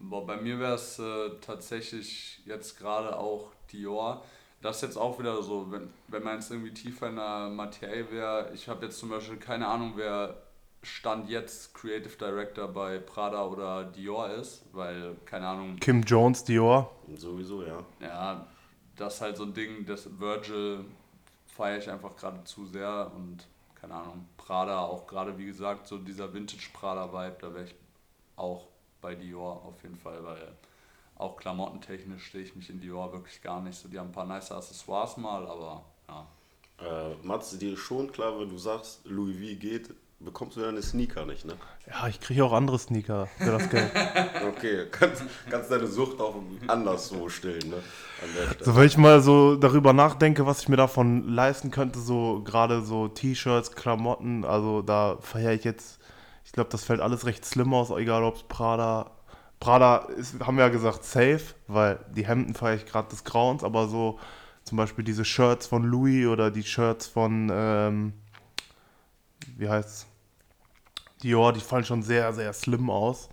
Boah, 0.00 0.26
bei 0.26 0.36
mir 0.36 0.58
wäre 0.58 0.74
es 0.74 0.98
äh, 0.98 1.30
tatsächlich 1.40 2.40
jetzt 2.46 2.78
gerade 2.78 3.18
auch 3.18 3.52
Dior. 3.70 4.24
Das 4.62 4.76
ist 4.76 4.82
jetzt 4.82 4.96
auch 4.96 5.18
wieder 5.18 5.42
so, 5.42 5.70
wenn, 5.70 5.90
wenn 6.08 6.22
man 6.22 6.34
jetzt 6.34 6.50
irgendwie 6.50 6.72
tiefer 6.72 7.08
in 7.08 7.16
der 7.16 7.48
Materie 7.48 8.10
wäre. 8.10 8.50
Ich 8.54 8.68
habe 8.68 8.86
jetzt 8.86 8.98
zum 8.98 9.10
Beispiel 9.10 9.36
keine 9.36 9.66
Ahnung, 9.66 9.92
wer 9.96 10.42
Stand 10.82 11.28
jetzt 11.28 11.74
Creative 11.74 12.16
Director 12.16 12.68
bei 12.68 12.98
Prada 12.98 13.44
oder 13.44 13.84
Dior 13.84 14.30
ist, 14.30 14.64
weil, 14.72 15.16
keine 15.26 15.46
Ahnung, 15.46 15.76
Kim 15.76 16.02
Jones, 16.02 16.44
Dior. 16.44 16.90
Sowieso, 17.14 17.62
ja. 17.62 17.84
ja, 18.00 18.46
das 18.96 19.16
ist 19.16 19.20
halt 19.20 19.36
so 19.36 19.44
ein 19.44 19.52
Ding, 19.52 19.84
das 19.84 20.08
Virgil 20.18 20.86
feiere 21.46 21.78
ich 21.78 21.90
einfach 21.90 22.16
gerade 22.16 22.42
zu 22.44 22.64
sehr 22.64 23.12
und 23.14 23.46
keine 23.74 23.94
Ahnung, 23.94 24.26
Prada 24.36 24.80
auch 24.80 25.06
gerade 25.06 25.36
wie 25.36 25.46
gesagt, 25.46 25.86
so 25.86 25.98
dieser 25.98 26.32
Vintage 26.32 26.68
Prada 26.72 27.12
Vibe, 27.12 27.36
da 27.40 27.54
wäre 27.54 27.64
ich 27.64 27.74
auch 28.36 28.69
bei 29.00 29.14
Dior 29.14 29.64
auf 29.64 29.82
jeden 29.82 29.96
Fall, 29.96 30.22
weil 30.24 30.54
auch 31.16 31.36
klamottentechnisch 31.36 32.24
stehe 32.26 32.44
ich 32.44 32.56
mich 32.56 32.70
in 32.70 32.80
Dior 32.80 33.12
wirklich 33.12 33.42
gar 33.42 33.60
nicht 33.60 33.78
so. 33.78 33.88
Die 33.88 33.98
haben 33.98 34.08
ein 34.08 34.12
paar 34.12 34.26
nice 34.26 34.52
Accessoires 34.52 35.16
mal, 35.16 35.46
aber 35.46 35.84
ja. 36.08 36.26
Äh, 36.78 37.14
Mats, 37.22 37.56
dir 37.58 37.74
ist 37.74 37.80
schon 37.80 38.10
klar, 38.10 38.38
wenn 38.40 38.48
du 38.48 38.56
sagst, 38.56 39.00
Louis 39.04 39.36
V 39.36 39.60
geht, 39.60 39.90
bekommst 40.18 40.56
du 40.56 40.60
deine 40.60 40.82
Sneaker 40.82 41.26
nicht, 41.26 41.44
ne? 41.44 41.54
Ja, 41.86 42.08
ich 42.08 42.20
kriege 42.20 42.44
auch 42.44 42.52
andere 42.52 42.78
Sneaker 42.78 43.26
für 43.38 43.50
das 43.50 43.68
Geld. 43.68 43.90
Okay, 44.42 44.86
kannst, 44.90 45.22
kannst 45.48 45.70
deine 45.70 45.86
Sucht 45.86 46.18
auch 46.20 46.34
anderswo 46.66 47.28
stillen, 47.28 47.70
ne? 47.70 47.76
An 48.22 48.28
der 48.34 48.46
Stelle. 48.46 48.64
So, 48.64 48.76
wenn 48.76 48.86
ich 48.86 48.96
mal 48.96 49.20
so 49.20 49.56
darüber 49.56 49.92
nachdenke, 49.92 50.46
was 50.46 50.62
ich 50.62 50.68
mir 50.68 50.76
davon 50.76 51.28
leisten 51.28 51.70
könnte, 51.70 51.98
so 51.98 52.42
gerade 52.42 52.82
so 52.82 53.08
T-Shirts, 53.08 53.72
Klamotten, 53.72 54.44
also 54.44 54.82
da 54.82 55.18
feiere 55.20 55.52
ich 55.52 55.64
jetzt, 55.64 55.99
ich 56.50 56.54
glaube, 56.54 56.70
das 56.70 56.82
fällt 56.82 57.00
alles 57.00 57.26
recht 57.26 57.44
slim 57.44 57.72
aus, 57.72 57.90
egal 57.90 58.24
ob 58.24 58.34
es 58.34 58.42
Prada. 58.42 59.12
Prada 59.60 59.98
ist, 60.16 60.40
haben 60.40 60.56
wir 60.56 60.64
ja 60.64 60.68
gesagt, 60.68 61.04
safe, 61.04 61.54
weil 61.68 62.04
die 62.12 62.26
Hemden 62.26 62.54
feiere 62.54 62.74
ich 62.74 62.86
gerade 62.86 63.08
des 63.08 63.22
Grauens, 63.22 63.62
aber 63.62 63.86
so 63.86 64.18
zum 64.64 64.76
Beispiel 64.76 65.04
diese 65.04 65.24
Shirts 65.24 65.68
von 65.68 65.84
Louis 65.84 66.26
oder 66.26 66.50
die 66.50 66.64
Shirts 66.64 67.06
von, 67.06 67.52
ähm, 67.54 68.14
wie 69.58 69.68
heißt's? 69.68 70.08
Dior, 71.22 71.52
die 71.52 71.60
fallen 71.60 71.84
schon 71.84 72.02
sehr, 72.02 72.32
sehr 72.32 72.52
slim 72.52 72.90
aus. 72.90 73.28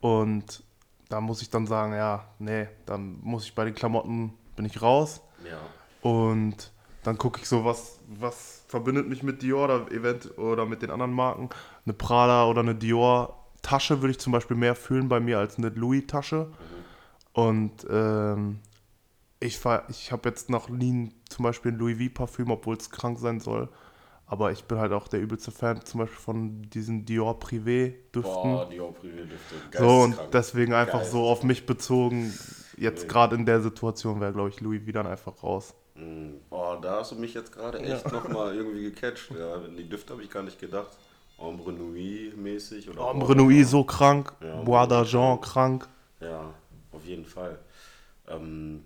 Und 0.00 0.62
da 1.08 1.22
muss 1.22 1.40
ich 1.40 1.48
dann 1.48 1.66
sagen, 1.66 1.94
ja, 1.94 2.26
nee, 2.38 2.68
dann 2.84 3.18
muss 3.22 3.46
ich 3.46 3.54
bei 3.54 3.64
den 3.64 3.74
Klamotten, 3.74 4.34
bin 4.56 4.66
ich 4.66 4.82
raus. 4.82 5.22
Ja. 5.42 5.58
Und 6.02 6.70
dann 7.02 7.16
gucke 7.16 7.40
ich 7.40 7.48
so, 7.48 7.64
was, 7.64 8.00
was 8.08 8.64
verbindet 8.68 9.08
mich 9.08 9.22
mit 9.22 9.40
Dior 9.40 9.64
oder, 9.64 9.90
event 9.90 10.36
oder 10.36 10.66
mit 10.66 10.82
den 10.82 10.90
anderen 10.90 11.12
Marken. 11.12 11.48
Eine 11.86 11.94
Prada 11.94 12.46
oder 12.46 12.60
eine 12.60 12.74
Dior-Tasche 12.74 14.02
würde 14.02 14.10
ich 14.10 14.18
zum 14.18 14.32
Beispiel 14.32 14.56
mehr 14.56 14.74
fühlen 14.74 15.08
bei 15.08 15.20
mir 15.20 15.38
als 15.38 15.56
eine 15.56 15.68
Louis-Tasche. 15.70 16.48
Und 17.32 17.86
ähm, 17.88 18.58
ich, 19.40 19.60
ich 19.88 20.12
habe 20.12 20.28
jetzt 20.28 20.50
noch 20.50 20.68
nie 20.68 21.10
zum 21.28 21.42
Beispiel 21.44 21.72
ein 21.72 21.78
Louis 21.78 21.98
V-Parfüm, 21.98 22.50
obwohl 22.50 22.76
es 22.76 22.90
krank 22.90 23.18
sein 23.18 23.40
soll. 23.40 23.68
Aber 24.28 24.50
ich 24.50 24.64
bin 24.64 24.78
halt 24.78 24.92
auch 24.92 25.06
der 25.06 25.20
übelste 25.20 25.52
Fan 25.52 25.84
zum 25.84 26.00
Beispiel 26.00 26.18
von 26.18 26.62
diesen 26.62 27.04
Dior 27.04 27.38
Privé-Düften. 27.38 28.22
Boah, 28.52 28.68
Dior 28.68 28.92
Privé-Düfte. 28.92 29.78
So, 29.78 30.00
und 30.00 30.18
deswegen 30.32 30.72
einfach 30.72 31.02
Geil. 31.02 31.10
so 31.10 31.22
auf 31.24 31.44
mich 31.44 31.64
bezogen, 31.66 32.34
jetzt 32.76 33.02
Nee. 33.02 33.08
gerade 33.08 33.36
in 33.36 33.46
der 33.46 33.60
Situation 33.60 34.20
wäre, 34.20 34.32
glaube 34.32 34.48
ich, 34.48 34.60
Louis 34.60 34.84
wieder 34.86 35.06
einfach 35.08 35.40
raus. 35.44 35.74
Mm, 35.94 36.30
Oh, 36.50 36.76
da 36.82 36.98
hast 37.00 37.12
du 37.12 37.16
mich 37.16 37.34
jetzt 37.34 37.52
gerade 37.52 37.78
echt 37.78 38.10
nochmal 38.10 38.56
irgendwie 38.56 38.82
gecatcht. 38.90 39.30
Ja, 39.30 39.58
die 39.58 39.88
Düfte 39.88 40.12
habe 40.14 40.22
ich 40.24 40.30
gar 40.30 40.42
nicht 40.42 40.58
gedacht. 40.58 40.88
Ombre 41.38 41.72
Nuit 41.72 42.36
mäßig 42.36 42.88
oder 42.88 43.10
Ombre 43.10 43.36
Nuit 43.36 43.66
so 43.66 43.84
krank, 43.84 44.32
Ja, 44.40 44.62
Bois 44.62 44.86
d'Argent 44.86 45.40
krank. 45.40 45.86
Ja, 46.20 46.54
auf 46.92 47.04
jeden 47.04 47.26
Fall. 47.26 47.58
Ähm, 48.28 48.82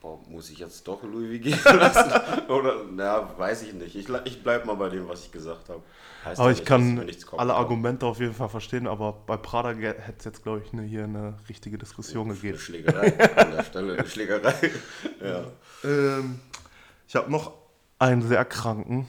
boah, 0.00 0.18
muss 0.28 0.50
ich 0.50 0.58
jetzt 0.58 0.86
doch 0.86 1.02
Louis 1.02 1.40
gehen 1.40 1.58
lassen? 1.64 2.12
Oder, 2.48 2.84
na, 2.90 3.38
weiß 3.38 3.62
ich 3.62 3.72
nicht. 3.72 3.94
Ich, 3.94 4.08
ich 4.24 4.42
bleib 4.42 4.66
mal 4.66 4.74
bei 4.74 4.88
dem, 4.88 5.08
was 5.08 5.24
ich 5.24 5.32
gesagt 5.32 5.68
habe. 5.68 5.82
Heißt 6.24 6.40
Aber 6.40 6.48
ja 6.48 6.52
ich 6.52 6.58
nicht, 6.58 6.66
kann 6.68 7.06
kommt, 7.26 7.40
alle 7.40 7.54
Argumente 7.54 8.04
auf 8.04 8.18
jeden 8.18 8.34
Fall 8.34 8.48
verstehen, 8.48 8.88
aber 8.88 9.12
bei 9.26 9.36
Prada 9.36 9.70
hätte 9.70 10.14
es 10.18 10.24
jetzt, 10.24 10.42
glaube 10.42 10.62
ich, 10.64 10.72
ne, 10.72 10.82
hier 10.82 11.04
eine 11.04 11.34
richtige 11.48 11.78
Diskussion 11.78 12.26
Eine 12.26 12.34
gegeben. 12.34 12.58
Schlägerei 12.58 13.36
an 13.36 13.52
der 13.52 13.62
Stelle, 13.64 13.92
eine 13.94 14.06
Schlägerei. 14.08 14.54
ja. 15.22 15.44
Ähm, 15.84 16.40
ich 17.06 17.14
habe 17.14 17.30
noch 17.30 17.52
einen 18.00 18.22
sehr 18.22 18.44
kranken. 18.44 19.08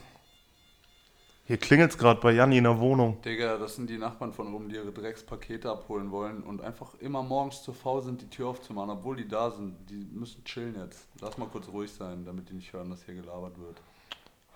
Hier 1.50 1.58
klingelt 1.58 1.90
es 1.90 1.98
gerade 1.98 2.20
bei 2.20 2.30
Janni 2.30 2.58
in 2.58 2.62
der 2.62 2.78
Wohnung. 2.78 3.20
Digga, 3.22 3.58
das 3.58 3.74
sind 3.74 3.90
die 3.90 3.98
Nachbarn 3.98 4.32
von 4.32 4.54
oben, 4.54 4.68
die 4.68 4.76
ihre 4.76 4.92
Dreckspakete 4.92 5.68
abholen 5.68 6.12
wollen 6.12 6.44
und 6.44 6.62
einfach 6.62 6.94
immer 7.00 7.24
morgens 7.24 7.64
zu 7.64 7.72
faul 7.72 8.02
sind, 8.02 8.22
die 8.22 8.30
Tür 8.30 8.50
aufzumachen, 8.50 8.90
obwohl 8.90 9.16
die 9.16 9.26
da 9.26 9.50
sind. 9.50 9.74
Die 9.90 10.06
müssen 10.12 10.44
chillen 10.44 10.76
jetzt. 10.78 11.08
Lass 11.20 11.38
mal 11.38 11.48
kurz 11.48 11.66
ruhig 11.66 11.90
sein, 11.90 12.24
damit 12.24 12.50
die 12.50 12.54
nicht 12.54 12.72
hören, 12.72 12.88
dass 12.88 13.02
hier 13.02 13.14
gelabert 13.16 13.58
wird. 13.58 13.82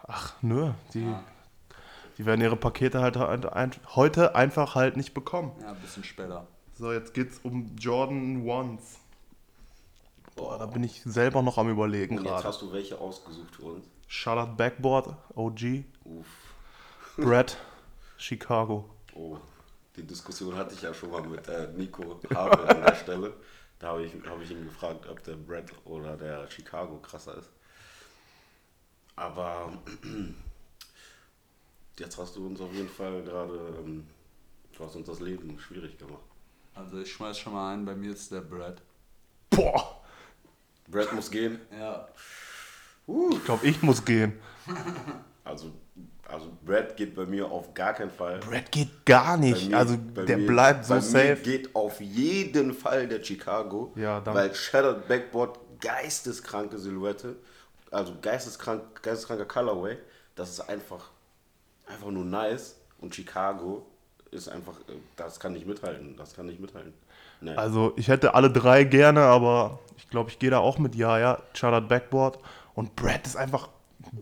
Ach, 0.07 0.35
nö, 0.41 0.71
die, 0.93 1.03
Ja, 1.03 1.25
die 2.17 2.27
werden 2.27 2.41
ihre 2.43 2.55
Pakete 2.55 3.01
halt 3.01 3.17
ein, 3.17 3.45
ein, 3.45 3.73
heute 3.97 4.37
einfach 4.37 4.77
halt 4.77 4.97
nicht 4.97 5.15
bekommen. 5.15 5.51
ja 5.63 5.73
ein 5.73 5.81
bisschen 5.81 6.05
später. 6.05 6.47
So, 6.75 6.93
jetzt 6.93 7.13
geht's 7.13 7.41
um 7.43 7.75
Jordan 7.77 8.47
Ones. 8.47 9.01
Boah, 10.37 10.61
da 10.61 10.67
bin 10.67 10.85
ich 10.85 11.03
selber 11.03 11.43
noch 11.43 11.59
am 11.59 11.69
überlegen 11.69 12.19
Und 12.19 12.25
jetzt 12.25 12.35
gerade. 12.35 12.47
hast 12.47 12.63
du 12.63 12.73
welche 12.73 13.01
ausgesucht 13.01 13.57
für 13.57 13.63
uns. 13.65 13.85
Charlotte 14.07 14.53
Backboard, 14.57 15.17
OG, 15.35 15.83
Uff. 16.05 16.44
Brad, 17.17 17.57
Chicago. 18.17 18.91
Oh, 19.15 19.39
die 19.95 20.03
Diskussion 20.03 20.57
hatte 20.57 20.75
ich 20.75 20.83
ja 20.83 20.93
schon 20.93 21.13
mal 21.13 21.23
mit 21.23 21.47
äh, 21.47 21.69
Nico 21.77 22.21
Habe 22.35 22.69
an 22.69 22.83
der 22.83 22.95
Stelle. 22.97 23.35
Da 23.79 23.89
habe 23.89 24.05
ich, 24.05 24.13
hab 24.27 24.41
ich 24.43 24.51
ihn 24.51 24.65
gefragt, 24.65 25.07
ob 25.09 25.23
der 25.23 25.37
Brad 25.37 25.71
oder 25.85 26.17
der 26.17 26.51
Chicago 26.51 26.99
krasser 26.99 27.39
ist. 27.39 27.51
Aber 29.15 29.73
jetzt 32.01 32.19
hast 32.19 32.35
du 32.35 32.47
uns 32.47 32.61
auf 32.61 32.73
jeden 32.73 32.89
Fall 32.89 33.23
gerade, 33.23 33.77
ähm, 33.79 34.09
du 34.77 34.85
hast 34.85 34.97
uns 34.97 35.07
das 35.07 35.21
Leben 35.21 35.57
schwierig 35.61 35.97
gemacht. 35.97 36.25
Also 36.75 36.99
ich 36.99 37.13
schmeiß 37.13 37.39
schon 37.39 37.53
mal 37.53 37.75
ein, 37.75 37.85
bei 37.85 37.95
mir 37.95 38.11
ist 38.11 38.33
der 38.33 38.41
Brad. 38.41 38.83
Boah, 39.51 40.03
Brad 40.89 41.13
muss 41.13 41.31
gehen. 41.31 41.61
Ja. 41.71 42.09
ich 43.07 43.45
glaube, 43.45 43.65
ich 43.65 43.81
muss 43.83 44.05
gehen. 44.05 44.41
Also, 45.45 45.73
also 46.35 46.51
Brad 46.65 46.97
geht 46.97 47.15
bei 47.15 47.25
mir 47.27 47.51
auf 47.51 47.73
gar 47.75 47.95
keinen 47.95 48.11
Fall. 48.11 48.39
Brad 48.41 48.71
geht 48.71 49.05
gar 49.07 49.37
nicht. 49.37 49.71
mir- 49.71 49.77
also, 49.79 49.97
der 49.97 50.37
mir- 50.39 50.47
bleibt 50.47 50.85
so 50.85 50.91
bei 50.95 51.01
Mir 51.01 51.03
safe. 51.03 51.37
geht 51.43 51.75
auf 51.75 52.01
jeden 52.01 52.75
Fall 52.75 53.09
der 53.09 53.23
Chicago. 53.23 53.93
Ja, 53.97 54.21
danke. 54.21 54.41
Weil 54.41 54.55
Shattered 54.55 55.09
Backboard 55.09 55.59
geisteskranke 55.81 56.79
Silhouette, 56.79 57.37
also 57.91 58.15
geisteskrank, 58.21 59.03
geisteskranker 59.03 59.45
Colorway. 59.47 59.97
Das 60.35 60.51
ist 60.51 60.61
einfach, 60.69 61.11
einfach 61.87 62.11
nur 62.11 62.25
nice. 62.25 62.77
Und 63.01 63.15
Chicago 63.15 63.87
ist 64.31 64.49
einfach, 64.49 64.75
äh, 64.89 64.93
das 65.17 65.39
kann 65.39 65.53
nicht 65.53 65.67
mithalten. 65.67 66.17
Das 66.17 66.35
kann 66.35 66.47
nicht 66.47 66.61
mithalten. 66.61 66.93
Nee. 67.41 67.55
Also, 67.55 67.93
ich 67.97 68.09
hätte 68.09 68.35
alle 68.35 68.51
drei 68.51 68.85
gerne, 68.85 69.21
aber 69.21 69.79
ich 69.97 70.09
glaube, 70.09 70.31
ich 70.31 70.39
gehe 70.39 70.51
da 70.51 70.59
auch 70.59 70.79
mit 70.79 70.95
Ja, 70.95 71.19
ja. 71.19 71.43
Charlotte 71.53 71.87
Backboard. 71.87 72.39
Und 72.75 72.97
Brad 72.97 73.27
ist 73.27 73.37
einfach. 73.37 73.69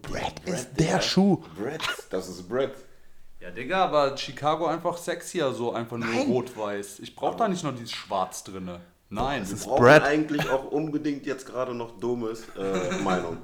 Brad, 0.00 0.40
ist 0.44 0.70
der 0.78 0.86
Digga. 0.86 1.00
Schuh. 1.02 1.42
Brad, 1.58 1.80
das 2.10 2.28
ist 2.28 2.48
Brad. 2.48 2.72
Ja, 3.40 3.50
Digga, 3.50 3.84
aber 3.84 4.16
Chicago 4.16 4.66
einfach 4.66 4.96
sexier, 4.96 5.52
so 5.52 5.72
einfach 5.72 5.96
nur 5.96 6.14
rot-weiß. 6.26 7.00
Ich 7.00 7.14
brauch 7.16 7.34
da 7.34 7.48
nicht 7.48 7.64
noch 7.64 7.74
dieses 7.74 7.90
Schwarz 7.92 8.44
drinne. 8.44 8.80
Nein, 9.10 9.40
das 9.40 9.50
Wir 9.50 9.56
ist 9.56 9.64
brauchen 9.66 9.82
Brad. 9.82 10.04
eigentlich 10.04 10.48
auch 10.48 10.70
unbedingt 10.70 11.26
jetzt 11.26 11.44
gerade 11.46 11.74
noch 11.74 11.98
Domes 11.98 12.44
äh, 12.56 12.98
Meinung. 13.04 13.38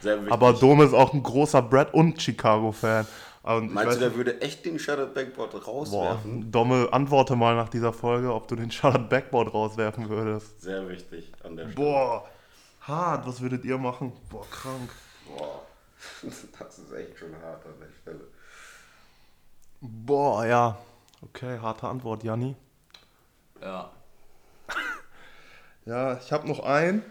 Sehr 0.00 0.16
wichtig. 0.16 0.32
Aber 0.32 0.52
Dome 0.54 0.84
ist 0.84 0.94
auch 0.94 1.12
ein 1.12 1.22
großer 1.22 1.62
Brad- 1.62 1.94
und 1.94 2.20
Chicago-Fan. 2.20 3.06
Und 3.44 3.72
Meinst 3.74 3.88
weiß 3.88 3.94
du, 3.94 4.00
der 4.00 4.08
nicht- 4.08 4.16
würde 4.16 4.40
echt 4.40 4.64
den 4.64 4.78
Shattered 4.78 5.14
Backboard 5.14 5.50
Boah, 5.52 5.60
rauswerfen? 5.64 6.50
Domme, 6.50 6.88
antworte 6.92 7.36
mal 7.36 7.54
nach 7.54 7.68
dieser 7.68 7.92
Folge, 7.92 8.32
ob 8.32 8.48
du 8.48 8.56
den 8.56 8.70
Charlotte 8.70 9.04
Backboard 9.04 9.52
rauswerfen 9.52 10.08
würdest. 10.08 10.62
Sehr 10.62 10.88
wichtig 10.88 11.30
an 11.44 11.56
der 11.56 11.64
Stelle. 11.70 11.74
Boah, 11.74 12.24
hart, 12.80 13.26
was 13.26 13.40
würdet 13.40 13.64
ihr 13.64 13.78
machen? 13.78 14.12
Boah, 14.30 14.46
krank. 14.50 14.90
Boah, 15.36 15.62
das 16.58 16.78
ist 16.78 16.92
echt 16.92 17.18
schon 17.18 17.34
hart 17.42 17.64
an 17.66 17.78
der 17.80 17.90
Stelle. 18.00 18.26
Boah, 19.80 20.46
ja. 20.46 20.78
Okay, 21.20 21.58
harte 21.58 21.88
Antwort, 21.88 22.24
Janni. 22.24 22.56
ja. 23.60 23.90
Ja, 25.84 26.16
ich 26.16 26.30
habe 26.30 26.46
noch 26.46 26.60
einen. 26.60 27.02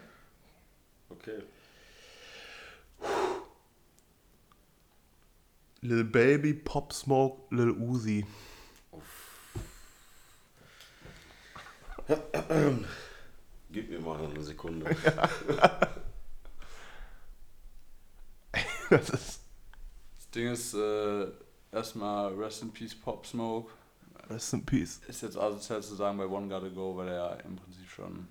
Okay. 1.10 1.44
Lil 5.82 6.06
Baby, 6.06 6.54
Pop 6.54 6.94
Smoke, 6.94 7.54
Lil 7.54 7.72
Uzi. 7.72 8.26
Gib 13.72 13.90
mir 13.90 14.00
mal 14.00 14.24
eine 14.24 14.42
Sekunde. 14.42 14.96
Das 18.92 19.10
ist 19.10 19.42
Das 20.18 20.30
Ding 20.32 20.52
ist, 20.52 20.74
äh, 20.74 21.28
erstmal 21.72 22.34
Rest 22.36 22.62
in 22.62 22.72
Peace 22.72 22.96
Pop 22.96 23.26
Smoke. 23.26 23.72
Rest 24.30 24.54
in 24.54 24.66
Peace. 24.66 25.02
Ist 25.08 25.22
jetzt 25.22 25.38
asozial 25.38 25.82
zu 25.82 25.96
sagen 25.96 26.18
bei 26.18 26.28
One 26.28 26.48
Gotta 26.48 26.70
Go, 26.70 26.96
weil 26.96 27.08
er 27.10 27.16
ja 27.16 27.34
im 27.46 27.56
Prinzip 27.56 27.90
schon 27.90 28.28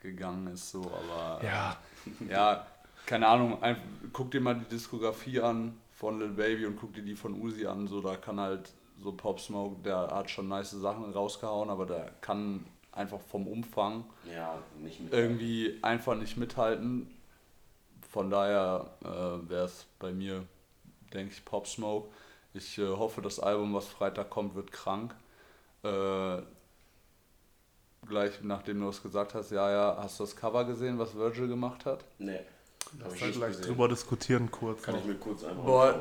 gegangen 0.00 0.48
ist, 0.48 0.70
so, 0.70 0.82
aber. 0.82 1.44
Ja, 1.44 1.76
Ja, 2.28 2.66
keine 3.06 3.26
Ahnung, 3.28 3.62
ein, 3.62 3.76
guck 4.12 4.30
dir 4.30 4.40
mal 4.40 4.54
die 4.54 4.64
Diskografie 4.64 5.40
an 5.40 5.78
von 5.92 6.18
Lil 6.18 6.30
Baby 6.30 6.66
und 6.66 6.76
guck 6.76 6.92
dir 6.92 7.02
die 7.02 7.14
von 7.14 7.40
Uzi 7.40 7.66
an, 7.66 7.86
so 7.86 8.00
da 8.00 8.16
kann 8.16 8.40
halt 8.40 8.72
so 9.02 9.12
Pop 9.12 9.40
Smoke, 9.40 9.82
der 9.82 10.08
hat 10.08 10.30
schon 10.30 10.48
nice 10.48 10.70
Sachen 10.70 11.12
rausgehauen, 11.12 11.70
aber 11.70 11.86
der 11.86 12.12
kann 12.20 12.64
einfach 12.92 13.20
vom 13.20 13.46
Umfang 13.46 14.04
Ja, 14.32 14.58
irgendwie 15.10 15.78
einfach 15.82 16.14
nicht 16.14 16.36
mithalten. 16.36 17.10
Von 18.14 18.30
daher 18.30 18.92
äh, 19.02 19.50
wäre 19.50 19.64
es 19.64 19.86
bei 19.98 20.12
mir, 20.12 20.44
denke 21.12 21.32
ich, 21.32 21.44
Pop 21.44 21.66
Smoke. 21.66 22.08
Ich 22.52 22.78
äh, 22.78 22.86
hoffe, 22.86 23.20
das 23.22 23.40
Album, 23.40 23.74
was 23.74 23.88
Freitag 23.88 24.30
kommt, 24.30 24.54
wird 24.54 24.70
krank. 24.70 25.16
Äh, 25.82 26.42
gleich 28.06 28.40
nachdem 28.44 28.82
du 28.82 28.88
es 28.88 29.02
gesagt 29.02 29.34
hast, 29.34 29.50
ja, 29.50 29.68
ja, 29.68 29.96
hast 30.00 30.20
du 30.20 30.22
das 30.22 30.36
Cover 30.36 30.64
gesehen, 30.64 30.96
was 30.96 31.16
Virgil 31.16 31.48
gemacht 31.48 31.86
hat? 31.86 32.04
Nee. 32.20 32.38
Lass 33.00 33.16
ich 33.16 33.22
nicht 33.22 33.34
gleich 33.34 33.56
gesehen. 33.56 33.66
drüber 33.66 33.88
diskutieren 33.88 34.48
kurz. 34.48 34.82
Kann 34.82 34.94
noch. 34.94 35.00
ich 35.00 35.08
mir 35.08 35.16
kurz 35.16 35.42
einmal 35.42 35.66
Boah, 35.66 36.00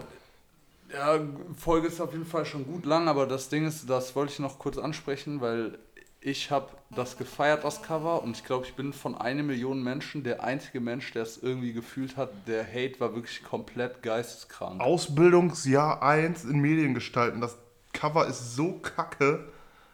ja, 0.93 1.19
Folge 1.57 1.87
ist 1.87 1.99
auf 1.99 2.11
jeden 2.11 2.27
Fall 2.27 2.45
schon 2.45 2.67
gut 2.67 2.85
lang, 2.85 3.07
aber 3.07 3.25
das 3.25 3.49
Ding 3.49 3.65
ist, 3.65 3.89
das 3.89 4.15
wollte 4.15 4.33
ich 4.33 4.37
noch 4.37 4.59
kurz 4.59 4.77
ansprechen, 4.77 5.41
weil 5.41 5.79
ich 6.23 6.51
habe 6.51 6.69
das 6.89 7.17
gefeiert, 7.17 7.63
das 7.63 7.81
Cover, 7.81 8.23
und 8.23 8.37
ich 8.37 8.45
glaube, 8.45 8.65
ich 8.65 8.73
bin 8.75 8.93
von 8.93 9.15
einer 9.15 9.43
Million 9.43 9.83
Menschen 9.83 10.23
der 10.23 10.43
einzige 10.43 10.79
Mensch, 10.79 11.11
der 11.11 11.23
es 11.23 11.37
irgendwie 11.37 11.73
gefühlt 11.73 12.15
hat. 12.15 12.29
Der 12.47 12.65
Hate 12.65 12.99
war 12.99 13.13
wirklich 13.13 13.43
komplett 13.43 14.01
geisteskrank. 14.01 14.79
Ausbildungsjahr 14.79 16.01
1 16.01 16.45
in 16.45 16.59
Medien 16.59 16.93
gestalten. 16.93 17.41
Das 17.41 17.57
Cover 17.91 18.25
ist 18.25 18.55
so 18.55 18.79
kacke. 18.79 19.49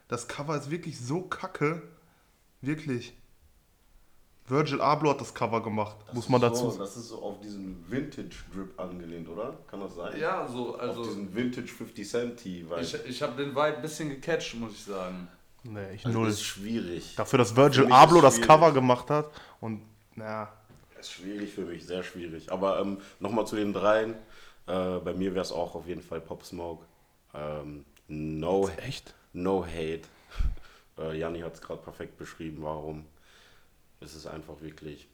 Das 0.07 0.27
Cover 0.27 0.55
ist 0.55 0.69
wirklich 0.69 0.99
so 0.99 1.21
kacke. 1.21 1.81
Wirklich. 2.61 3.13
Virgil 4.47 4.81
Abloh 4.81 5.11
hat 5.11 5.21
das 5.21 5.33
Cover 5.33 5.61
gemacht, 5.61 5.95
Das 6.07 6.15
muss 6.15 6.29
man 6.29 6.41
so, 6.41 6.47
dazu 6.47 6.69
sagen. 6.69 6.79
Das 6.79 6.97
ist 6.97 7.09
so 7.09 7.21
auf 7.21 7.39
diesen 7.39 7.85
Vintage-Drip 7.87 8.79
angelehnt, 8.79 9.29
oder? 9.29 9.57
Kann 9.67 9.79
das 9.79 9.95
sein? 9.95 10.19
Ja, 10.19 10.47
so, 10.47 10.75
also 10.75 11.01
auf 11.01 11.07
diesen 11.07 11.35
Vintage 11.35 11.67
50 11.67 12.09
Cent 12.09 12.37
Tee, 12.37 12.65
weil 12.67 12.83
ich, 12.83 12.95
ich 13.05 13.21
habe 13.21 13.35
den 13.41 13.51
Vibe 13.51 13.75
ein 13.75 13.81
bisschen 13.81 14.09
gecatcht, 14.09 14.55
muss 14.55 14.73
ich 14.73 14.83
sagen. 14.83 15.27
Nee, 15.63 15.93
ich 15.93 16.05
also 16.05 16.19
null. 16.19 16.27
das 16.27 16.37
ist 16.37 16.43
schwierig. 16.45 17.15
Dafür, 17.15 17.39
dass 17.39 17.55
Virgil 17.55 17.91
Abloh 17.91 18.21
das. 18.21 18.39
Cover 18.41 18.71
gemacht 18.71 19.09
hat 19.09 19.29
und 19.59 19.81
naja, 20.15 20.51
Das 20.95 21.07
ist 21.07 21.13
schwierig 21.13 21.53
für 21.53 21.61
mich, 21.61 21.85
sehr 21.85 22.03
schwierig. 22.03 22.51
Aber 22.51 22.79
ähm, 22.79 22.99
nochmal 23.19 23.45
zu 23.47 23.55
den 23.55 23.73
dreien. 23.73 24.15
Äh, 24.67 24.99
bei 24.99 25.13
mir 25.13 25.33
wäre 25.33 25.43
es 25.43 25.51
auch 25.51 25.75
auf 25.75 25.87
jeden 25.87 26.01
Fall 26.01 26.21
Pop 26.21 26.45
Smoke. 26.45 26.85
Ähm, 27.33 27.85
no, 28.07 28.69
echt? 28.85 29.13
no 29.33 29.65
Hate. 29.65 30.01
Äh, 30.97 31.17
Janni 31.17 31.39
hat 31.39 31.53
es 31.53 31.61
gerade 31.61 31.81
perfekt 31.81 32.17
beschrieben, 32.17 32.57
warum. 32.61 33.05
Es 34.01 34.15
ist 34.15 34.27
einfach 34.27 34.55
wirklich. 34.59 35.07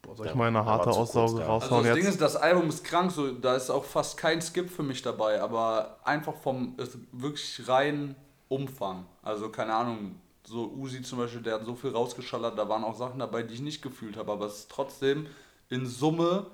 Boah, 0.00 0.14
soll 0.14 0.28
ich 0.28 0.34
mal 0.36 0.46
eine 0.46 0.64
harte 0.64 0.90
Aussage 0.90 1.44
raushauen 1.44 1.62
Also 1.62 1.88
das 1.88 1.94
Ding 1.96 2.04
jetzt? 2.04 2.12
ist, 2.14 2.20
das 2.20 2.36
Album 2.36 2.68
ist 2.68 2.84
krank, 2.84 3.10
so, 3.10 3.32
da 3.32 3.56
ist 3.56 3.68
auch 3.68 3.84
fast 3.84 4.16
kein 4.16 4.40
Skip 4.40 4.70
für 4.70 4.84
mich 4.84 5.02
dabei, 5.02 5.40
aber 5.40 5.98
einfach 6.04 6.34
vom 6.36 6.74
ist 6.78 6.96
wirklich 7.10 7.66
rein 7.66 8.14
Umfang. 8.54 9.04
Also 9.22 9.48
keine 9.48 9.74
Ahnung, 9.74 10.16
so 10.44 10.72
Uzi 10.76 11.02
zum 11.02 11.18
Beispiel, 11.18 11.42
der 11.42 11.54
hat 11.54 11.64
so 11.64 11.74
viel 11.74 11.90
rausgeschallert, 11.90 12.58
da 12.58 12.68
waren 12.68 12.84
auch 12.84 12.96
Sachen 12.96 13.18
dabei, 13.18 13.42
die 13.42 13.54
ich 13.54 13.60
nicht 13.60 13.82
gefühlt 13.82 14.16
habe, 14.16 14.32
aber 14.32 14.46
es 14.46 14.60
ist 14.60 14.70
trotzdem 14.70 15.26
in 15.70 15.86
Summe 15.86 16.46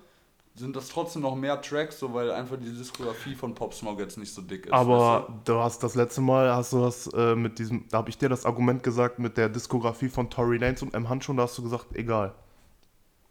sind 0.55 0.77
das 0.77 0.89
trotzdem 0.89 1.23
noch 1.23 1.37
mehr 1.37 1.61
Tracks, 1.61 1.99
so 1.99 2.13
weil 2.13 2.31
einfach 2.31 2.57
die 2.57 2.71
Diskografie 2.71 3.35
von 3.35 3.55
Pop 3.55 3.73
Smoke 3.73 4.03
jetzt 4.03 4.19
nicht 4.19 4.33
so 4.33 4.43
dick 4.43 4.67
ist. 4.67 4.73
Aber 4.73 5.29
weißt 5.29 5.29
du 5.45 5.55
hast 5.59 5.83
das 5.83 5.95
letzte 5.95 6.21
Mal, 6.21 6.55
hast 6.55 6.73
du 6.73 6.81
das 6.81 7.07
äh, 7.09 7.35
mit 7.35 7.59
diesem, 7.59 7.87
da 7.89 7.99
habe 7.99 8.11
ich 8.11 8.19
dir 8.19 8.29
das 8.29 8.45
Argument 8.45 8.83
gesagt 8.83 9.19
mit 9.19 9.37
der 9.37 9.49
Diskografie 9.49 10.09
von 10.09 10.29
Tory 10.29 10.59
Lanez 10.59 10.83
und 10.83 10.95
M. 10.95 11.09
Handschuh, 11.09 11.33
da 11.35 11.45
hast 11.45 11.57
du 11.57 11.63
gesagt, 11.63 11.95
egal. 11.95 12.35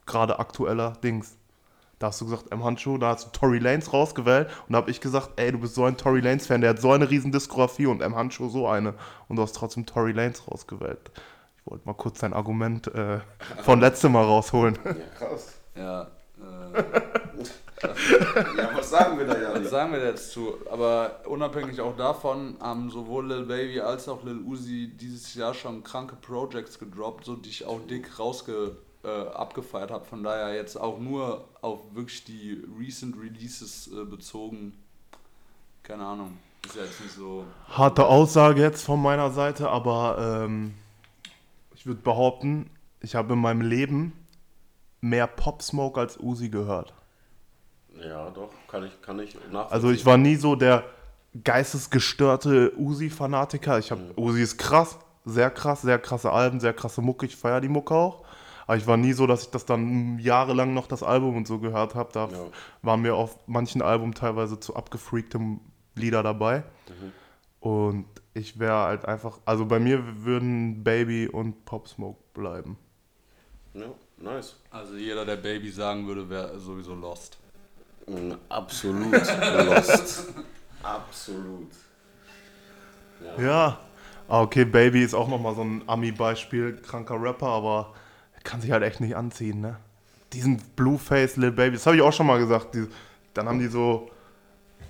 Gerade 0.06 0.40
aktueller 0.40 0.94
Dings. 1.04 1.38
Da 2.00 2.08
hast 2.08 2.22
du 2.22 2.26
gesagt, 2.26 2.52
M. 2.52 2.64
Handschuh, 2.64 2.98
da 2.98 3.10
hast 3.10 3.26
du 3.28 3.30
Tory 3.32 3.60
Lanez 3.60 3.92
rausgewählt 3.92 4.50
und 4.68 4.74
da 4.74 4.78
habe 4.78 4.90
ich 4.90 5.02
gesagt, 5.02 5.32
ey, 5.36 5.52
du 5.52 5.60
bist 5.60 5.76
so 5.76 5.84
ein 5.84 5.98
Tory 5.98 6.22
Lanez-Fan, 6.22 6.62
der 6.62 6.72
hat 6.72 6.80
so 6.80 6.92
eine 6.92 7.10
riesen 7.10 7.32
Diskografie 7.32 7.88
und 7.88 8.02
M. 8.02 8.16
Handschuh 8.16 8.50
so 8.50 8.68
eine. 8.68 8.94
Und 9.28 9.36
du 9.36 9.42
hast 9.42 9.54
trotzdem 9.54 9.86
Tory 9.86 10.14
Lanez 10.14 10.48
rausgewählt. 10.48 11.12
Ich 11.58 11.72
wollte 11.72 11.86
mal 11.86 11.94
kurz 11.94 12.20
dein 12.20 12.34
Argument 12.34 12.88
äh, 12.88 13.20
von 13.64 13.80
letztem 13.82 14.14
Mal 14.14 14.24
rausholen. 14.24 14.80
Ja, 14.86 14.94
krass. 15.18 15.54
Ja. 15.76 16.02
Äh, 16.04 16.84
Ja, 17.82 18.70
was 18.76 18.90
sagen 18.90 19.18
wir 19.18 19.26
da, 19.26 19.40
Janni? 19.40 19.64
Was 19.64 19.72
sagen 19.72 19.94
wir 19.94 20.04
jetzt 20.04 20.32
zu? 20.32 20.56
Aber 20.70 21.22
unabhängig 21.26 21.80
auch 21.80 21.96
davon 21.96 22.58
haben 22.60 22.90
sowohl 22.90 23.28
Lil 23.28 23.46
Baby 23.46 23.80
als 23.80 24.10
auch 24.10 24.24
Lil 24.24 24.42
Uzi 24.42 24.92
dieses 25.00 25.34
Jahr 25.36 25.54
schon 25.54 25.84
kranke 25.84 26.16
Projects 26.16 26.78
gedroppt, 26.78 27.26
so 27.26 27.36
die 27.36 27.50
ich 27.50 27.66
auch 27.66 27.80
dick 27.90 28.20
rausge 28.20 28.76
äh, 29.04 29.08
abgefeiert 29.08 29.92
habe. 29.92 30.06
Von 30.06 30.24
daher 30.24 30.54
jetzt 30.54 30.76
auch 30.76 31.00
nur 31.00 31.48
auf 31.62 31.80
wirklich 31.94 32.24
die 32.26 32.64
recent 32.80 33.16
Releases 33.18 33.90
äh, 33.92 34.04
bezogen. 34.06 34.74
Keine 35.84 36.06
Ahnung. 36.06 36.38
Ist 36.66 36.76
ja 36.76 36.84
jetzt 36.84 37.02
nicht 37.02 37.14
so. 37.14 37.46
Harte 37.70 38.06
Aussage 38.06 38.62
jetzt 38.62 38.84
von 38.84 39.02
meiner 39.02 39.32
Seite, 39.32 39.70
aber 39.70 40.44
ähm, 40.46 40.74
ich 41.74 41.86
würde 41.86 42.02
behaupten, 42.02 42.70
ich 43.02 43.16
habe 43.16 43.34
in 43.34 43.40
meinem 43.40 43.62
Leben 43.62 44.14
mehr 45.02 45.28
Pop 45.28 45.62
Smoke 45.62 46.00
als 46.00 46.20
Uzi 46.20 46.50
gehört. 46.50 46.94
Ja, 48.04 48.30
doch, 48.30 48.50
kann 48.68 48.86
ich, 48.86 49.02
kann 49.02 49.20
ich 49.20 49.34
nachvollziehen. 49.36 49.72
Also 49.72 49.92
ich 49.92 50.06
war 50.06 50.18
nie 50.18 50.36
so 50.36 50.56
der 50.56 50.84
geistesgestörte 51.44 52.74
Uzi-Fanatiker. 52.78 53.80
Ich 53.80 53.92
habe 53.92 54.02
Uzi 54.18 54.42
ist 54.42 54.58
krass, 54.58 55.00
sehr 55.26 55.50
krass, 55.50 55.82
sehr 55.82 56.00
krasse 56.00 56.32
Alben, 56.32 56.60
sehr 56.60 56.74
krasse 56.74 57.02
Mucke. 57.02 57.26
Ich 57.26 57.36
feiere 57.36 57.62
die 57.62 57.70
Mucke 57.70 57.94
auch. 57.94 58.26
Aber 58.70 58.78
ich 58.78 58.86
war 58.86 58.98
nie 58.98 59.14
so, 59.14 59.26
dass 59.26 59.42
ich 59.46 59.50
das 59.50 59.66
dann 59.66 60.20
jahrelang 60.20 60.76
noch 60.76 60.86
das 60.86 61.02
Album 61.02 61.36
und 61.36 61.48
so 61.48 61.58
gehört 61.58 61.96
habe. 61.96 62.12
Da 62.14 62.28
Ja. 62.28 62.38
waren 62.84 63.02
mir 63.02 63.16
auf 63.16 63.40
manchen 63.48 63.82
Alben 63.82 64.14
teilweise 64.14 64.60
zu 64.60 64.76
abgefreakte 64.76 65.40
Lieder 65.96 66.22
dabei. 66.22 66.62
Und 67.62 68.06
ich 68.36 68.60
wäre 68.60 68.76
halt 68.78 69.06
einfach, 69.06 69.40
also 69.44 69.66
bei 69.66 69.80
mir 69.80 70.24
würden 70.24 70.84
Baby 70.84 71.28
und 71.28 71.66
Pop 71.66 71.88
Smoke 71.88 72.20
bleiben. 72.36 72.78
Ja, 73.74 73.88
nice. 74.18 74.56
Also 74.70 74.98
jeder, 74.98 75.26
der 75.26 75.38
Baby 75.38 75.72
sagen 75.72 76.06
würde, 76.06 76.30
wäre 76.30 76.60
sowieso 76.60 76.94
lost. 76.94 77.40
Mm, 78.06 78.34
Absolut 78.50 79.12
lost. 79.66 80.28
Absolut. 80.84 81.72
Ja. 83.36 83.44
Ja. 83.44 83.80
Ah, 84.28 84.44
okay, 84.44 84.64
Baby 84.64 85.02
ist 85.02 85.16
auch 85.16 85.28
nochmal 85.28 85.56
so 85.56 85.62
ein 85.64 85.82
Ami-Beispiel, 85.88 86.78
kranker 86.84 87.20
Rapper, 87.20 87.48
aber 87.48 87.80
er 87.80 87.94
kann 88.44 88.62
sich 88.62 88.72
halt 88.72 88.84
echt 88.84 89.00
nicht 89.02 89.16
anziehen, 89.16 89.62
ne? 89.62 89.78
Diesen 90.34 90.58
Blueface 90.76 91.38
Lil 91.38 91.52
Baby, 91.52 91.76
das 91.76 91.86
habe 91.86 91.96
ich 91.96 92.02
auch 92.02 92.14
schon 92.14 92.28
mal 92.28 92.38
gesagt. 92.40 92.76
Die, 92.76 92.88
dann 93.34 93.48
haben 93.48 93.60
die 93.60 93.68
so 93.68 94.10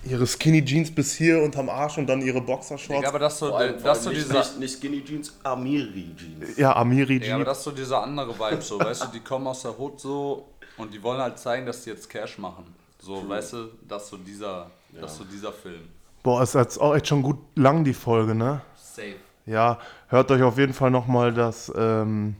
ihre 0.03 0.25
Skinny 0.27 0.63
Jeans 0.63 0.93
bis 0.93 1.13
hier 1.13 1.41
unterm 1.41 1.69
Arsch 1.69 1.97
und 1.97 2.07
dann 2.07 2.21
ihre 2.21 2.41
Boxershorts. 2.41 2.99
Digga, 2.99 3.09
aber 3.09 3.19
das 3.19 3.39
so, 3.39 3.47
Vor 3.49 3.57
allem, 3.57 3.79
vor 3.79 3.83
das 3.89 3.97
allem 3.99 4.03
so 4.03 4.09
nicht, 4.11 4.25
dieser. 4.27 4.39
nicht, 4.39 4.59
nicht 4.59 4.77
Skinny 4.77 5.03
Jeans, 5.03 5.33
Amiri 5.43 6.15
Jeans. 6.15 6.57
ja, 6.57 6.75
Amiri 6.75 7.17
Ja, 7.25 7.35
aber 7.35 7.43
Jeans. 7.43 7.45
das 7.45 7.57
ist 7.59 7.63
so 7.65 7.71
dieser 7.71 8.03
andere 8.03 8.37
Vibe, 8.37 8.61
so, 8.61 8.79
weißt 8.79 9.03
du, 9.03 9.07
die 9.13 9.19
kommen 9.21 9.47
aus 9.47 9.61
der 9.61 9.77
Hood 9.79 9.99
so 9.99 10.47
und 10.77 10.93
die 10.93 11.01
wollen 11.03 11.21
halt 11.21 11.37
zeigen, 11.39 11.65
dass 11.65 11.83
die 11.83 11.89
jetzt 11.91 12.09
Cash 12.09 12.37
machen. 12.37 12.65
So, 13.01 13.27
weißt 13.27 13.53
du, 13.53 13.69
das 13.87 14.03
ist 14.03 14.09
so 14.09 14.17
dieser, 14.17 14.69
das 14.99 15.13
ist 15.13 15.17
so 15.19 15.23
dieser 15.25 15.53
Film. 15.53 15.87
Boah, 16.23 16.43
ist 16.43 16.53
jetzt 16.55 16.77
auch 16.79 16.95
echt 16.95 17.07
schon 17.07 17.21
gut 17.21 17.37
lang 17.55 17.83
die 17.85 17.93
Folge, 17.93 18.35
ne? 18.35 18.61
Safe. 18.75 19.15
Ja, 19.45 19.79
hört 20.09 20.29
euch 20.31 20.41
auf 20.43 20.57
jeden 20.57 20.73
Fall 20.73 20.91
nochmal 20.91 21.33
das 21.33 21.71
ähm, 21.75 22.35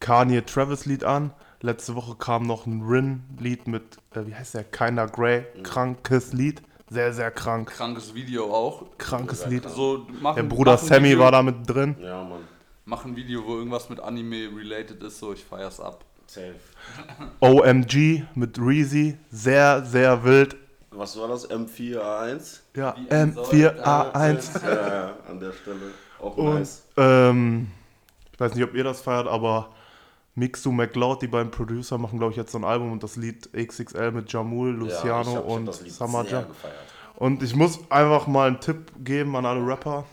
Kanye 0.00 0.42
Travis 0.44 0.86
Lied 0.86 1.04
an. 1.04 1.32
Letzte 1.62 1.94
Woche 1.94 2.16
kam 2.16 2.46
noch 2.46 2.66
ein 2.66 2.82
Rin-Lied 2.82 3.68
mit, 3.68 3.98
äh, 4.14 4.26
wie 4.26 4.34
heißt 4.34 4.54
der? 4.54 4.64
Kinda 4.64 5.04
Grey. 5.06 5.44
Krankes 5.62 6.32
Lied. 6.32 6.62
Sehr, 6.88 7.12
sehr 7.12 7.30
krank. 7.30 7.70
Krankes 7.70 8.14
Video 8.14 8.52
auch. 8.52 8.86
Krankes 8.98 9.46
Lied. 9.46 9.68
So, 9.68 10.06
mach 10.20 10.34
Der 10.34 10.42
Bruder 10.42 10.76
Sammy 10.76 11.10
Video, 11.10 11.20
war 11.20 11.30
da 11.32 11.42
mit 11.42 11.68
drin. 11.68 11.94
Ja, 12.00 12.24
Mann. 12.24 12.40
Mach 12.86 13.04
ein 13.04 13.14
Video, 13.14 13.46
wo 13.46 13.56
irgendwas 13.58 13.88
mit 13.90 14.00
Anime 14.00 14.48
related 14.56 15.00
ist, 15.02 15.20
so, 15.20 15.32
ich 15.32 15.44
feier's 15.44 15.78
ab. 15.78 16.04
Safe. 16.26 16.54
OMG 17.40 18.24
mit 18.34 18.58
Reezy. 18.58 19.18
Sehr, 19.30 19.84
sehr 19.84 20.24
wild. 20.24 20.56
Was 20.90 21.16
war 21.16 21.28
das? 21.28 21.48
M4A1? 21.48 22.60
Ja, 22.74 22.96
Wie 22.98 23.10
ein 23.10 23.34
M4A1. 23.36 24.64
Ja, 24.66 24.88
ja, 24.88 25.16
an 25.28 25.38
der 25.38 25.52
Stelle. 25.52 25.92
Auch 26.20 26.36
Und 26.36 26.54
nice. 26.54 26.82
ähm, 26.96 27.68
ich 28.32 28.40
weiß 28.40 28.54
nicht, 28.54 28.64
ob 28.64 28.74
ihr 28.74 28.82
das 28.84 29.00
feiert, 29.00 29.28
aber 29.28 29.70
Mixu 30.40 30.72
McLeod, 30.72 31.20
die 31.20 31.26
beiden 31.28 31.50
Producer, 31.50 31.98
machen, 31.98 32.18
glaube 32.18 32.32
ich, 32.32 32.38
jetzt 32.38 32.52
so 32.52 32.58
ein 32.58 32.64
Album 32.64 32.92
und 32.92 33.02
das 33.02 33.16
Lied 33.16 33.50
XXL 33.52 34.10
mit 34.10 34.32
Jamul, 34.32 34.70
Luciano 34.70 35.32
ja, 35.32 35.36
hab, 35.36 35.46
und 35.46 35.72
Samaja. 35.74 36.46
Und 37.16 37.42
ich 37.42 37.54
muss 37.54 37.78
einfach 37.90 38.26
mal 38.26 38.48
einen 38.48 38.60
Tipp 38.60 38.90
geben 39.04 39.36
an 39.36 39.44
alle 39.44 39.64
Rapper. 39.64 40.04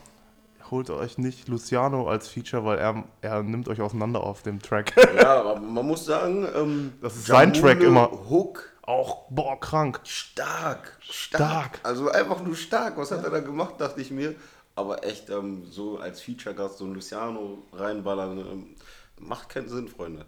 Holt 0.70 0.90
euch 0.90 1.18
nicht 1.18 1.48
Luciano 1.48 2.10
als 2.10 2.28
Feature, 2.28 2.66
weil 2.66 2.78
er, 2.78 3.06
er 3.22 3.42
nimmt 3.42 3.70
euch 3.70 3.80
auseinander 3.80 4.22
auf 4.22 4.42
dem 4.42 4.62
Track. 4.62 4.94
Ja, 5.16 5.36
aber 5.40 5.62
man 5.62 5.88
muss 5.88 6.04
sagen, 6.04 6.46
ähm, 6.54 6.94
Das 7.02 7.16
ist 7.16 7.28
sein 7.28 7.54
Track 7.54 7.80
immer. 7.80 8.12
Hook, 8.30 8.70
Auch, 8.82 9.30
boah, 9.30 9.58
krank. 9.58 10.02
stark, 10.04 10.98
stark. 11.00 11.40
Stark. 11.40 11.80
Also 11.84 12.12
einfach 12.12 12.44
nur 12.44 12.58
stark. 12.58 12.98
Was 12.98 13.12
hat 13.12 13.24
er 13.24 13.30
da 13.30 13.40
gemacht, 13.40 13.76
dachte 13.80 14.02
ich 14.02 14.12
mir. 14.12 14.36
Aber 14.76 15.06
echt, 15.06 15.30
ähm, 15.30 15.64
so 15.72 16.00
als 16.00 16.22
Feature-Gast 16.22 16.80
so 16.80 16.86
ein 16.86 16.94
Luciano 16.94 17.64
reinballern, 17.72 18.38
ähm, 18.38 18.76
macht 19.20 19.50
keinen 19.50 19.70
Sinn, 19.70 19.88
Freunde. 19.88 20.26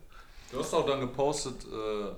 Du 0.51 0.59
hast 0.59 0.73
auch 0.73 0.85
dann 0.85 0.99
gepostet, 1.01 1.65
äh, 1.65 2.11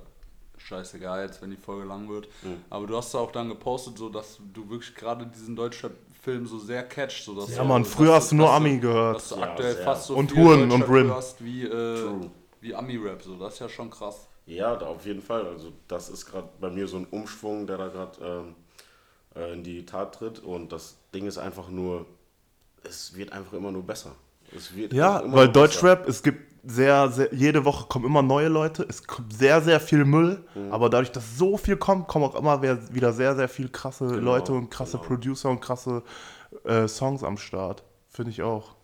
scheißegal 0.58 1.26
jetzt, 1.26 1.42
wenn 1.42 1.50
die 1.52 1.58
Folge 1.58 1.88
lang 1.88 2.08
wird, 2.08 2.28
Mhm. 2.44 2.64
aber 2.70 2.88
du 2.88 2.96
hast 2.96 3.14
auch 3.16 3.32
dann 3.32 3.50
gepostet, 3.50 3.98
so 3.98 4.10
dass 4.10 4.38
du 4.54 4.70
wirklich 4.70 4.94
gerade 4.96 5.26
diesen 5.26 5.56
Deutschrap-Film 5.56 6.46
so 6.46 6.60
sehr 6.60 6.84
catcht. 6.84 7.24
So, 7.26 7.36
dass 7.36 7.50
Ja, 7.56 7.64
du- 7.64 7.68
Mann, 7.68 7.84
dass 7.84 7.92
früher 7.94 8.14
hast 8.14 8.32
du 8.32 8.36
nur 8.36 8.52
Ami 8.52 8.78
gehört. 8.78 9.18
Dass 9.18 9.30
du 9.30 9.36
Ja, 9.36 9.42
aktuell 9.42 9.76
sehr. 9.76 9.84
fast 9.84 10.06
so 10.08 10.16
Und 10.16 10.32
viel 10.32 10.44
Huren 10.44 10.72
und 10.72 10.84
Rin. 10.84 11.08
hörst 11.08 11.44
wie, 11.44 11.64
äh, 11.64 12.10
wie 12.62 12.76
Ami-Rap. 12.76 13.24
So, 13.24 13.36
das 13.38 13.56
ist 13.56 13.60
ja 13.60 13.70
schon 13.70 13.90
krass. 13.90 14.28
Ja, 14.46 14.78
auf 14.80 15.06
jeden 15.06 15.22
Fall. 15.22 15.46
Also 15.48 15.72
das 15.88 16.10
ist 16.10 16.26
gerade 16.26 16.50
bei 16.60 16.70
mir 16.70 16.88
so 16.88 16.98
ein 16.98 17.06
Umschwung, 17.10 17.66
der 17.68 17.78
da 17.78 17.88
gerade 17.88 18.24
ähm, 18.24 18.56
äh, 19.36 19.54
in 19.54 19.64
die 19.64 19.86
Tat 19.86 20.16
tritt. 20.16 20.40
Und 20.40 20.72
das 20.72 20.98
Ding 21.14 21.26
ist 21.26 21.38
einfach 21.38 21.70
nur, 21.70 22.06
es 22.84 23.16
wird 23.16 23.32
einfach 23.34 23.54
immer 23.54 23.72
nur 23.72 23.84
besser. 23.84 24.16
Es 24.56 24.76
wird 24.76 24.94
Ja, 24.94 25.24
weil. 25.26 25.48
Deutschrap, 25.50 26.08
es 26.08 26.22
gibt 26.22 26.51
sehr, 26.64 27.10
sehr, 27.10 27.34
jede 27.34 27.66
Woche 27.66 27.88
kommen 27.88 28.06
immer 28.06 28.22
neue 28.22 28.48
Leute, 28.48 28.86
es 28.88 29.06
kommt 29.08 29.34
sehr, 29.34 29.62
sehr 29.62 29.80
viel 29.80 30.06
Müll, 30.06 30.44
Mhm. 30.56 30.72
aber 30.72 30.90
dadurch, 30.90 31.12
dass 31.12 31.38
so 31.38 31.58
viel 31.58 31.76
kommt, 31.78 32.08
kommen 32.08 32.26
auch 32.26 32.36
immer 32.36 32.62
wieder 32.62 33.14
sehr, 33.14 33.36
sehr 33.36 33.50
viel 33.50 33.70
krasse 33.70 34.06
Leute 34.06 34.54
und 34.54 34.70
krasse 34.70 34.98
genau. 34.98 35.08
Producer 35.08 35.50
und 35.50 35.60
krasse 35.62 36.04
äh, 36.66 36.88
Songs 36.88 37.24
am 37.24 37.38
Start. 37.38 37.84
Finde 38.10 38.32
ich 38.32 38.42
auch. 38.44 38.76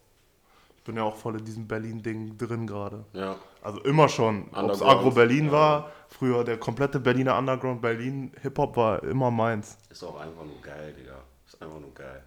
Ich 0.78 0.84
bin 0.84 0.96
ja 0.96 1.04
auch 1.04 1.18
voll 1.18 1.38
in 1.38 1.44
diesem 1.46 1.68
Berlin-Ding 1.68 2.38
drin 2.38 2.66
gerade. 2.66 3.04
Ja, 3.14 3.36
Also 3.62 3.82
immer 3.82 4.08
schon. 4.08 4.44
Ob 4.54 4.72
es 4.72 4.82
Underground, 4.82 4.82
Agro 5.00 5.12
Berlin 5.12 5.46
ja. 5.48 5.52
war, 5.52 5.92
früher 6.08 6.44
der 6.46 6.58
komplette 6.58 7.00
Berliner 7.00 7.38
Underground 7.38 7.82
Berlin 7.82 8.32
Hip-Hop 8.42 8.78
war 8.78 9.04
immer 9.04 9.30
meins. 9.30 9.78
ist 9.90 10.02
auch 10.04 10.18
einfach 10.20 10.46
nur 10.46 10.62
geil, 10.62 10.96
Digga. 10.98 11.18
Ist 11.46 11.62
einfach 11.62 11.80
nur 11.80 11.94
geil. 11.94 12.24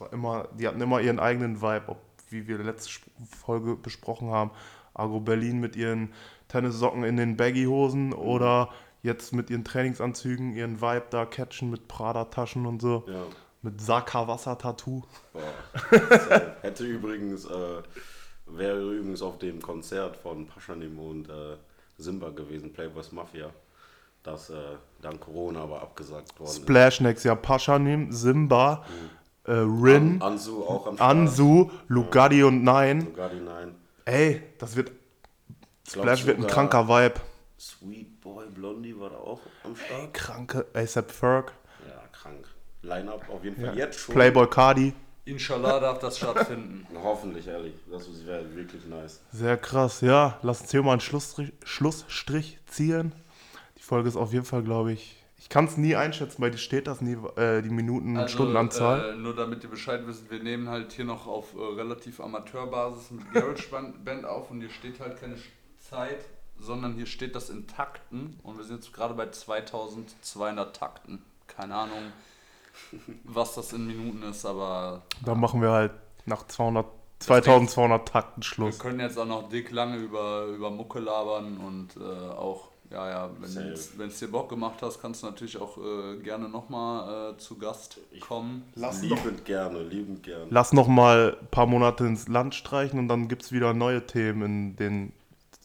War 0.00 0.12
immer, 0.12 0.48
die 0.58 0.66
hatten 0.66 0.80
immer 0.80 1.00
ihren 1.00 1.20
eigenen 1.20 1.62
Vibe, 1.62 1.84
ob, 1.86 1.98
wie 2.30 2.46
wir 2.48 2.58
letzte 2.58 3.00
Folge 3.30 3.76
besprochen 3.76 4.30
haben. 4.30 4.50
Agro 4.94 5.20
Berlin 5.20 5.60
mit 5.60 5.76
ihren 5.76 6.12
Tennissocken 6.48 7.04
in 7.04 7.16
den 7.16 7.36
Baggy-Hosen 7.36 8.12
oder 8.12 8.70
jetzt 9.02 9.32
mit 9.32 9.50
ihren 9.50 9.64
Trainingsanzügen 9.64 10.54
ihren 10.54 10.80
Vibe 10.80 11.06
da 11.10 11.26
catchen 11.26 11.70
mit 11.70 11.88
Prada-Taschen 11.88 12.66
und 12.66 12.80
so. 12.80 13.04
Ja. 13.06 13.24
Mit. 13.62 13.80
Safe. 15.32 16.52
Hätte 16.62 16.84
übrigens, 16.84 17.46
äh, 17.46 17.82
wäre 18.46 18.80
übrigens 18.80 19.22
auf 19.22 19.38
dem 19.38 19.60
Konzert 19.60 20.16
von 20.16 20.46
Paschanim 20.46 20.98
und 20.98 21.28
äh, 21.28 21.56
Simba 21.98 22.30
gewesen, 22.30 22.72
Playboys 22.72 23.12
Mafia. 23.12 23.50
Das 24.22 24.50
äh, 24.50 24.54
dank 25.00 25.20
Corona 25.20 25.62
aber 25.62 25.82
abgesagt 25.82 26.38
worden 26.40 26.50
Splash 26.50 27.00
Next, 27.00 27.24
ja, 27.24 27.36
Paschanim, 27.36 28.10
Simba, 28.10 28.84
äh, 29.46 29.52
Rin, 29.52 30.16
ist. 30.16 30.22
Ansu 30.22 30.64
auch 30.64 30.86
am 30.86 30.94
Start. 30.96 31.10
Ansu, 31.10 31.70
Lugatti 31.88 32.42
und. 32.42 32.60
Sogar 32.66 33.28
die 33.30 33.40
Nein. 33.40 33.74
Ey, 34.04 34.42
das 34.58 34.76
wird. 34.76 34.92
Splash 35.88 36.26
wird 36.26 36.38
ein 36.38 36.42
sogar- 36.42 36.54
kranker 36.68 36.88
Vibe. 36.88 37.20
Sweet 37.58 38.20
Boy 38.20 38.46
Blondie 38.50 38.98
war 38.98 39.10
da 39.10 39.16
auch 39.16 39.40
am 39.64 39.74
Start. 39.76 40.12
Kranke 40.14 40.66
ASAP 40.74 41.10
Ferg. 41.10 41.52
Ja, 41.88 42.02
krank. 42.12 42.46
Line-Up 42.82 43.28
auf 43.30 43.42
jeden 43.44 43.56
Fall 43.56 43.66
Ja. 43.76 43.86
jetzt 43.86 43.98
schon. 43.98 44.14
Playboy 44.14 44.48
Cardi. 44.48 44.92
Inshallah 45.24 45.80
darf 45.80 45.98
das 45.98 46.18
stattfinden. 46.18 46.86
Hoffentlich, 47.02 47.48
ehrlich. 47.48 47.74
Das 47.90 48.06
wäre 48.26 48.54
wirklich 48.54 48.84
nice. 48.86 49.20
Sehr 49.32 49.56
krass, 49.56 50.00
ja. 50.00 50.38
Lass 50.42 50.60
uns 50.60 50.70
hier 50.70 50.82
mal 50.82 50.92
einen 50.92 51.00
Schlussstrich, 51.00 51.52
Schlussstrich 51.64 52.58
ziehen. 52.66 53.12
Die 53.78 53.82
Folge 53.82 54.08
ist 54.08 54.16
auf 54.16 54.32
jeden 54.32 54.44
Fall, 54.44 54.62
glaube 54.62 54.92
ich. 54.92 55.24
Ich 55.38 55.48
kann 55.48 55.66
es 55.66 55.76
nie 55.76 55.94
einschätzen, 55.94 56.40
weil 56.42 56.50
die 56.50 56.58
steht 56.58 56.86
das 56.86 57.00
nie, 57.00 57.16
äh, 57.36 57.62
die 57.62 57.68
Minuten- 57.70 58.16
und 58.16 58.30
Stundenanzahl. 58.30 59.10
Äh, 59.12 59.16
nur 59.16 59.34
damit 59.34 59.62
ihr 59.62 59.70
Bescheid 59.70 60.06
wisst, 60.06 60.30
wir 60.30 60.42
nehmen 60.42 60.68
halt 60.68 60.92
hier 60.92 61.04
noch 61.04 61.26
auf 61.26 61.54
äh, 61.54 61.74
relativ 61.74 62.20
Amateurbasis 62.20 63.10
mit 63.10 63.32
Garage 63.32 63.68
Band 64.04 64.24
auf 64.26 64.50
und 64.50 64.60
hier 64.60 64.70
steht 64.70 64.98
halt 64.98 65.20
keine 65.20 65.36
Zeit, 65.78 66.24
sondern 66.58 66.94
hier 66.94 67.06
steht 67.06 67.36
das 67.36 67.50
in 67.50 67.66
Takten 67.66 68.40
und 68.42 68.56
wir 68.56 68.64
sind 68.64 68.76
jetzt 68.76 68.92
gerade 68.92 69.14
bei 69.14 69.30
2200 69.30 70.74
Takten. 70.74 71.22
Keine 71.46 71.74
Ahnung, 71.74 72.12
was 73.24 73.54
das 73.54 73.72
in 73.72 73.86
Minuten 73.86 74.22
ist, 74.22 74.44
aber 74.44 75.02
Dann 75.24 75.38
machen 75.38 75.60
wir 75.62 75.70
halt 75.70 75.92
nach 76.24 76.46
200, 76.46 76.86
2200 77.20 78.08
Takten 78.08 78.40
wir 78.40 78.44
Schluss. 78.44 78.78
können 78.78 79.00
jetzt 79.00 79.18
auch 79.18 79.26
noch 79.26 79.48
dick 79.48 79.70
lange 79.70 79.96
über, 79.98 80.46
über 80.46 80.70
Mucke 80.70 80.98
labern 80.98 81.58
und 81.58 81.96
äh, 81.96 82.04
auch, 82.30 82.68
ja, 82.90 83.08
ja, 83.10 83.30
wenn 83.38 84.08
es 84.08 84.18
dir 84.18 84.28
Bock 84.30 84.48
gemacht 84.48 84.78
hast, 84.82 85.00
kannst 85.00 85.22
du 85.22 85.26
natürlich 85.26 85.60
auch 85.60 85.76
äh, 85.78 86.16
gerne 86.22 86.48
nochmal 86.48 87.32
äh, 87.34 87.38
zu 87.38 87.56
Gast 87.58 87.98
kommen. 88.20 88.62
Lass 88.74 89.02
liebend 89.02 89.44
gerne, 89.44 89.82
liebend 89.82 90.22
gerne. 90.22 90.46
Lass 90.50 90.72
noch 90.72 90.86
mal 90.88 91.36
ein 91.40 91.46
paar 91.48 91.66
Monate 91.66 92.04
ins 92.06 92.28
Land 92.28 92.54
streichen 92.54 92.98
und 92.98 93.08
dann 93.08 93.28
gibt 93.28 93.42
es 93.42 93.52
wieder 93.52 93.74
neue 93.74 94.06
Themen 94.06 94.42
in 94.42 94.76
den 94.76 95.12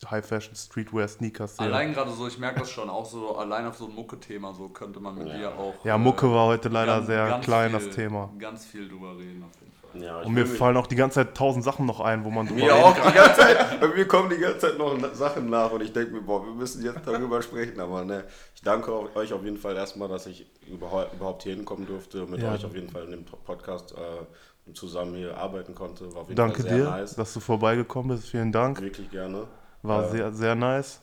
High 0.09 0.25
Fashion 0.25 0.55
Streetwear 0.55 1.07
Sneakers. 1.07 1.59
Allein 1.59 1.93
gerade 1.93 2.11
so, 2.11 2.27
ich 2.27 2.39
merke 2.39 2.61
das 2.61 2.71
schon, 2.71 2.89
auch 2.89 3.05
so 3.05 3.35
allein 3.35 3.67
auf 3.67 3.77
so 3.77 3.85
ein 3.85 3.93
Mucke-Thema, 3.93 4.51
so 4.53 4.69
könnte 4.69 4.99
man 4.99 5.15
mit 5.15 5.27
Ja. 5.27 5.37
dir 5.37 5.49
auch. 5.59 5.85
Ja, 5.85 5.93
äh, 5.95 5.99
Mucke 5.99 6.31
war 6.31 6.47
heute 6.47 6.69
leider 6.69 6.95
ganz- 6.95 7.05
sehr 7.07 7.27
ganz 7.27 7.45
klein, 7.45 7.69
viel, 7.69 7.79
das 7.87 7.95
Thema. 7.95 8.29
Ganz 8.39 8.65
viel 8.65 8.89
drüber 8.89 9.11
reden 9.17 9.43
auf 9.43 9.51
jeden 9.61 9.71
Fall. 9.73 9.80
Ja, 9.95 10.21
Und 10.21 10.33
mir 10.33 10.45
fallen 10.45 10.77
auch 10.77 10.87
die 10.87 10.95
ganze 10.95 11.15
Zeit 11.15 11.35
tausend 11.35 11.63
Sachen 11.63 11.85
noch 11.85 11.99
ein, 11.99 12.23
wo 12.23 12.29
man 12.29 12.47
drüber 12.47 12.61
Mir 12.65 12.75
auch 12.75 12.95
die 12.95 13.13
ganze 13.13 13.41
Zeit, 13.41 13.79
bei 13.79 13.87
mir 13.87 14.07
kommen 14.07 14.29
die 14.29 14.37
ganze 14.37 14.59
Zeit 14.59 14.77
noch 14.77 14.97
Sachen 15.13 15.49
nach 15.49 15.71
und 15.71 15.81
ich 15.81 15.91
denke 15.93 16.13
mir, 16.13 16.21
boah, 16.21 16.45
wir 16.45 16.53
müssen 16.53 16.83
jetzt 16.83 17.05
darüber 17.05 17.41
sprechen, 17.41 17.79
aber 17.79 18.05
ne, 18.05 18.23
ich 18.55 18.61
danke 18.61 18.93
euch 19.15 19.33
auf 19.33 19.43
jeden 19.43 19.57
Fall 19.57 19.75
erstmal, 19.75 20.07
dass 20.07 20.25
ich 20.27 20.45
überhaupt, 20.67 21.13
überhaupt 21.13 21.43
hier 21.43 21.55
hinkommen 21.55 21.85
durfte, 21.85 22.25
mit 22.25 22.41
Ja. 22.41 22.53
euch 22.53 22.65
auf 22.65 22.73
jeden 22.73 22.89
Fall 22.89 23.03
in 23.05 23.11
dem 23.11 23.25
Podcast 23.25 23.93
äh, 23.93 24.73
zusammen 24.73 25.15
hier 25.15 25.37
arbeiten 25.37 25.75
konnte, 25.75 26.07
Danke 26.35 26.63
dir, 26.63 26.85
nice, 26.85 27.15
dass 27.15 27.33
du 27.33 27.39
vorbeigekommen 27.39 28.15
bist. 28.15 28.29
Vielen 28.29 28.51
Dank. 28.51 28.79
wirklich 28.81 29.09
gerne. 29.09 29.47
War 29.81 30.05
Äh, 30.05 30.11
sehr, 30.11 30.31
sehr 30.33 30.55
nice. 30.55 31.01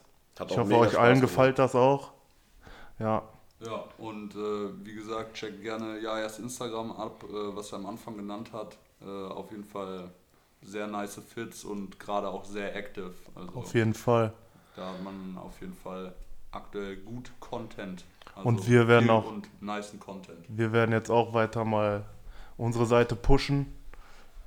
Ich 0.49 0.57
hoffe, 0.57 0.73
euch 0.77 0.91
Spaß 0.91 1.01
allen 1.01 1.21
gefällt 1.21 1.59
das 1.59 1.75
auch. 1.75 2.11
Ja, 2.97 3.23
Ja, 3.61 3.83
und 3.97 4.35
äh, 4.35 4.85
wie 4.85 4.95
gesagt, 4.95 5.33
checkt 5.33 5.61
gerne 5.61 5.99
Jajas 5.99 6.39
Instagram 6.39 6.91
ab, 6.93 7.23
äh, 7.29 7.55
was 7.55 7.71
er 7.73 7.79
am 7.79 7.87
Anfang 7.87 8.15
genannt 8.15 8.51
hat. 8.53 8.77
Äh, 9.01 9.05
auf 9.05 9.51
jeden 9.51 9.65
Fall 9.65 10.09
sehr 10.61 10.87
nice 10.87 11.21
Fits 11.33 11.63
und 11.65 11.99
gerade 11.99 12.29
auch 12.29 12.45
sehr 12.45 12.75
active. 12.75 13.13
Also 13.35 13.51
auf 13.53 13.73
jeden 13.73 13.93
Fall. 13.93 14.33
da 14.75 14.87
hat 14.89 15.03
man 15.03 15.37
auf 15.37 15.59
jeden 15.61 15.73
Fall 15.75 16.13
aktuell 16.51 16.97
gut 16.97 17.31
Content. 17.39 18.05
Also 18.35 18.47
Und 18.47 18.67
wir 18.69 18.87
werden 18.87 19.09
auch- 19.09 19.25
Und 19.27 19.49
nicen 19.61 19.99
Content. 19.99 20.39
Wir 20.47 20.71
werden 20.71 20.91
jetzt 20.91 21.09
auch 21.11 21.33
weiter 21.33 21.65
mal 21.65 22.05
unsere 22.57 22.85
Seite 22.85 23.15
pushen. 23.15 23.73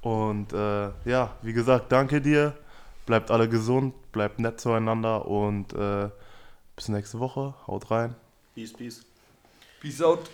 Und 0.01 0.53
äh, 0.53 0.91
ja, 1.05 1.31
wie 1.43 1.53
gesagt, 1.53 1.93
danke 1.93 2.21
dir. 2.21 2.55
Bleibt 3.07 3.31
alle 3.31 3.49
gesund, 3.49 3.95
bleibt 4.13 4.39
nett 4.39 4.61
zueinander 4.61 5.27
und 5.27 5.73
äh, 5.75 6.09
bis 6.77 6.89
nächste 6.89 7.19
Woche. 7.21 7.55
Haut 7.67 7.91
rein. 7.91 8.15
Peace, 8.55 8.73
peace. 8.73 9.03
Peace 9.81 10.03
out. 10.03 10.29